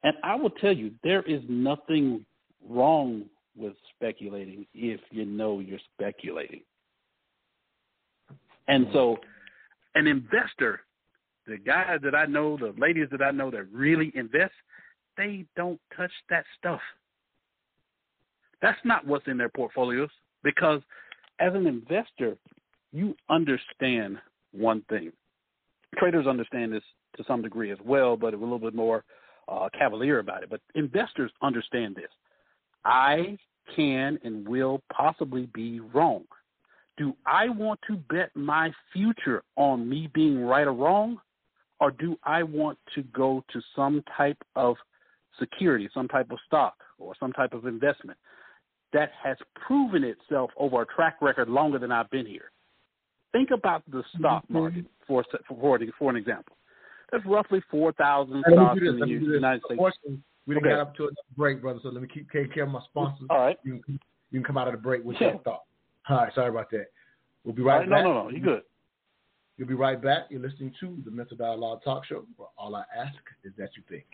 And 0.04 0.16
I 0.24 0.36
will 0.36 0.52
tell 0.52 0.72
you, 0.72 0.92
there 1.04 1.24
is 1.24 1.42
nothing 1.50 2.26
wrong 2.70 3.26
with 3.58 3.74
speculating 3.96 4.66
if 4.74 5.00
you 5.12 5.26
know 5.26 5.60
you're 5.60 5.80
speculating. 5.94 6.62
And 8.68 8.88
so, 8.94 9.18
an 9.96 10.08
investor, 10.08 10.82
the 11.48 11.58
guys 11.58 12.00
that 12.04 12.16
I 12.16 12.26
know, 12.26 12.58
the 12.58 12.74
ladies 12.78 13.08
that 13.12 13.22
I 13.22 13.32
know 13.32 13.50
that 13.52 13.72
really 13.72 14.12
invest, 14.16 14.54
they 15.18 15.46
don't 15.56 15.80
touch 15.96 16.12
that 16.30 16.46
stuff. 16.58 16.82
That's 18.62 18.80
not 18.84 19.06
what's 19.06 19.28
in 19.28 19.38
their 19.38 19.50
portfolios 19.50 20.10
because 20.44 20.82
as 21.40 21.54
an 21.54 21.68
investor, 21.68 22.38
you 22.92 23.16
understand 23.30 24.18
one 24.52 24.82
thing. 24.90 25.12
Traders 25.98 26.28
understand 26.28 26.74
this 26.74 26.84
to 27.18 27.24
some 27.28 27.42
degree 27.42 27.72
as 27.72 27.78
well, 27.86 28.16
but 28.16 28.34
a 28.34 28.38
little 28.38 28.60
bit 28.60 28.74
more 28.74 29.04
uh, 29.48 29.70
cavalier 29.78 30.20
about 30.20 30.44
it. 30.44 30.50
But 30.50 30.62
investors 30.76 31.32
understand 31.42 31.96
this. 31.96 32.10
I 32.84 33.38
can 33.76 34.20
and 34.24 34.48
will 34.48 34.82
possibly 34.96 35.50
be 35.54 35.80
wrong. 35.80 36.24
Do 36.98 37.16
I 37.26 37.50
want 37.50 37.80
to 37.88 37.98
bet 38.10 38.30
my 38.36 38.72
future 38.94 39.44
on 39.58 39.90
me 39.90 40.10
being 40.14 40.42
right 40.42 40.68
or 40.68 40.74
wrong? 40.74 41.20
Or 41.80 41.92
do 41.92 42.18
I 42.24 42.44
want 42.44 42.78
to 42.96 43.04
go 43.04 43.44
to 43.52 43.62
some 43.76 44.02
type 44.16 44.38
of 44.56 44.78
security, 45.40 45.90
some 45.94 46.08
type 46.08 46.32
of 46.32 46.38
stock, 46.48 46.76
or 47.00 47.14
some 47.20 47.34
type 47.34 47.54
of 47.54 47.66
investment 47.66 48.18
that 48.94 49.12
has 49.22 49.38
proven 49.68 50.04
itself 50.04 50.52
over 50.58 50.82
a 50.82 50.86
track 50.86 51.18
record 51.22 51.50
longer 51.50 51.80
than 51.80 51.92
I've 51.92 52.10
been 52.10 52.26
here? 52.26 52.52
Think 53.32 53.50
about 53.52 53.84
the 53.92 54.04
stock 54.18 54.44
Mm-hmm. 54.46 54.54
market 54.54 54.86
for 55.08 55.24
for 55.48 55.80
for 56.00 56.10
an 56.10 56.16
example. 56.16 56.56
There's 57.12 57.24
roughly 57.26 57.62
four 57.70 57.92
thousand 57.94 58.44
stocks 58.52 58.80
in 58.82 59.00
the 59.00 59.08
United 59.08 59.62
States. 59.66 59.82
We 60.48 60.54
done 60.56 60.64
Okay. 60.64 60.76
got 60.76 60.80
up 60.80 60.96
to 60.96 61.04
another 61.04 61.16
break, 61.36 61.62
brother. 61.62 61.80
So 61.82 61.90
let 61.90 62.02
me 62.02 62.08
keep 62.12 62.30
taking 62.32 62.52
care 62.52 62.64
of 62.64 62.70
my 62.70 62.82
sponsors. 62.90 63.28
All 63.30 63.40
right. 63.40 63.58
You 63.64 63.80
can, 63.84 64.00
you 64.32 64.40
can 64.40 64.44
come 64.44 64.58
out 64.58 64.68
of 64.68 64.74
the 64.74 64.80
break 64.80 65.04
with 65.04 65.18
Yeah. 65.20 65.32
that 65.34 65.44
thought. 65.44 65.64
All 66.10 66.18
right. 66.18 66.34
Sorry 66.36 66.50
about 66.50 66.70
that. 66.72 66.88
We'll 67.44 67.56
be 67.56 67.62
right 67.64 67.80
right, 67.80 67.90
back. 67.90 68.04
no, 68.04 68.14
no, 68.14 68.24
no, 68.24 68.30
you 68.30 68.40
good. 68.40 68.62
You'll 69.58 69.68
be 69.68 69.74
right 69.74 70.00
back. 70.02 70.24
You're 70.30 70.42
listening 70.42 70.74
to 70.82 70.98
the 71.04 71.12
Mental 71.12 71.36
Dialogue 71.38 71.82
Talk 71.84 72.06
Show. 72.06 72.26
Where 72.38 72.50
all 72.58 72.76
I 72.76 72.84
ask 72.96 73.16
is 73.44 73.54
that 73.58 73.70
you 73.76 73.84
think. 73.90 74.06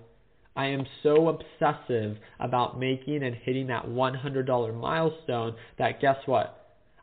I 0.54 0.66
am 0.66 0.86
so 1.02 1.28
obsessive 1.28 2.18
about 2.38 2.78
making 2.78 3.24
and 3.24 3.34
hitting 3.34 3.66
that 3.66 3.86
$100 3.86 4.80
milestone 4.80 5.56
that 5.78 6.00
guess 6.00 6.16
what? 6.26 6.57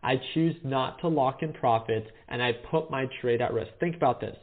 I 0.06 0.22
choose 0.36 0.56
not 0.64 1.00
to 1.02 1.08
lock 1.08 1.42
in 1.42 1.52
profits 1.52 2.08
and 2.28 2.42
I 2.42 2.52
put 2.70 2.92
my 2.92 3.08
trade 3.22 3.42
at 3.42 3.54
risk. 3.54 3.72
Think 3.80 3.96
about 3.96 4.22
this. 4.22 4.38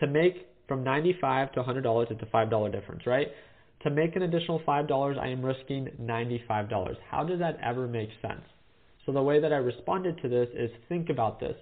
To 0.00 0.08
make 0.08 0.48
from 0.66 0.82
95 0.82 1.52
to 1.52 1.62
$100, 1.62 2.10
it's 2.10 2.20
a 2.20 2.26
$5 2.26 2.72
difference, 2.72 3.06
right? 3.06 3.28
To 3.84 3.90
make 3.90 4.16
an 4.16 4.22
additional 4.22 4.60
$5, 4.66 5.18
I 5.18 5.28
am 5.28 5.44
risking 5.44 5.88
$95. 6.02 6.96
How 7.08 7.22
does 7.22 7.38
that 7.38 7.58
ever 7.62 7.86
make 7.86 8.08
sense? 8.20 8.42
So 9.06 9.12
the 9.12 9.22
way 9.22 9.40
that 9.40 9.52
I 9.52 9.56
responded 9.56 10.20
to 10.22 10.28
this 10.28 10.48
is 10.52 10.70
think 10.88 11.10
about 11.10 11.38
this. 11.38 11.54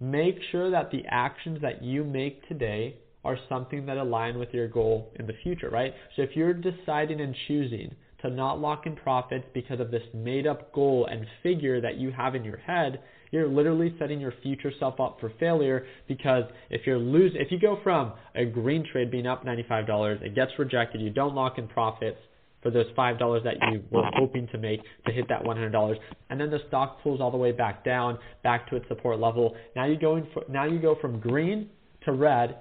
Make 0.00 0.38
sure 0.50 0.70
that 0.72 0.90
the 0.90 1.04
actions 1.08 1.60
that 1.62 1.84
you 1.84 2.02
make 2.02 2.46
today 2.48 2.96
are 3.24 3.38
something 3.48 3.86
that 3.86 3.98
align 3.98 4.36
with 4.38 4.52
your 4.52 4.66
goal 4.66 5.12
in 5.16 5.26
the 5.26 5.34
future, 5.44 5.70
right? 5.70 5.94
So 6.16 6.22
if 6.22 6.30
you're 6.34 6.54
deciding 6.54 7.20
and 7.20 7.36
choosing 7.46 7.94
to 8.22 8.30
not 8.30 8.60
lock 8.60 8.86
in 8.86 8.96
profits 8.96 9.44
because 9.52 9.80
of 9.80 9.90
this 9.90 10.02
made 10.14 10.46
up 10.46 10.72
goal 10.72 11.06
and 11.10 11.26
figure 11.42 11.80
that 11.80 11.96
you 11.96 12.10
have 12.10 12.34
in 12.34 12.44
your 12.44 12.56
head, 12.58 13.00
you're 13.30 13.48
literally 13.48 13.94
setting 13.98 14.20
your 14.20 14.32
future 14.42 14.72
self 14.78 15.00
up 15.00 15.18
for 15.20 15.32
failure 15.38 15.86
because 16.08 16.44
if 16.70 16.86
you're 16.86 16.98
lose 16.98 17.32
if 17.34 17.50
you 17.50 17.58
go 17.58 17.78
from 17.82 18.12
a 18.34 18.44
green 18.44 18.84
trade 18.90 19.10
being 19.10 19.26
up 19.26 19.44
$95, 19.44 20.22
it 20.22 20.34
gets 20.34 20.52
rejected, 20.58 21.00
you 21.00 21.10
don't 21.10 21.34
lock 21.34 21.58
in 21.58 21.66
profits 21.68 22.18
for 22.62 22.70
those 22.70 22.86
$5 22.96 23.44
that 23.44 23.54
you 23.70 23.82
were 23.90 24.02
hoping 24.14 24.48
to 24.48 24.58
make 24.58 24.80
to 25.06 25.12
hit 25.12 25.28
that 25.28 25.42
$100 25.42 25.96
and 26.30 26.40
then 26.40 26.50
the 26.50 26.60
stock 26.68 27.02
pulls 27.02 27.20
all 27.20 27.30
the 27.30 27.36
way 27.36 27.52
back 27.52 27.84
down 27.84 28.18
back 28.42 28.68
to 28.70 28.76
its 28.76 28.88
support 28.88 29.20
level. 29.20 29.54
Now 29.74 29.86
you 29.86 29.98
go 29.98 30.16
in 30.16 30.26
for, 30.32 30.44
now 30.48 30.64
you 30.64 30.78
go 30.78 30.96
from 31.00 31.20
green 31.20 31.68
to 32.04 32.12
red 32.12 32.56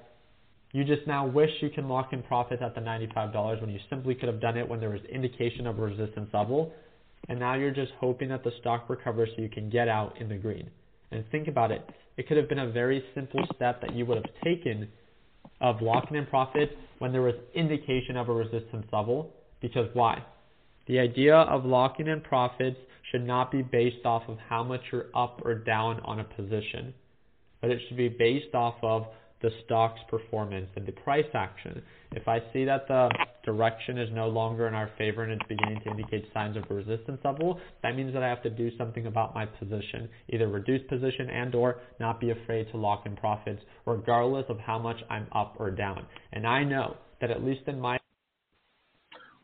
you 0.76 0.84
just 0.84 1.08
now 1.08 1.26
wish 1.26 1.50
you 1.62 1.70
can 1.70 1.88
lock 1.88 2.12
in 2.12 2.22
profits 2.22 2.62
at 2.62 2.76
the 2.76 2.82
$95 2.82 3.62
when 3.62 3.70
you 3.70 3.80
simply 3.90 4.14
could 4.14 4.28
have 4.28 4.42
done 4.42 4.58
it 4.58 4.68
when 4.68 4.82
there 4.82 4.90
was 4.90 5.00
indication 5.10 5.68
of 5.68 5.80
a 5.80 5.82
resistance 5.82 6.30
level. 6.34 6.74
And 7.30 7.40
now 7.40 7.54
you're 7.54 7.72
just 7.72 7.94
hoping 7.98 8.28
that 8.28 8.44
the 8.44 8.52
stock 8.60 8.90
recovers 8.90 9.30
so 9.34 9.42
you 9.42 9.48
can 9.48 9.70
get 9.70 9.88
out 9.88 10.20
in 10.20 10.28
the 10.28 10.36
green. 10.36 10.70
And 11.12 11.24
think 11.32 11.48
about 11.48 11.72
it. 11.72 11.90
It 12.18 12.28
could 12.28 12.36
have 12.36 12.50
been 12.50 12.60
a 12.60 12.72
very 12.74 13.02
simple 13.16 13.40
step 13.56 13.80
that 13.84 13.96
you 13.96 14.06
would 14.06 14.18
have 14.18 14.26
taken 14.44 14.90
of 15.62 15.82
locking 15.82 16.18
in 16.18 16.26
profits 16.26 16.74
when 17.00 17.14
there 17.14 17.22
was 17.22 17.36
indication 17.54 18.18
of 18.18 18.28
a 18.28 18.34
resistance 18.34 18.86
level. 18.92 19.34
Because 19.62 19.88
why? 19.94 20.26
The 20.88 21.00
idea 21.00 21.38
of 21.38 21.64
locking 21.64 22.08
in 22.08 22.20
profits 22.20 22.76
should 23.14 23.26
not 23.26 23.50
be 23.50 23.62
based 23.62 24.06
off 24.06 24.24
of 24.28 24.38
how 24.50 24.62
much 24.62 24.82
you're 24.92 25.06
up 25.16 25.42
or 25.46 25.56
down 25.56 26.02
on 26.02 26.20
a 26.20 26.26
position, 26.26 26.94
but 27.62 27.70
it 27.70 27.80
should 27.88 27.96
be 27.96 28.10
based 28.10 28.54
off 28.54 28.76
of 28.84 29.06
the 29.46 29.52
stock's 29.64 30.00
performance 30.10 30.68
and 30.76 30.88
the 30.88 30.92
price 30.92 31.30
action. 31.36 31.80
If 32.14 32.28
I 32.28 32.42
see 32.52 32.66
that 32.66 32.88
the 32.88 33.12
direction 33.44 34.00
is 34.00 34.10
no 34.12 34.28
longer 34.28 34.68
in 34.68 34.74
our 34.74 34.90
favor 34.98 35.22
and 35.22 35.32
it's 35.34 35.48
beginning 35.48 35.82
to 35.84 35.92
indicate 35.92 36.26
signs 36.34 36.58
of 36.58 36.64
resistance 36.68 37.20
level, 37.24 37.60
that 37.84 37.96
means 37.96 38.12
that 38.16 38.24
I 38.24 38.28
have 38.28 38.42
to 38.42 38.50
do 38.50 38.76
something 38.76 39.06
about 39.06 39.36
my 39.36 39.46
position, 39.46 40.10
either 40.30 40.48
reduce 40.48 40.82
position 40.90 41.30
and 41.30 41.54
or 41.54 41.76
not 42.00 42.20
be 42.20 42.32
afraid 42.32 42.72
to 42.72 42.78
lock 42.78 43.06
in 43.06 43.16
profits 43.16 43.62
regardless 43.86 44.46
of 44.50 44.58
how 44.58 44.80
much 44.80 44.98
I'm 45.12 45.28
up 45.32 45.58
or 45.60 45.70
down. 45.70 46.08
And 46.34 46.48
I 46.48 46.64
know 46.64 46.98
that 47.22 47.30
at 47.30 47.44
least 47.44 47.68
in 47.68 47.80
my 47.80 48.00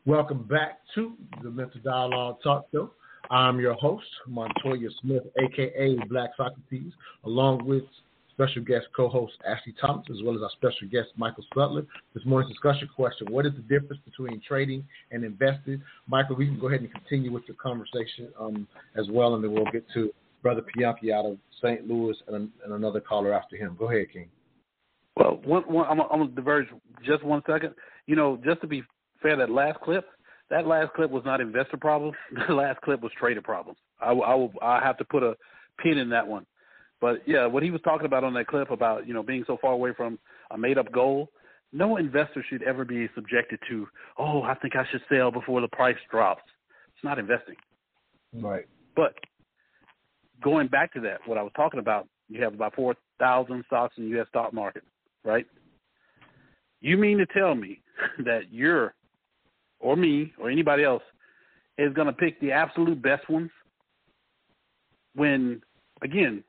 Welcome 0.04 0.42
back 0.42 0.80
to 0.96 1.12
the 1.44 1.50
Mental 1.52 1.80
Dialogue 1.84 2.38
Talk 2.42 2.66
Show. 2.72 2.90
I'm 3.30 3.60
your 3.60 3.74
host, 3.74 4.04
Montoya 4.26 4.88
Smith, 5.00 5.22
aka 5.40 5.96
Black 6.08 6.30
Socrates, 6.36 6.92
along 7.24 7.64
with 7.64 7.84
special 8.32 8.62
guest 8.62 8.86
co-host 8.96 9.34
Ashley 9.46 9.74
Thomas, 9.80 10.06
as 10.10 10.22
well 10.24 10.34
as 10.34 10.42
our 10.42 10.50
special 10.56 10.88
guest 10.90 11.08
Michael 11.16 11.44
Sudler. 11.54 11.86
This 12.14 12.24
morning's 12.24 12.52
discussion 12.52 12.88
question: 12.94 13.28
What 13.30 13.46
is 13.46 13.52
the 13.54 13.62
difference 13.62 14.00
between 14.04 14.40
trading 14.46 14.84
and 15.10 15.24
investing? 15.24 15.82
Michael, 16.06 16.36
we 16.36 16.46
can 16.46 16.58
go 16.58 16.68
ahead 16.68 16.80
and 16.80 16.92
continue 16.92 17.32
with 17.32 17.46
the 17.46 17.54
conversation 17.54 18.28
um, 18.38 18.66
as 18.96 19.06
well, 19.10 19.34
and 19.34 19.44
then 19.44 19.52
we'll 19.52 19.70
get 19.72 19.84
to 19.94 20.10
Brother 20.42 20.62
Pianki 20.76 21.12
out 21.12 21.24
of 21.24 21.38
St. 21.62 21.86
Louis 21.86 22.16
and, 22.28 22.50
and 22.64 22.72
another 22.72 23.00
caller 23.00 23.32
after 23.32 23.56
him. 23.56 23.76
Go 23.78 23.90
ahead, 23.90 24.06
King. 24.12 24.28
Well, 25.16 25.40
one, 25.44 25.62
one, 25.64 25.86
I'm, 25.88 26.00
I'm 26.00 26.18
going 26.18 26.28
to 26.30 26.34
diverge 26.34 26.66
just 27.04 27.22
one 27.22 27.42
second. 27.46 27.74
You 28.06 28.16
know, 28.16 28.40
just 28.44 28.60
to 28.62 28.66
be 28.66 28.82
fair, 29.20 29.36
that 29.36 29.50
last 29.50 29.80
clip, 29.80 30.06
that 30.50 30.66
last 30.66 30.92
clip 30.94 31.10
was 31.10 31.22
not 31.24 31.40
investor 31.40 31.76
problems. 31.76 32.16
The 32.48 32.54
last 32.54 32.80
clip 32.80 33.00
was 33.02 33.12
trader 33.18 33.42
problems. 33.42 33.78
I, 34.00 34.10
I 34.10 34.34
will, 34.34 34.52
I 34.60 34.80
have 34.82 34.98
to 34.98 35.04
put 35.04 35.22
a 35.22 35.34
pin 35.82 35.98
in 35.98 36.08
that 36.10 36.26
one. 36.26 36.46
But 37.02 37.22
yeah, 37.26 37.46
what 37.46 37.64
he 37.64 37.72
was 37.72 37.80
talking 37.82 38.06
about 38.06 38.22
on 38.22 38.32
that 38.34 38.46
clip 38.46 38.70
about 38.70 39.08
you 39.08 39.12
know 39.12 39.24
being 39.24 39.42
so 39.46 39.58
far 39.60 39.72
away 39.72 39.90
from 39.94 40.20
a 40.52 40.56
made 40.56 40.78
up 40.78 40.90
goal, 40.92 41.28
no 41.72 41.96
investor 41.96 42.44
should 42.48 42.62
ever 42.62 42.84
be 42.84 43.08
subjected 43.14 43.58
to, 43.68 43.88
oh, 44.18 44.42
I 44.42 44.54
think 44.54 44.76
I 44.76 44.84
should 44.90 45.02
sell 45.10 45.32
before 45.32 45.60
the 45.60 45.68
price 45.68 45.96
drops. 46.10 46.44
It's 46.94 47.02
not 47.02 47.18
investing. 47.18 47.56
Right. 48.32 48.66
But 48.94 49.14
going 50.42 50.68
back 50.68 50.92
to 50.94 51.00
that, 51.00 51.18
what 51.26 51.38
I 51.38 51.42
was 51.42 51.52
talking 51.56 51.80
about, 51.80 52.06
you 52.28 52.42
have 52.44 52.54
about 52.54 52.76
4,000 52.76 53.64
stocks 53.66 53.94
in 53.98 54.04
the 54.04 54.10
U.S. 54.10 54.28
stock 54.28 54.54
market, 54.54 54.84
right? 55.24 55.46
You 56.80 56.96
mean 56.96 57.18
to 57.18 57.26
tell 57.26 57.54
me 57.54 57.80
that 58.18 58.52
you're, 58.52 58.94
or 59.80 59.96
me, 59.96 60.32
or 60.38 60.50
anybody 60.50 60.84
else, 60.84 61.02
is 61.78 61.92
going 61.94 62.06
to 62.06 62.12
pick 62.12 62.38
the 62.40 62.52
absolute 62.52 63.02
best 63.02 63.28
ones 63.28 63.50
when, 65.14 65.62
again, 66.02 66.44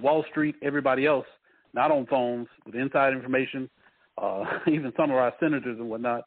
Wall 0.00 0.24
Street, 0.30 0.56
everybody 0.62 1.06
else, 1.06 1.26
not 1.74 1.90
on 1.90 2.06
phones, 2.06 2.48
with 2.66 2.74
inside 2.74 3.12
information, 3.12 3.68
uh, 4.18 4.44
even 4.66 4.92
some 4.96 5.10
of 5.10 5.16
our 5.16 5.32
senators 5.40 5.78
and 5.78 5.88
whatnot, 5.88 6.24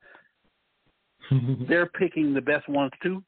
they're 1.68 1.88
picking 1.88 2.34
the 2.34 2.42
best 2.42 2.68
ones 2.68 2.92
too. 3.02 3.24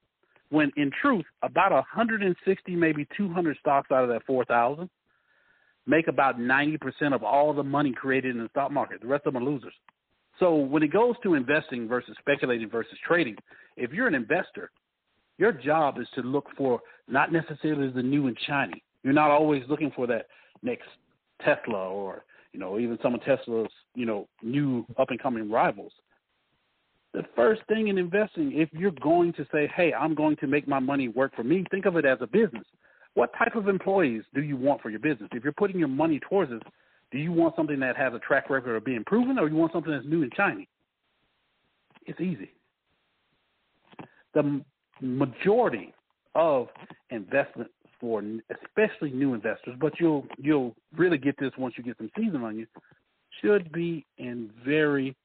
When 0.50 0.72
in 0.78 0.92
truth, 1.02 1.26
about 1.42 1.72
160, 1.72 2.76
maybe 2.76 3.08
200 3.18 3.58
stocks 3.60 3.92
out 3.92 4.04
of 4.04 4.10
that 4.10 4.26
4,000 4.26 4.90
make 5.88 6.08
about 6.08 6.40
90% 6.40 6.80
of 7.14 7.24
all 7.24 7.54
the 7.54 7.64
money 7.64 7.94
created 7.94 8.36
in 8.36 8.44
the 8.44 8.50
stock 8.50 8.72
market. 8.72 9.02
The 9.02 9.08
rest 9.08 9.26
of 9.26 9.34
them 9.34 9.44
are 9.44 9.46
losers. 9.46 9.74
So 10.40 10.56
when 10.56 10.84
it 10.84 10.92
goes 10.92 11.16
to 11.24 11.36
investing 11.36 11.88
versus 11.88 12.16
speculating 12.20 12.70
versus 12.70 12.98
trading, 13.08 13.38
if 13.78 13.92
you're 13.92 14.08
an 14.08 14.16
investor, 14.16 14.72
your 15.38 15.52
job 15.52 16.00
is 16.00 16.08
to 16.16 16.22
look 16.22 16.48
for 16.58 16.80
not 17.08 17.32
necessarily 17.32 17.92
the 17.92 18.04
new 18.04 18.28
and 18.28 18.38
shiny. 18.48 18.84
You're 19.06 19.14
not 19.14 19.30
always 19.30 19.62
looking 19.70 19.92
for 19.96 20.08
that 20.08 20.26
next 20.64 20.88
Tesla 21.42 21.88
or 21.90 22.26
you 22.54 22.60
know 22.60 22.80
even 22.80 22.98
some 23.04 23.14
of 23.14 23.24
Tesla's 23.24 23.70
you 23.94 24.06
know 24.06 24.28
new 24.42 24.84
up 24.98 25.12
and 25.12 25.22
coming 25.22 25.50
rivals. 25.50 25.94
The 27.14 27.24
first 27.36 27.62
thing 27.68 27.88
in 27.88 28.00
investing, 28.00 28.52
if 28.54 28.68
you're 28.74 28.92
going 28.92 29.32
to 29.34 29.46
say, 29.54 29.72
"Hey, 29.76 29.94
I'm 29.94 30.16
going 30.16 30.36
to 30.38 30.48
make 30.48 30.68
my 30.68 30.80
money 30.80 31.08
work 31.08 31.36
for 31.36 31.44
me," 31.44 31.64
think 31.70 31.86
of 31.86 31.98
it 31.98 32.04
as 32.04 32.18
a 32.22 32.26
business. 32.26 32.66
What 33.14 33.32
type 33.38 33.56
of 33.56 33.68
employees 33.68 34.24
do 34.34 34.42
you 34.42 34.58
want 34.58 34.82
for 34.82 34.90
your 34.90 35.00
business? 35.00 35.30
If 35.34 35.44
you're 35.44 35.54
putting 35.54 35.78
your 35.78 35.88
money 35.88 36.20
towards 36.28 36.52
it, 36.52 36.64
do 37.12 37.20
you 37.20 37.32
want 37.32 37.56
something 37.56 37.80
that 37.82 37.96
has 37.96 38.14
a 38.16 38.20
track 38.20 38.50
record 38.50 38.76
of 38.76 38.84
being 38.84 39.04
proven, 39.06 39.38
or 39.38 39.48
you 39.48 39.56
want 39.56 39.72
something 39.72 39.92
that's 39.92 40.06
new 40.06 40.24
and 40.24 40.34
shiny? 40.36 40.68
It's 42.08 42.20
easy. 42.20 42.52
The 44.34 44.62
majority 45.00 45.94
of 46.34 46.70
investment 47.12 47.70
for 48.00 48.24
especially 48.64 49.12
new 49.12 49.34
investors, 49.34 49.76
but 49.80 50.00
you'll 50.00 50.26
you'll 50.38 50.76
really 50.96 51.18
get 51.18 51.38
this 51.40 51.52
once 51.58 51.76
you 51.78 51.84
get 51.84 51.98
some 51.98 52.12
season 52.18 52.44
on 52.44 52.58
you, 52.58 52.68
should 53.42 53.72
be 53.72 54.06
in 54.18 54.50
very 54.66 55.16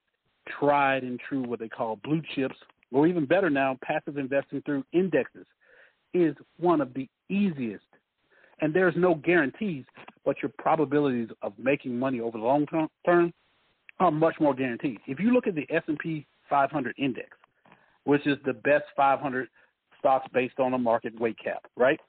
tried 0.58 1.02
and 1.02 1.20
true 1.28 1.42
what 1.42 1.58
they 1.58 1.68
call 1.68 1.96
blue 2.02 2.22
chips, 2.34 2.56
or 2.92 3.06
even 3.06 3.26
better 3.26 3.50
now, 3.50 3.78
passive 3.82 4.18
investing 4.18 4.62
through 4.62 4.84
indexes 4.92 5.46
is 6.12 6.34
one 6.58 6.80
of 6.80 6.92
the 6.94 7.08
easiest. 7.28 7.84
And 8.60 8.74
there's 8.74 8.94
no 8.96 9.14
guarantees, 9.14 9.84
but 10.24 10.36
your 10.42 10.50
probabilities 10.58 11.28
of 11.42 11.52
making 11.58 11.98
money 11.98 12.20
over 12.20 12.36
the 12.36 12.44
long 12.44 12.66
term 13.06 13.32
are 14.00 14.10
much 14.10 14.34
more 14.40 14.54
guaranteed. 14.54 14.98
If 15.06 15.20
you 15.20 15.32
look 15.32 15.46
at 15.46 15.54
the 15.54 15.66
S&P 15.70 16.26
500 16.48 16.94
index, 16.98 17.28
which 18.04 18.26
is 18.26 18.36
the 18.44 18.52
best 18.52 18.84
500 18.96 19.48
stocks 19.98 20.26
based 20.32 20.58
on 20.58 20.74
a 20.74 20.78
market 20.78 21.18
weight 21.18 21.36
cap, 21.42 21.64
right? 21.76 22.00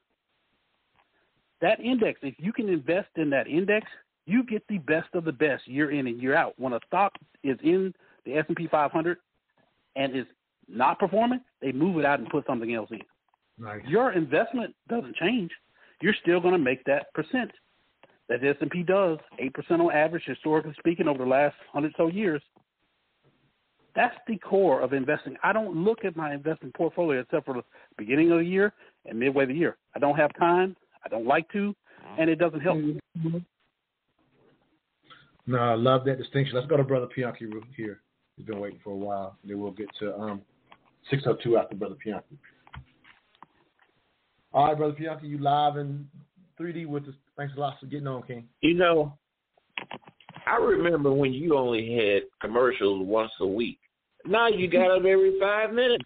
That 1.61 1.79
index, 1.79 2.19
if 2.23 2.35
you 2.39 2.51
can 2.51 2.69
invest 2.69 3.09
in 3.15 3.29
that 3.29 3.47
index, 3.47 3.87
you 4.25 4.43
get 4.43 4.63
the 4.67 4.79
best 4.79 5.09
of 5.13 5.25
the 5.25 5.31
best 5.31 5.67
year 5.67 5.91
in 5.91 6.07
and 6.07 6.21
year 6.21 6.35
out. 6.35 6.53
When 6.57 6.73
a 6.73 6.79
stock 6.87 7.13
is 7.43 7.57
in 7.63 7.93
the 8.25 8.37
S&P 8.37 8.67
500 8.67 9.17
and 9.95 10.15
is 10.15 10.25
not 10.67 10.99
performing, 10.99 11.41
they 11.61 11.71
move 11.71 11.97
it 11.97 12.05
out 12.05 12.19
and 12.19 12.29
put 12.29 12.45
something 12.47 12.73
else 12.73 12.89
in. 12.91 13.01
Right. 13.59 13.85
Your 13.87 14.13
investment 14.13 14.75
doesn't 14.89 15.15
change. 15.15 15.51
You're 16.01 16.15
still 16.21 16.39
going 16.39 16.53
to 16.53 16.59
make 16.59 16.83
that 16.85 17.13
percent 17.13 17.51
that 18.29 18.43
S&P 18.43 18.83
does, 18.83 19.17
8% 19.39 19.71
on 19.71 19.91
average, 19.91 20.23
historically 20.25 20.73
speaking, 20.79 21.07
over 21.07 21.19
the 21.19 21.29
last 21.29 21.55
100 21.73 21.93
so 21.97 22.07
years. 22.07 22.41
That's 23.93 24.15
the 24.25 24.37
core 24.37 24.81
of 24.81 24.93
investing. 24.93 25.35
I 25.43 25.51
don't 25.51 25.83
look 25.83 26.05
at 26.05 26.15
my 26.15 26.33
investment 26.33 26.73
portfolio 26.75 27.19
except 27.19 27.45
for 27.45 27.55
the 27.55 27.63
beginning 27.97 28.31
of 28.31 28.39
the 28.39 28.45
year 28.45 28.73
and 29.05 29.19
midway 29.19 29.43
of 29.43 29.49
the 29.49 29.55
year. 29.55 29.77
I 29.95 29.99
don't 29.99 30.15
have 30.15 30.31
time. 30.39 30.77
I 31.05 31.09
don't 31.09 31.25
like 31.25 31.49
to, 31.51 31.75
and 32.17 32.29
it 32.29 32.37
doesn't 32.37 32.61
help. 32.61 32.77
No, 35.47 35.57
I 35.57 35.73
love 35.73 36.05
that 36.05 36.17
distinction. 36.17 36.55
Let's 36.55 36.67
go 36.67 36.77
to 36.77 36.83
Brother 36.83 37.07
Pianki 37.15 37.51
here. 37.75 38.01
He's 38.37 38.45
been 38.45 38.59
waiting 38.59 38.79
for 38.83 38.91
a 38.91 38.95
while. 38.95 39.37
Then 39.43 39.59
we'll 39.59 39.71
get 39.71 39.87
to 39.99 40.15
um, 40.15 40.41
602 41.09 41.57
after 41.57 41.75
Brother 41.75 41.95
Pianki. 42.05 42.37
All 44.53 44.67
right, 44.67 44.77
Brother 44.77 44.93
Pianki, 44.93 45.23
you 45.23 45.37
live 45.39 45.77
in 45.77 46.07
3D 46.59 46.85
with 46.85 47.07
us. 47.07 47.15
Thanks 47.37 47.53
a 47.57 47.59
lot 47.59 47.79
for 47.79 47.87
getting 47.87 48.07
on, 48.07 48.23
King. 48.23 48.47
You 48.61 48.75
know, 48.75 49.17
I 50.45 50.57
remember 50.57 51.11
when 51.11 51.33
you 51.33 51.57
only 51.57 51.95
had 51.95 52.23
commercials 52.41 53.07
once 53.07 53.31
a 53.39 53.47
week. 53.47 53.79
Now 54.25 54.47
you 54.47 54.69
got 54.69 54.89
them 54.89 55.05
every 55.07 55.39
five 55.39 55.73
minutes. 55.73 56.05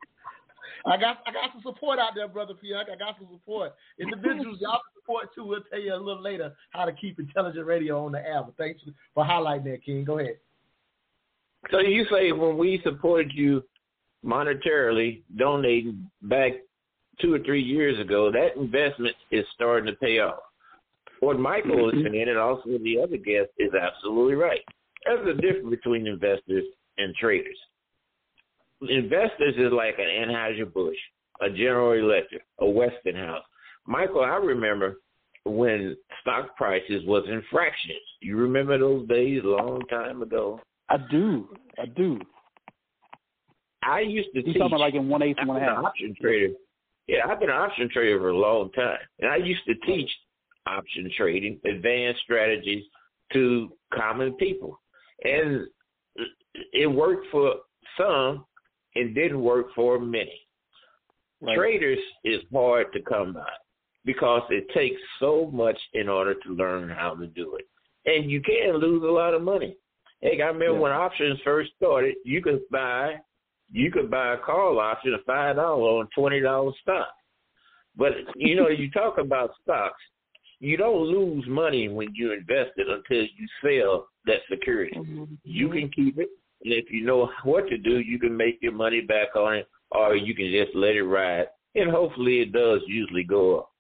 I 0.89 0.97
got 0.97 1.19
I 1.27 1.33
got 1.33 1.51
some 1.53 1.63
support 1.63 1.99
out 1.99 2.13
there, 2.15 2.29
brother 2.29 2.55
Pianki. 2.55 2.93
I 2.93 2.97
got 2.97 3.17
some 3.19 3.29
support. 3.33 3.75
Individuals, 3.99 4.59
y'all 4.61 4.81
support 4.95 5.35
too. 5.35 5.45
We'll 5.45 5.63
tell 5.71 5.81
you 5.81 5.95
a 5.95 5.97
little 5.97 6.23
later 6.23 6.55
how 6.71 6.85
to 6.85 6.93
keep 6.93 7.19
intelligent 7.19 7.67
radio 7.67 8.05
on 8.05 8.13
the 8.13 8.19
air. 8.19 8.43
But 8.45 8.57
thanks 8.57 8.81
for 9.15 9.25
highlighting 9.25 9.65
that, 9.65 9.85
King. 9.85 10.05
Go 10.05 10.19
ahead. 10.19 10.39
So 11.71 11.81
you 11.81 12.07
say 12.11 12.33
when 12.33 12.57
we 12.57 12.81
supported 12.85 13.33
you 13.35 13.63
monetarily, 14.25 15.23
donating 15.37 16.11
back 16.23 16.53
two 17.21 17.35
or 17.35 17.41
three 17.41 17.63
years 17.63 17.99
ago, 18.01 18.31
that 18.31 18.57
investment 18.57 19.15
is 19.31 19.45
starting 19.55 19.87
to 19.87 19.99
pay 19.99 20.21
off. 20.21 20.41
What 21.21 21.39
Michael 21.39 21.89
is 21.89 21.97
mm-hmm. 21.97 22.13
saying, 22.13 22.29
and 22.29 22.39
also 22.39 22.79
the 22.83 23.01
other 23.03 23.17
guest, 23.17 23.51
is 23.59 23.73
absolutely 23.75 24.35
right. 24.35 24.61
There's 25.05 25.37
a 25.37 25.41
difference 25.41 25.71
between 25.71 26.07
investors 26.07 26.65
and 26.97 27.15
traders. 27.17 27.59
Investors 28.83 29.55
is 29.57 29.73
like 29.73 29.97
an 29.99 30.07
Anheuser-Busch, 30.29 30.97
a 31.41 31.51
General 31.51 31.93
Electric, 31.93 32.43
a 32.61 32.67
Westinghouse. 32.67 33.43
Michael, 33.87 34.23
I 34.23 34.37
remember 34.37 34.99
when 35.45 35.97
stock 36.21 36.57
prices 36.57 37.03
was 37.07 37.25
in 37.29 37.43
fractions. 37.51 37.99
You 38.21 38.37
remember 38.37 38.79
those 38.79 39.09
days 39.09 39.43
a 39.45 39.49
long 39.49 39.81
time 39.89 40.23
ago? 40.23 40.61
I 40.89 40.97
do. 41.11 41.49
I 41.79 41.87
do. 41.87 42.19
I 43.83 44.01
used 44.01 44.29
to 44.35 44.41
He's 44.41 44.53
teach. 44.53 44.59
talking 44.59 44.75
about 44.75 44.81
like 44.81 44.95
in 44.95 45.09
one 45.09 45.23
eighth, 45.23 45.39
one 45.45 45.61
half. 45.61 45.79
an 45.79 45.85
option 45.85 46.15
trader. 46.21 46.55
Yeah, 47.07 47.21
I've 47.27 47.41
been 47.41 47.51
an 47.51 47.57
option 47.57 47.89
trader 47.91 48.19
for 48.19 48.31
a 48.31 48.37
long 48.37 48.71
time, 48.73 48.99
and 49.21 49.31
I 49.31 49.37
used 49.37 49.65
to 49.67 49.75
teach 49.87 50.11
option 50.67 51.11
trading, 51.17 51.59
advanced 51.65 52.21
strategies 52.23 52.85
to 53.33 53.73
common 53.95 54.35
people, 54.35 54.79
and 55.25 55.67
it 56.73 56.87
worked 56.87 57.27
for 57.31 57.55
some, 57.97 58.45
and 58.95 59.15
didn't 59.15 59.43
work 59.43 59.67
for 59.75 59.99
many. 59.99 60.41
Right. 61.41 61.57
Traders 61.57 61.99
is 62.25 62.43
hard 62.53 62.93
to 62.93 63.03
come 63.03 63.33
by 63.35 63.49
because 64.05 64.43
it 64.51 64.67
takes 64.75 65.01
so 65.21 65.51
much 65.53 65.79
in 65.95 66.09
order 66.09 66.35
to 66.35 66.49
learn 66.51 66.89
how 66.89 67.15
to 67.15 67.27
do 67.27 67.57
it, 67.57 67.67
and 68.07 68.31
you 68.31 68.41
can 68.41 68.77
lose 68.77 69.03
a 69.03 69.07
lot 69.07 69.35
of 69.35 69.43
money. 69.43 69.77
Heck, 70.23 70.41
I 70.41 70.47
remember 70.47 70.75
Yeah. 70.75 70.81
when 70.81 70.93
options 70.93 71.41
first 71.43 71.71
started, 71.77 72.17
you 72.25 72.43
could 72.43 72.63
buy 72.71 73.21
you 73.71 73.91
could 73.91 74.11
buy 74.11 74.33
a 74.33 74.39
call 74.39 74.81
option 74.81 75.13
of 75.15 75.21
five 75.25 75.57
dollars 75.57 76.01
on 76.01 76.09
twenty 76.15 76.41
dollars 76.41 76.75
stock. 76.81 77.09
But 77.97 78.13
you 78.35 78.57
know, 78.57 78.69
you 78.69 78.91
talk 78.93 79.19
about 79.19 79.55
stocks, 79.63 80.01
you 80.61 80.77
don't 80.77 81.03
lose 81.03 81.45
money 81.47 81.89
when 81.89 82.09
you 82.15 82.33
invest 82.33 82.73
it 82.77 82.89
until 82.89 83.25
you 83.25 83.47
sell 83.63 84.09
that 84.27 84.41
security. 84.51 84.97
Mm-hmm. 84.97 85.35
You 85.45 85.69
can 85.69 85.91
keep 85.91 86.19
it, 86.19 86.31
and 86.65 86.73
if 86.73 86.87
you 86.91 87.05
know 87.05 87.31
what 87.45 87.69
to 87.69 87.79
do, 87.79 88.01
you 88.01 88.19
can 88.19 88.37
make 88.37 88.59
your 88.61 88.73
money 88.73 89.01
back 89.01 89.37
on 89.37 89.57
it, 89.57 89.69
or 89.91 90.17
you 90.17 90.35
can 90.35 90.51
just 90.51 90.77
let 90.77 90.97
it 90.97 91.05
ride, 91.05 91.47
and 91.75 91.91
hopefully 91.91 92.41
it 92.41 92.53
does 92.53 92.81
usually 92.87 93.25
go 93.25 93.59
up. 93.59 93.71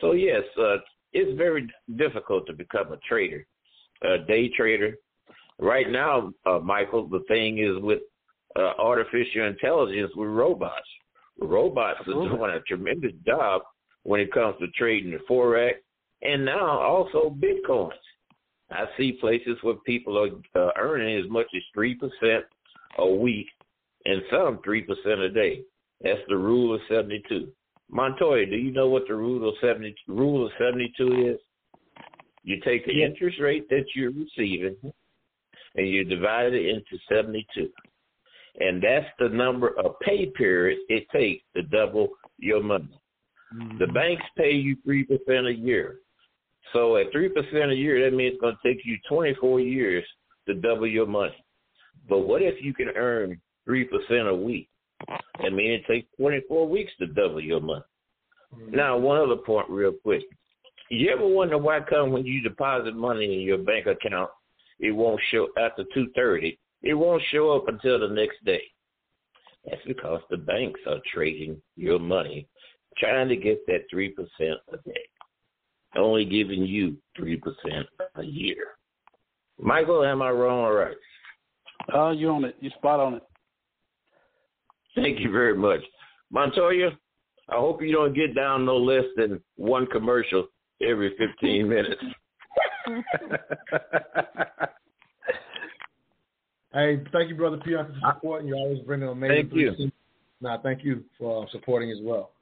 So 0.00 0.12
yes, 0.12 0.42
uh, 0.60 0.76
it's 1.12 1.36
very 1.36 1.68
difficult 1.96 2.46
to 2.46 2.52
become 2.52 2.92
a 2.92 2.98
trader, 3.08 3.46
a 4.02 4.18
day 4.18 4.50
trader. 4.56 4.96
Right 5.58 5.90
now, 5.90 6.32
uh, 6.44 6.58
Michael, 6.58 7.08
the 7.08 7.24
thing 7.28 7.58
is 7.58 7.82
with 7.82 8.00
uh, 8.56 8.72
artificial 8.78 9.46
intelligence 9.46 10.12
with 10.14 10.28
robots. 10.28 10.88
Robots 11.40 12.00
are 12.00 12.12
doing 12.12 12.50
a 12.50 12.60
tremendous 12.60 13.12
job 13.26 13.62
when 14.02 14.20
it 14.20 14.32
comes 14.32 14.56
to 14.60 14.68
trading 14.68 15.10
the 15.10 15.18
forex 15.28 15.72
and 16.22 16.44
now 16.44 16.78
also 16.80 17.34
bitcoins. 17.38 17.90
I 18.70 18.86
see 18.96 19.12
places 19.20 19.56
where 19.62 19.76
people 19.86 20.18
are 20.18 20.60
uh, 20.60 20.70
earning 20.78 21.18
as 21.18 21.30
much 21.30 21.46
as 21.54 21.62
three 21.72 21.94
percent 21.94 22.44
a 22.98 23.08
week, 23.08 23.46
and 24.04 24.22
some 24.30 24.60
three 24.64 24.82
percent 24.82 25.20
a 25.20 25.30
day. 25.30 25.62
That's 26.02 26.20
the 26.28 26.36
rule 26.36 26.74
of 26.74 26.80
seventy-two. 26.88 27.48
Montoya, 27.88 28.46
do 28.46 28.56
you 28.56 28.72
know 28.72 28.88
what 28.88 29.04
the 29.06 29.14
rule 29.14 29.48
of 29.48 29.54
seventy 29.60 29.94
rule 30.08 30.46
of 30.46 30.52
seventy-two 30.58 31.32
is? 31.34 31.40
You 32.42 32.60
take 32.64 32.86
the 32.86 33.02
interest 33.02 33.38
rate 33.40 33.68
that 33.70 33.84
you're 33.94 34.12
receiving 34.12 34.76
and 35.76 35.88
you 35.88 36.04
divide 36.04 36.54
it 36.54 36.66
into 36.66 37.02
72. 37.08 37.68
And 38.58 38.82
that's 38.82 39.06
the 39.18 39.28
number 39.28 39.78
of 39.78 39.98
pay 40.00 40.26
periods 40.26 40.80
it 40.88 41.06
takes 41.12 41.44
to 41.54 41.62
double 41.62 42.08
your 42.38 42.62
money. 42.62 42.88
Mm-hmm. 43.54 43.78
The 43.78 43.86
banks 43.88 44.24
pay 44.36 44.52
you 44.52 44.76
3% 44.86 45.50
a 45.50 45.54
year. 45.54 45.98
So 46.72 46.96
at 46.96 47.12
3% 47.12 47.72
a 47.72 47.74
year, 47.74 48.04
that 48.04 48.16
means 48.16 48.34
it's 48.34 48.40
going 48.40 48.56
to 48.62 48.68
take 48.68 48.84
you 48.84 48.96
24 49.08 49.60
years 49.60 50.04
to 50.46 50.54
double 50.54 50.86
your 50.86 51.06
money. 51.06 51.44
But 52.08 52.20
what 52.20 52.42
if 52.42 52.62
you 52.62 52.74
can 52.74 52.88
earn 52.88 53.40
3% 53.68 54.28
a 54.28 54.34
week? 54.34 54.68
I 55.38 55.50
mean, 55.50 55.72
it 55.72 55.86
takes 55.86 56.08
24 56.18 56.68
weeks 56.68 56.92
to 56.98 57.06
double 57.06 57.40
your 57.40 57.60
money. 57.60 57.82
Mm-hmm. 58.54 58.76
Now, 58.76 58.96
one 58.96 59.18
other 59.18 59.36
point, 59.36 59.68
real 59.68 59.92
quick. 59.92 60.22
You 60.88 61.10
ever 61.10 61.26
wonder 61.26 61.58
why 61.58 61.80
come 61.80 62.12
when 62.12 62.24
you 62.24 62.40
deposit 62.40 62.94
money 62.94 63.34
in 63.34 63.40
your 63.40 63.58
bank 63.58 63.86
account, 63.86 64.30
it 64.78 64.92
won't 64.92 65.20
show 65.30 65.48
after 65.58 65.84
2:30? 65.96 66.56
It 66.82 66.94
won't 66.94 67.22
show 67.32 67.50
up 67.56 67.68
until 67.68 67.98
the 67.98 68.08
next 68.08 68.44
day. 68.44 68.62
That's 69.64 69.84
because 69.84 70.20
the 70.30 70.36
banks 70.36 70.80
are 70.86 71.00
trading 71.12 71.60
your 71.74 71.98
money, 71.98 72.46
trying 72.98 73.28
to 73.28 73.36
get 73.36 73.66
that 73.66 73.86
three 73.90 74.10
percent 74.10 74.60
a 74.72 74.76
day, 74.88 75.02
only 75.96 76.24
giving 76.24 76.64
you 76.64 76.96
three 77.16 77.36
percent 77.36 77.86
a 78.16 78.22
year. 78.22 78.56
Michael, 79.58 80.04
am 80.04 80.22
I 80.22 80.30
wrong 80.30 80.60
or 80.60 80.74
right? 80.74 80.96
Uh, 81.94 82.10
you're 82.10 82.32
on 82.32 82.44
it. 82.44 82.56
You're 82.60 82.72
spot 82.72 83.00
on 83.00 83.14
it. 83.14 83.22
Thank 84.94 85.20
you 85.20 85.30
very 85.30 85.56
much. 85.56 85.80
Montoya, 86.30 86.90
I 87.48 87.54
hope 87.54 87.82
you 87.82 87.92
don't 87.92 88.14
get 88.14 88.34
down 88.34 88.64
no 88.64 88.76
less 88.76 89.04
than 89.16 89.40
one 89.56 89.86
commercial 89.86 90.48
every 90.82 91.14
15 91.16 91.68
minutes. 91.68 92.02
Hey, 96.76 97.02
thank 97.10 97.30
you, 97.30 97.34
brother 97.34 97.56
Pianki, 97.56 97.98
for 97.98 98.12
supporting. 98.12 98.48
You 98.48 98.54
always 98.54 98.80
bring 98.80 99.02
an 99.02 99.08
amazing. 99.08 99.34
Thank 99.34 99.52
you. 99.54 99.70
360. 99.76 99.92
Nah, 100.42 100.58
thank 100.60 100.84
you 100.84 101.04
for 101.18 101.44
uh, 101.44 101.46
supporting 101.50 101.90
as 101.90 101.96
well. 102.02 102.32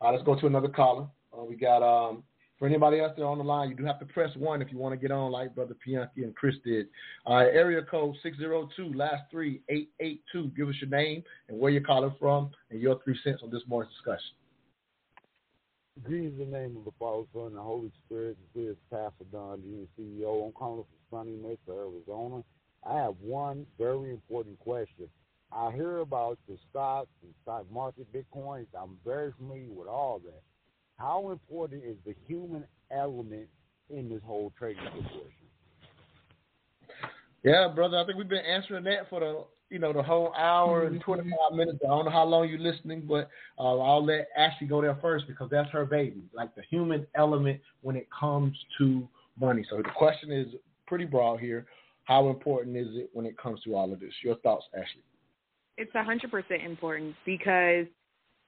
Uh, 0.00 0.12
let's 0.12 0.24
go 0.24 0.34
to 0.40 0.46
another 0.46 0.68
caller. 0.68 1.06
Uh, 1.30 1.44
we 1.44 1.56
got 1.56 1.82
um, 1.82 2.22
for 2.58 2.66
anybody 2.66 3.00
else 3.00 3.12
there 3.16 3.26
on 3.26 3.38
the 3.38 3.44
line, 3.44 3.68
you 3.68 3.74
do 3.74 3.84
have 3.84 3.98
to 4.00 4.06
press 4.06 4.34
one 4.36 4.62
if 4.62 4.72
you 4.72 4.78
want 4.78 4.92
to 4.92 4.96
get 4.96 5.10
on, 5.10 5.30
like 5.30 5.54
brother 5.54 5.76
Pianki 5.86 6.24
and 6.24 6.34
Chris 6.34 6.54
did. 6.64 6.86
Uh, 7.26 7.44
area 7.52 7.82
code 7.82 8.16
six 8.22 8.38
zero 8.38 8.68
two, 8.76 8.92
last 8.94 9.22
three 9.30 9.60
eight 9.68 9.90
eight 10.00 10.22
two. 10.32 10.50
Give 10.56 10.68
us 10.68 10.74
your 10.80 10.90
name 10.90 11.22
and 11.48 11.58
where 11.58 11.70
you're 11.70 11.82
calling 11.82 12.14
from, 12.18 12.50
and 12.70 12.80
your 12.80 13.00
three 13.04 13.18
cents 13.22 13.40
on 13.42 13.50
this 13.50 13.62
morning's 13.66 13.94
discussion. 13.94 14.34
Greetings 16.04 16.40
in 16.40 16.50
the 16.50 16.58
name 16.58 16.76
of 16.76 16.84
the 16.84 16.92
Father, 16.98 17.24
Son, 17.32 17.46
and 17.46 17.56
the 17.56 17.62
Holy 17.62 17.90
Spirit. 18.04 18.36
This 18.54 18.70
is 18.70 18.76
Pastor 18.90 19.24
Don, 19.32 19.62
the 19.62 20.02
CEO. 20.02 20.46
I'm 20.46 20.52
calling 20.52 20.84
from 20.84 21.18
sunny 21.24 21.36
Mesa, 21.36 21.58
Arizona. 21.70 22.42
I 22.86 22.96
have 22.96 23.14
one 23.20 23.66
very 23.78 24.10
important 24.10 24.58
question. 24.60 25.08
I 25.52 25.72
hear 25.72 25.98
about 25.98 26.38
the 26.48 26.58
stocks 26.70 27.08
and 27.22 27.32
stock 27.42 27.64
market, 27.72 28.06
Bitcoin. 28.12 28.66
I'm 28.78 28.98
very 29.04 29.32
familiar 29.38 29.72
with 29.72 29.88
all 29.88 30.20
that. 30.24 30.42
How 30.98 31.30
important 31.30 31.84
is 31.84 31.96
the 32.06 32.14
human 32.26 32.64
element 32.90 33.48
in 33.90 34.08
this 34.08 34.20
whole 34.24 34.52
trading 34.58 34.82
situation? 34.84 35.46
Yeah, 37.42 37.68
brother. 37.74 37.98
I 37.98 38.06
think 38.06 38.18
we've 38.18 38.28
been 38.28 38.44
answering 38.44 38.84
that 38.84 39.08
for 39.10 39.20
the 39.20 39.44
you 39.68 39.78
know 39.78 39.92
the 39.92 40.02
whole 40.02 40.32
hour 40.34 40.86
and 40.86 41.00
twenty 41.00 41.22
five 41.30 41.56
minutes. 41.56 41.78
I 41.84 41.88
don't 41.88 42.06
know 42.06 42.10
how 42.10 42.24
long 42.24 42.48
you're 42.48 42.58
listening, 42.58 43.04
but 43.06 43.28
uh, 43.58 43.78
I'll 43.78 44.04
let 44.04 44.28
Ashley 44.36 44.66
go 44.66 44.80
there 44.80 44.96
first 45.02 45.26
because 45.26 45.48
that's 45.50 45.70
her 45.70 45.84
baby. 45.84 46.24
Like 46.32 46.54
the 46.54 46.62
human 46.70 47.06
element 47.14 47.60
when 47.82 47.96
it 47.96 48.08
comes 48.18 48.56
to 48.78 49.06
money. 49.38 49.64
So 49.68 49.76
the 49.76 49.90
question 49.96 50.32
is 50.32 50.46
pretty 50.86 51.04
broad 51.04 51.40
here. 51.40 51.66
How 52.04 52.28
important 52.30 52.76
is 52.76 52.88
it 52.92 53.10
when 53.12 53.26
it 53.26 53.36
comes 53.36 53.60
to 53.64 53.74
all 53.74 53.92
of 53.92 54.00
this? 54.00 54.12
Your 54.22 54.36
thoughts, 54.36 54.64
Ashley? 54.72 55.02
It's 55.76 55.94
a 55.94 56.02
hundred 56.02 56.30
percent 56.30 56.62
important 56.64 57.14
because 57.26 57.86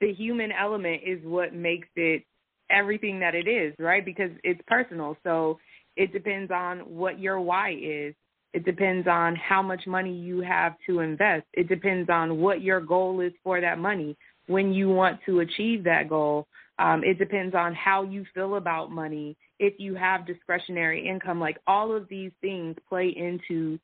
the 0.01 0.13
human 0.13 0.51
element 0.53 1.03
is 1.05 1.19
what 1.25 1.53
makes 1.53 1.89
it 1.97 2.25
everything 2.71 3.19
that 3.21 3.35
it 3.35 3.49
is, 3.49 3.75
right? 3.79 4.05
Because 4.05 4.31
it's 4.45 4.61
personal. 4.67 5.17
So 5.25 5.59
it 5.97 6.13
depends 6.13 6.51
on 6.51 6.79
what 6.81 7.19
your 7.19 7.41
why 7.41 7.73
is. 7.81 8.15
It 8.55 8.65
depends 8.65 9.07
on 9.07 9.37
how 9.37 9.63
much 9.63 9.87
money 9.87 10.15
you 10.15 10.41
have 10.41 10.75
to 10.87 11.01
invest. 11.01 11.45
It 11.53 11.69
depends 11.69 12.09
on 12.09 12.39
what 12.39 12.63
your 12.63 12.81
goal 12.81 13.21
is 13.21 13.33
for 13.45 13.61
that 13.61 13.79
money, 13.79 14.17
when 14.47 14.73
you 14.73 14.89
want 14.89 15.21
to 15.27 15.41
achieve 15.41 15.85
that 15.85 16.09
goal. 16.09 16.47
Um, 16.79 17.03
it 17.05 17.19
depends 17.19 17.55
on 17.55 17.75
how 17.75 18.05
you 18.05 18.25
feel 18.35 18.57
about 18.57 18.91
money, 18.91 19.37
if 19.59 19.75
you 19.79 19.95
have 19.97 20.27
discretionary 20.27 21.07
income. 21.07 21.41
Like 21.41 21.59
all 21.67 21.95
of 21.95 22.09
these 22.09 22.31
things 22.41 22.77
play 22.89 23.09
into 23.09 23.79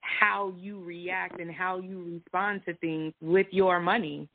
how 0.00 0.52
you 0.56 0.82
react 0.84 1.40
and 1.40 1.50
how 1.50 1.78
you 1.78 2.20
respond 2.22 2.60
to 2.66 2.74
things 2.76 3.14
with 3.20 3.46
your 3.50 3.80
money. 3.80 4.28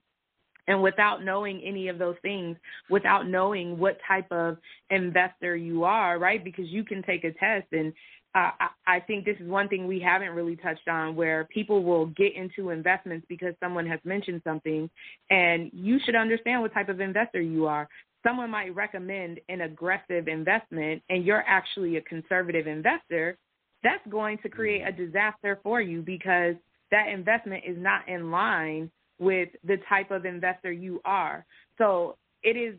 And 0.69 0.81
without 0.81 1.25
knowing 1.25 1.61
any 1.65 1.89
of 1.89 1.97
those 1.97 2.15
things, 2.21 2.55
without 2.89 3.27
knowing 3.27 3.77
what 3.77 3.97
type 4.07 4.31
of 4.31 4.57
investor 4.89 5.57
you 5.57 5.83
are, 5.83 6.17
right? 6.17 6.41
Because 6.41 6.67
you 6.67 6.85
can 6.85 7.03
take 7.03 7.25
a 7.25 7.33
test 7.33 7.67
and 7.73 7.91
uh, 8.35 8.51
I, 8.59 8.95
I 8.95 8.99
think 8.99 9.25
this 9.25 9.37
is 9.39 9.49
one 9.49 9.67
thing 9.67 9.87
we 9.87 9.99
haven't 9.99 10.29
really 10.29 10.55
touched 10.55 10.87
on 10.87 11.15
where 11.15 11.45
people 11.45 11.83
will 11.83 12.07
get 12.07 12.35
into 12.35 12.69
investments 12.69 13.25
because 13.27 13.55
someone 13.59 13.87
has 13.87 13.99
mentioned 14.03 14.41
something, 14.43 14.89
and 15.31 15.71
you 15.73 15.97
should 16.05 16.15
understand 16.15 16.61
what 16.61 16.73
type 16.73 16.89
of 16.89 16.99
investor 16.99 17.41
you 17.41 17.65
are. 17.65 17.89
Someone 18.21 18.51
might 18.51 18.75
recommend 18.75 19.39
an 19.49 19.61
aggressive 19.61 20.27
investment, 20.27 21.01
and 21.09 21.25
you're 21.25 21.43
actually 21.47 21.97
a 21.97 22.01
conservative 22.01 22.67
investor. 22.67 23.37
That's 23.81 24.05
going 24.09 24.37
to 24.39 24.49
create 24.49 24.83
a 24.85 24.91
disaster 24.91 25.59
for 25.63 25.81
you 25.81 26.01
because 26.01 26.55
that 26.91 27.07
investment 27.07 27.63
is 27.65 27.77
not 27.79 28.07
in 28.07 28.29
line 28.29 28.91
with 29.19 29.49
the 29.63 29.77
type 29.87 30.11
of 30.11 30.25
investor 30.25 30.71
you 30.71 31.01
are. 31.05 31.45
So 31.77 32.15
it 32.43 32.55
is 32.57 32.75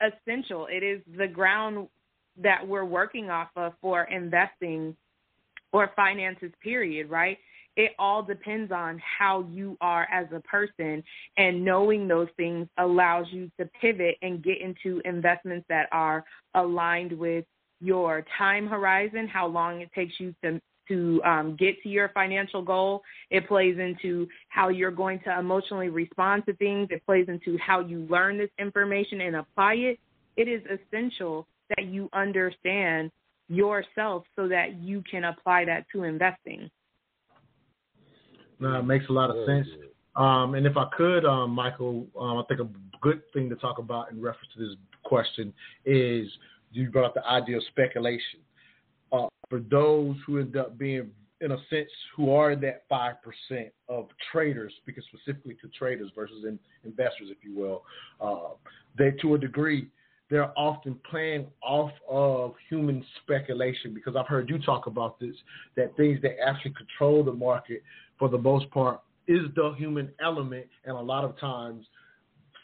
essential. 0.00 0.68
It 0.70 0.82
is 0.82 1.00
the 1.18 1.26
ground 1.26 1.88
that 2.42 2.66
we're 2.66 2.84
working 2.84 3.30
off 3.30 3.48
of 3.56 3.72
for 3.80 4.04
investing 4.04 4.96
or 5.72 5.90
finances, 5.96 6.52
period, 6.62 7.10
right? 7.10 7.38
It 7.76 7.92
all 7.98 8.22
depends 8.22 8.72
on 8.72 9.00
how 9.18 9.46
you 9.50 9.76
are 9.80 10.08
as 10.10 10.26
a 10.34 10.40
person, 10.40 11.02
and 11.36 11.62
knowing 11.64 12.08
those 12.08 12.28
things 12.36 12.68
allows 12.78 13.26
you 13.30 13.50
to 13.58 13.68
pivot 13.80 14.16
and 14.22 14.42
get 14.42 14.60
into 14.60 15.02
investments 15.04 15.66
that 15.68 15.88
are 15.92 16.24
aligned 16.54 17.12
with 17.12 17.44
your 17.80 18.24
time 18.38 18.66
horizon, 18.66 19.28
how 19.28 19.46
long 19.46 19.82
it 19.82 19.90
takes 19.94 20.14
you 20.18 20.34
to 20.42 20.60
to 20.88 21.20
um, 21.24 21.56
get 21.58 21.80
to 21.82 21.88
your 21.88 22.10
financial 22.10 22.62
goal. 22.62 23.02
It 23.30 23.48
plays 23.48 23.78
into 23.78 24.26
how 24.48 24.68
you're 24.68 24.90
going 24.90 25.20
to 25.20 25.38
emotionally 25.38 25.88
respond 25.88 26.44
to 26.46 26.54
things. 26.54 26.88
It 26.90 27.04
plays 27.06 27.26
into 27.28 27.58
how 27.58 27.80
you 27.80 28.06
learn 28.10 28.38
this 28.38 28.50
information 28.58 29.20
and 29.22 29.36
apply 29.36 29.74
it. 29.74 29.98
It 30.36 30.48
is 30.48 30.62
essential 30.64 31.46
that 31.76 31.86
you 31.86 32.08
understand 32.12 33.10
yourself 33.48 34.24
so 34.34 34.48
that 34.48 34.80
you 34.80 35.02
can 35.10 35.24
apply 35.24 35.64
that 35.64 35.86
to 35.92 36.04
investing. 36.04 36.70
No, 38.58 38.78
it 38.78 38.84
makes 38.84 39.04
a 39.08 39.12
lot 39.12 39.30
of 39.30 39.46
sense. 39.46 39.66
Um, 40.16 40.54
and 40.54 40.66
if 40.66 40.76
I 40.76 40.86
could, 40.96 41.26
um, 41.26 41.50
Michael, 41.50 42.06
um, 42.18 42.38
I 42.38 42.42
think 42.48 42.60
a 42.60 42.68
good 43.00 43.22
thing 43.34 43.50
to 43.50 43.56
talk 43.56 43.78
about 43.78 44.10
in 44.10 44.20
reference 44.20 44.48
to 44.56 44.66
this 44.66 44.76
question 45.04 45.52
is 45.84 46.26
you 46.72 46.90
brought 46.90 47.04
up 47.04 47.14
the 47.14 47.26
idea 47.26 47.58
of 47.58 47.62
speculation. 47.68 48.40
For 49.48 49.60
those 49.60 50.16
who 50.26 50.38
end 50.38 50.56
up 50.56 50.76
being, 50.78 51.10
in 51.40 51.52
a 51.52 51.56
sense, 51.70 51.90
who 52.16 52.32
are 52.32 52.56
that 52.56 52.88
5% 52.90 53.14
of 53.88 54.08
traders, 54.32 54.72
speaking 54.82 55.02
specifically 55.12 55.56
to 55.62 55.68
traders 55.78 56.10
versus 56.14 56.44
in, 56.44 56.58
investors, 56.84 57.28
if 57.30 57.38
you 57.42 57.56
will, 57.56 57.82
uh, 58.20 58.54
they, 58.98 59.12
to 59.22 59.34
a 59.34 59.38
degree, 59.38 59.88
they're 60.28 60.52
often 60.58 60.98
playing 61.08 61.46
off 61.62 61.92
of 62.08 62.54
human 62.68 63.04
speculation 63.22 63.94
because 63.94 64.16
I've 64.16 64.26
heard 64.26 64.48
you 64.48 64.58
talk 64.58 64.86
about 64.86 65.20
this 65.20 65.36
that 65.76 65.96
things 65.96 66.20
that 66.22 66.36
actually 66.44 66.72
control 66.72 67.22
the 67.22 67.32
market 67.32 67.82
for 68.18 68.28
the 68.28 68.38
most 68.38 68.68
part 68.70 69.00
is 69.28 69.42
the 69.54 69.74
human 69.76 70.10
element, 70.20 70.66
and 70.84 70.96
a 70.96 71.00
lot 71.00 71.24
of 71.24 71.38
times 71.38 71.86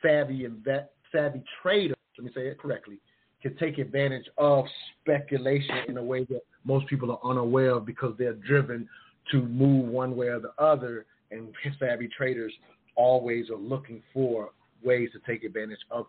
savvy 0.01 0.45
inve- 0.45 0.87
savvy 1.13 1.43
traders, 1.63 1.97
let 2.19 2.25
me 2.25 2.33
say 2.35 2.49
it 2.49 2.59
correctly, 2.59 2.99
can 3.43 3.57
take 3.57 3.79
advantage 3.79 4.27
of 4.39 4.65
speculation 5.01 5.77
in 5.89 5.97
a 5.97 6.03
way 6.03 6.25
that 6.25 6.43
most 6.65 6.87
people 6.87 7.11
are 7.11 7.31
unaware 7.31 7.77
of 7.77 7.87
because 7.87 8.15
they're 8.19 8.35
driven 8.35 8.89
to 9.31 9.43
move 9.43 9.87
one 9.87 10.17
way 10.17 10.29
or 10.29 10.41
the 10.41 10.53
other, 10.63 11.07
and 11.31 11.49
savvy 11.79 12.09
traders 12.17 12.53
always 12.97 13.51
are 13.51 13.57
looking 13.57 14.03
for 14.13 14.51
ways 14.85 15.11
to 15.13 15.21
take 15.31 15.45
advantage 15.45 15.79
of 15.91 16.07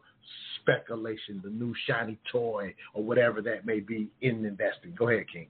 speculation, 0.61 1.41
the 1.43 1.49
new 1.49 1.73
shiny 1.87 2.17
toy, 2.31 2.73
or 2.93 3.03
whatever 3.03 3.41
that 3.41 3.65
may 3.65 3.79
be 3.79 4.09
in 4.21 4.45
investing. 4.45 4.93
Go 4.97 5.09
ahead, 5.09 5.25
King. 5.31 5.47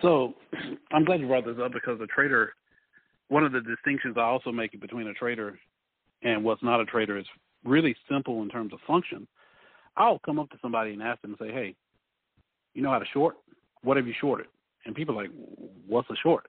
So 0.00 0.34
I'm 0.92 1.04
glad 1.04 1.20
you 1.20 1.26
brought 1.26 1.44
this 1.44 1.56
up 1.62 1.72
because 1.72 2.00
a 2.00 2.06
trader, 2.06 2.54
one 3.28 3.44
of 3.44 3.52
the 3.52 3.60
distinctions 3.60 4.16
I 4.16 4.22
also 4.22 4.50
make 4.50 4.78
between 4.80 5.08
a 5.08 5.14
trader 5.14 5.58
and 6.22 6.44
what's 6.44 6.62
not 6.62 6.80
a 6.80 6.84
trader 6.84 7.18
is 7.18 7.26
really 7.64 7.94
simple 8.10 8.42
in 8.42 8.48
terms 8.48 8.72
of 8.72 8.78
function. 8.86 9.26
I'll 9.96 10.20
come 10.20 10.38
up 10.38 10.50
to 10.50 10.58
somebody 10.62 10.92
and 10.92 11.02
ask 11.02 11.20
them 11.22 11.36
and 11.38 11.48
say, 11.48 11.52
hey, 11.52 11.74
you 12.74 12.82
know 12.82 12.90
how 12.90 12.98
to 12.98 13.04
short? 13.12 13.36
What 13.82 13.96
have 13.96 14.06
you 14.06 14.14
shorted? 14.20 14.46
And 14.84 14.94
people 14.94 15.18
are 15.18 15.22
like, 15.22 15.32
what's 15.86 16.10
a 16.10 16.16
short? 16.22 16.46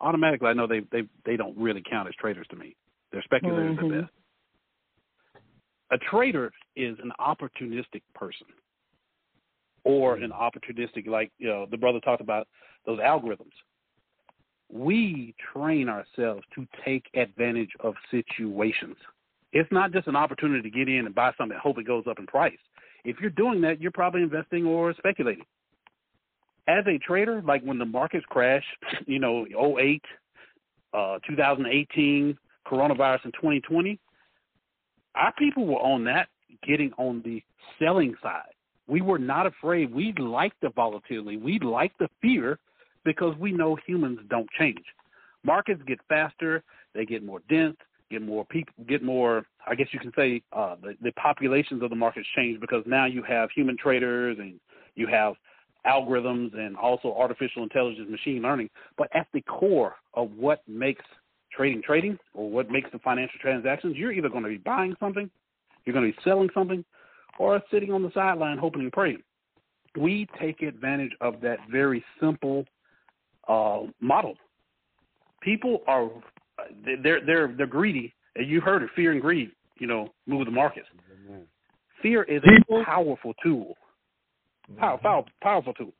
Automatically, 0.00 0.48
I 0.48 0.52
know 0.52 0.66
they 0.66 0.80
they 0.92 1.02
they 1.24 1.36
don't 1.36 1.56
really 1.56 1.82
count 1.88 2.08
as 2.08 2.14
traders 2.16 2.46
to 2.50 2.56
me. 2.56 2.76
They're 3.12 3.22
speculators 3.22 3.76
Mhm. 3.78 3.84
at 3.84 4.02
best. 4.02 4.12
A 5.90 5.98
trader 5.98 6.52
is 6.74 6.98
an 6.98 7.12
opportunistic 7.20 8.02
person, 8.14 8.46
or 9.84 10.16
an 10.16 10.32
opportunistic, 10.32 11.06
like 11.06 11.30
you 11.38 11.48
know, 11.48 11.66
the 11.66 11.78
brother 11.78 12.00
talked 12.00 12.20
about 12.20 12.48
those 12.84 12.98
algorithms. 12.98 13.52
We 14.68 15.34
train 15.52 15.88
ourselves 15.88 16.44
to 16.56 16.66
take 16.84 17.08
advantage 17.14 17.70
of 17.80 17.94
situations. 18.10 18.96
It's 19.52 19.70
not 19.70 19.92
just 19.92 20.08
an 20.08 20.16
opportunity 20.16 20.68
to 20.68 20.76
get 20.76 20.88
in 20.88 21.06
and 21.06 21.14
buy 21.14 21.32
something 21.38 21.54
and 21.54 21.60
hope 21.60 21.78
it 21.78 21.86
goes 21.86 22.06
up 22.08 22.18
in 22.18 22.26
price. 22.26 22.58
If 23.04 23.20
you're 23.20 23.30
doing 23.30 23.60
that, 23.60 23.80
you're 23.80 23.92
probably 23.92 24.22
investing 24.22 24.66
or 24.66 24.92
speculating. 24.94 25.46
As 26.68 26.84
a 26.86 26.98
trader, 26.98 27.42
like 27.42 27.62
when 27.62 27.78
the 27.78 27.84
markets 27.84 28.24
crashed, 28.28 28.66
you 29.06 29.18
know, 29.18 29.46
08, 29.78 30.02
uh, 30.92 31.18
2018, 31.26 32.36
coronavirus 32.66 33.26
in 33.26 33.32
2020, 33.32 33.98
our 35.14 35.32
people 35.38 35.66
were 35.66 35.80
on 35.80 36.04
that, 36.04 36.28
getting 36.66 36.92
on 36.98 37.22
the 37.24 37.42
selling 37.78 38.14
side. 38.22 38.42
We 38.88 39.00
were 39.00 39.18
not 39.18 39.46
afraid. 39.46 39.92
We 39.92 40.12
liked 40.18 40.60
the 40.60 40.70
volatility. 40.70 41.36
We 41.36 41.58
liked 41.58 41.98
the 41.98 42.08
fear 42.20 42.58
because 43.04 43.34
we 43.38 43.52
know 43.52 43.76
humans 43.86 44.20
don't 44.28 44.48
change. 44.58 44.84
Markets 45.44 45.80
get 45.86 45.98
faster, 46.08 46.62
they 46.94 47.04
get 47.04 47.24
more 47.24 47.40
dense, 47.48 47.76
get 48.10 48.22
more 48.22 48.44
people, 48.44 48.74
get 48.88 49.02
more. 49.02 49.46
I 49.66 49.74
guess 49.74 49.88
you 49.92 50.00
can 50.00 50.12
say 50.16 50.42
uh, 50.52 50.76
the 50.82 50.94
the 51.02 51.12
populations 51.12 51.82
of 51.82 51.90
the 51.90 51.96
markets 51.96 52.26
change 52.36 52.60
because 52.60 52.82
now 52.86 53.06
you 53.06 53.22
have 53.22 53.50
human 53.54 53.76
traders 53.76 54.38
and 54.38 54.58
you 54.94 55.06
have 55.06 55.34
algorithms 55.86 56.56
and 56.56 56.76
also 56.76 57.14
artificial 57.16 57.62
intelligence, 57.62 58.08
machine 58.10 58.42
learning. 58.42 58.70
But 58.98 59.08
at 59.14 59.26
the 59.32 59.40
core 59.42 59.96
of 60.14 60.30
what 60.32 60.60
makes 60.66 61.04
trading 61.52 61.82
trading 61.82 62.18
or 62.34 62.50
what 62.50 62.70
makes 62.70 62.90
the 62.92 62.98
financial 62.98 63.38
transactions, 63.40 63.96
you're 63.96 64.12
either 64.12 64.28
going 64.28 64.42
to 64.42 64.50
be 64.50 64.58
buying 64.58 64.94
something, 65.00 65.30
you're 65.84 65.94
going 65.94 66.10
to 66.10 66.16
be 66.16 66.22
selling 66.24 66.50
something, 66.54 66.84
or 67.38 67.62
sitting 67.70 67.92
on 67.92 68.02
the 68.02 68.10
sideline 68.14 68.58
hoping 68.58 68.82
and 68.82 68.92
praying. 68.92 69.22
We 69.98 70.26
take 70.40 70.62
advantage 70.62 71.12
of 71.20 71.40
that 71.40 71.58
very 71.70 72.04
simple 72.20 72.66
uh, 73.48 73.82
model. 74.00 74.34
People 75.40 75.82
are 75.86 76.10
they're 77.02 77.24
they're 77.24 77.54
they're 77.56 77.66
greedy. 77.66 78.12
And 78.34 78.48
You 78.48 78.60
heard 78.60 78.82
it, 78.82 78.90
fear 78.94 79.12
and 79.12 79.20
greed. 79.20 79.50
You 79.78 79.86
know, 79.86 80.12
move 80.26 80.44
the 80.46 80.50
markets. 80.50 80.86
Fear 82.02 82.24
is 82.24 82.42
a 82.44 82.84
powerful 82.84 83.32
tool. 83.42 83.74
Power, 84.78 84.98
power, 84.98 85.24
powerful 85.42 85.74
tool. 85.74 85.92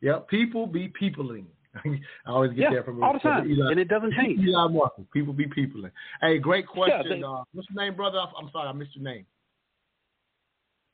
Yep, 0.00 0.28
people 0.28 0.66
be 0.66 0.88
peopling. 0.88 1.46
I 1.84 1.90
always 2.26 2.52
get 2.52 2.64
Yeah, 2.64 2.70
that 2.76 2.84
from 2.84 3.02
all 3.02 3.12
the 3.14 3.18
time, 3.18 3.50
and 3.50 3.80
it 3.80 3.88
doesn't 3.88 4.12
change. 4.14 4.40
Elon 4.46 4.74
Musk. 4.74 4.92
People 5.12 5.32
be 5.32 5.46
peopling. 5.46 5.90
Hey, 6.20 6.38
great 6.38 6.66
question. 6.66 7.20
they- 7.20 7.22
uh, 7.22 7.44
what's 7.52 7.68
your 7.70 7.82
name, 7.84 7.96
brother? 7.96 8.18
I'm 8.38 8.50
sorry, 8.52 8.68
I 8.68 8.72
missed 8.72 8.94
your 8.94 9.04
name. 9.04 9.26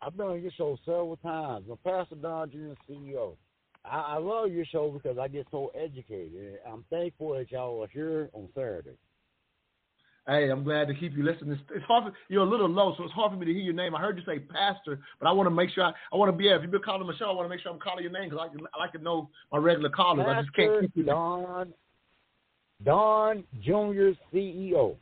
I've 0.00 0.16
been 0.16 0.26
on 0.26 0.40
your 0.40 0.52
show 0.52 0.78
several 0.84 1.16
times. 1.16 1.66
I'm 1.70 1.76
Pastor 1.78 2.14
Don 2.14 2.50
Jr., 2.50 2.74
CEO. 2.88 3.36
I, 3.84 3.98
I 3.98 4.18
love 4.18 4.52
your 4.52 4.64
show 4.66 4.90
because 4.90 5.18
I 5.18 5.26
get 5.26 5.46
so 5.50 5.72
educated. 5.74 6.58
I'm 6.70 6.84
thankful 6.90 7.34
that 7.34 7.50
y'all 7.50 7.82
are 7.82 7.88
here 7.88 8.30
on 8.32 8.48
Saturday. 8.54 8.96
Hey, 10.28 10.50
I'm 10.50 10.62
glad 10.62 10.88
to 10.88 10.94
keep 10.94 11.16
you 11.16 11.24
listening. 11.24 11.58
It's, 11.74 11.84
hard. 11.86 12.04
For, 12.04 12.18
you're 12.28 12.42
a 12.42 12.48
little 12.48 12.68
low, 12.68 12.94
so 12.98 13.04
it's 13.04 13.14
hard 13.14 13.32
for 13.32 13.38
me 13.38 13.46
to 13.46 13.52
hear 13.52 13.62
your 13.62 13.72
name. 13.72 13.94
I 13.94 14.00
heard 14.00 14.18
you 14.18 14.24
say 14.26 14.38
pastor, 14.38 15.00
but 15.18 15.26
I 15.26 15.32
want 15.32 15.46
to 15.46 15.50
make 15.50 15.70
sure. 15.70 15.84
I, 15.84 15.92
I 16.12 16.16
want 16.16 16.30
to 16.30 16.36
be. 16.36 16.48
If 16.48 16.60
you've 16.60 16.70
been 16.70 16.82
calling 16.82 17.06
Michelle, 17.06 17.30
I 17.30 17.32
want 17.32 17.46
to 17.46 17.48
make 17.48 17.62
sure 17.62 17.72
I'm 17.72 17.80
calling 17.80 18.02
your 18.02 18.12
name 18.12 18.28
because 18.28 18.46
I, 18.46 18.76
I 18.76 18.78
like 18.78 18.92
to 18.92 18.98
know 18.98 19.30
my 19.50 19.56
regular 19.56 19.88
callers. 19.88 20.26
I 20.28 20.42
just 20.42 20.54
can't 20.54 20.82
keep 20.82 20.90
you. 20.94 21.04
Don, 21.04 21.72
Don 22.84 23.44
Jr., 23.62 24.10
CEO. 24.30 24.96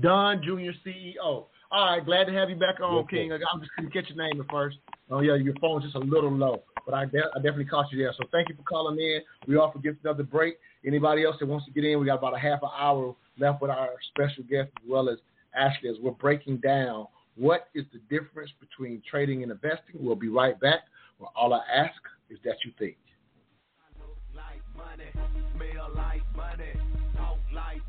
Don 0.00 0.42
Jr. 0.42 0.88
CEO. 0.88 1.44
All 1.72 1.86
right, 1.86 2.04
glad 2.04 2.24
to 2.24 2.32
have 2.32 2.48
you 2.48 2.56
back 2.56 2.80
on. 2.80 3.06
King. 3.08 3.32
I 3.32 3.36
I 3.36 3.58
just 3.58 3.70
couldn't 3.76 3.92
catch 3.92 4.08
your 4.08 4.26
name 4.26 4.40
at 4.40 4.50
first. 4.50 4.78
Oh 5.10 5.20
yeah, 5.20 5.34
your 5.34 5.54
phone's 5.60 5.84
just 5.84 5.96
a 5.96 5.98
little 5.98 6.32
low, 6.32 6.62
but 6.86 6.94
I, 6.94 7.04
de- 7.04 7.18
I 7.18 7.36
definitely 7.36 7.66
caught 7.66 7.92
you 7.92 7.98
there. 7.98 8.14
So 8.16 8.24
thank 8.32 8.48
you 8.48 8.54
for 8.54 8.62
calling 8.62 8.98
in. 8.98 9.20
We 9.46 9.56
offer 9.56 9.78
gets 9.80 9.98
another 10.02 10.22
break. 10.22 10.56
Anybody 10.86 11.24
else 11.24 11.36
that 11.40 11.46
wants 11.46 11.66
to 11.66 11.72
get 11.72 11.84
in, 11.84 12.00
we 12.00 12.06
got 12.06 12.18
about 12.18 12.34
a 12.34 12.38
half 12.38 12.62
an 12.62 12.70
hour 12.78 13.14
left 13.38 13.60
with 13.60 13.70
our 13.70 13.90
special 14.08 14.44
guest 14.44 14.70
as 14.82 14.88
well 14.88 15.08
as 15.08 15.18
Ashley 15.54 15.90
as 15.90 15.96
we're 16.00 16.12
breaking 16.12 16.58
down 16.58 17.06
what 17.36 17.68
is 17.74 17.84
the 17.92 18.00
difference 18.14 18.50
between 18.60 19.02
trading 19.08 19.42
and 19.42 19.52
investing. 19.52 19.96
We'll 19.98 20.14
be 20.14 20.28
right 20.28 20.58
back. 20.60 20.80
Well, 21.18 21.32
all 21.36 21.52
I 21.54 21.60
ask 21.74 22.00
is 22.28 22.38
that 22.44 22.56
you 22.64 22.72
think. 22.78 22.96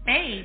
Hey, 0.05 0.43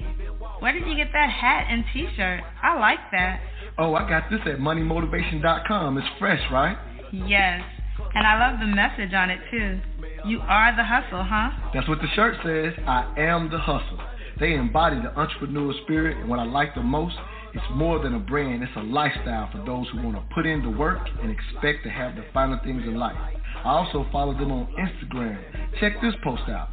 where 0.61 0.73
did 0.73 0.87
you 0.87 0.97
get 0.97 1.09
that 1.13 1.31
hat 1.31 1.67
and 1.71 1.85
T-shirt? 1.93 2.41
I 2.63 2.79
like 2.79 2.99
that. 3.13 3.41
Oh, 3.79 3.95
I 3.95 4.09
got 4.09 4.31
this 4.31 4.41
at 4.47 4.59
moneymotivation.com. 4.59 5.99
It's 5.99 6.07
fresh, 6.19 6.41
right? 6.53 6.77
Yes, 7.13 7.63
and 8.15 8.27
I 8.27 8.49
love 8.49 8.61
the 8.61 8.67
message 8.67 9.13
on 9.15 9.31
it 9.31 9.41
too. 9.51 9.81
You 10.27 10.41
are 10.41 10.75
the 10.75 10.85
hustle, 10.85 11.23
huh? 11.23 11.51
That's 11.75 11.89
what 11.89 12.01
the 12.01 12.09
shirt 12.15 12.37
says. 12.45 12.73
I 12.87 13.15
am 13.19 13.51
the 13.51 13.59
hustle. 13.59 13.99
They 14.41 14.55
embody 14.55 14.97
the 15.01 15.17
entrepreneur 15.19 15.73
spirit, 15.85 16.19
and 16.19 16.29
what 16.29 16.39
I 16.39 16.45
like 16.45 16.75
the 16.75 16.83
most, 16.83 17.17
it's 17.55 17.65
more 17.75 18.03
than 18.03 18.15
a 18.15 18.19
brand, 18.19 18.63
it's 18.63 18.73
a 18.77 18.83
lifestyle 18.83 19.51
for 19.51 19.65
those 19.65 19.89
who 19.91 20.03
want 20.03 20.17
to 20.17 20.35
put 20.35 20.47
in 20.47 20.63
the 20.63 20.71
work 20.71 21.01
and 21.23 21.31
expect 21.31 21.85
to 21.85 21.91
have 21.91 22.17
the 22.17 22.25
finer 22.35 22.61
things 22.63 22.83
in 22.85 22.97
life. 22.97 23.17
I 23.65 23.69
also 23.69 24.07
follow 24.13 24.35
them 24.35 24.53
on 24.53 24.67
Instagram. 24.79 25.39
Check 25.81 26.01
this 26.03 26.15
post 26.23 26.43
out. 26.49 26.69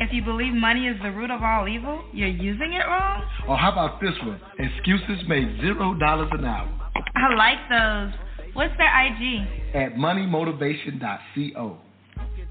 If 0.00 0.12
you 0.12 0.22
believe 0.22 0.52
money 0.52 0.86
is 0.86 0.96
the 1.02 1.10
root 1.10 1.30
of 1.30 1.42
all 1.42 1.68
evil, 1.68 2.04
you're 2.12 2.28
using 2.28 2.72
it 2.72 2.86
wrong? 2.86 3.24
Or 3.48 3.56
how 3.56 3.72
about 3.72 4.00
this 4.00 4.14
one? 4.22 4.40
Excuses 4.58 5.28
make 5.28 5.60
zero 5.60 5.94
dollars 5.94 6.28
an 6.32 6.44
hour 6.44 6.68
I 7.14 7.34
like 7.34 7.58
those. 7.68 8.12
What's 8.54 8.76
their 8.76 8.90
IG? 9.06 9.62
at 9.74 9.94
moneymotivation.co. 9.94 11.78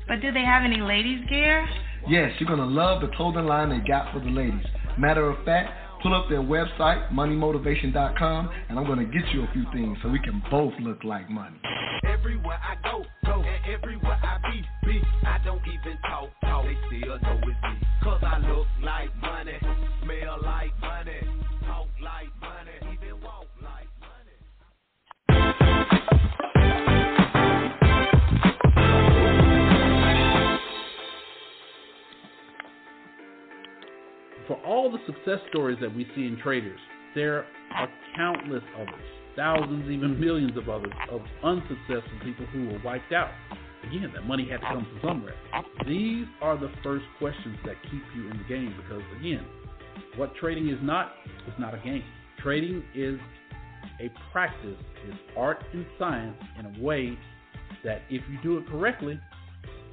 But 0.07 0.21
do 0.21 0.31
they 0.31 0.43
have 0.43 0.63
any 0.63 0.81
ladies 0.81 1.21
gear? 1.29 1.67
Yes, 2.09 2.31
you're 2.39 2.49
gonna 2.49 2.65
love 2.65 3.01
the 3.01 3.09
clothing 3.15 3.45
line 3.45 3.69
they 3.69 3.87
got 3.87 4.11
for 4.11 4.19
the 4.19 4.29
ladies. 4.29 4.65
Matter 4.97 5.29
of 5.29 5.45
fact, 5.45 5.69
pull 6.01 6.15
up 6.15 6.27
their 6.29 6.41
website, 6.41 7.11
moneymotivation.com, 7.11 8.49
and 8.69 8.79
I'm 8.79 8.87
gonna 8.87 9.05
get 9.05 9.21
you 9.33 9.43
a 9.43 9.49
few 9.53 9.65
things 9.71 9.97
so 10.01 10.09
we 10.09 10.19
can 10.19 10.41
both 10.49 10.73
look 10.81 11.03
like 11.03 11.29
money. 11.29 11.55
Everywhere 12.03 12.59
I 12.59 12.75
go, 12.83 13.05
go, 13.25 13.43
and 13.43 13.65
everywhere 13.71 14.19
I 14.23 14.39
be, 14.51 14.63
be. 14.83 15.01
I 15.23 15.37
don't 15.45 15.61
even 15.67 15.97
talk, 16.01 16.29
talk. 16.41 16.65
They 16.65 16.75
still 16.87 17.19
know 17.19 17.37
it's 17.37 17.45
me. 17.45 17.87
Cause 18.03 18.23
I 18.23 18.39
look 18.39 18.65
like 18.81 19.15
money, 19.21 19.53
For 34.51 34.59
all 34.65 34.91
the 34.91 34.97
success 35.05 35.39
stories 35.47 35.77
that 35.79 35.95
we 35.95 36.05
see 36.13 36.27
in 36.27 36.37
traders, 36.43 36.79
there 37.15 37.45
are 37.73 37.87
countless 38.17 38.61
others, 38.75 39.05
thousands, 39.33 39.89
even 39.89 40.19
millions 40.19 40.57
of 40.57 40.67
others, 40.67 40.91
of 41.09 41.21
unsuccessful 41.41 42.19
people 42.21 42.45
who 42.47 42.67
were 42.67 42.81
wiped 42.83 43.13
out. 43.13 43.31
Again, 43.87 44.11
that 44.13 44.27
money 44.27 44.45
had 44.49 44.57
to 44.57 44.67
come 44.67 44.85
from 44.85 45.09
somewhere. 45.09 45.35
These 45.87 46.25
are 46.41 46.57
the 46.57 46.69
first 46.83 47.05
questions 47.17 47.59
that 47.65 47.75
keep 47.83 48.01
you 48.13 48.29
in 48.29 48.39
the 48.39 48.43
game 48.43 48.75
because, 48.75 49.01
again, 49.21 49.45
what 50.17 50.35
trading 50.35 50.67
is 50.67 50.79
not, 50.81 51.13
is 51.47 51.53
not 51.57 51.73
a 51.73 51.77
game. 51.77 52.03
Trading 52.43 52.83
is 52.93 53.17
a 54.01 54.11
practice, 54.33 54.75
is 55.07 55.15
art 55.37 55.63
and 55.71 55.85
science 55.97 56.35
in 56.59 56.65
a 56.65 56.83
way 56.83 57.17
that 57.85 58.01
if 58.09 58.21
you 58.29 58.37
do 58.43 58.57
it 58.57 58.67
correctly, 58.67 59.17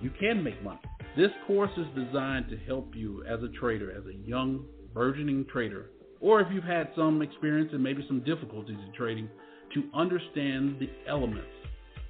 you 0.01 0.11
can 0.19 0.43
make 0.43 0.61
money. 0.65 0.81
This 1.17 1.31
course 1.47 1.71
is 1.77 1.87
designed 1.95 2.49
to 2.51 2.57
help 2.57 2.95
you 2.95 3.25
as 3.25 3.43
a 3.43 3.49
trader, 3.59 3.91
as 3.91 4.05
a 4.07 4.15
young, 4.29 4.65
burgeoning 4.95 5.47
trader, 5.51 5.91
or 6.21 6.41
if 6.41 6.49
you've 6.53 6.65
had 6.65 6.91
some 6.95 7.23
experience 7.23 7.71
and 7.73 7.83
maybe 7.83 8.05
some 8.07 8.23
difficulties 8.25 8.77
in 8.87 8.93
trading, 8.93 9.29
to 9.75 9.85
understand 9.95 10.79
the 10.79 10.89
elements 11.09 11.49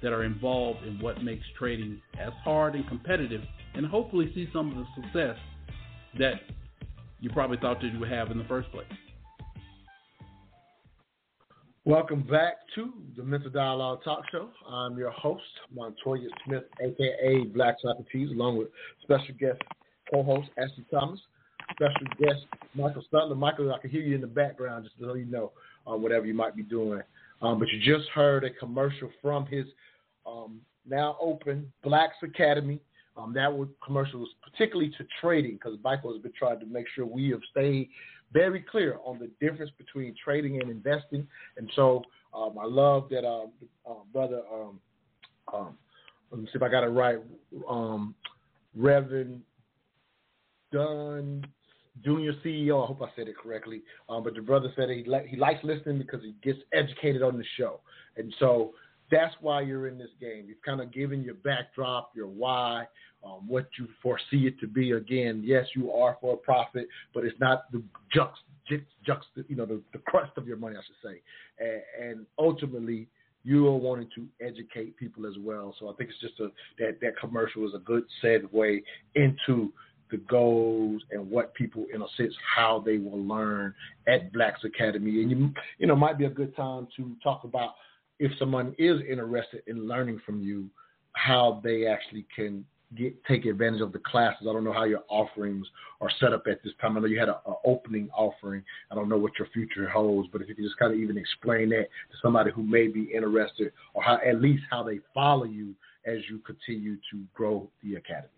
that 0.01 0.13
are 0.13 0.23
involved 0.23 0.83
in 0.85 0.99
what 0.99 1.23
makes 1.23 1.43
trading 1.57 2.01
as 2.19 2.31
hard 2.43 2.75
and 2.75 2.87
competitive, 2.87 3.41
and 3.73 3.85
hopefully 3.85 4.31
see 4.33 4.47
some 4.53 4.71
of 4.71 4.77
the 4.77 5.01
success 5.01 5.37
that 6.17 6.35
you 7.19 7.29
probably 7.31 7.57
thought 7.57 7.81
that 7.81 7.91
you 7.91 7.99
would 7.99 8.09
have 8.09 8.31
in 8.31 8.37
the 8.37 8.45
first 8.45 8.71
place. 8.71 8.87
Welcome 11.89 12.21
back 12.21 12.57
to 12.75 12.93
the 13.17 13.23
Mental 13.23 13.49
Dialogue 13.49 14.03
Talk 14.03 14.21
Show. 14.31 14.49
I'm 14.69 14.95
your 14.95 15.09
host, 15.09 15.41
Montoya 15.75 16.27
Smith, 16.45 16.65
aka 16.79 17.45
Black 17.45 17.77
Socrates, 17.81 18.29
along 18.29 18.59
with 18.59 18.67
special 19.01 19.33
guest 19.39 19.59
co-host 20.13 20.49
Ashley 20.59 20.85
Thomas, 20.91 21.19
special 21.71 22.05
guest 22.19 22.45
Michael 22.75 23.03
Sudler. 23.11 23.35
Michael, 23.35 23.73
I 23.73 23.79
can 23.79 23.89
hear 23.89 24.03
you 24.03 24.13
in 24.13 24.21
the 24.21 24.27
background, 24.27 24.83
just 24.83 24.97
so 25.01 25.15
you 25.15 25.25
know, 25.25 25.51
um, 25.87 26.03
whatever 26.03 26.27
you 26.27 26.35
might 26.35 26.55
be 26.55 26.61
doing. 26.61 27.01
Um, 27.41 27.57
but 27.57 27.67
you 27.69 27.79
just 27.79 28.07
heard 28.09 28.43
a 28.43 28.51
commercial 28.51 29.09
from 29.19 29.47
his 29.47 29.65
um, 30.27 30.61
now 30.87 31.17
open, 31.19 31.73
Blaxe 31.83 32.21
Academy. 32.21 32.79
Um, 33.17 33.33
that 33.33 33.51
was 33.51 33.67
commercial 33.83 34.19
was 34.19 34.29
particularly 34.43 34.91
to 34.99 35.07
trading 35.19 35.53
because 35.53 35.79
Michael 35.83 36.13
has 36.13 36.21
been 36.21 36.33
trying 36.37 36.59
to 36.59 36.67
make 36.67 36.85
sure 36.93 37.07
we 37.07 37.31
have 37.31 37.41
stayed 37.49 37.89
very 38.31 38.61
clear 38.61 38.97
on 39.03 39.19
the 39.19 39.29
difference 39.39 39.71
between 39.77 40.15
trading 40.23 40.61
and 40.61 40.69
investing. 40.69 41.27
And 41.57 41.69
so 41.75 42.03
um, 42.33 42.57
I 42.59 42.65
love 42.65 43.09
that 43.09 43.25
um, 43.25 43.51
uh, 43.89 43.93
brother. 44.13 44.41
Um, 44.51 44.79
um, 45.53 45.77
let 46.31 46.41
me 46.41 46.45
see 46.47 46.55
if 46.55 46.61
I 46.61 46.69
got 46.69 46.83
it 46.83 46.89
right. 46.89 47.17
Um, 47.67 48.13
Reverend 48.75 49.41
Dunn, 50.71 51.43
Junior 52.03 52.33
CEO. 52.45 52.83
I 52.83 52.87
hope 52.87 53.01
I 53.01 53.09
said 53.15 53.27
it 53.27 53.35
correctly. 53.37 53.81
Um, 54.07 54.23
but 54.23 54.35
the 54.35 54.41
brother 54.41 54.71
said 54.75 54.89
he 54.89 55.03
li- 55.05 55.27
he 55.27 55.37
likes 55.37 55.63
listening 55.63 55.97
because 55.97 56.21
he 56.21 56.35
gets 56.43 56.59
educated 56.71 57.23
on 57.23 57.37
the 57.37 57.43
show, 57.57 57.79
and 58.15 58.33
so 58.39 58.73
that's 59.11 59.35
why 59.41 59.61
you're 59.61 59.87
in 59.87 59.97
this 59.97 60.09
game. 60.19 60.45
You've 60.47 60.61
kind 60.65 60.81
of 60.81 60.91
given 60.91 61.21
your 61.21 61.35
backdrop, 61.35 62.11
your 62.15 62.27
why, 62.27 62.85
um, 63.23 63.47
what 63.47 63.67
you 63.77 63.87
foresee 64.01 64.47
it 64.47 64.59
to 64.59 64.67
be. 64.67 64.91
Again, 64.91 65.41
yes, 65.43 65.65
you 65.75 65.91
are 65.91 66.17
for 66.21 66.35
a 66.35 66.37
profit, 66.37 66.87
but 67.13 67.25
it's 67.25 67.39
not 67.39 67.71
the 67.71 67.81
jux, 68.15 68.31
jux, 69.07 69.21
you 69.47 69.55
know, 69.55 69.65
the, 69.65 69.81
the 69.93 69.99
crust 69.99 70.31
of 70.37 70.47
your 70.47 70.57
money, 70.57 70.75
I 70.77 70.81
should 70.85 71.11
say. 71.11 71.21
And, 71.59 72.09
and 72.09 72.25
ultimately, 72.37 73.07
you 73.43 73.67
are 73.67 73.75
wanting 73.75 74.09
to 74.15 74.27
educate 74.45 74.97
people 74.97 75.25
as 75.25 75.35
well. 75.39 75.73
So 75.79 75.89
I 75.89 75.93
think 75.93 76.09
it's 76.09 76.19
just 76.19 76.39
a 76.39 76.49
that 76.77 76.99
that 77.01 77.17
commercial 77.19 77.67
is 77.67 77.73
a 77.73 77.79
good 77.79 78.03
segue 78.23 78.83
into 79.15 79.71
the 80.11 80.17
goals 80.29 81.01
and 81.11 81.29
what 81.29 81.53
people, 81.53 81.85
in 81.93 82.01
a 82.01 82.05
sense, 82.17 82.33
how 82.55 82.81
they 82.83 82.97
will 82.97 83.23
learn 83.23 83.73
at 84.07 84.33
Blaxe 84.33 84.63
Academy. 84.63 85.21
And 85.21 85.31
you, 85.31 85.53
you 85.77 85.87
know, 85.87 85.95
might 85.95 86.17
be 86.17 86.25
a 86.25 86.29
good 86.29 86.55
time 86.55 86.87
to 86.97 87.15
talk 87.23 87.43
about 87.43 87.75
if 88.19 88.31
someone 88.37 88.75
is 88.77 89.01
interested 89.09 89.63
in 89.67 89.87
learning 89.87 90.21
from 90.25 90.41
you, 90.41 90.69
how 91.13 91.61
they 91.63 91.87
actually 91.87 92.25
can 92.35 92.65
get 92.95 93.13
take 93.25 93.45
advantage 93.45 93.81
of 93.81 93.91
the 93.91 93.99
classes. 93.99 94.47
I 94.49 94.53
don't 94.53 94.63
know 94.63 94.73
how 94.73 94.85
your 94.85 95.03
offerings 95.09 95.67
are 96.01 96.09
set 96.19 96.33
up 96.33 96.43
at 96.47 96.63
this 96.63 96.73
time. 96.81 96.97
I 96.97 97.01
know 97.01 97.07
you 97.07 97.19
had 97.19 97.29
an 97.29 97.35
opening 97.65 98.09
offering. 98.15 98.63
I 98.91 98.95
don't 98.95 99.09
know 99.09 99.17
what 99.17 99.33
your 99.37 99.47
future 99.53 99.87
holds, 99.87 100.29
but 100.31 100.41
if 100.41 100.49
you 100.49 100.55
could 100.55 100.63
just 100.63 100.77
kind 100.77 100.93
of 100.93 100.99
even 100.99 101.17
explain 101.17 101.69
that 101.69 101.83
to 102.11 102.17
somebody 102.21 102.51
who 102.51 102.63
may 102.63 102.87
be 102.87 103.11
interested, 103.13 103.71
or 103.93 104.03
how 104.03 104.19
at 104.25 104.41
least 104.41 104.63
how 104.69 104.83
they 104.83 104.99
follow 105.13 105.45
you 105.45 105.75
as 106.05 106.17
you 106.29 106.39
continue 106.39 106.95
to 107.11 107.23
grow 107.33 107.69
the 107.83 107.95
academy. 107.95 108.29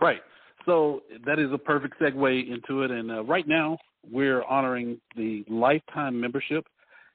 Right. 0.00 0.20
So 0.66 1.02
that 1.24 1.38
is 1.38 1.50
a 1.52 1.58
perfect 1.58 2.00
segue 2.00 2.52
into 2.52 2.82
it. 2.82 2.90
And 2.90 3.10
uh, 3.10 3.24
right 3.24 3.46
now, 3.48 3.78
we're 4.10 4.42
honoring 4.44 5.00
the 5.16 5.44
lifetime 5.48 6.20
membership. 6.20 6.66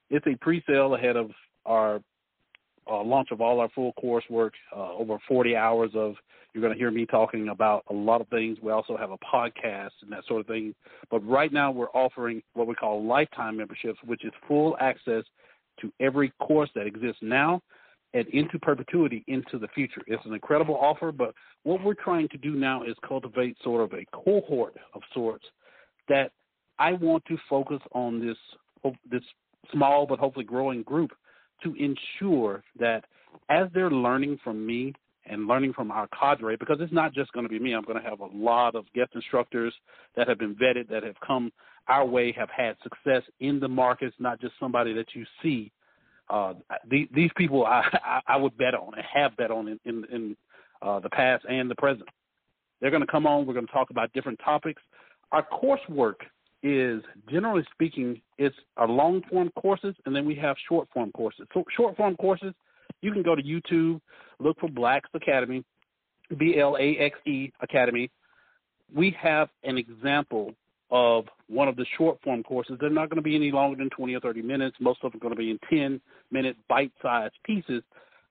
It's 0.09 0.25
a 0.27 0.35
pre 0.37 0.63
sale 0.67 0.95
ahead 0.95 1.15
of 1.15 1.31
our 1.65 2.01
uh, 2.89 3.03
launch 3.03 3.29
of 3.31 3.41
all 3.41 3.59
our 3.59 3.69
full 3.69 3.93
coursework, 4.01 4.51
uh, 4.75 4.93
over 4.93 5.17
40 5.27 5.55
hours 5.55 5.91
of. 5.95 6.15
You're 6.53 6.61
going 6.61 6.73
to 6.73 6.79
hear 6.79 6.89
me 6.89 7.05
talking 7.05 7.49
about 7.49 7.83
a 7.89 7.93
lot 7.93 8.19
of 8.19 8.27
things. 8.29 8.57
We 8.63 8.71
also 8.71 8.97
have 8.97 9.11
a 9.11 9.17
podcast 9.17 9.91
and 10.01 10.11
that 10.11 10.23
sort 10.27 10.41
of 10.41 10.47
thing. 10.47 10.73
But 11.11 11.19
right 11.27 11.53
now, 11.53 11.69
we're 11.71 11.89
offering 11.89 12.41
what 12.53 12.65
we 12.65 12.73
call 12.73 13.05
lifetime 13.05 13.57
memberships, 13.57 13.99
which 14.05 14.25
is 14.25 14.31
full 14.47 14.75
access 14.79 15.23
to 15.81 15.91
every 15.99 16.33
course 16.39 16.69
that 16.73 16.87
exists 16.87 17.19
now 17.21 17.61
and 18.13 18.27
into 18.29 18.57
perpetuity 18.59 19.23
into 19.27 19.59
the 19.59 19.67
future. 19.75 20.01
It's 20.07 20.25
an 20.25 20.33
incredible 20.33 20.75
offer, 20.75 21.11
but 21.11 21.33
what 21.63 21.83
we're 21.83 21.93
trying 21.93 22.29
to 22.29 22.37
do 22.37 22.51
now 22.51 22.83
is 22.83 22.95
cultivate 23.07 23.57
sort 23.63 23.83
of 23.83 23.93
a 23.93 24.05
cohort 24.13 24.75
of 24.93 25.01
sorts 25.13 25.45
that 26.07 26.31
I 26.79 26.93
want 26.93 27.25
to 27.25 27.37
focus 27.49 27.79
on 27.93 28.25
this 28.25 28.37
this 29.11 29.23
small 29.71 30.05
but 30.05 30.19
hopefully 30.19 30.45
growing 30.45 30.83
group 30.83 31.11
to 31.63 31.73
ensure 31.75 32.63
that 32.79 33.05
as 33.49 33.67
they're 33.73 33.91
learning 33.91 34.39
from 34.43 34.65
me 34.65 34.93
and 35.29 35.47
learning 35.47 35.73
from 35.73 35.91
our 35.91 36.07
cadre, 36.07 36.55
because 36.55 36.77
it's 36.79 36.93
not 36.93 37.13
just 37.13 37.31
going 37.33 37.45
to 37.45 37.49
be 37.49 37.59
me. 37.59 37.73
I'm 37.73 37.83
going 37.83 38.01
to 38.01 38.09
have 38.09 38.21
a 38.21 38.27
lot 38.27 38.75
of 38.75 38.85
guest 38.93 39.11
instructors 39.13 39.73
that 40.15 40.27
have 40.27 40.39
been 40.39 40.55
vetted, 40.55 40.89
that 40.89 41.03
have 41.03 41.15
come 41.25 41.51
our 41.87 42.05
way, 42.05 42.31
have 42.33 42.49
had 42.49 42.75
success 42.83 43.23
in 43.39 43.59
the 43.59 43.67
markets, 43.67 44.15
not 44.19 44.39
just 44.39 44.53
somebody 44.59 44.93
that 44.93 45.07
you 45.13 45.25
see. 45.41 45.71
Uh, 46.29 46.53
these, 46.89 47.07
these 47.13 47.31
people 47.37 47.65
I, 47.65 47.83
I, 48.03 48.19
I 48.27 48.37
would 48.37 48.57
bet 48.57 48.73
on 48.73 48.93
and 48.95 49.03
have 49.13 49.35
bet 49.37 49.51
on 49.51 49.67
in, 49.67 49.79
in, 49.85 50.05
in 50.11 50.37
uh, 50.81 50.99
the 50.99 51.09
past 51.09 51.45
and 51.49 51.69
the 51.69 51.75
present. 51.75 52.07
They're 52.79 52.91
going 52.91 53.05
to 53.05 53.11
come 53.11 53.25
on. 53.25 53.45
We're 53.45 53.53
going 53.53 53.67
to 53.67 53.71
talk 53.71 53.89
about 53.89 54.11
different 54.13 54.39
topics. 54.43 54.81
Our 55.31 55.45
coursework 55.45 56.15
is 56.63 57.01
generally 57.29 57.63
speaking, 57.71 58.21
it's 58.37 58.55
our 58.77 58.87
long 58.87 59.21
form 59.29 59.51
courses, 59.59 59.95
and 60.05 60.15
then 60.15 60.25
we 60.25 60.35
have 60.35 60.55
short 60.67 60.87
form 60.93 61.11
courses. 61.11 61.47
So 61.53 61.63
short 61.75 61.95
form 61.95 62.15
courses, 62.15 62.53
you 63.01 63.11
can 63.11 63.23
go 63.23 63.35
to 63.35 63.43
YouTube, 63.43 64.01
look 64.39 64.59
for 64.59 64.69
Blaxe 64.69 65.09
Academy, 65.13 65.63
B 66.37 66.57
L 66.59 66.77
A 66.79 66.97
X 66.97 67.17
E 67.25 67.51
Academy. 67.61 68.09
We 68.93 69.15
have 69.21 69.49
an 69.63 69.77
example 69.77 70.53
of 70.89 71.25
one 71.47 71.67
of 71.67 71.75
the 71.75 71.85
short 71.97 72.17
form 72.23 72.43
courses. 72.43 72.77
They're 72.79 72.89
not 72.89 73.09
going 73.09 73.17
to 73.17 73.21
be 73.21 73.35
any 73.35 73.51
longer 73.51 73.77
than 73.77 73.89
20 73.89 74.15
or 74.15 74.19
30 74.21 74.41
minutes. 74.41 74.77
Most 74.79 74.99
of 75.03 75.11
them 75.11 75.19
are 75.19 75.23
going 75.23 75.35
to 75.35 75.37
be 75.37 75.51
in 75.51 75.59
10 75.69 76.01
minute 76.31 76.55
bite 76.69 76.93
sized 77.01 77.35
pieces. 77.43 77.83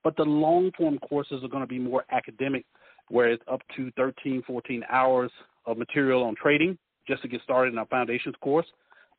But 0.03 0.17
the 0.17 0.23
long 0.23 0.71
form 0.77 0.99
courses 0.99 1.45
are 1.45 1.49
going 1.49 1.63
to 1.63 1.67
be 1.67 1.79
more 1.79 2.05
academic, 2.11 2.65
where 3.09 3.29
it's 3.29 3.43
up 3.51 3.61
to 3.77 3.91
13, 3.97 4.43
14 4.47 4.85
hours 4.91 5.31
of 5.67 5.77
material 5.77 6.25
on 6.25 6.35
trading 6.41 6.79
just 7.09 7.23
to 7.23 7.29
get 7.29 7.43
started 7.43 7.73
in 7.73 7.79
our 7.79 7.87
foundations 7.87 8.35
course, 8.41 8.67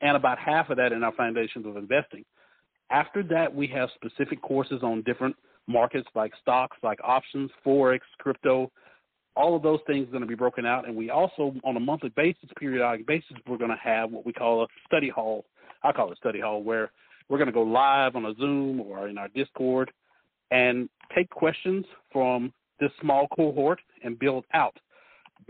and 0.01 0.15
about 0.15 0.37
half 0.37 0.69
of 0.69 0.77
that 0.77 0.91
in 0.91 1.03
our 1.03 1.13
foundations 1.13 1.65
of 1.65 1.77
investing. 1.77 2.23
After 2.89 3.23
that, 3.23 3.53
we 3.53 3.67
have 3.67 3.89
specific 3.95 4.41
courses 4.41 4.81
on 4.83 5.01
different 5.03 5.35
markets 5.67 6.07
like 6.15 6.31
stocks, 6.41 6.77
like 6.83 6.99
options, 7.03 7.51
forex, 7.65 7.99
crypto. 8.19 8.71
All 9.35 9.55
of 9.55 9.61
those 9.61 9.79
things 9.85 10.07
are 10.07 10.11
going 10.11 10.21
to 10.21 10.27
be 10.27 10.35
broken 10.35 10.65
out, 10.65 10.87
and 10.87 10.95
we 10.95 11.09
also, 11.09 11.53
on 11.63 11.75
a 11.75 11.79
monthly 11.79 12.09
basis, 12.15 12.49
periodic 12.57 13.05
basis, 13.05 13.37
we're 13.47 13.57
going 13.57 13.71
to 13.71 13.77
have 13.81 14.11
what 14.11 14.25
we 14.25 14.33
call 14.33 14.63
a 14.63 14.67
study 14.85 15.09
hall. 15.09 15.45
I 15.83 15.91
call 15.91 16.11
it 16.11 16.17
study 16.17 16.39
hall, 16.39 16.63
where 16.63 16.91
we're 17.29 17.37
going 17.37 17.47
to 17.47 17.53
go 17.53 17.61
live 17.61 18.15
on 18.15 18.25
a 18.25 18.33
Zoom 18.35 18.79
or 18.79 19.07
in 19.09 19.17
our 19.17 19.27
Discord 19.29 19.91
and 20.49 20.89
take 21.15 21.29
questions 21.29 21.85
from 22.11 22.53
this 22.79 22.91
small 23.01 23.27
cohort 23.35 23.79
and 24.03 24.17
build 24.17 24.45
out. 24.53 24.77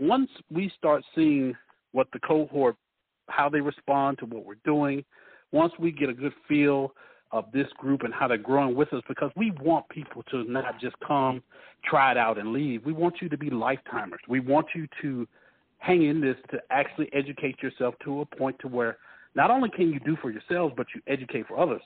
Once 0.00 0.30
we 0.50 0.72
start 0.76 1.02
seeing 1.14 1.54
what 1.92 2.08
the 2.12 2.18
cohort, 2.20 2.76
how 3.28 3.48
they 3.48 3.60
respond 3.60 4.18
to 4.18 4.26
what 4.26 4.44
we're 4.44 4.54
doing. 4.64 5.04
Once 5.52 5.72
we 5.78 5.90
get 5.90 6.08
a 6.08 6.14
good 6.14 6.32
feel 6.46 6.92
of 7.30 7.44
this 7.52 7.66
group 7.78 8.02
and 8.02 8.12
how 8.14 8.26
they're 8.26 8.38
growing 8.38 8.74
with 8.74 8.92
us, 8.92 9.02
because 9.06 9.30
we 9.36 9.50
want 9.60 9.88
people 9.88 10.22
to 10.30 10.44
not 10.44 10.80
just 10.80 10.96
come, 11.06 11.42
try 11.84 12.10
it 12.10 12.16
out, 12.16 12.38
and 12.38 12.52
leave. 12.52 12.84
We 12.84 12.92
want 12.92 13.16
you 13.20 13.28
to 13.28 13.36
be 13.36 13.50
lifetimers. 13.50 14.18
We 14.28 14.40
want 14.40 14.66
you 14.74 14.86
to 15.02 15.26
hang 15.78 16.04
in 16.04 16.20
this 16.20 16.36
to 16.50 16.58
actually 16.70 17.08
educate 17.12 17.62
yourself 17.62 17.94
to 18.04 18.22
a 18.22 18.26
point 18.26 18.56
to 18.60 18.68
where 18.68 18.98
not 19.34 19.50
only 19.50 19.70
can 19.70 19.92
you 19.92 20.00
do 20.00 20.16
for 20.20 20.30
yourselves, 20.30 20.74
but 20.76 20.86
you 20.94 21.02
educate 21.06 21.46
for 21.46 21.58
others. 21.58 21.82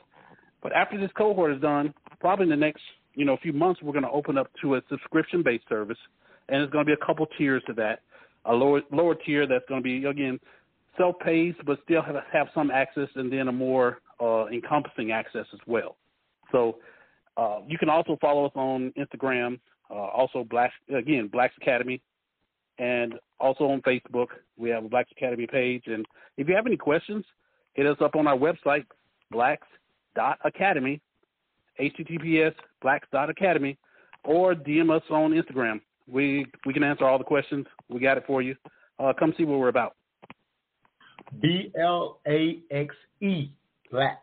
But 0.62 0.72
after 0.72 0.98
this 0.98 1.10
cohort 1.16 1.52
is 1.52 1.60
done, 1.60 1.92
probably 2.20 2.44
in 2.44 2.50
the 2.50 2.56
next 2.56 2.82
you 3.14 3.24
know 3.24 3.36
few 3.42 3.52
months, 3.52 3.82
we're 3.82 3.92
going 3.92 4.04
to 4.04 4.10
open 4.10 4.38
up 4.38 4.48
to 4.62 4.76
a 4.76 4.82
subscription-based 4.88 5.68
service, 5.68 5.98
and 6.48 6.60
there's 6.60 6.70
going 6.70 6.86
to 6.86 6.88
be 6.88 6.98
a 7.00 7.06
couple 7.06 7.26
tiers 7.36 7.62
to 7.66 7.72
that 7.74 8.00
a 8.44 8.52
lower 8.52 8.82
lower 8.90 9.14
tier 9.14 9.46
that's 9.46 9.64
going 9.68 9.80
to 9.80 9.84
be 9.84 10.04
again 10.04 10.38
self-paced, 10.96 11.64
but 11.64 11.78
still 11.84 12.02
have 12.02 12.16
have 12.32 12.48
some 12.54 12.70
access, 12.70 13.08
and 13.14 13.32
then 13.32 13.48
a 13.48 13.52
more 13.52 13.98
uh, 14.20 14.46
encompassing 14.46 15.12
access 15.12 15.46
as 15.52 15.60
well. 15.66 15.96
So 16.50 16.78
uh, 17.36 17.60
you 17.66 17.78
can 17.78 17.88
also 17.88 18.16
follow 18.20 18.46
us 18.46 18.52
on 18.54 18.92
Instagram, 18.98 19.58
uh, 19.90 19.94
also 19.94 20.44
Blaxe 20.44 20.72
again 20.94 21.28
Blaxe 21.28 21.54
Academy, 21.60 22.00
and 22.78 23.14
also 23.40 23.64
on 23.64 23.80
Facebook 23.82 24.28
we 24.56 24.70
have 24.70 24.84
a 24.84 24.88
Blaxe 24.88 25.10
Academy 25.12 25.46
page. 25.46 25.84
And 25.86 26.04
if 26.36 26.48
you 26.48 26.54
have 26.54 26.66
any 26.66 26.76
questions, 26.76 27.24
hit 27.74 27.86
us 27.86 27.96
up 28.00 28.16
on 28.16 28.26
our 28.26 28.36
website 28.36 28.84
blaxe.academy, 29.30 31.00
https 31.80 32.54
blaxe.academy, 32.82 33.78
or 34.24 34.54
DM 34.54 34.94
us 34.94 35.02
on 35.10 35.30
Instagram 35.32 35.80
we 36.08 36.46
we 36.66 36.72
can 36.72 36.82
answer 36.82 37.04
all 37.04 37.18
the 37.18 37.24
questions. 37.24 37.66
We 37.88 38.00
got 38.00 38.16
it 38.16 38.24
for 38.26 38.42
you. 38.42 38.56
Uh, 38.98 39.12
come 39.18 39.34
see 39.36 39.44
what 39.44 39.58
we're 39.58 39.68
about. 39.68 39.96
B 41.40 41.72
L 41.78 42.20
A 42.26 42.60
X 42.70 42.94
E 43.20 43.50
Blaxe 43.90 44.18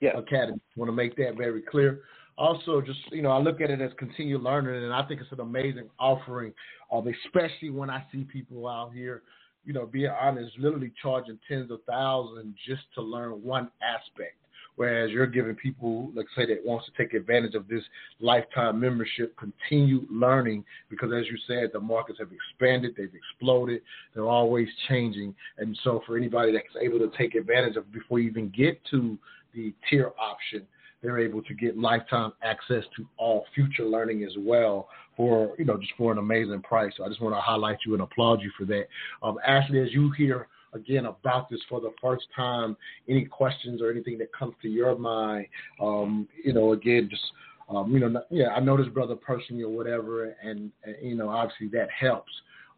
yeah. 0.00 0.16
Academy. 0.16 0.60
Want 0.76 0.88
to 0.88 0.92
make 0.92 1.16
that 1.16 1.36
very 1.36 1.62
clear. 1.62 2.02
Also, 2.36 2.80
just 2.80 2.98
you 3.12 3.22
know, 3.22 3.30
I 3.30 3.38
look 3.38 3.60
at 3.60 3.70
it 3.70 3.80
as 3.80 3.90
continued 3.98 4.42
learning, 4.42 4.82
and 4.82 4.92
I 4.92 5.02
think 5.04 5.20
it's 5.20 5.32
an 5.32 5.40
amazing 5.40 5.88
offering. 5.98 6.52
Um, 6.92 7.06
especially 7.26 7.70
when 7.70 7.90
I 7.90 8.04
see 8.12 8.24
people 8.24 8.68
out 8.68 8.92
here, 8.92 9.22
you 9.64 9.72
know, 9.72 9.86
being 9.86 10.10
honest, 10.20 10.58
literally 10.58 10.92
charging 11.00 11.38
tens 11.48 11.70
of 11.70 11.80
thousands 11.88 12.56
just 12.66 12.82
to 12.94 13.02
learn 13.02 13.42
one 13.42 13.70
aspect 13.82 14.36
whereas 14.76 15.10
you're 15.10 15.26
giving 15.26 15.54
people, 15.54 16.10
let's 16.14 16.28
say, 16.36 16.46
that 16.46 16.64
wants 16.64 16.86
to 16.86 16.92
take 17.02 17.14
advantage 17.14 17.54
of 17.54 17.68
this 17.68 17.82
lifetime 18.20 18.80
membership, 18.80 19.36
continue 19.36 20.06
learning 20.10 20.64
because, 20.88 21.10
as 21.12 21.26
you 21.26 21.36
said, 21.46 21.70
the 21.72 21.80
markets 21.80 22.18
have 22.18 22.30
expanded, 22.32 22.94
they've 22.96 23.12
exploded, 23.14 23.82
they're 24.14 24.28
always 24.28 24.68
changing, 24.88 25.34
and 25.58 25.78
so 25.84 26.02
for 26.06 26.16
anybody 26.16 26.52
that's 26.52 26.64
able 26.80 26.98
to 26.98 27.10
take 27.16 27.34
advantage 27.34 27.76
of 27.76 27.90
before 27.92 28.18
you 28.18 28.28
even 28.28 28.48
get 28.50 28.80
to 28.90 29.18
the 29.54 29.72
tier 29.88 30.12
option, 30.18 30.66
they're 31.02 31.18
able 31.18 31.42
to 31.42 31.54
get 31.54 31.78
lifetime 31.78 32.32
access 32.42 32.82
to 32.96 33.06
all 33.18 33.44
future 33.54 33.84
learning 33.84 34.24
as 34.24 34.32
well 34.38 34.88
for 35.16 35.54
you 35.58 35.64
know 35.64 35.76
just 35.76 35.92
for 35.98 36.10
an 36.10 36.18
amazing 36.18 36.62
price. 36.62 36.92
So 36.96 37.04
I 37.04 37.08
just 37.08 37.20
want 37.20 37.34
to 37.34 37.40
highlight 37.40 37.78
you 37.86 37.92
and 37.92 38.02
applaud 38.02 38.40
you 38.40 38.50
for 38.58 38.64
that. 38.64 38.88
Um, 39.22 39.38
Ashley, 39.46 39.80
as 39.80 39.92
you 39.92 40.10
hear 40.12 40.48
again 40.74 41.06
about 41.06 41.48
this 41.48 41.60
for 41.68 41.80
the 41.80 41.92
first 42.00 42.24
time, 42.34 42.76
any 43.08 43.24
questions 43.24 43.80
or 43.80 43.90
anything 43.90 44.18
that 44.18 44.32
comes 44.32 44.54
to 44.62 44.68
your 44.68 44.96
mind, 44.98 45.46
um, 45.80 46.28
you 46.42 46.52
know, 46.52 46.72
again, 46.72 47.08
just 47.10 47.22
um, 47.68 47.92
you 47.92 48.00
know, 48.00 48.22
yeah, 48.30 48.48
I 48.48 48.60
know 48.60 48.76
this 48.76 48.88
brother 48.88 49.16
personally 49.16 49.62
or 49.62 49.70
whatever, 49.70 50.36
and, 50.42 50.70
and 50.84 50.96
you 51.02 51.14
know, 51.16 51.30
obviously 51.30 51.68
that 51.68 51.88
helps. 51.98 52.30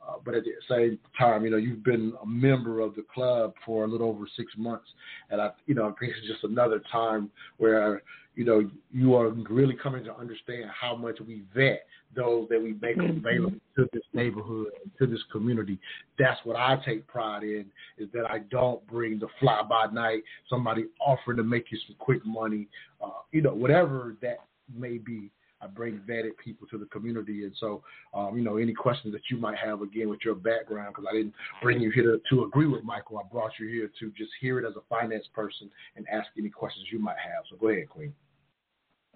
Uh, 0.09 0.15
but 0.24 0.35
at 0.35 0.45
the 0.45 0.53
same 0.69 0.99
time, 1.19 1.45
you 1.45 1.51
know, 1.51 1.57
you've 1.57 1.85
been 1.85 2.12
a 2.23 2.27
member 2.27 2.81
of 2.81 2.95
the 2.95 3.05
club 3.12 3.55
for 3.65 3.85
a 3.85 3.89
little 3.89 4.09
over 4.09 4.27
six 4.37 4.53
months, 4.57 4.87
and 5.31 5.41
I, 5.41 5.51
you 5.66 5.74
know, 5.74 5.85
I 5.85 5.93
think 5.99 6.12
it's 6.16 6.27
just 6.27 6.45
another 6.45 6.81
time 6.93 7.31
where, 7.57 8.03
you 8.35 8.45
know, 8.45 8.70
you 8.93 9.15
are 9.15 9.31
really 9.31 9.74
coming 9.74 10.05
to 10.05 10.16
understand 10.16 10.66
how 10.78 10.95
much 10.95 11.19
we 11.27 11.43
vet 11.55 11.87
those 12.15 12.49
that 12.51 12.62
we 12.62 12.74
make 12.81 12.97
Mm-hmm. 12.97 13.19
available 13.19 13.59
to 13.77 13.87
this 13.93 14.03
neighborhood, 14.15 14.69
to 14.99 15.07
this 15.07 15.20
community. 15.31 15.78
That's 16.19 16.41
what 16.45 16.57
I 16.57 16.77
take 16.85 17.07
pride 17.07 17.43
in, 17.43 17.66
is 17.99 18.09
that 18.15 18.24
I 18.31 18.39
don't 18.51 18.87
bring 18.87 19.19
the 19.19 19.28
fly 19.39 19.62
by 19.69 19.87
night, 19.93 20.23
somebody 20.49 20.87
offering 20.99 21.37
to 21.39 21.43
make 21.43 21.66
you 21.70 21.78
some 21.87 21.97
quick 21.99 22.24
money, 22.24 22.69
uh, 23.05 23.20
you 23.33 23.43
know, 23.43 23.55
whatever 23.55 24.16
that 24.23 24.39
may 24.74 24.99
be. 24.99 25.31
I 25.66 25.68
bring 25.70 26.01
vetted 26.09 26.36
people 26.43 26.66
to 26.68 26.78
the 26.78 26.86
community, 26.86 27.44
and 27.44 27.52
so 27.59 27.82
um, 28.14 28.36
you 28.36 28.44
know 28.44 28.56
any 28.56 28.72
questions 28.72 29.12
that 29.12 29.22
you 29.30 29.36
might 29.36 29.59
have 29.59 29.82
again 29.82 30.09
with 30.09 30.20
your 30.24 30.34
background, 30.34 30.94
because 30.94 31.06
I 31.10 31.14
didn't 31.14 31.34
bring 31.62 31.80
you 31.80 31.90
here 31.90 32.05
to, 32.05 32.20
to 32.30 32.44
agree 32.44 32.66
with 32.66 32.84
Michael. 32.84 33.18
I 33.18 33.22
brought 33.30 33.52
you 33.59 33.68
here 33.68 33.90
to 34.01 34.10
just 34.16 34.30
hear 34.40 34.59
it 34.59 34.68
as 34.68 34.76
a 34.76 34.82
finance 34.88 35.26
person 35.34 35.70
and 35.97 36.06
ask 36.12 36.28
any 36.38 36.51
questions 36.51 36.86
you 36.93 36.98
might 36.98 37.18
have. 37.18 37.44
So 37.51 37.56
go 37.56 37.68
ahead, 37.68 37.88
Queen. 37.88 38.12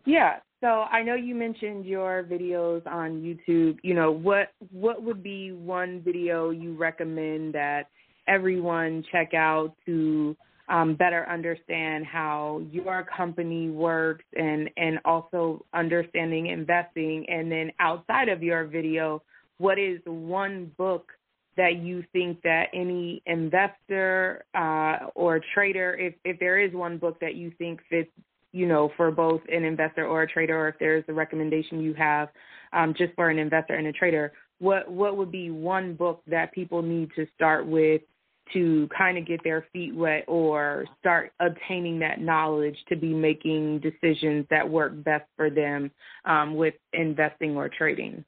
Yeah. 0.05 0.37
So 0.61 0.67
I 0.67 1.03
know 1.03 1.15
you 1.15 1.35
mentioned 1.35 1.87
your 1.87 2.25
videos 2.25 2.87
on 2.87 3.23
YouTube. 3.23 3.79
You 3.83 3.95
know, 3.95 4.11
what 4.11 4.53
what 4.71 5.03
would 5.03 5.23
be 5.23 5.53
one 5.53 6.03
video 6.03 6.51
you 6.51 6.77
recommend 6.77 7.55
that 7.55 7.89
everyone 8.29 9.05
check 9.11 9.35
out 9.35 9.75
to 9.87 10.37
um, 10.71 10.95
better 10.95 11.29
understand 11.29 12.07
how 12.07 12.63
your 12.71 13.05
company 13.05 13.71
works 13.71 14.25
and 14.37 14.71
and 14.77 14.99
also 15.05 15.65
understanding 15.75 16.47
investing? 16.47 17.27
And 17.29 17.51
then 17.51 17.73
outside 17.81 18.29
of 18.29 18.43
your 18.43 18.65
video, 18.65 19.23
what 19.59 19.79
is 19.79 20.01
one 20.05 20.73
book 20.79 21.13
that 21.57 21.77
you 21.77 22.05
think 22.13 22.41
that 22.43 22.69
any 22.73 23.23
investor 23.27 24.45
uh, 24.55 25.09
or 25.15 25.41
trader, 25.53 25.95
if 25.95 26.15
if 26.25 26.39
there 26.39 26.59
is 26.59 26.73
one 26.73 26.99
book 26.99 27.21
that 27.21 27.35
you 27.35 27.53
think 27.59 27.81
fits 27.91 28.11
you 28.53 28.67
know, 28.67 28.91
for 28.97 29.11
both 29.11 29.41
an 29.53 29.65
investor 29.65 30.07
or 30.07 30.23
a 30.23 30.29
trader, 30.29 30.59
or 30.59 30.69
if 30.69 30.75
there's 30.81 31.05
a 31.09 31.13
recommendation 31.13 31.81
you 31.81 31.95
have 31.95 32.29
um, 32.73 32.95
just 32.97 33.15
for 33.15 33.31
an 33.31 33.39
investor 33.39 33.75
and 33.75 33.87
a 33.87 33.93
trader, 33.93 34.33
what 34.59 34.91
what 34.91 35.17
would 35.17 35.31
be 35.31 35.51
one 35.51 35.95
book 35.95 36.23
that 36.27 36.53
people 36.53 36.83
need 36.83 37.11
to 37.17 37.27
start 37.35 37.67
with 37.67 38.03
to 38.53 38.89
kind 38.97 39.19
of 39.19 39.27
get 39.27 39.43
their 39.45 39.67
feet 39.73 39.95
wet 39.95 40.25
or 40.29 40.87
start 41.01 41.33
obtaining 41.41 41.99
that 42.01 42.21
knowledge 42.21 42.77
to 42.89 42.97
be 42.97 43.13
making 43.13 43.81
decisions 43.81 44.47
that 44.51 44.69
work 44.69 44.93
best 45.05 45.25
for 45.37 45.51
them 45.51 45.91
um, 46.25 46.55
with 46.55 46.75
investing 46.93 47.57
or 47.57 47.69
trading? 47.69 48.25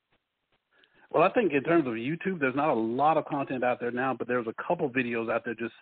Well, 1.11 1.23
I 1.23 1.31
think 1.31 1.53
in 1.53 1.63
terms 1.63 1.87
of 1.87 1.95
YouTube, 1.95 2.41
there's 2.41 2.57
not 2.57 2.71
a 2.71 2.75
lot 2.75 3.19
of 3.19 3.27
content 3.27 3.63
out 3.63 3.81
there 3.81 3.91
now, 3.91 4.15
but 4.19 4.27
there's 4.27 4.47
a 4.47 4.55
couple 4.63 4.89
videos 4.89 5.31
out 5.31 5.45
there. 5.45 5.55
Just 5.55 5.75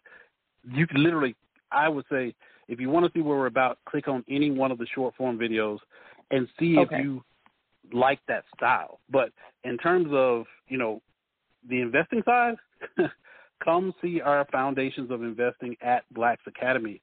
you 0.69 0.87
can 0.87 1.03
literally, 1.03 1.37
I 1.71 1.89
would 1.89 2.05
say, 2.11 2.35
if 2.69 2.81
you 2.81 2.91
want 2.91 3.07
to 3.07 3.13
see 3.17 3.23
where 3.23 3.39
we're 3.39 3.47
about, 3.47 3.79
click 3.89 4.09
on 4.09 4.25
any 4.29 4.51
one 4.51 4.73
of 4.73 4.79
the 4.79 4.87
short 4.93 5.15
form 5.17 5.39
videos 5.39 5.79
and 6.31 6.49
see 6.59 6.79
Okay. 6.79 6.97
if 6.97 7.05
you 7.05 7.25
like 7.93 8.21
that 8.29 8.45
style. 8.57 9.01
But 9.11 9.31
in 9.65 9.79
terms 9.79 10.09
of 10.11 10.47
you 10.69 10.79
know 10.79 11.01
the 11.69 11.81
investing 11.81 12.23
side, 12.25 12.55
come 13.65 13.95
see 14.03 14.21
our 14.21 14.47
Foundations 14.51 15.11
of 15.11 15.23
Investing 15.23 15.77
at 15.83 16.05
Blaxe 16.13 16.43
Academy. 16.47 17.01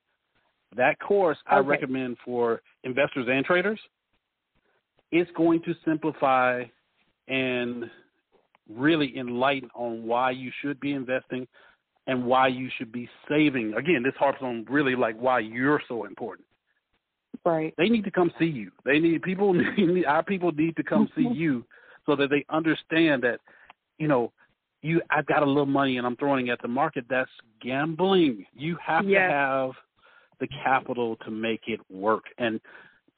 That 0.76 1.00
course 1.00 1.38
I 1.48 1.60
recommend 1.60 2.18
for 2.26 2.62
investors 2.84 3.28
and 3.30 3.46
traders. 3.46 3.80
It's 5.12 5.32
going 5.38 5.62
to 5.64 5.74
simplify 5.86 6.64
and 7.28 7.86
really 8.70 9.18
enlighten 9.18 9.70
on 9.74 10.04
why 10.06 10.32
you 10.32 10.52
should 10.62 10.80
be 10.80 10.94
investing 10.94 11.48
and 12.08 12.26
why 12.26 12.48
you 12.48 12.70
should 12.78 12.92
be 12.92 13.10
saving. 13.30 13.74
Again, 13.76 14.04
this 14.04 14.14
harps 14.18 14.40
on 14.42 14.66
really 14.70 14.96
like 14.96 15.18
why 15.18 15.40
you're 15.40 15.82
so 15.88 16.06
important. 16.06 16.48
Right. 17.46 17.74
They 17.78 17.90
need 17.90 18.04
to 18.06 18.12
come 18.12 18.32
see 18.40 18.46
you. 18.46 18.72
They 18.84 19.00
need 19.00 19.22
people. 19.22 19.54
Need, 19.78 20.06
our 20.06 20.24
people 20.24 20.52
need 20.52 20.76
to 20.76 20.84
come 20.84 21.10
see 21.16 21.28
you 21.34 21.66
so 22.06 22.16
that 22.16 22.30
they 22.30 22.46
understand 22.50 23.24
that, 23.24 23.40
you 23.98 24.08
know, 24.08 24.32
you. 24.88 25.02
I've 25.10 25.26
got 25.26 25.44
a 25.44 25.46
little 25.46 25.66
money 25.66 25.98
and 25.98 26.08
I'm 26.08 26.16
throwing 26.16 26.48
it 26.48 26.52
at 26.52 26.62
the 26.62 26.68
market. 26.68 27.06
That's 27.10 27.30
gambling. 27.62 28.46
You 28.54 28.78
have 28.78 29.08
Yes. 29.08 29.30
to 29.30 29.34
have 29.34 29.72
the 30.40 30.48
capital 30.64 31.16
to 31.18 31.32
make 31.32 31.68
it 31.68 31.80
work. 31.90 32.26
And 32.38 32.60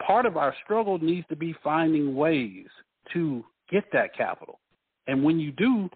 part 0.02 0.26
of 0.26 0.38
our 0.38 0.56
struggle 0.64 0.98
needs 0.98 1.28
to 1.28 1.36
be 1.36 1.54
finding 1.64 2.16
ways 2.16 2.68
to 3.14 3.44
get 3.70 3.84
that 3.92 4.16
capital. 4.16 4.60
And 5.08 5.24
when 5.24 5.40
you 5.40 5.52
do, 5.52 5.90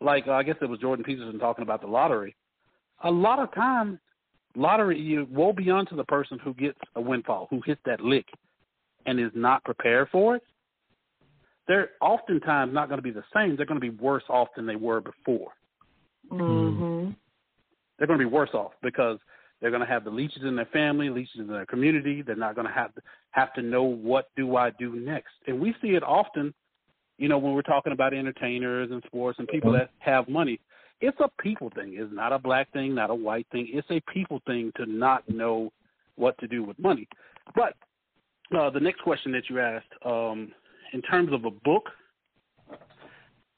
like 0.00 0.26
uh, 0.28 0.32
I 0.32 0.42
guess 0.42 0.56
it 0.60 0.68
was 0.68 0.78
Jordan 0.80 1.04
Peterson 1.04 1.38
talking 1.38 1.62
about 1.62 1.80
the 1.80 1.86
lottery, 1.86 2.36
a 3.04 3.10
lot 3.10 3.38
of 3.38 3.52
time 3.54 3.98
lottery 4.56 4.98
you 4.98 5.26
woe 5.30 5.52
be 5.52 5.70
unto 5.70 5.96
the 5.96 6.04
person 6.04 6.38
who 6.38 6.54
gets 6.54 6.78
a 6.96 7.00
windfall, 7.00 7.46
who 7.50 7.60
hits 7.64 7.80
that 7.84 8.00
lick 8.00 8.26
and 9.06 9.18
is 9.20 9.30
not 9.34 9.64
prepared 9.64 10.08
for 10.10 10.36
it. 10.36 10.42
They're 11.68 11.90
oftentimes 12.00 12.72
not 12.72 12.88
going 12.88 12.98
to 12.98 13.02
be 13.02 13.10
the 13.10 13.24
same. 13.34 13.56
They're 13.56 13.66
going 13.66 13.80
to 13.80 13.90
be 13.90 13.96
worse 14.02 14.24
off 14.28 14.48
than 14.56 14.66
they 14.66 14.76
were 14.76 15.00
before. 15.00 15.52
Mm-hmm. 16.32 17.10
They're 17.98 18.06
going 18.06 18.18
to 18.18 18.24
be 18.24 18.30
worse 18.30 18.50
off 18.54 18.72
because 18.82 19.18
they're 19.60 19.70
going 19.70 19.82
to 19.82 19.86
have 19.86 20.04
the 20.04 20.10
leeches 20.10 20.42
in 20.44 20.56
their 20.56 20.66
family, 20.66 21.10
leeches 21.10 21.40
in 21.40 21.46
their 21.46 21.66
community. 21.66 22.22
They're 22.22 22.36
not 22.36 22.54
going 22.54 22.66
to 22.66 22.72
have 22.72 22.94
to 22.94 23.02
have 23.32 23.52
to 23.54 23.62
know 23.62 23.82
what 23.82 24.30
do 24.36 24.56
I 24.56 24.70
do 24.70 24.96
next. 24.96 25.34
And 25.46 25.60
we 25.60 25.74
see 25.82 25.88
it 25.88 26.02
often, 26.02 26.54
you 27.18 27.28
know, 27.28 27.38
when 27.38 27.54
we're 27.54 27.62
talking 27.62 27.92
about 27.92 28.14
entertainers 28.14 28.90
and 28.90 29.02
sports 29.06 29.38
and 29.38 29.46
people 29.48 29.72
that 29.72 29.90
have 29.98 30.28
money. 30.28 30.60
It's 31.00 31.18
a 31.20 31.28
people 31.40 31.70
thing. 31.74 31.94
It's 31.96 32.12
not 32.12 32.32
a 32.32 32.38
black 32.40 32.72
thing, 32.72 32.94
not 32.94 33.10
a 33.10 33.14
white 33.14 33.46
thing. 33.52 33.68
It's 33.70 33.86
a 33.90 34.00
people 34.12 34.40
thing 34.46 34.72
to 34.76 34.86
not 34.86 35.28
know 35.28 35.72
what 36.16 36.36
to 36.38 36.48
do 36.48 36.64
with 36.64 36.76
money. 36.78 37.06
But 37.54 37.74
uh, 38.56 38.70
the 38.70 38.80
next 38.80 39.02
question 39.02 39.30
that 39.32 39.48
you 39.48 39.60
asked, 39.60 39.86
um, 40.04 40.50
in 40.92 41.02
terms 41.02 41.32
of 41.32 41.44
a 41.44 41.50
book, 41.50 41.84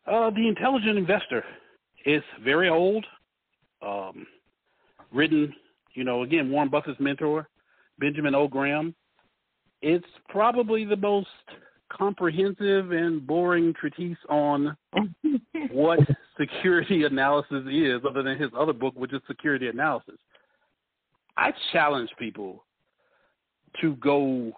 uh, 0.07 0.31
The 0.31 0.49
Intelligent 0.49 0.99
Investor 0.99 1.45
is 2.05 2.23
very 2.43 2.69
old, 2.69 3.05
um, 3.83 4.27
written, 5.13 5.55
you 5.95 6.05
know, 6.05 6.23
again, 6.23 6.51
Warren 6.51 6.69
Buffett's 6.69 7.01
mentor, 7.01 7.49
Benjamin 7.99 8.35
O. 8.35 8.49
Graham. 8.49 8.95
It's 9.83 10.07
probably 10.29 10.85
the 10.85 10.97
most 10.97 11.29
comprehensive 11.91 12.93
and 12.93 13.27
boring 13.27 13.75
treatise 13.75 14.19
on 14.29 14.77
what 15.71 16.01
security 16.39 17.05
analysis 17.05 17.65
is, 17.71 18.01
other 18.09 18.23
than 18.23 18.39
his 18.39 18.51
other 18.57 18.73
book, 18.73 18.95
which 18.97 19.13
is 19.13 19.21
Security 19.27 19.69
Analysis. 19.69 20.19
I 21.37 21.53
challenge 21.73 22.11
people 22.19 22.65
to 23.81 23.95
go, 23.97 24.53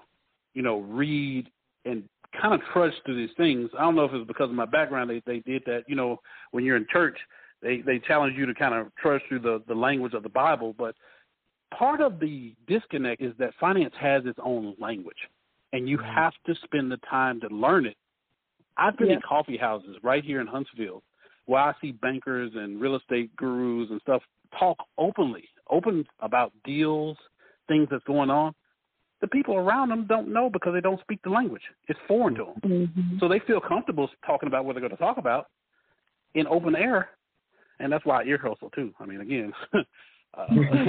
you 0.54 0.62
know, 0.62 0.80
read 0.80 1.48
and 1.84 2.04
kind 2.40 2.54
of 2.54 2.60
trudge 2.72 2.92
through 3.04 3.16
these 3.16 3.34
things. 3.36 3.70
I 3.78 3.82
don't 3.82 3.94
know 3.94 4.04
if 4.04 4.12
it's 4.12 4.26
because 4.26 4.50
of 4.50 4.56
my 4.56 4.66
background 4.66 5.10
they 5.10 5.22
they 5.26 5.40
did 5.40 5.62
that. 5.66 5.84
You 5.86 5.96
know, 5.96 6.20
when 6.50 6.64
you're 6.64 6.76
in 6.76 6.86
church, 6.90 7.18
they 7.62 7.78
they 7.78 7.98
challenge 7.98 8.36
you 8.36 8.46
to 8.46 8.54
kind 8.54 8.74
of 8.74 8.94
trudge 8.96 9.22
through 9.28 9.40
the 9.40 9.62
the 9.68 9.74
language 9.74 10.14
of 10.14 10.22
the 10.22 10.28
Bible. 10.28 10.74
But 10.76 10.94
part 11.76 12.00
of 12.00 12.20
the 12.20 12.54
disconnect 12.66 13.22
is 13.22 13.32
that 13.38 13.52
finance 13.60 13.94
has 14.00 14.24
its 14.26 14.38
own 14.42 14.74
language, 14.78 15.16
and 15.72 15.88
you 15.88 15.98
mm-hmm. 15.98 16.14
have 16.14 16.32
to 16.46 16.54
spend 16.64 16.90
the 16.90 16.98
time 17.08 17.40
to 17.40 17.48
learn 17.48 17.86
it. 17.86 17.96
I've 18.76 18.96
been 18.96 19.10
in 19.10 19.20
coffee 19.20 19.58
houses 19.58 19.96
right 20.02 20.24
here 20.24 20.40
in 20.40 20.46
Huntsville 20.46 21.02
where 21.46 21.60
I 21.60 21.72
see 21.80 21.92
bankers 21.92 22.52
and 22.54 22.80
real 22.80 22.96
estate 22.96 23.34
gurus 23.36 23.88
and 23.90 24.00
stuff 24.00 24.22
talk 24.58 24.78
openly, 24.98 25.48
open 25.70 26.04
about 26.20 26.52
deals, 26.64 27.16
things 27.68 27.88
that's 27.90 28.04
going 28.04 28.30
on. 28.30 28.54
The 29.22 29.28
people 29.28 29.56
around 29.56 29.88
them 29.88 30.06
don't 30.06 30.32
know 30.32 30.50
because 30.50 30.74
they 30.74 30.80
don't 30.80 31.00
speak 31.00 31.20
the 31.22 31.30
language. 31.30 31.62
It's 31.88 31.98
foreign 32.06 32.34
to 32.34 32.44
them. 32.44 32.70
Mm-hmm. 32.70 33.18
So 33.20 33.28
they 33.28 33.38
feel 33.46 33.60
comfortable 33.60 34.10
talking 34.26 34.48
about 34.48 34.64
what 34.64 34.74
they're 34.74 34.80
going 34.80 34.90
to 34.90 34.96
talk 34.96 35.16
about 35.16 35.46
in 36.34 36.46
open 36.46 36.76
air, 36.76 37.10
and 37.78 37.92
that's 37.92 38.04
why 38.04 38.20
I 38.20 38.24
ear 38.24 38.38
hustle 38.38 38.70
too. 38.70 38.92
I 38.98 39.06
mean, 39.06 39.20
again, 39.20 39.52
uh, 39.74 40.46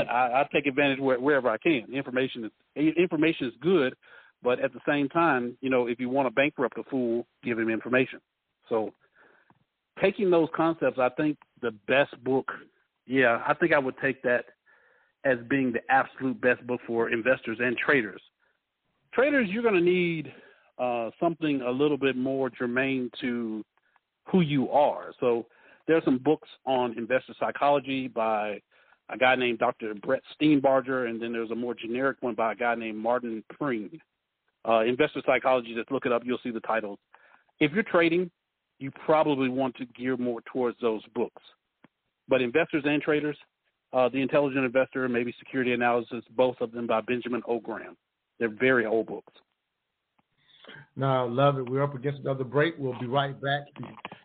I, 0.09 0.41
I 0.41 0.47
take 0.51 0.65
advantage 0.65 0.99
where, 0.99 1.19
wherever 1.19 1.49
I 1.49 1.57
can. 1.57 1.85
Information 1.93 2.45
is 2.45 2.51
information 2.97 3.47
is 3.47 3.53
good, 3.61 3.93
but 4.41 4.59
at 4.59 4.73
the 4.73 4.79
same 4.87 5.09
time, 5.09 5.57
you 5.61 5.69
know, 5.69 5.87
if 5.87 5.99
you 5.99 6.09
want 6.09 6.27
to 6.27 6.33
bankrupt 6.33 6.77
a 6.77 6.83
fool, 6.89 7.25
give 7.43 7.59
him 7.59 7.69
information. 7.69 8.19
So 8.67 8.93
taking 10.01 10.29
those 10.29 10.49
concepts, 10.55 10.99
I 10.99 11.09
think 11.09 11.37
the 11.61 11.71
best 11.87 12.21
book, 12.23 12.51
yeah, 13.05 13.41
I 13.47 13.53
think 13.53 13.73
I 13.73 13.79
would 13.79 13.95
take 14.01 14.21
that 14.23 14.45
as 15.25 15.37
being 15.49 15.71
the 15.71 15.81
absolute 15.89 16.39
best 16.41 16.65
book 16.67 16.81
for 16.85 17.09
investors 17.09 17.57
and 17.61 17.77
traders. 17.77 18.21
traders, 19.13 19.47
you're 19.49 19.63
going 19.63 19.75
to 19.75 19.81
need 19.81 20.33
uh, 20.77 21.11
something 21.19 21.61
a 21.61 21.71
little 21.71 21.97
bit 21.97 22.15
more 22.15 22.49
germane 22.49 23.09
to 23.21 23.63
who 24.25 24.41
you 24.41 24.69
are. 24.69 25.13
So 25.19 25.45
there 25.87 25.97
are 25.97 26.01
some 26.03 26.17
books 26.17 26.47
on 26.65 26.97
investor 26.97 27.33
psychology 27.39 28.07
by 28.07 28.59
a 29.09 29.17
guy 29.17 29.35
named 29.35 29.59
Dr. 29.59 29.93
Brett 29.95 30.21
Steenbarger, 30.39 31.09
and 31.09 31.21
then 31.21 31.33
there's 31.33 31.51
a 31.51 31.55
more 31.55 31.75
generic 31.75 32.17
one 32.21 32.35
by 32.35 32.53
a 32.53 32.55
guy 32.55 32.75
named 32.75 32.97
Martin 32.97 33.43
Pring. 33.57 33.99
Uh, 34.67 34.81
investor 34.81 35.21
psychology, 35.25 35.75
just 35.75 35.91
look 35.91 36.05
it 36.05 36.11
up, 36.11 36.23
you'll 36.25 36.39
see 36.41 36.51
the 36.51 36.61
titles. 36.61 36.99
If 37.59 37.71
you're 37.73 37.83
trading, 37.83 38.31
you 38.79 38.91
probably 39.05 39.49
want 39.49 39.75
to 39.75 39.85
gear 39.85 40.17
more 40.17 40.41
towards 40.51 40.77
those 40.81 41.01
books. 41.13 41.41
But 42.27 42.41
investors 42.41 42.83
and 42.85 43.01
traders, 43.01 43.37
uh, 43.93 44.09
The 44.09 44.21
Intelligent 44.21 44.65
Investor, 44.65 45.05
and 45.05 45.13
maybe 45.13 45.33
Security 45.39 45.73
Analysis, 45.73 46.23
both 46.35 46.55
of 46.61 46.71
them 46.71 46.87
by 46.87 47.01
Benjamin 47.01 47.41
O. 47.47 47.59
Graham. 47.59 47.95
They're 48.39 48.49
very 48.49 48.85
old 48.85 49.07
books. 49.07 49.33
No, 50.95 51.27
love 51.27 51.57
it. 51.57 51.69
We're 51.69 51.83
up 51.83 51.95
against 51.95 52.21
another 52.21 52.43
break. 52.43 52.75
We'll 52.77 52.97
be 52.99 53.05
right 53.05 53.39
back. 53.41 53.63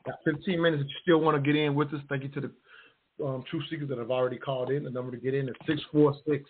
Got 0.06 0.16
15 0.24 0.60
minutes 0.60 0.82
if 0.82 0.88
you 0.88 0.94
still 1.02 1.20
want 1.20 1.42
to 1.42 1.52
get 1.52 1.58
in 1.58 1.74
with 1.74 1.92
us. 1.92 2.00
Thank 2.08 2.22
you 2.22 2.28
to 2.30 2.40
the 2.40 3.24
um, 3.24 3.44
Truth 3.50 3.64
Seekers 3.70 3.88
that 3.88 3.98
have 3.98 4.10
already 4.10 4.38
called 4.38 4.70
in. 4.70 4.84
The 4.84 4.90
number 4.90 5.10
to 5.10 5.16
get 5.16 5.34
in 5.34 5.48
is 5.48 5.54
646 5.66 6.48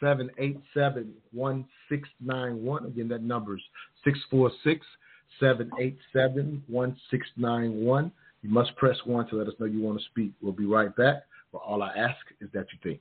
787 0.00 1.14
1691. 1.32 2.86
Again, 2.86 3.08
that 3.08 3.22
number 3.22 3.56
is 3.56 3.62
646 4.04 4.84
787 5.40 6.62
1691. 6.68 8.12
You 8.42 8.50
must 8.50 8.76
press 8.76 8.96
1 9.04 9.28
to 9.28 9.36
let 9.36 9.48
us 9.48 9.54
know 9.58 9.66
you 9.66 9.80
want 9.80 9.98
to 9.98 10.04
speak. 10.06 10.32
We'll 10.42 10.52
be 10.52 10.66
right 10.66 10.94
back. 10.94 11.24
All 11.58 11.82
I 11.82 11.90
ask 11.96 12.16
is 12.40 12.48
that 12.52 12.66
you 12.72 12.78
think. 12.82 13.00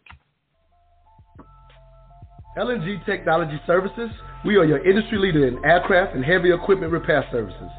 LNG 2.58 3.04
Technology 3.06 3.60
Services, 3.66 4.10
we 4.46 4.58
are 4.58 4.66
your 4.66 4.86
industry 4.86 5.18
leader 5.18 5.48
in 5.48 5.64
aircraft 5.66 6.16
and 6.16 6.24
heavy 6.24 6.52
equipment 6.52 6.92
repair 6.92 7.26
services. 7.32 7.70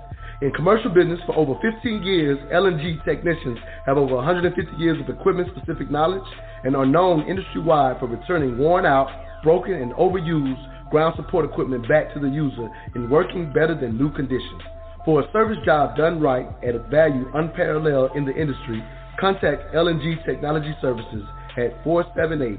In 0.43 0.51
commercial 0.51 0.91
business 0.91 1.21
for 1.27 1.37
over 1.37 1.55
15 1.63 2.03
years, 2.03 2.39
LNG 2.53 3.05
technicians 3.05 3.59
have 3.87 3.97
over 3.97 4.17
150 4.17 4.77
years 4.77 5.01
of 5.01 5.09
equipment 5.09 5.49
specific 5.57 5.91
knowledge 5.91 6.27
and 6.65 6.75
are 6.75 6.85
known 6.85 7.29
industry 7.29 7.61
wide 7.61 8.01
for 8.01 8.07
returning 8.09 8.59
worn 8.59 8.85
out, 8.85 9.09
broken, 9.45 9.75
and 9.75 9.93
overused 9.95 10.91
ground 10.91 11.15
support 11.17 11.45
equipment 11.45 11.89
back 11.89 12.13
to 12.13 12.19
the 12.19 12.29
user 12.29 12.69
in 12.97 13.09
working 13.09 13.53
better 13.53 13.79
than 13.79 13.97
new 13.97 14.13
conditions. 14.13 14.63
For 15.05 15.21
a 15.21 15.33
service 15.33 15.59
job 15.65 15.97
done 15.97 16.21
right 16.21 16.49
at 16.65 16.75
a 16.75 16.81
value 16.81 17.31
unparalleled 17.35 18.17
in 18.17 18.25
the 18.25 18.35
industry, 18.35 18.83
contact 19.19 19.75
LNG 19.75 20.25
Technology 20.25 20.75
Services 20.81 21.25
at 21.57 21.83
478 21.85 22.59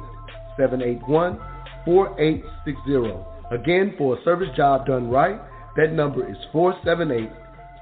781 0.57 1.38
4860. 1.86 3.56
Again, 3.56 3.94
for 3.98 4.18
a 4.18 4.23
service 4.23 4.49
job 4.56 4.88
done 4.88 5.10
right, 5.10 5.40
that 5.76 5.94
number 5.94 6.30
is 6.30 6.38
478 6.52 7.30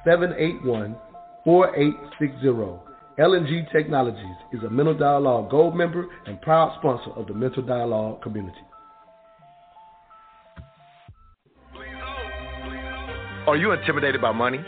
781 0.04 0.96
4860. 1.44 2.94
LNG 3.20 3.72
Technologies 3.72 4.36
is 4.52 4.64
a 4.64 4.70
Mental 4.70 4.98
Dialogue 4.98 5.52
Gold 5.52 5.76
member 5.76 6.08
and 6.26 6.42
proud 6.42 6.76
sponsor 6.80 7.12
of 7.12 7.28
the 7.28 7.34
Mental 7.34 7.62
Dialogue 7.62 8.22
community. 8.24 8.58
Are 13.46 13.58
you 13.58 13.72
intimidated 13.74 14.22
by 14.22 14.32
money? 14.32 14.60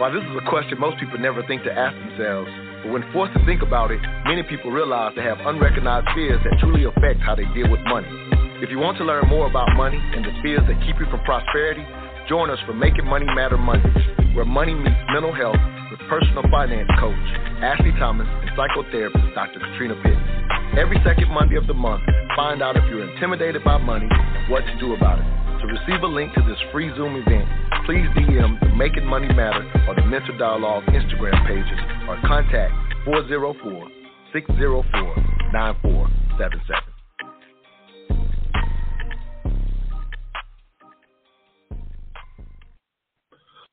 While 0.00 0.16
this 0.16 0.24
is 0.24 0.32
a 0.32 0.48
question 0.48 0.80
most 0.80 0.96
people 0.96 1.20
never 1.20 1.44
think 1.44 1.60
to 1.68 1.72
ask 1.76 1.92
themselves, 1.92 2.48
but 2.80 2.88
when 2.88 3.04
forced 3.12 3.36
to 3.36 3.44
think 3.44 3.60
about 3.60 3.92
it, 3.92 4.00
many 4.24 4.40
people 4.42 4.72
realize 4.72 5.12
they 5.12 5.20
have 5.28 5.36
unrecognized 5.44 6.08
fears 6.16 6.40
that 6.40 6.56
truly 6.56 6.88
affect 6.88 7.20
how 7.20 7.36
they 7.36 7.44
deal 7.52 7.68
with 7.68 7.84
money. 7.84 8.08
If 8.64 8.72
you 8.72 8.80
want 8.80 8.96
to 8.96 9.04
learn 9.04 9.28
more 9.28 9.44
about 9.44 9.68
money 9.76 10.00
and 10.00 10.24
the 10.24 10.32
fears 10.40 10.64
that 10.72 10.80
keep 10.88 10.96
you 10.96 11.04
from 11.12 11.20
prosperity, 11.28 11.84
join 12.32 12.48
us 12.48 12.56
for 12.64 12.72
Making 12.72 13.12
Money 13.12 13.28
Matter 13.28 13.60
Mondays, 13.60 13.92
where 14.32 14.48
money 14.48 14.72
meets 14.72 14.96
mental 15.12 15.36
health 15.36 15.60
with 15.92 16.00
personal 16.08 16.48
finance 16.48 16.88
coach 16.96 17.28
Ashley 17.60 17.92
Thomas 18.00 18.24
and 18.24 18.48
psychotherapist 18.56 19.34
Dr. 19.36 19.60
Katrina 19.60 20.00
Pitts. 20.00 20.80
Every 20.80 20.96
second 21.04 21.28
Monday 21.28 21.60
of 21.60 21.66
the 21.68 21.76
month, 21.76 22.08
find 22.32 22.64
out 22.64 22.72
if 22.80 22.88
you're 22.88 23.04
intimidated 23.04 23.62
by 23.68 23.76
money 23.76 24.08
and 24.08 24.48
what 24.48 24.64
to 24.64 24.80
do 24.80 24.96
about 24.96 25.20
it. 25.20 25.39
To 25.60 25.66
receive 25.66 26.02
a 26.02 26.06
link 26.06 26.32
to 26.32 26.40
this 26.48 26.56
free 26.72 26.88
Zoom 26.96 27.16
event, 27.16 27.46
please 27.84 28.06
DM 28.16 28.58
the 28.60 28.74
Making 28.76 29.04
Money 29.04 29.28
Matter 29.28 29.70
or 29.86 29.94
the 29.94 30.06
Mental 30.06 30.34
Dialogue 30.38 30.84
Instagram 30.84 31.46
pages 31.46 31.78
or 32.08 32.18
contact 32.26 32.72
404 33.04 33.88
604 34.32 35.52
9477. 35.52 36.90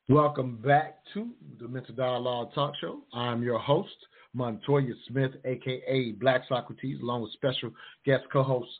Welcome 0.10 0.58
back 0.58 0.98
to 1.14 1.30
the 1.58 1.70
Mental 1.70 1.96
Dialogue 1.96 2.54
Talk 2.54 2.74
Show. 2.82 3.00
I'm 3.14 3.42
your 3.44 3.60
host, 3.60 3.96
Montoya 4.34 4.94
Smith, 5.08 5.32
aka 5.46 6.12
Black 6.20 6.42
Socrates, 6.50 7.00
along 7.02 7.22
with 7.22 7.32
special 7.32 7.72
guest 8.06 8.26
co-host 8.34 8.72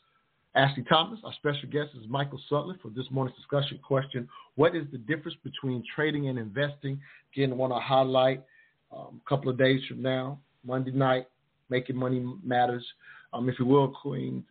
Ashley 0.58 0.82
Thomas. 0.88 1.20
Our 1.24 1.32
special 1.34 1.68
guest 1.70 1.90
is 1.94 2.08
Michael 2.08 2.40
Sudler 2.50 2.80
for 2.80 2.90
this 2.90 3.06
morning's 3.12 3.36
discussion 3.36 3.78
question: 3.78 4.28
What 4.56 4.74
is 4.74 4.86
the 4.90 4.98
difference 4.98 5.36
between 5.44 5.84
trading 5.94 6.28
and 6.28 6.36
investing? 6.36 7.00
Again, 7.32 7.52
I 7.52 7.54
want 7.54 7.72
to 7.72 7.78
highlight 7.78 8.42
um, 8.90 9.20
a 9.24 9.28
couple 9.28 9.50
of 9.50 9.56
days 9.56 9.80
from 9.86 10.02
now, 10.02 10.40
Monday 10.66 10.90
night, 10.90 11.28
Making 11.70 11.94
Money 11.94 12.26
Matters. 12.44 12.84
Um, 13.32 13.48
if 13.48 13.56
you 13.60 13.66
will, 13.66 13.88
Queen, 13.88 14.44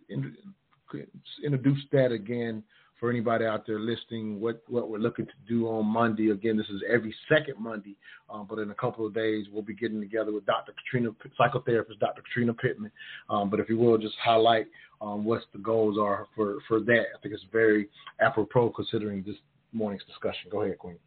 introduce 1.44 1.84
that 1.92 2.14
again 2.14 2.64
for 3.00 3.10
anybody 3.10 3.46
out 3.46 3.66
there 3.68 3.80
listening, 3.80 4.40
what, 4.40 4.64
what 4.68 4.90
we're 4.90 4.98
looking 4.98 5.26
to 5.26 5.34
do 5.48 5.68
on 5.68 5.86
Monday. 5.86 6.32
Again, 6.32 6.58
this 6.58 6.68
is 6.70 6.82
every 6.92 7.14
second 7.30 7.56
Monday, 7.60 7.96
um, 8.30 8.48
but 8.50 8.60
in 8.60 8.72
a 8.72 8.76
couple 8.76 9.06
of 9.06 9.14
days, 9.14 9.46
we'll 9.52 9.62
be 9.62 9.76
getting 9.76 10.00
together 10.00 10.34
with 10.34 10.46
Dr. 10.46 10.74
Katrina, 10.74 11.10
psychotherapist 11.40 12.00
Dr. 12.00 12.22
Katrina 12.22 12.54
Pittman. 12.54 12.92
Um, 13.30 13.50
but 13.50 13.60
if 13.60 13.70
you 13.70 13.78
will, 13.78 13.98
just 13.98 14.16
highlight 14.24 14.68
um, 15.02 15.26
what 15.26 15.42
the 15.54 15.60
goals 15.60 15.98
are 16.00 16.28
for, 16.36 16.58
for 16.68 16.80
that. 16.82 17.04
I 17.16 17.22
think 17.22 17.34
it's 17.34 17.46
very 17.52 17.90
apropos 18.20 18.72
considering 18.76 19.24
this 19.26 19.36
morning's 19.74 20.04
discussion. 20.06 20.50
Go 20.52 20.64
ahead, 20.64 20.80
Queen. 20.80 20.98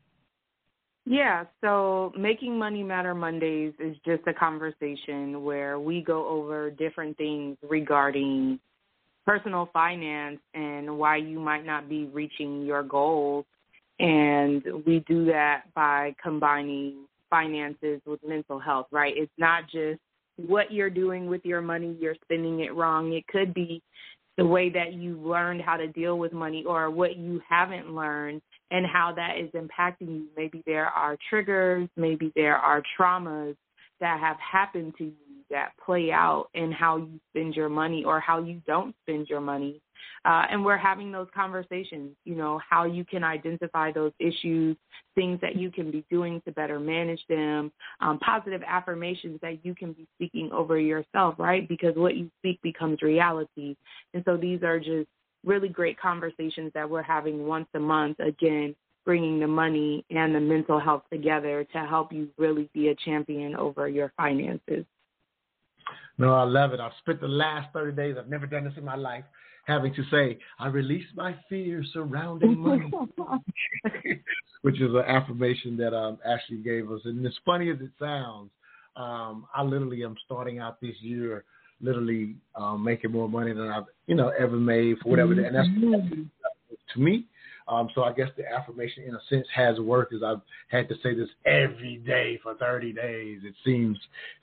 Yeah, 1.07 1.45
so 1.61 2.13
Making 2.17 2.59
Money 2.59 2.83
Matter 2.83 3.15
Mondays 3.15 3.73
is 3.81 3.97
just 4.05 4.23
a 4.27 4.35
conversation 4.35 5.43
where 5.43 5.81
we 5.81 6.03
go 6.03 6.29
over 6.29 6.71
different 6.71 7.17
things 7.17 7.57
regarding 7.69 8.61
personal 9.27 9.69
finance 9.73 10.41
and 10.55 10.99
why 10.99 11.17
you 11.17 11.39
might 11.39 11.65
not 11.65 11.89
be 11.89 12.07
reaching 12.07 12.65
your 12.65 12.83
goals. 12.83 13.45
And 13.99 14.63
we 14.87 15.05
do 15.07 15.27
that 15.27 15.65
by 15.75 16.15
combining 16.23 17.07
finances 17.29 18.01
with 18.07 18.21
mental 18.27 18.59
health, 18.59 18.87
right? 18.91 19.13
It's 19.17 19.33
not 19.39 19.65
just 19.71 20.01
what 20.37 20.73
you're 20.73 20.91
doing 20.91 21.27
with 21.27 21.45
your 21.45 21.61
money, 21.61 21.97
you're 22.01 22.17
spending 22.25 22.61
it 22.61 22.75
wrong. 22.75 23.13
It 23.13 23.27
could 23.27 23.53
be 23.53 23.83
the 24.39 24.47
way 24.47 24.71
that 24.71 24.95
you 24.95 25.21
learned 25.21 25.61
how 25.61 25.77
to 25.77 25.87
deal 25.87 26.19
with 26.19 26.33
money 26.33 26.65
or 26.67 26.91
what 26.91 27.17
you 27.17 27.41
haven't 27.47 27.95
learned 27.95 28.41
and 28.71 28.87
how 28.87 29.13
that 29.15 29.37
is 29.39 29.51
impacting 29.51 30.09
you. 30.09 30.27
Maybe 30.37 30.63
there 30.67 30.87
are 30.87 31.17
triggers, 31.29 31.89
maybe 31.97 32.33
there 32.35 32.57
are 32.57 32.83
traumas 32.99 33.57
that 34.01 34.19
have 34.19 34.39
happened 34.39 34.95
to 34.97 35.05
you 35.05 35.30
that 35.51 35.73
play 35.85 36.11
out 36.13 36.49
in 36.55 36.73
how 36.73 36.97
you 36.97 37.21
spend 37.31 37.55
your 37.55 37.69
money 37.69 38.05
or 38.05 38.21
how 38.21 38.41
you 38.43 38.61
don't 38.67 38.95
spend 39.03 39.29
your 39.29 39.41
money. 39.41 39.81
Uh, 40.25 40.45
and 40.51 40.65
we're 40.65 40.77
having 40.77 41.13
those 41.13 41.29
conversations, 41.35 42.11
you 42.25 42.35
know, 42.35 42.61
how 42.69 42.85
you 42.85 43.05
can 43.05 43.25
identify 43.25 43.93
those 43.93 44.13
issues, 44.19 44.77
things 45.15 45.39
that 45.41 45.57
you 45.57 45.71
can 45.71 45.91
be 45.91 46.05
doing 46.11 46.41
to 46.45 46.53
better 46.53 46.79
manage 46.79 47.21
them, 47.29 47.71
um, 48.01 48.19
positive 48.19 48.63
affirmations 48.67 49.39
that 49.43 49.65
you 49.65 49.75
can 49.75 49.93
be 49.93 50.07
speaking 50.17 50.51
over 50.53 50.79
yourself, 50.79 51.35
right? 51.39 51.69
Because 51.69 51.95
what 51.97 52.17
you 52.17 52.31
speak 52.39 52.61
becomes 52.63 53.03
reality. 53.03 53.77
And 54.15 54.23
so 54.25 54.37
these 54.37 54.63
are 54.63 54.79
just 54.79 55.09
really 55.45 55.69
great 55.69 55.99
conversations 55.99 56.71
that 56.75 56.89
we're 56.89 57.03
having 57.03 57.47
once 57.47 57.69
a 57.75 57.81
month, 57.81 58.19
again, 58.21 58.75
bringing 59.05 59.41
the 59.41 59.47
money 59.47 60.05
and 60.11 60.35
the 60.35 60.41
mental 60.41 60.79
health 60.79 61.03
together 61.11 61.67
to 61.73 61.79
help 61.79 62.13
you 62.13 62.29
really 62.37 62.69
be 62.75 62.89
a 62.89 62.95
champion 62.95 63.57
over 63.57 63.89
your 63.89 64.13
finances. 64.17 64.85
No, 66.19 66.35
I 66.35 66.45
love 66.45 66.73
it. 66.73 66.81
I've 66.81 66.93
spent 67.01 67.21
the 67.21 67.29
last 67.29 67.73
30 67.73 67.97
days, 67.97 68.17
I've 68.19 68.29
never 68.29 68.47
done 68.47 68.65
this 68.65 68.75
in 68.77 68.85
my 68.85 68.97
life, 68.97 69.25
having 69.67 69.95
to 69.95 70.03
say, 70.11 70.39
I 70.59 70.69
release 70.69 71.07
my 71.15 71.35
fear 71.49 71.85
surrounding 71.93 72.59
money, 72.59 72.91
which 74.63 74.81
is 74.81 74.91
an 74.91 75.05
affirmation 75.07 75.77
that 75.79 75.95
um, 75.95 76.19
Ashley 76.25 76.59
gave 76.59 76.91
us. 76.91 77.01
And 77.05 77.25
as 77.27 77.33
funny 77.45 77.71
as 77.71 77.79
it 77.81 77.91
sounds, 77.99 78.51
um, 78.97 79.47
I 79.55 79.63
literally 79.63 80.05
am 80.05 80.17
starting 80.27 80.59
out 80.59 80.81
this 80.81 80.97
year 81.01 81.45
literally 81.81 82.37
um, 82.55 82.85
making 82.85 83.11
more 83.11 83.29
money 83.29 83.53
than 83.53 83.69
I've 83.69 83.85
you 84.07 84.15
know 84.15 84.29
ever 84.39 84.57
made 84.57 84.99
for 85.03 85.11
whatever. 85.11 85.35
Mm-hmm. 85.35 85.45
And 85.45 85.57
that's 85.57 85.69
mm-hmm. 85.69 86.23
to 86.95 87.01
me. 87.01 87.27
Um, 87.69 87.89
so 87.95 88.03
I 88.03 88.13
guess 88.13 88.29
the 88.37 88.43
affirmation, 88.47 89.05
in 89.05 89.15
a 89.15 89.21
sense, 89.29 89.47
has 89.55 89.79
worked. 89.79 90.13
As 90.13 90.23
I've 90.23 90.41
had 90.69 90.89
to 90.89 90.97
say 91.03 91.15
this 91.15 91.29
every 91.47 92.03
day 92.05 92.39
for 92.43 92.55
30 92.57 92.93
days. 92.93 93.41
It 93.45 93.55
seems, 93.65 93.97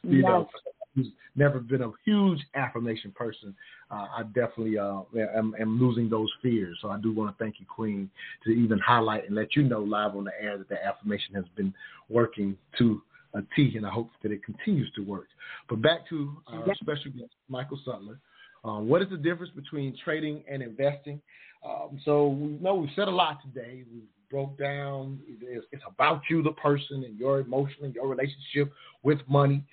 you 0.03 0.19
yes. 0.19 0.23
know, 0.23 0.49
who's 0.97 1.07
never 1.35 1.59
been 1.59 1.83
a 1.83 1.91
huge 2.03 2.39
affirmation 2.55 3.11
person, 3.11 3.55
uh, 3.91 4.07
I 4.17 4.23
definitely 4.23 4.77
uh, 4.77 5.01
am, 5.35 5.53
am 5.59 5.79
losing 5.79 6.09
those 6.09 6.29
fears. 6.41 6.77
So 6.81 6.89
I 6.89 6.99
do 6.99 7.13
want 7.13 7.35
to 7.35 7.43
thank 7.43 7.59
you, 7.59 7.65
Queen, 7.67 8.09
to 8.43 8.49
even 8.49 8.79
highlight 8.79 9.25
and 9.27 9.35
let 9.35 9.55
you 9.55 9.63
know 9.63 9.81
live 9.81 10.15
on 10.15 10.23
the 10.23 10.31
air 10.41 10.57
that 10.57 10.67
the 10.67 10.83
affirmation 10.83 11.35
has 11.35 11.45
been 11.55 11.73
working 12.09 12.57
to 12.79 13.01
a 13.35 13.41
T, 13.55 13.73
and 13.75 13.85
I 13.85 13.91
hope 13.91 14.09
that 14.23 14.31
it 14.31 14.43
continues 14.43 14.91
to 14.95 15.01
work. 15.03 15.27
But 15.69 15.81
back 15.81 16.09
to 16.09 16.35
our 16.47 16.65
special 16.81 17.11
guest, 17.11 17.31
Michael 17.47 17.79
Sudler. 17.87 18.17
Um, 18.65 18.89
what 18.89 19.01
is 19.03 19.09
the 19.09 19.17
difference 19.17 19.51
between 19.55 19.95
trading 20.03 20.43
and 20.49 20.63
investing? 20.63 21.21
Um, 21.63 21.99
so 22.03 22.29
we 22.29 22.57
know 22.59 22.75
we've 22.75 22.89
said 22.95 23.07
a 23.07 23.11
lot 23.11 23.37
today. 23.43 23.83
We've 23.93 24.03
broke 24.31 24.57
down. 24.57 25.19
It's, 25.27 25.65
it's 25.71 25.83
about 25.87 26.21
you, 26.29 26.41
the 26.41 26.53
person, 26.53 27.03
and 27.03 27.17
your 27.19 27.39
emotion 27.39 27.83
and 27.83 27.93
your 27.93 28.07
relationship 28.07 28.73
with 29.03 29.19
money. 29.29 29.63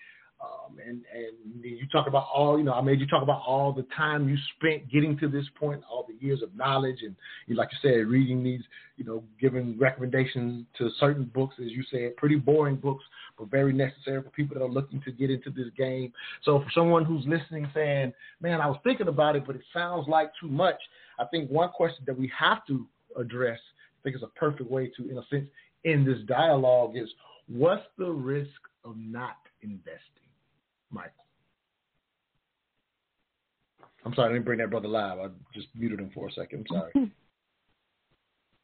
Um, 0.40 0.78
and 0.84 1.02
and 1.14 1.64
you 1.64 1.86
talk 1.90 2.06
about 2.06 2.26
all 2.34 2.58
you 2.58 2.64
know. 2.64 2.72
I 2.72 2.80
made 2.80 3.00
you 3.00 3.06
talk 3.06 3.22
about 3.22 3.42
all 3.46 3.72
the 3.72 3.86
time 3.96 4.28
you 4.28 4.36
spent 4.56 4.90
getting 4.90 5.16
to 5.18 5.28
this 5.28 5.46
point, 5.58 5.82
all 5.90 6.06
the 6.06 6.24
years 6.24 6.42
of 6.42 6.54
knowledge, 6.54 6.98
and 7.02 7.14
you, 7.46 7.54
like 7.54 7.68
you 7.72 7.78
said, 7.80 8.06
reading 8.08 8.42
these, 8.42 8.60
you 8.96 9.04
know, 9.04 9.22
giving 9.40 9.78
recommendations 9.78 10.66
to 10.78 10.90
certain 11.00 11.24
books, 11.34 11.54
as 11.58 11.70
you 11.70 11.82
said, 11.90 12.16
pretty 12.16 12.36
boring 12.36 12.76
books, 12.76 13.04
but 13.38 13.50
very 13.50 13.72
necessary 13.72 14.22
for 14.22 14.30
people 14.30 14.58
that 14.58 14.64
are 14.64 14.68
looking 14.68 15.00
to 15.02 15.12
get 15.12 15.30
into 15.30 15.50
this 15.50 15.68
game. 15.78 16.12
So 16.42 16.60
for 16.60 16.70
someone 16.74 17.04
who's 17.04 17.24
listening, 17.26 17.70
saying, 17.72 18.12
"Man, 18.40 18.60
I 18.60 18.66
was 18.66 18.78
thinking 18.84 19.08
about 19.08 19.36
it, 19.36 19.46
but 19.46 19.56
it 19.56 19.62
sounds 19.72 20.06
like 20.08 20.30
too 20.40 20.48
much," 20.48 20.80
I 21.18 21.24
think 21.26 21.50
one 21.50 21.70
question 21.70 22.04
that 22.06 22.18
we 22.18 22.30
have 22.36 22.66
to 22.66 22.86
address, 23.16 23.60
I 24.00 24.02
think, 24.02 24.16
is 24.16 24.22
a 24.22 24.38
perfect 24.38 24.70
way 24.70 24.88
to, 24.96 25.08
in 25.08 25.16
a 25.16 25.26
sense, 25.28 25.48
end 25.84 26.06
this 26.06 26.20
dialogue 26.26 26.96
is, 26.96 27.08
what's 27.46 27.84
the 27.98 28.10
risk 28.10 28.60
of 28.84 28.96
not 28.96 29.36
investing? 29.62 30.13
Michael. 30.94 31.10
I'm 34.06 34.14
sorry, 34.14 34.30
I 34.30 34.32
didn't 34.34 34.44
bring 34.44 34.58
that 34.58 34.70
brother 34.70 34.88
live. 34.88 35.18
I 35.18 35.26
just 35.54 35.68
muted 35.74 35.98
him 35.98 36.10
for 36.14 36.28
a 36.28 36.32
second. 36.32 36.66
I'm 36.70 36.78
sorry. 36.78 36.92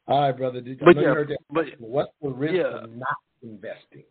All 0.08 0.20
right, 0.22 0.36
brother. 0.36 0.60
Did, 0.60 0.80
But 0.80 0.96
yeah, 0.96 1.02
you 1.02 1.08
heard 1.08 1.28
that. 1.28 1.38
but 1.50 1.64
What's 1.78 2.12
the 2.22 2.28
risk 2.30 2.54
yeah. 2.54 2.84
of 2.84 2.90
not 2.90 3.16
investing? 3.42 4.04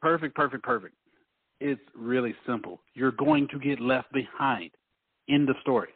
Perfect, 0.00 0.34
perfect, 0.34 0.62
perfect. 0.62 0.94
It's 1.60 1.80
really 1.94 2.34
simple. 2.46 2.80
You're 2.94 3.12
going 3.12 3.48
to 3.48 3.58
get 3.58 3.80
left 3.80 4.10
behind 4.12 4.70
in 5.28 5.44
the 5.44 5.54
story. 5.60 5.88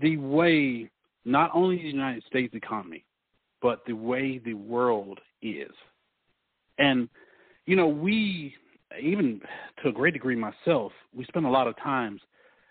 The 0.00 0.16
way 0.16 0.90
not 1.24 1.50
only 1.54 1.76
the 1.76 1.88
United 1.88 2.24
States 2.24 2.54
economy, 2.54 3.04
but 3.60 3.82
the 3.86 3.92
way 3.92 4.38
the 4.38 4.54
world 4.54 5.20
is. 5.42 5.70
And, 6.78 7.08
you 7.66 7.76
know, 7.76 7.88
we, 7.88 8.54
even 9.00 9.40
to 9.82 9.88
a 9.88 9.92
great 9.92 10.14
degree 10.14 10.36
myself, 10.36 10.92
we 11.14 11.24
spend 11.24 11.46
a 11.46 11.50
lot 11.50 11.66
of 11.66 11.76
times 11.78 12.20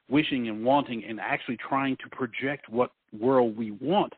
wishing 0.09 0.47
and 0.47 0.63
wanting 0.63 1.03
and 1.03 1.19
actually 1.19 1.57
trying 1.57 1.97
to 1.97 2.09
project 2.15 2.69
what 2.69 2.91
world 3.17 3.57
we 3.57 3.71
want. 3.71 4.13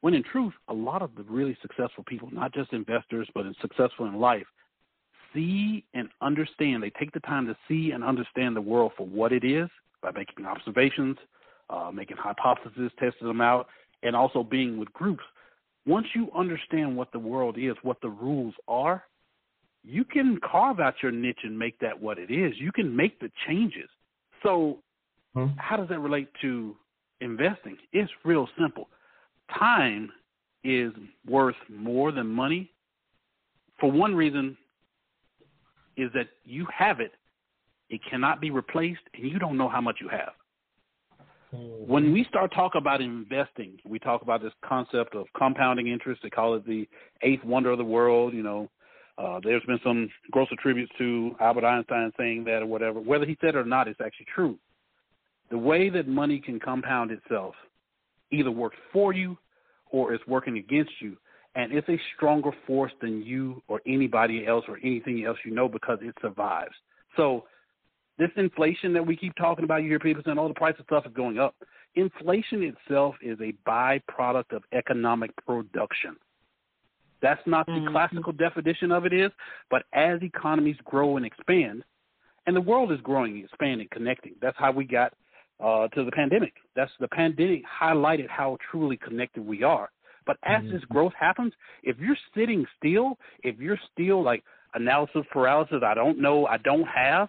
When 0.00 0.14
in 0.14 0.22
truth, 0.22 0.52
a 0.68 0.74
lot 0.74 1.02
of 1.02 1.14
the 1.16 1.22
really 1.22 1.56
successful 1.62 2.04
people, 2.06 2.28
not 2.30 2.52
just 2.52 2.72
investors, 2.72 3.28
but 3.34 3.46
successful 3.60 4.06
in 4.06 4.20
life, 4.20 4.46
see 5.32 5.84
and 5.94 6.08
understand. 6.20 6.82
They 6.82 6.90
take 6.90 7.12
the 7.12 7.20
time 7.20 7.46
to 7.46 7.56
see 7.66 7.90
and 7.92 8.04
understand 8.04 8.54
the 8.54 8.60
world 8.60 8.92
for 8.96 9.06
what 9.06 9.32
it 9.32 9.44
is 9.44 9.68
by 10.02 10.12
making 10.12 10.46
observations, 10.46 11.16
uh, 11.70 11.90
making 11.92 12.18
hypotheses, 12.18 12.92
testing 12.98 13.26
them 13.26 13.40
out, 13.40 13.66
and 14.02 14.14
also 14.14 14.42
being 14.42 14.78
with 14.78 14.92
groups. 14.92 15.24
Once 15.86 16.06
you 16.14 16.28
understand 16.36 16.96
what 16.96 17.10
the 17.12 17.18
world 17.18 17.56
is, 17.58 17.74
what 17.82 18.00
the 18.00 18.08
rules 18.08 18.54
are, 18.68 19.04
you 19.84 20.04
can 20.04 20.38
carve 20.40 20.80
out 20.80 20.94
your 21.02 21.12
niche 21.12 21.40
and 21.42 21.58
make 21.58 21.78
that 21.80 22.00
what 22.00 22.18
it 22.18 22.30
is. 22.30 22.54
You 22.58 22.72
can 22.72 22.94
make 22.94 23.20
the 23.20 23.30
changes. 23.46 23.88
So, 24.42 24.78
hmm. 25.34 25.46
how 25.56 25.76
does 25.76 25.88
that 25.88 26.00
relate 26.00 26.28
to 26.42 26.76
investing? 27.20 27.76
It's 27.92 28.10
real 28.24 28.48
simple. 28.58 28.88
Time 29.58 30.10
is 30.62 30.92
worth 31.26 31.56
more 31.68 32.12
than 32.12 32.26
money 32.26 32.70
for 33.80 33.90
one 33.90 34.14
reason 34.14 34.56
is 35.96 36.10
that 36.14 36.28
you 36.44 36.66
have 36.76 37.00
it, 37.00 37.12
it 37.90 38.00
cannot 38.10 38.40
be 38.40 38.50
replaced, 38.50 39.02
and 39.14 39.30
you 39.30 39.38
don't 39.38 39.56
know 39.56 39.68
how 39.68 39.80
much 39.80 39.98
you 40.00 40.08
have. 40.08 40.32
Hmm. 41.50 41.86
When 41.86 42.12
we 42.12 42.24
start 42.24 42.52
talking 42.54 42.80
about 42.80 43.00
investing, 43.00 43.78
we 43.84 43.98
talk 43.98 44.22
about 44.22 44.42
this 44.42 44.52
concept 44.64 45.14
of 45.14 45.26
compounding 45.36 45.88
interest. 45.88 46.22
They 46.22 46.30
call 46.30 46.54
it 46.54 46.66
the 46.66 46.88
eighth 47.22 47.44
wonder 47.44 47.70
of 47.70 47.78
the 47.78 47.84
world. 47.84 48.32
You 48.32 48.42
know, 48.42 48.70
uh, 49.16 49.40
there's 49.42 49.62
been 49.64 49.80
some 49.84 50.08
gross 50.30 50.48
attributes 50.52 50.92
to 50.98 51.36
Albert 51.40 51.64
Einstein 51.64 52.12
saying 52.18 52.44
that 52.44 52.62
or 52.62 52.66
whatever. 52.66 53.00
Whether 53.00 53.26
he 53.26 53.36
said 53.40 53.50
it 53.50 53.56
or 53.56 53.64
not, 53.64 53.86
it's 53.86 54.00
actually 54.00 54.26
true. 54.34 54.58
The 55.50 55.58
way 55.58 55.88
that 55.90 56.08
money 56.08 56.40
can 56.40 56.58
compound 56.58 57.10
itself 57.10 57.54
either 58.32 58.50
works 58.50 58.76
for 58.92 59.12
you 59.12 59.36
or 59.90 60.12
it's 60.12 60.26
working 60.26 60.58
against 60.58 60.90
you. 61.00 61.16
And 61.54 61.72
it's 61.72 61.88
a 61.88 62.00
stronger 62.16 62.50
force 62.66 62.90
than 63.00 63.22
you 63.22 63.62
or 63.68 63.80
anybody 63.86 64.44
else 64.46 64.64
or 64.66 64.78
anything 64.82 65.24
else 65.24 65.38
you 65.44 65.54
know 65.54 65.68
because 65.68 65.98
it 66.02 66.14
survives. 66.20 66.74
So 67.16 67.44
this 68.18 68.30
inflation 68.36 68.92
that 68.94 69.06
we 69.06 69.16
keep 69.16 69.36
talking 69.36 69.64
about, 69.64 69.82
you 69.82 69.88
hear 69.88 70.00
people 70.00 70.22
saying, 70.24 70.38
oh, 70.38 70.48
the 70.48 70.54
price 70.54 70.74
of 70.80 70.86
stuff 70.86 71.06
is 71.06 71.12
going 71.14 71.38
up. 71.38 71.54
Inflation 71.94 72.64
itself 72.64 73.14
is 73.22 73.38
a 73.40 73.54
byproduct 73.68 74.52
of 74.52 74.64
economic 74.72 75.30
production. 75.46 76.16
That's 77.22 77.40
not 77.46 77.66
the 77.66 77.86
classical 77.90 78.32
definition 78.32 78.92
of 78.92 79.06
it 79.06 79.12
is, 79.12 79.30
but 79.70 79.84
as 79.92 80.22
economies 80.22 80.76
grow 80.84 81.16
and 81.16 81.24
expand, 81.24 81.82
and 82.46 82.54
the 82.54 82.60
world 82.60 82.92
is 82.92 83.00
growing, 83.02 83.38
expanding, 83.38 83.88
connecting. 83.90 84.34
That's 84.42 84.56
how 84.58 84.72
we 84.72 84.84
got 84.84 85.14
uh, 85.62 85.88
to 85.88 86.04
the 86.04 86.12
pandemic. 86.12 86.54
That's 86.76 86.90
the 87.00 87.08
pandemic 87.08 87.62
highlighted 87.64 88.28
how 88.28 88.58
truly 88.70 88.98
connected 88.98 89.46
we 89.46 89.62
are. 89.62 89.90
But 90.26 90.36
as 90.44 90.62
this 90.70 90.82
growth 90.90 91.12
happens, 91.18 91.52
if 91.82 91.98
you're 91.98 92.16
sitting 92.34 92.64
still, 92.78 93.18
if 93.42 93.58
you're 93.58 93.80
still 93.92 94.22
like 94.22 94.42
analysis 94.74 95.22
paralysis, 95.30 95.82
I 95.84 95.94
don't 95.94 96.18
know, 96.18 96.46
I 96.46 96.56
don't 96.58 96.86
have, 96.86 97.28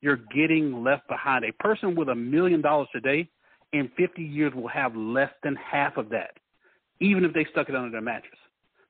you're 0.00 0.20
getting 0.34 0.84
left 0.84 1.08
behind. 1.08 1.44
A 1.44 1.52
person 1.62 1.94
with 1.96 2.08
a 2.08 2.14
million 2.14 2.60
dollars 2.60 2.88
today 2.92 3.28
in 3.72 3.90
50 3.96 4.22
years 4.22 4.52
will 4.54 4.68
have 4.68 4.94
less 4.94 5.30
than 5.42 5.56
half 5.56 5.96
of 5.96 6.08
that, 6.10 6.32
even 7.00 7.24
if 7.24 7.32
they 7.32 7.46
stuck 7.50 7.68
it 7.68 7.74
under 7.74 7.90
their 7.90 8.00
mattress. 8.00 8.38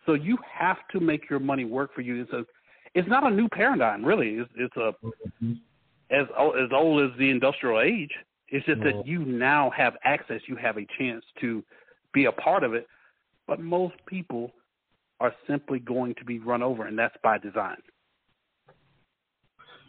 So 0.06 0.14
you 0.14 0.38
have 0.50 0.78
to 0.92 1.00
make 1.00 1.28
your 1.28 1.40
money 1.40 1.64
work 1.64 1.94
for 1.94 2.00
you. 2.00 2.22
It's 2.22 2.32
a, 2.32 2.44
it's 2.94 3.08
not 3.08 3.26
a 3.26 3.30
new 3.30 3.48
paradigm, 3.48 4.04
really. 4.04 4.34
It's, 4.36 4.50
it's 4.56 4.76
a 4.76 4.92
as 6.10 6.26
o- 6.38 6.52
as 6.52 6.70
old 6.72 7.02
as 7.10 7.18
the 7.18 7.28
industrial 7.30 7.80
age. 7.80 8.12
It's 8.48 8.64
just 8.64 8.80
that 8.84 9.06
you 9.06 9.24
now 9.24 9.70
have 9.76 9.94
access. 10.04 10.40
You 10.46 10.56
have 10.56 10.78
a 10.78 10.86
chance 10.98 11.24
to 11.40 11.64
be 12.14 12.26
a 12.26 12.32
part 12.32 12.62
of 12.62 12.74
it. 12.74 12.86
But 13.48 13.60
most 13.60 13.94
people 14.06 14.52
are 15.18 15.34
simply 15.48 15.80
going 15.80 16.14
to 16.14 16.24
be 16.24 16.38
run 16.38 16.62
over, 16.62 16.86
and 16.86 16.96
that's 16.96 17.16
by 17.22 17.38
design. 17.38 17.78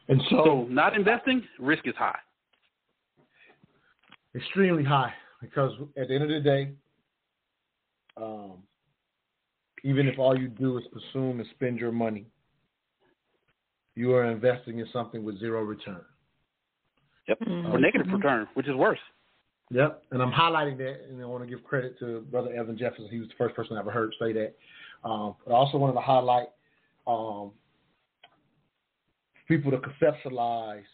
And 0.10 0.22
so, 0.30 0.44
So, 0.44 0.68
not 0.70 0.96
investing, 0.96 1.44
risk 1.60 1.86
is 1.88 1.96
high. 1.96 2.18
extremely 4.36 4.84
high 4.84 5.14
because 5.42 5.72
at 5.98 6.08
the 6.08 6.14
end 6.14 6.24
of 6.24 6.30
the 6.30 6.40
day, 6.40 6.72
um, 8.16 8.64
even 9.84 10.08
if 10.08 10.18
all 10.20 10.38
you 10.38 10.48
do 10.48 10.78
is 10.78 10.84
consume 10.92 11.40
and 11.40 11.48
spend 11.56 11.80
your 11.80 11.92
money, 11.92 12.26
you 13.96 14.14
are 14.14 14.26
investing 14.26 14.80
in 14.80 14.88
something 14.94 15.24
with 15.24 15.40
zero 15.40 15.64
return. 15.64 16.02
Yep. 17.28 17.40
Or 17.48 17.80
negative 17.80 18.08
return, 18.12 18.48
which 18.54 18.68
is 18.68 18.76
worse. 18.76 19.00
Yep, 19.70 20.04
and 20.12 20.22
I'm 20.22 20.32
highlighting 20.32 20.78
that, 20.78 21.08
and 21.10 21.22
I 21.22 21.26
want 21.26 21.44
to 21.44 21.50
give 21.50 21.62
credit 21.66 22.00
to 22.00 22.22
Brother 22.32 22.54
Evan 22.54 22.78
Jefferson. 22.78 23.10
He 23.12 23.20
was 23.20 23.28
the 23.28 23.34
first 23.38 23.54
person 23.54 23.76
I 23.76 23.82
ever 23.82 23.92
heard 23.92 24.16
say 24.18 24.32
that. 24.32 24.56
Um, 25.04 25.36
but 25.46 25.54
I 25.54 25.58
also 25.58 25.78
wanted 25.78 25.94
to 25.94 26.02
highlight 26.02 26.48
um, 27.06 27.52
people 29.48 29.72
to 29.72 29.78
conceptualize 29.78 30.86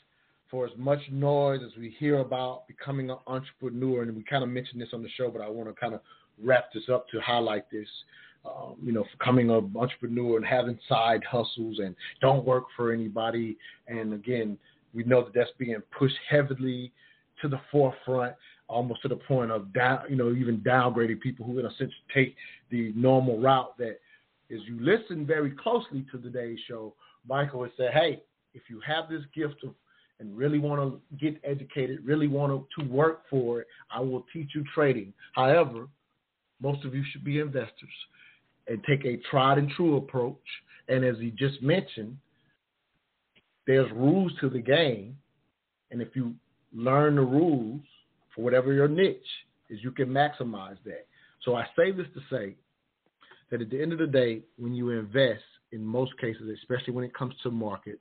for 0.50 0.66
as 0.66 0.72
much 0.76 1.00
noise 1.12 1.62
as 1.64 1.72
we 1.80 1.96
hear 2.00 2.20
about 2.20 2.68
becoming 2.68 3.12
an 3.12 3.18
entrepreneur, 3.28 4.02
and 4.04 4.16
we 4.16 4.24
kind 4.24 4.44
of 4.44 4.50
mentioned 4.50 4.82
this 4.82 4.90
on 4.92 5.04
the 5.04 5.10
show, 5.18 5.30
but 5.30 5.42
I 5.42 5.50
want 5.50 5.70
to 5.70 5.80
kind 5.80 5.94
of 5.94 6.02
wrap 6.44 6.74
this 6.74 6.84
up 6.92 7.08
to 7.10 7.20
highlight 7.22 7.70
this. 7.72 7.88
Um, 8.46 8.76
you 8.84 8.92
know, 8.92 9.06
becoming 9.18 9.50
an 9.50 9.72
entrepreneur 9.74 10.36
and 10.36 10.46
having 10.46 10.78
side 10.90 11.24
hustles 11.24 11.80
and 11.80 11.96
don't 12.20 12.46
work 12.46 12.66
for 12.76 12.92
anybody. 12.92 13.58
And 13.88 14.14
again, 14.14 14.58
we 14.94 15.06
know 15.06 15.24
that 15.24 15.34
that's 15.34 15.52
being 15.58 15.82
pushed 15.98 16.18
heavily 16.30 16.92
to 17.42 17.48
the 17.48 17.62
forefront, 17.72 18.36
almost 18.68 19.02
to 19.04 19.08
the 19.08 19.16
point 19.16 19.50
of 19.50 19.72
down, 19.74 20.02
you 20.10 20.18
know, 20.18 20.34
even 20.34 20.60
downgrading 20.60 21.22
people 21.22 21.46
who, 21.46 21.58
in 21.60 21.66
a 21.66 21.74
sense, 21.76 21.94
take 22.14 22.36
the 22.70 22.92
normal 22.98 23.40
route. 23.40 23.78
That 23.78 24.00
is, 24.50 24.62
you 24.68 24.78
listen 24.82 25.26
very 25.26 25.52
closely 25.52 26.06
to 26.12 26.18
today's 26.20 26.60
show. 26.68 26.94
Michael 27.26 27.62
would 27.62 27.72
say, 27.78 27.90
"Hey, 27.94 28.24
if 28.54 28.64
you 28.70 28.82
have 28.86 29.08
this 29.10 29.24
gift 29.34 29.64
of 29.64 29.74
and 30.20 30.38
really 30.38 30.60
want 30.60 30.82
to 30.82 31.18
get 31.18 31.40
educated, 31.44 32.06
really 32.06 32.28
want 32.28 32.66
to 32.78 32.86
work 32.86 33.24
for 33.30 33.62
it, 33.62 33.68
I 33.92 34.00
will 34.00 34.26
teach 34.32 34.50
you 34.54 34.64
trading. 34.74 35.14
However, 35.34 35.88
most 36.62 36.86
of 36.86 36.94
you 36.94 37.04
should 37.12 37.24
be 37.24 37.40
investors 37.40 37.90
and 38.68 38.84
take 38.84 39.06
a 39.06 39.18
tried 39.30 39.58
and 39.58 39.70
true 39.70 39.98
approach. 39.98 40.38
And 40.88 41.04
as 41.04 41.18
he 41.20 41.32
just 41.32 41.62
mentioned, 41.62 42.18
there's 43.66 43.90
rules 43.92 44.32
to 44.42 44.50
the 44.50 44.60
game, 44.60 45.18
and 45.92 46.02
if 46.02 46.16
you 46.16 46.34
learn 46.74 47.16
the 47.16 47.22
rules 47.22 47.82
for 48.36 48.44
whatever 48.44 48.74
your 48.74 48.88
niche 48.88 49.18
is, 49.70 49.80
you 49.82 49.92
can 49.92 50.10
maximize 50.10 50.78
that. 50.86 51.08
So 51.44 51.56
I 51.56 51.66
say 51.76 51.92
this 51.92 52.08
to 52.14 52.22
say 52.30 52.56
that 53.52 53.62
at 53.62 53.70
the 53.70 53.82
end 53.82 53.94
of 53.94 54.00
the 54.00 54.08
day, 54.08 54.42
when 54.58 54.74
you 54.74 54.90
invest, 54.90 55.44
in 55.72 55.84
most 55.84 56.18
cases, 56.20 56.50
especially 56.62 56.94
when 56.94 57.04
it 57.04 57.14
comes 57.16 57.34
to 57.44 57.52
markets 57.52 58.00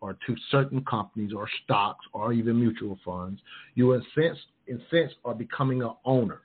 or 0.00 0.16
to 0.26 0.36
certain 0.50 0.84
companies 0.84 1.32
or 1.32 1.48
stocks 1.64 2.04
or 2.12 2.32
even 2.32 2.58
mutual 2.58 2.98
funds, 3.04 3.40
you 3.74 3.92
in 3.92 4.02
sense, 4.14 4.38
in 4.66 4.80
sense 4.90 5.12
are 5.24 5.34
becoming 5.34 5.82
an 5.82 5.92
owner. 6.04 6.40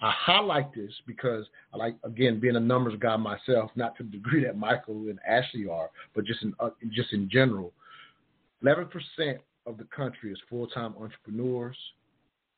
I 0.00 0.12
highlight 0.16 0.72
this 0.74 0.92
because 1.06 1.44
I 1.74 1.76
like 1.76 1.96
again 2.04 2.38
being 2.38 2.56
a 2.56 2.60
numbers 2.60 2.94
guy 3.00 3.16
myself, 3.16 3.70
not 3.74 3.96
to 3.96 4.04
the 4.04 4.10
degree 4.10 4.44
that 4.44 4.56
Michael 4.56 5.08
and 5.08 5.18
Ashley 5.28 5.66
are, 5.68 5.90
but 6.14 6.24
just 6.24 6.42
in 6.42 6.54
uh, 6.60 6.70
just 6.92 7.12
in 7.12 7.28
general. 7.30 7.72
Eleven 8.62 8.86
percent 8.86 9.40
of 9.66 9.76
the 9.76 9.84
country 9.84 10.32
is 10.32 10.38
full-time 10.48 10.94
entrepreneurs. 11.00 11.76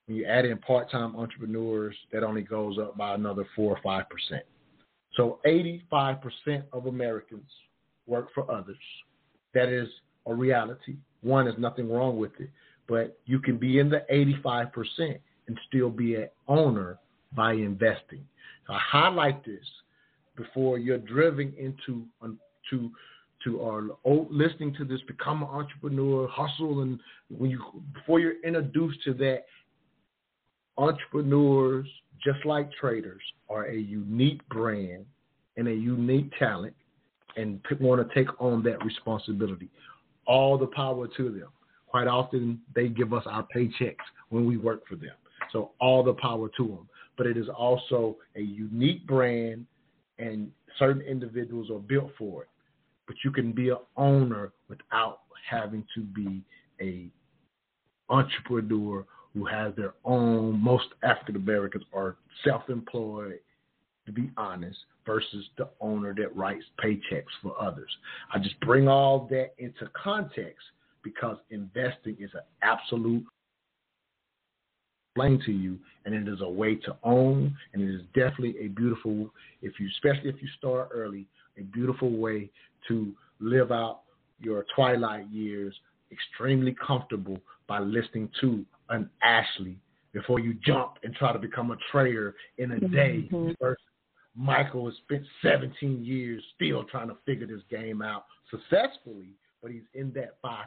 When 0.07 0.17
you 0.17 0.27
add 0.27 0.45
in 0.45 0.59
part-time 0.59 1.17
entrepreneurs, 1.17 1.95
that 2.13 2.23
only 2.23 2.43
goes 2.43 2.79
up 2.79 2.97
by 2.97 3.15
another 3.15 3.47
four 3.57 3.77
or 3.77 3.81
five 3.83 4.05
percent. 4.09 4.45
So 5.17 5.41
85% 5.45 6.63
of 6.73 6.87
Americans 6.87 7.51
work 8.07 8.29
for 8.35 8.51
others. 8.51 8.77
That 9.55 9.69
is 9.69 9.89
a 10.27 10.35
reality. 10.35 10.97
One, 11.23 11.47
there's 11.47 11.59
nothing 11.59 11.91
wrong 11.91 12.17
with 12.17 12.33
it, 12.39 12.49
but 12.89 13.19
you 13.27 13.41
can 13.41 13.57
be 13.57 13.79
in 13.79 13.91
the 13.91 14.05
85% 14.49 15.19
and 15.49 15.59
still 15.69 15.91
be 15.91 16.15
an 16.15 16.29
owner 16.47 16.99
by 17.35 17.53
investing. 17.53 18.25
So 18.67 18.75
I 18.75 18.81
highlight 18.81 19.45
this 19.45 19.65
before 20.37 20.79
you're 20.79 20.99
driven 20.99 21.53
into 21.59 22.05
to 22.71 22.91
to 23.45 23.63
uh, 23.63 23.83
or 24.03 24.27
listening 24.31 24.75
to 24.75 24.85
this, 24.85 25.01
become 25.07 25.43
an 25.43 25.49
entrepreneur, 25.49 26.29
hustle, 26.29 26.83
and 26.83 27.01
when 27.37 27.51
you 27.51 27.61
before 27.95 28.21
you're 28.21 28.41
introduced 28.45 29.03
to 29.05 29.15
that, 29.15 29.45
entrepreneurs 30.77 31.87
just 32.23 32.45
like 32.45 32.71
traders 32.73 33.23
are 33.49 33.67
a 33.67 33.77
unique 33.77 34.47
brand 34.51 35.07
and 35.57 35.69
a 35.69 35.73
unique 35.73 36.31
talent, 36.39 36.75
and 37.37 37.61
want 37.81 38.07
to 38.07 38.15
take 38.15 38.29
on 38.41 38.63
that 38.63 38.85
responsibility. 38.85 39.69
All 40.27 40.59
the 40.59 40.67
power 40.67 41.09
to 41.17 41.25
them. 41.31 41.49
Quite 41.87 42.07
often, 42.07 42.61
they 42.75 42.89
give 42.89 43.13
us 43.13 43.25
our 43.27 43.47
paychecks 43.55 43.97
when 44.29 44.47
we 44.47 44.57
work 44.57 44.87
for 44.87 44.95
them. 44.95 45.11
So 45.51 45.73
all 45.81 46.05
the 46.05 46.13
power 46.15 46.49
to 46.57 46.67
them 46.67 46.89
but 47.17 47.27
it 47.27 47.37
is 47.37 47.49
also 47.49 48.17
a 48.37 48.41
unique 48.41 49.07
brand, 49.07 49.67
and 50.19 50.51
certain 50.79 51.03
individuals 51.03 51.71
are 51.71 51.79
built 51.79 52.13
for 52.19 52.43
it. 52.43 52.49
But 53.07 53.17
you 53.25 53.31
can 53.31 53.53
be 53.53 53.71
an 53.71 53.79
owner 53.97 54.53
without 54.69 55.21
having 55.49 55.85
to 55.95 56.03
be 56.03 56.43
a 56.81 57.11
entrepreneur 58.09 59.05
who 59.35 59.45
has 59.45 59.75
their 59.77 59.95
own. 60.05 60.61
Most 60.61 60.87
African 61.03 61.37
Americans 61.37 61.85
are 61.93 62.17
self-employed, 62.45 63.41
to 64.07 64.13
be 64.13 64.31
honest, 64.37 64.79
versus 65.07 65.45
the 65.59 65.69
owner 65.81 66.15
that 66.17 66.35
writes 66.37 66.65
paychecks 66.83 67.25
for 67.43 67.61
others. 67.61 67.91
I 68.33 68.39
just 68.39 68.59
bring 68.61 68.89
all 68.89 69.27
that 69.31 69.55
into 69.59 69.89
context 70.01 70.65
because 71.03 71.37
investing 71.51 72.17
is 72.21 72.31
an 72.35 72.43
absolute 72.63 73.25
explain 75.11 75.41
to 75.45 75.53
you, 75.53 75.79
and 76.05 76.15
it 76.15 76.33
is 76.33 76.41
a 76.41 76.49
way 76.49 76.77
to 76.77 76.97
own, 77.03 77.55
and 77.73 77.83
it 77.83 77.95
is 77.95 78.03
definitely 78.15 78.55
a 78.61 78.69
beautiful, 78.69 79.31
if 79.63 79.79
you, 79.81 79.89
especially 79.89 80.31
if 80.31 80.41
you 80.41 80.49
start 80.59 80.91
early, 80.93 81.27
a 81.59 81.63
beautiful 81.63 82.17
way 82.17 82.51
to 82.89 83.13
live 83.41 83.73
out 83.73 84.01
your 84.39 84.65
twilight 84.75 85.29
years 85.31 85.75
extremely 86.13 86.75
comfortable 86.85 87.39
by 87.67 87.79
listening 87.79 88.29
to 88.41 88.65
an 88.89 89.09
Ashley 89.23 89.77
before 90.13 90.41
you 90.41 90.55
jump 90.65 90.95
and 91.05 91.15
try 91.15 91.33
to 91.33 91.39
become 91.39 91.71
a 91.71 91.77
trader 91.91 92.35
in 92.59 92.73
a 92.73 92.81
day. 92.81 93.29
Mm-hmm. 93.31 93.53
First, 93.61 93.83
Michael 94.35 94.87
has 94.87 94.95
spent 95.05 95.25
17 95.43 96.05
years 96.05 96.43
still 96.57 96.85
trying 96.85 97.09
to 97.09 97.17
figure 97.27 97.47
this 97.47 97.63
game 97.71 98.01
out 98.03 98.25
successfully, 98.51 99.35
but 99.63 99.71
he's 99.71 99.83
in 99.95 100.13
that 100.15 100.41
5%. 100.43 100.65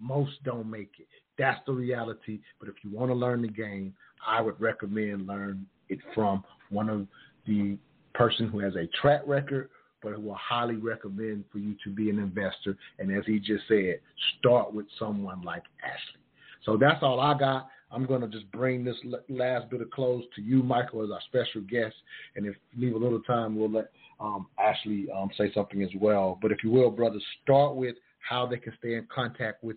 Most 0.00 0.42
don't 0.44 0.70
make 0.70 0.92
it. 0.98 1.06
That's 1.38 1.60
the 1.66 1.72
reality. 1.72 2.40
But 2.58 2.68
if 2.68 2.76
you 2.82 2.90
want 2.90 3.10
to 3.10 3.14
learn 3.14 3.42
the 3.42 3.48
game, 3.48 3.94
I 4.26 4.40
would 4.40 4.60
recommend 4.60 5.26
learn 5.26 5.66
it 5.88 5.98
from 6.14 6.42
one 6.70 6.88
of 6.88 7.06
the 7.46 7.78
person 8.14 8.48
who 8.48 8.58
has 8.60 8.74
a 8.76 8.88
track 9.00 9.22
record, 9.26 9.68
but 10.02 10.12
who 10.12 10.20
will 10.20 10.34
highly 10.34 10.76
recommend 10.76 11.44
for 11.52 11.58
you 11.58 11.74
to 11.84 11.90
be 11.90 12.10
an 12.10 12.18
investor. 12.18 12.76
And 12.98 13.16
as 13.16 13.24
he 13.26 13.38
just 13.38 13.64
said, 13.68 14.00
start 14.38 14.72
with 14.72 14.86
someone 14.98 15.42
like 15.42 15.62
Ashley. 15.82 16.20
So 16.64 16.76
that's 16.76 17.02
all 17.02 17.20
I 17.20 17.38
got. 17.38 17.68
I'm 17.92 18.04
going 18.04 18.20
to 18.20 18.28
just 18.28 18.50
bring 18.50 18.84
this 18.84 18.96
last 19.28 19.70
bit 19.70 19.80
of 19.80 19.90
close 19.90 20.24
to 20.34 20.42
you, 20.42 20.62
Michael, 20.62 21.04
as 21.04 21.10
our 21.10 21.20
special 21.28 21.60
guest. 21.62 21.94
And 22.34 22.44
if 22.46 22.56
leave 22.76 22.94
a 22.94 22.98
little 22.98 23.22
time, 23.22 23.56
we'll 23.56 23.70
let 23.70 23.90
um, 24.18 24.46
Ashley 24.58 25.06
um, 25.16 25.30
say 25.38 25.52
something 25.54 25.82
as 25.82 25.90
well. 26.00 26.38
But 26.42 26.50
if 26.50 26.64
you 26.64 26.70
will, 26.70 26.90
brothers, 26.90 27.22
start 27.44 27.76
with 27.76 27.94
how 28.18 28.44
they 28.44 28.56
can 28.56 28.72
stay 28.78 28.94
in 28.94 29.06
contact 29.14 29.62
with 29.62 29.76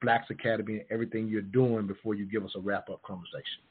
Blaxe 0.00 0.30
Academy 0.30 0.78
and 0.78 0.84
everything 0.90 1.28
you're 1.28 1.42
doing 1.42 1.86
before 1.86 2.14
you 2.14 2.26
give 2.26 2.44
us 2.44 2.52
a 2.56 2.60
wrap 2.60 2.88
up 2.90 3.02
conversation? 3.02 3.62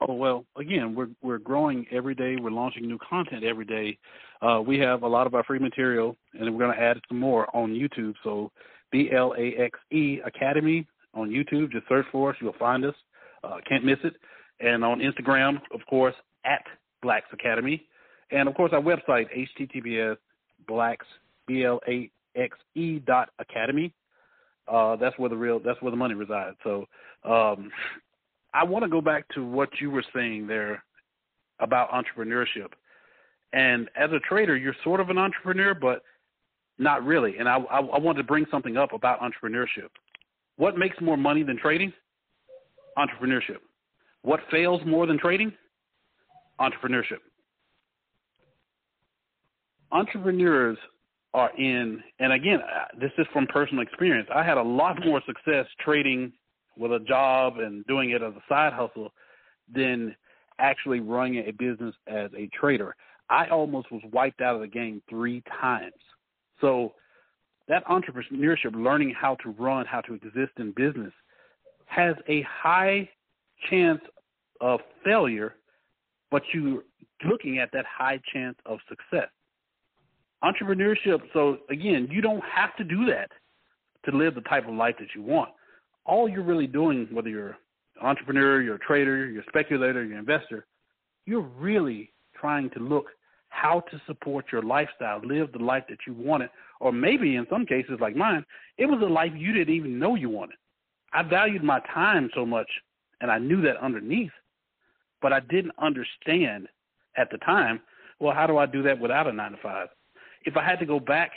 Oh 0.00 0.14
well, 0.14 0.44
again, 0.56 0.94
we're 0.94 1.08
we're 1.22 1.38
growing 1.38 1.86
every 1.92 2.14
day. 2.14 2.36
We're 2.36 2.50
launching 2.50 2.86
new 2.86 2.98
content 3.08 3.44
every 3.44 3.64
day. 3.64 3.96
Uh, 4.42 4.60
we 4.60 4.78
have 4.80 5.02
a 5.02 5.06
lot 5.06 5.26
of 5.26 5.34
our 5.34 5.44
free 5.44 5.60
material, 5.60 6.16
and 6.32 6.52
we're 6.52 6.66
going 6.66 6.76
to 6.76 6.82
add 6.82 6.98
some 7.08 7.20
more 7.20 7.54
on 7.56 7.72
YouTube. 7.72 8.14
So, 8.24 8.50
B 8.90 9.10
L 9.16 9.34
A 9.38 9.54
X 9.56 9.78
E 9.92 10.18
Academy 10.26 10.86
on 11.14 11.30
YouTube. 11.30 11.70
Just 11.70 11.88
search 11.88 12.06
for 12.10 12.30
us; 12.30 12.36
you'll 12.40 12.54
find 12.58 12.84
us. 12.84 12.94
Uh, 13.44 13.58
can't 13.68 13.84
miss 13.84 13.98
it. 14.02 14.14
And 14.60 14.84
on 14.84 15.00
Instagram, 15.00 15.60
of 15.72 15.80
course, 15.88 16.14
at 16.44 16.64
Blacks 17.00 17.28
Academy, 17.32 17.86
and 18.30 18.48
of 18.48 18.54
course 18.54 18.72
our 18.72 18.80
website 18.80 19.26
https 19.36 20.16
blaxe 20.66 21.06
b 21.46 21.64
l 21.64 21.80
a 21.88 22.10
x 22.34 22.56
e 22.74 22.98
dot 22.98 23.30
academy. 23.38 23.92
Uh, 24.66 24.96
that's 24.96 25.18
where 25.18 25.28
the 25.28 25.36
real 25.36 25.60
that's 25.60 25.80
where 25.82 25.90
the 25.90 25.96
money 25.96 26.14
resides. 26.14 26.56
So 26.64 26.86
um, 27.24 27.70
I 28.54 28.64
want 28.64 28.84
to 28.84 28.88
go 28.88 29.00
back 29.00 29.26
to 29.34 29.44
what 29.44 29.68
you 29.80 29.90
were 29.90 30.04
saying 30.14 30.46
there 30.46 30.82
about 31.60 31.90
entrepreneurship. 31.90 32.68
And 33.52 33.88
as 33.96 34.10
a 34.12 34.18
trader, 34.20 34.56
you're 34.56 34.76
sort 34.82 35.00
of 35.00 35.10
an 35.10 35.18
entrepreneur, 35.18 35.74
but 35.74 36.02
not 36.78 37.04
really. 37.04 37.38
And 37.38 37.48
I, 37.48 37.58
I, 37.58 37.78
I 37.78 37.98
wanted 37.98 38.18
to 38.18 38.24
bring 38.24 38.46
something 38.50 38.76
up 38.76 38.92
about 38.92 39.20
entrepreneurship. 39.20 39.90
What 40.56 40.76
makes 40.76 41.00
more 41.00 41.16
money 41.16 41.42
than 41.42 41.58
trading? 41.58 41.92
Entrepreneurship. 42.98 43.58
What 44.22 44.40
fails 44.50 44.80
more 44.86 45.06
than 45.06 45.18
trading? 45.18 45.52
Entrepreneurship. 46.60 47.18
Entrepreneurs 49.92 50.78
are 51.34 51.50
in, 51.58 52.00
and 52.20 52.32
again, 52.32 52.60
uh, 52.60 52.84
this 52.98 53.10
is 53.18 53.26
from 53.32 53.46
personal 53.48 53.82
experience. 53.82 54.28
I 54.32 54.44
had 54.44 54.56
a 54.56 54.62
lot 54.62 55.04
more 55.04 55.20
success 55.26 55.66
trading 55.84 56.32
with 56.78 56.92
a 56.92 57.00
job 57.00 57.58
and 57.58 57.84
doing 57.86 58.10
it 58.10 58.22
as 58.22 58.32
a 58.34 58.42
side 58.48 58.72
hustle 58.72 59.12
than 59.72 60.14
actually 60.60 61.00
running 61.00 61.44
a 61.46 61.50
business 61.50 61.94
as 62.06 62.30
a 62.36 62.48
trader. 62.58 62.94
I 63.28 63.48
almost 63.48 63.90
was 63.90 64.02
wiped 64.12 64.40
out 64.40 64.54
of 64.54 64.60
the 64.60 64.68
game 64.68 65.02
three 65.10 65.42
times. 65.60 65.92
So 66.60 66.92
that 67.66 67.84
entrepreneurship, 67.86 68.74
learning 68.74 69.14
how 69.18 69.34
to 69.42 69.50
run, 69.50 69.86
how 69.86 70.02
to 70.02 70.14
exist 70.14 70.52
in 70.58 70.72
business, 70.76 71.12
has 71.86 72.14
a 72.28 72.42
high 72.42 73.08
chance 73.70 74.00
of 74.60 74.80
failure, 75.04 75.56
but 76.30 76.42
you're 76.52 76.82
looking 77.28 77.58
at 77.58 77.70
that 77.72 77.86
high 77.86 78.20
chance 78.32 78.56
of 78.66 78.78
success 78.88 79.30
entrepreneurship. 80.44 81.20
So 81.32 81.58
again, 81.70 82.08
you 82.10 82.20
don't 82.20 82.42
have 82.44 82.76
to 82.76 82.84
do 82.84 83.06
that 83.06 83.30
to 84.04 84.16
live 84.16 84.34
the 84.34 84.42
type 84.42 84.68
of 84.68 84.74
life 84.74 84.96
that 84.98 85.08
you 85.14 85.22
want. 85.22 85.50
All 86.04 86.28
you're 86.28 86.42
really 86.42 86.66
doing, 86.66 87.08
whether 87.10 87.28
you're 87.28 87.56
an 88.00 88.06
entrepreneur, 88.06 88.60
you're 88.60 88.74
a 88.74 88.86
trader, 88.86 89.26
you're 89.26 89.42
a 89.42 89.48
speculator, 89.48 90.04
you're 90.04 90.18
an 90.18 90.28
investor, 90.28 90.66
you're 91.26 91.40
really 91.40 92.12
trying 92.38 92.68
to 92.70 92.80
look 92.80 93.06
how 93.48 93.80
to 93.90 94.00
support 94.06 94.46
your 94.52 94.62
lifestyle, 94.62 95.20
live 95.24 95.52
the 95.52 95.58
life 95.58 95.84
that 95.88 95.98
you 96.06 96.12
wanted, 96.12 96.50
or 96.80 96.92
maybe 96.92 97.36
in 97.36 97.46
some 97.48 97.64
cases 97.64 97.98
like 98.00 98.16
mine, 98.16 98.44
it 98.78 98.86
was 98.86 99.00
a 99.00 99.06
life 99.06 99.32
you 99.36 99.52
didn't 99.52 99.74
even 99.74 99.98
know 99.98 100.16
you 100.16 100.28
wanted. 100.28 100.56
I 101.12 101.22
valued 101.22 101.62
my 101.62 101.80
time 101.94 102.28
so 102.34 102.44
much, 102.44 102.68
and 103.20 103.30
I 103.30 103.38
knew 103.38 103.62
that 103.62 103.76
underneath, 103.76 104.32
but 105.22 105.32
I 105.32 105.40
didn't 105.40 105.72
understand 105.78 106.66
at 107.16 107.30
the 107.30 107.38
time. 107.38 107.80
Well, 108.18 108.34
how 108.34 108.46
do 108.46 108.58
I 108.58 108.66
do 108.66 108.82
that 108.82 108.98
without 108.98 109.28
a 109.28 109.32
nine 109.32 109.52
to 109.52 109.58
five? 109.62 109.88
If 110.44 110.56
I 110.56 110.64
had 110.64 110.78
to 110.80 110.86
go 110.86 111.00
back, 111.00 111.32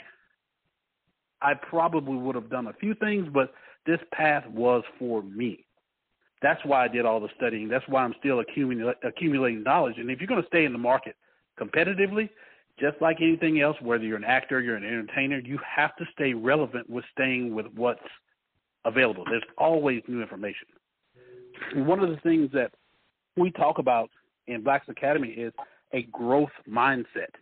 I 1.40 1.54
probably 1.54 2.16
would 2.16 2.34
have 2.34 2.50
done 2.50 2.66
a 2.66 2.72
few 2.74 2.94
things, 2.94 3.28
but 3.32 3.52
this 3.86 4.00
path 4.12 4.44
was 4.48 4.82
for 4.98 5.22
me. 5.22 5.64
That's 6.42 6.60
why 6.64 6.84
I 6.84 6.88
did 6.88 7.04
all 7.04 7.20
the 7.20 7.28
studying. 7.36 7.68
That's 7.68 7.84
why 7.88 8.04
I'm 8.04 8.14
still 8.18 8.40
accumulating, 8.40 8.92
accumulating 9.02 9.62
knowledge. 9.62 9.94
And 9.98 10.10
if 10.10 10.20
you're 10.20 10.28
going 10.28 10.42
to 10.42 10.46
stay 10.46 10.64
in 10.64 10.72
the 10.72 10.78
market 10.78 11.16
competitively, 11.60 12.28
just 12.78 12.96
like 13.00 13.16
anything 13.20 13.60
else, 13.60 13.76
whether 13.82 14.04
you're 14.04 14.16
an 14.16 14.24
actor, 14.24 14.60
you're 14.60 14.76
an 14.76 14.84
entertainer, 14.84 15.38
you 15.38 15.58
have 15.64 15.96
to 15.96 16.04
stay 16.12 16.34
relevant 16.34 16.88
with 16.88 17.04
staying 17.12 17.54
with 17.54 17.66
what's 17.74 18.00
available. 18.84 19.24
There's 19.28 19.42
always 19.56 20.02
new 20.06 20.22
information. 20.22 20.68
One 21.74 21.98
of 21.98 22.10
the 22.10 22.18
things 22.18 22.50
that 22.52 22.72
we 23.36 23.50
talk 23.50 23.78
about 23.78 24.10
in 24.46 24.62
Blaxe 24.62 24.88
Academy 24.88 25.30
is 25.30 25.52
a 25.92 26.02
growth 26.12 26.50
mindset. 26.68 27.34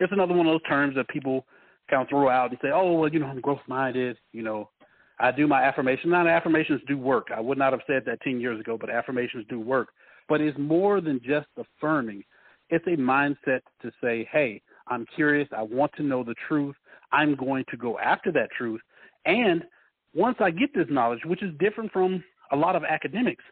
It's 0.00 0.12
another 0.12 0.34
one 0.34 0.46
of 0.46 0.52
those 0.52 0.68
terms 0.68 0.94
that 0.96 1.08
people 1.08 1.46
kind 1.90 2.02
of 2.02 2.08
throw 2.08 2.28
out 2.28 2.50
and 2.50 2.58
say, 2.62 2.68
oh, 2.72 2.92
well, 2.92 3.12
you 3.12 3.18
know, 3.18 3.26
I'm 3.26 3.40
growth 3.40 3.60
minded. 3.66 4.16
You 4.32 4.42
know, 4.42 4.70
I 5.18 5.30
do 5.30 5.46
my 5.46 5.62
affirmations. 5.62 6.10
Now, 6.10 6.26
affirmations 6.26 6.80
do 6.86 6.98
work. 6.98 7.28
I 7.34 7.40
would 7.40 7.58
not 7.58 7.72
have 7.72 7.82
said 7.86 8.02
that 8.06 8.20
10 8.22 8.40
years 8.40 8.60
ago, 8.60 8.76
but 8.78 8.90
affirmations 8.90 9.46
do 9.48 9.60
work. 9.60 9.88
But 10.28 10.40
it's 10.40 10.58
more 10.58 11.00
than 11.00 11.20
just 11.24 11.46
affirming. 11.56 12.22
It's 12.68 12.86
a 12.86 12.96
mindset 12.96 13.60
to 13.82 13.92
say, 14.02 14.28
hey, 14.32 14.60
I'm 14.88 15.06
curious. 15.14 15.48
I 15.56 15.62
want 15.62 15.92
to 15.96 16.02
know 16.02 16.24
the 16.24 16.34
truth. 16.48 16.74
I'm 17.12 17.36
going 17.36 17.64
to 17.70 17.76
go 17.76 17.98
after 17.98 18.32
that 18.32 18.50
truth. 18.56 18.80
And 19.24 19.64
once 20.14 20.36
I 20.40 20.50
get 20.50 20.74
this 20.74 20.86
knowledge, 20.90 21.20
which 21.24 21.42
is 21.42 21.52
different 21.58 21.92
from 21.92 22.22
a 22.52 22.56
lot 22.56 22.76
of 22.76 22.84
academics, 22.84 23.44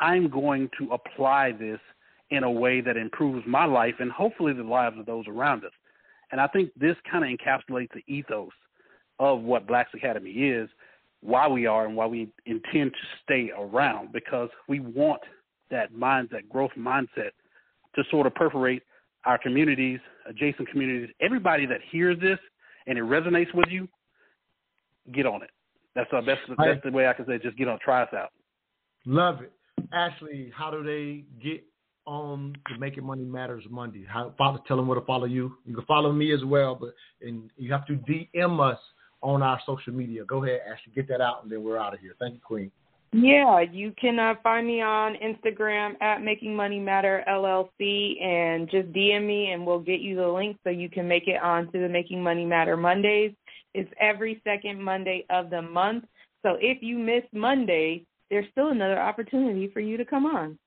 I'm 0.00 0.28
going 0.28 0.68
to 0.78 0.90
apply 0.92 1.52
this 1.52 1.80
in 2.32 2.44
a 2.44 2.50
way 2.50 2.80
that 2.80 2.96
improves 2.96 3.46
my 3.46 3.66
life 3.66 3.94
and 4.00 4.10
hopefully 4.10 4.54
the 4.54 4.62
lives 4.62 4.96
of 4.98 5.04
those 5.04 5.26
around 5.28 5.64
us. 5.64 5.72
And 6.32 6.40
I 6.40 6.46
think 6.46 6.70
this 6.80 6.96
kind 7.10 7.22
of 7.22 7.30
encapsulates 7.30 7.90
the 7.94 8.02
ethos 8.12 8.52
of 9.18 9.42
what 9.42 9.66
Blaxe 9.68 9.90
Academy 9.94 10.30
is, 10.30 10.68
why 11.20 11.46
we 11.46 11.66
are, 11.66 11.84
and 11.84 11.94
why 11.94 12.06
we 12.06 12.32
intend 12.46 12.92
to 12.92 12.98
stay 13.22 13.50
around 13.56 14.12
because 14.12 14.48
we 14.66 14.80
want 14.80 15.20
that 15.70 15.92
mind, 15.92 16.30
that 16.32 16.48
growth 16.48 16.70
mindset 16.76 17.32
to 17.94 18.02
sort 18.10 18.26
of 18.26 18.34
perforate 18.34 18.82
our 19.26 19.36
communities, 19.36 20.00
adjacent 20.26 20.70
communities, 20.70 21.14
everybody 21.20 21.66
that 21.66 21.80
hears 21.90 22.18
this 22.18 22.38
and 22.86 22.96
it 22.96 23.04
resonates 23.04 23.52
with 23.54 23.68
you, 23.68 23.86
get 25.12 25.26
on 25.26 25.42
it. 25.42 25.50
That's 25.94 26.10
the 26.10 26.22
best. 26.22 26.40
That's 26.56 26.80
the 26.82 26.90
way 26.90 27.06
I 27.06 27.12
can 27.12 27.26
say. 27.26 27.38
Just 27.38 27.58
get 27.58 27.68
on, 27.68 27.78
try 27.84 28.02
us 28.02 28.14
out. 28.16 28.30
Love 29.04 29.42
it, 29.42 29.52
Ashley. 29.92 30.50
How 30.56 30.70
do 30.70 30.82
they 30.82 31.24
get 31.46 31.62
on 32.06 32.54
the 32.68 32.78
Making 32.78 33.04
Money 33.04 33.24
Matters 33.24 33.64
Monday? 33.70 34.04
How 34.08 34.34
follow, 34.38 34.62
tell 34.66 34.76
them 34.76 34.88
where 34.88 34.98
to 34.98 35.06
follow 35.06 35.26
you. 35.26 35.56
You 35.64 35.74
can 35.74 35.84
follow 35.86 36.12
me 36.12 36.32
as 36.32 36.44
well, 36.44 36.74
but 36.74 36.94
and 37.20 37.50
you 37.56 37.72
have 37.72 37.86
to 37.86 37.94
DM 37.94 38.60
us 38.60 38.78
on 39.22 39.42
our 39.42 39.60
social 39.66 39.92
media. 39.92 40.24
Go 40.24 40.44
ahead, 40.44 40.60
Ashley, 40.66 40.92
get 40.94 41.08
that 41.08 41.20
out, 41.20 41.42
and 41.42 41.52
then 41.52 41.62
we're 41.62 41.78
out 41.78 41.94
of 41.94 42.00
here. 42.00 42.14
Thank 42.18 42.34
you, 42.34 42.40
Queen. 42.40 42.70
Yeah, 43.14 43.60
you 43.60 43.92
can 44.00 44.18
uh, 44.18 44.34
find 44.42 44.66
me 44.66 44.80
on 44.80 45.16
Instagram 45.16 46.00
at 46.00 46.22
Making 46.22 46.56
Money 46.56 46.80
Matter 46.80 47.22
LLC 47.28 48.22
and 48.22 48.70
just 48.70 48.90
DM 48.92 49.26
me 49.26 49.52
and 49.52 49.66
we'll 49.66 49.80
get 49.80 50.00
you 50.00 50.16
the 50.16 50.26
link 50.26 50.56
so 50.64 50.70
you 50.70 50.88
can 50.88 51.06
make 51.06 51.28
it 51.28 51.40
onto 51.42 51.78
the 51.78 51.90
Making 51.90 52.22
Money 52.22 52.46
Matter 52.46 52.74
Mondays. 52.74 53.32
It's 53.74 53.90
every 54.00 54.40
second 54.44 54.82
Monday 54.82 55.26
of 55.28 55.50
the 55.50 55.60
month. 55.60 56.04
So 56.42 56.56
if 56.58 56.82
you 56.82 56.96
miss 56.96 57.22
Monday, 57.34 58.06
there's 58.30 58.46
still 58.50 58.68
another 58.68 58.98
opportunity 58.98 59.68
for 59.68 59.80
you 59.80 59.98
to 59.98 60.06
come 60.06 60.24
on. 60.24 60.58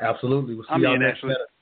Absolutely. 0.00 0.54
We'll 0.54 0.64
see 0.64 0.70
I'm 0.70 0.82
y'all 0.82 0.94
in, 0.94 1.00
next 1.00 1.18
Ashley. 1.18 1.30
Saturday. 1.30 1.52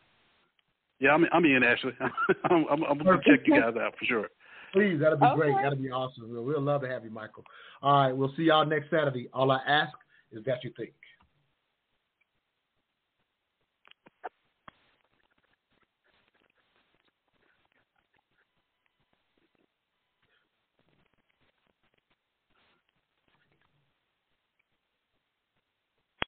Yeah, 0.99 1.11
I'm, 1.11 1.27
I'm 1.33 1.45
in, 1.45 1.63
Ashley. 1.63 1.93
I'm, 2.51 2.65
I'm, 2.71 2.85
I'm 2.85 2.99
going 2.99 3.21
to 3.21 3.31
check 3.31 3.47
you 3.47 3.61
guys 3.61 3.75
out 3.79 3.95
for 3.99 4.05
sure. 4.05 4.29
Please, 4.73 4.99
that'll 5.01 5.19
be 5.19 5.27
great. 5.35 5.55
That'll 5.63 5.79
be 5.79 5.91
awesome. 5.91 6.31
We'll, 6.31 6.43
we'll 6.43 6.61
love 6.61 6.83
to 6.83 6.89
have 6.89 7.05
you, 7.05 7.11
Michael. 7.11 7.45
All 7.83 8.07
right, 8.07 8.13
we'll 8.13 8.33
see 8.37 8.45
y'all 8.45 8.67
next 8.67 8.91
Saturday. 8.91 9.29
All 9.33 9.51
I 9.51 9.61
ask 9.67 9.93
is 10.33 10.45
that 10.45 10.65
you 10.65 10.73
think. 10.77 10.93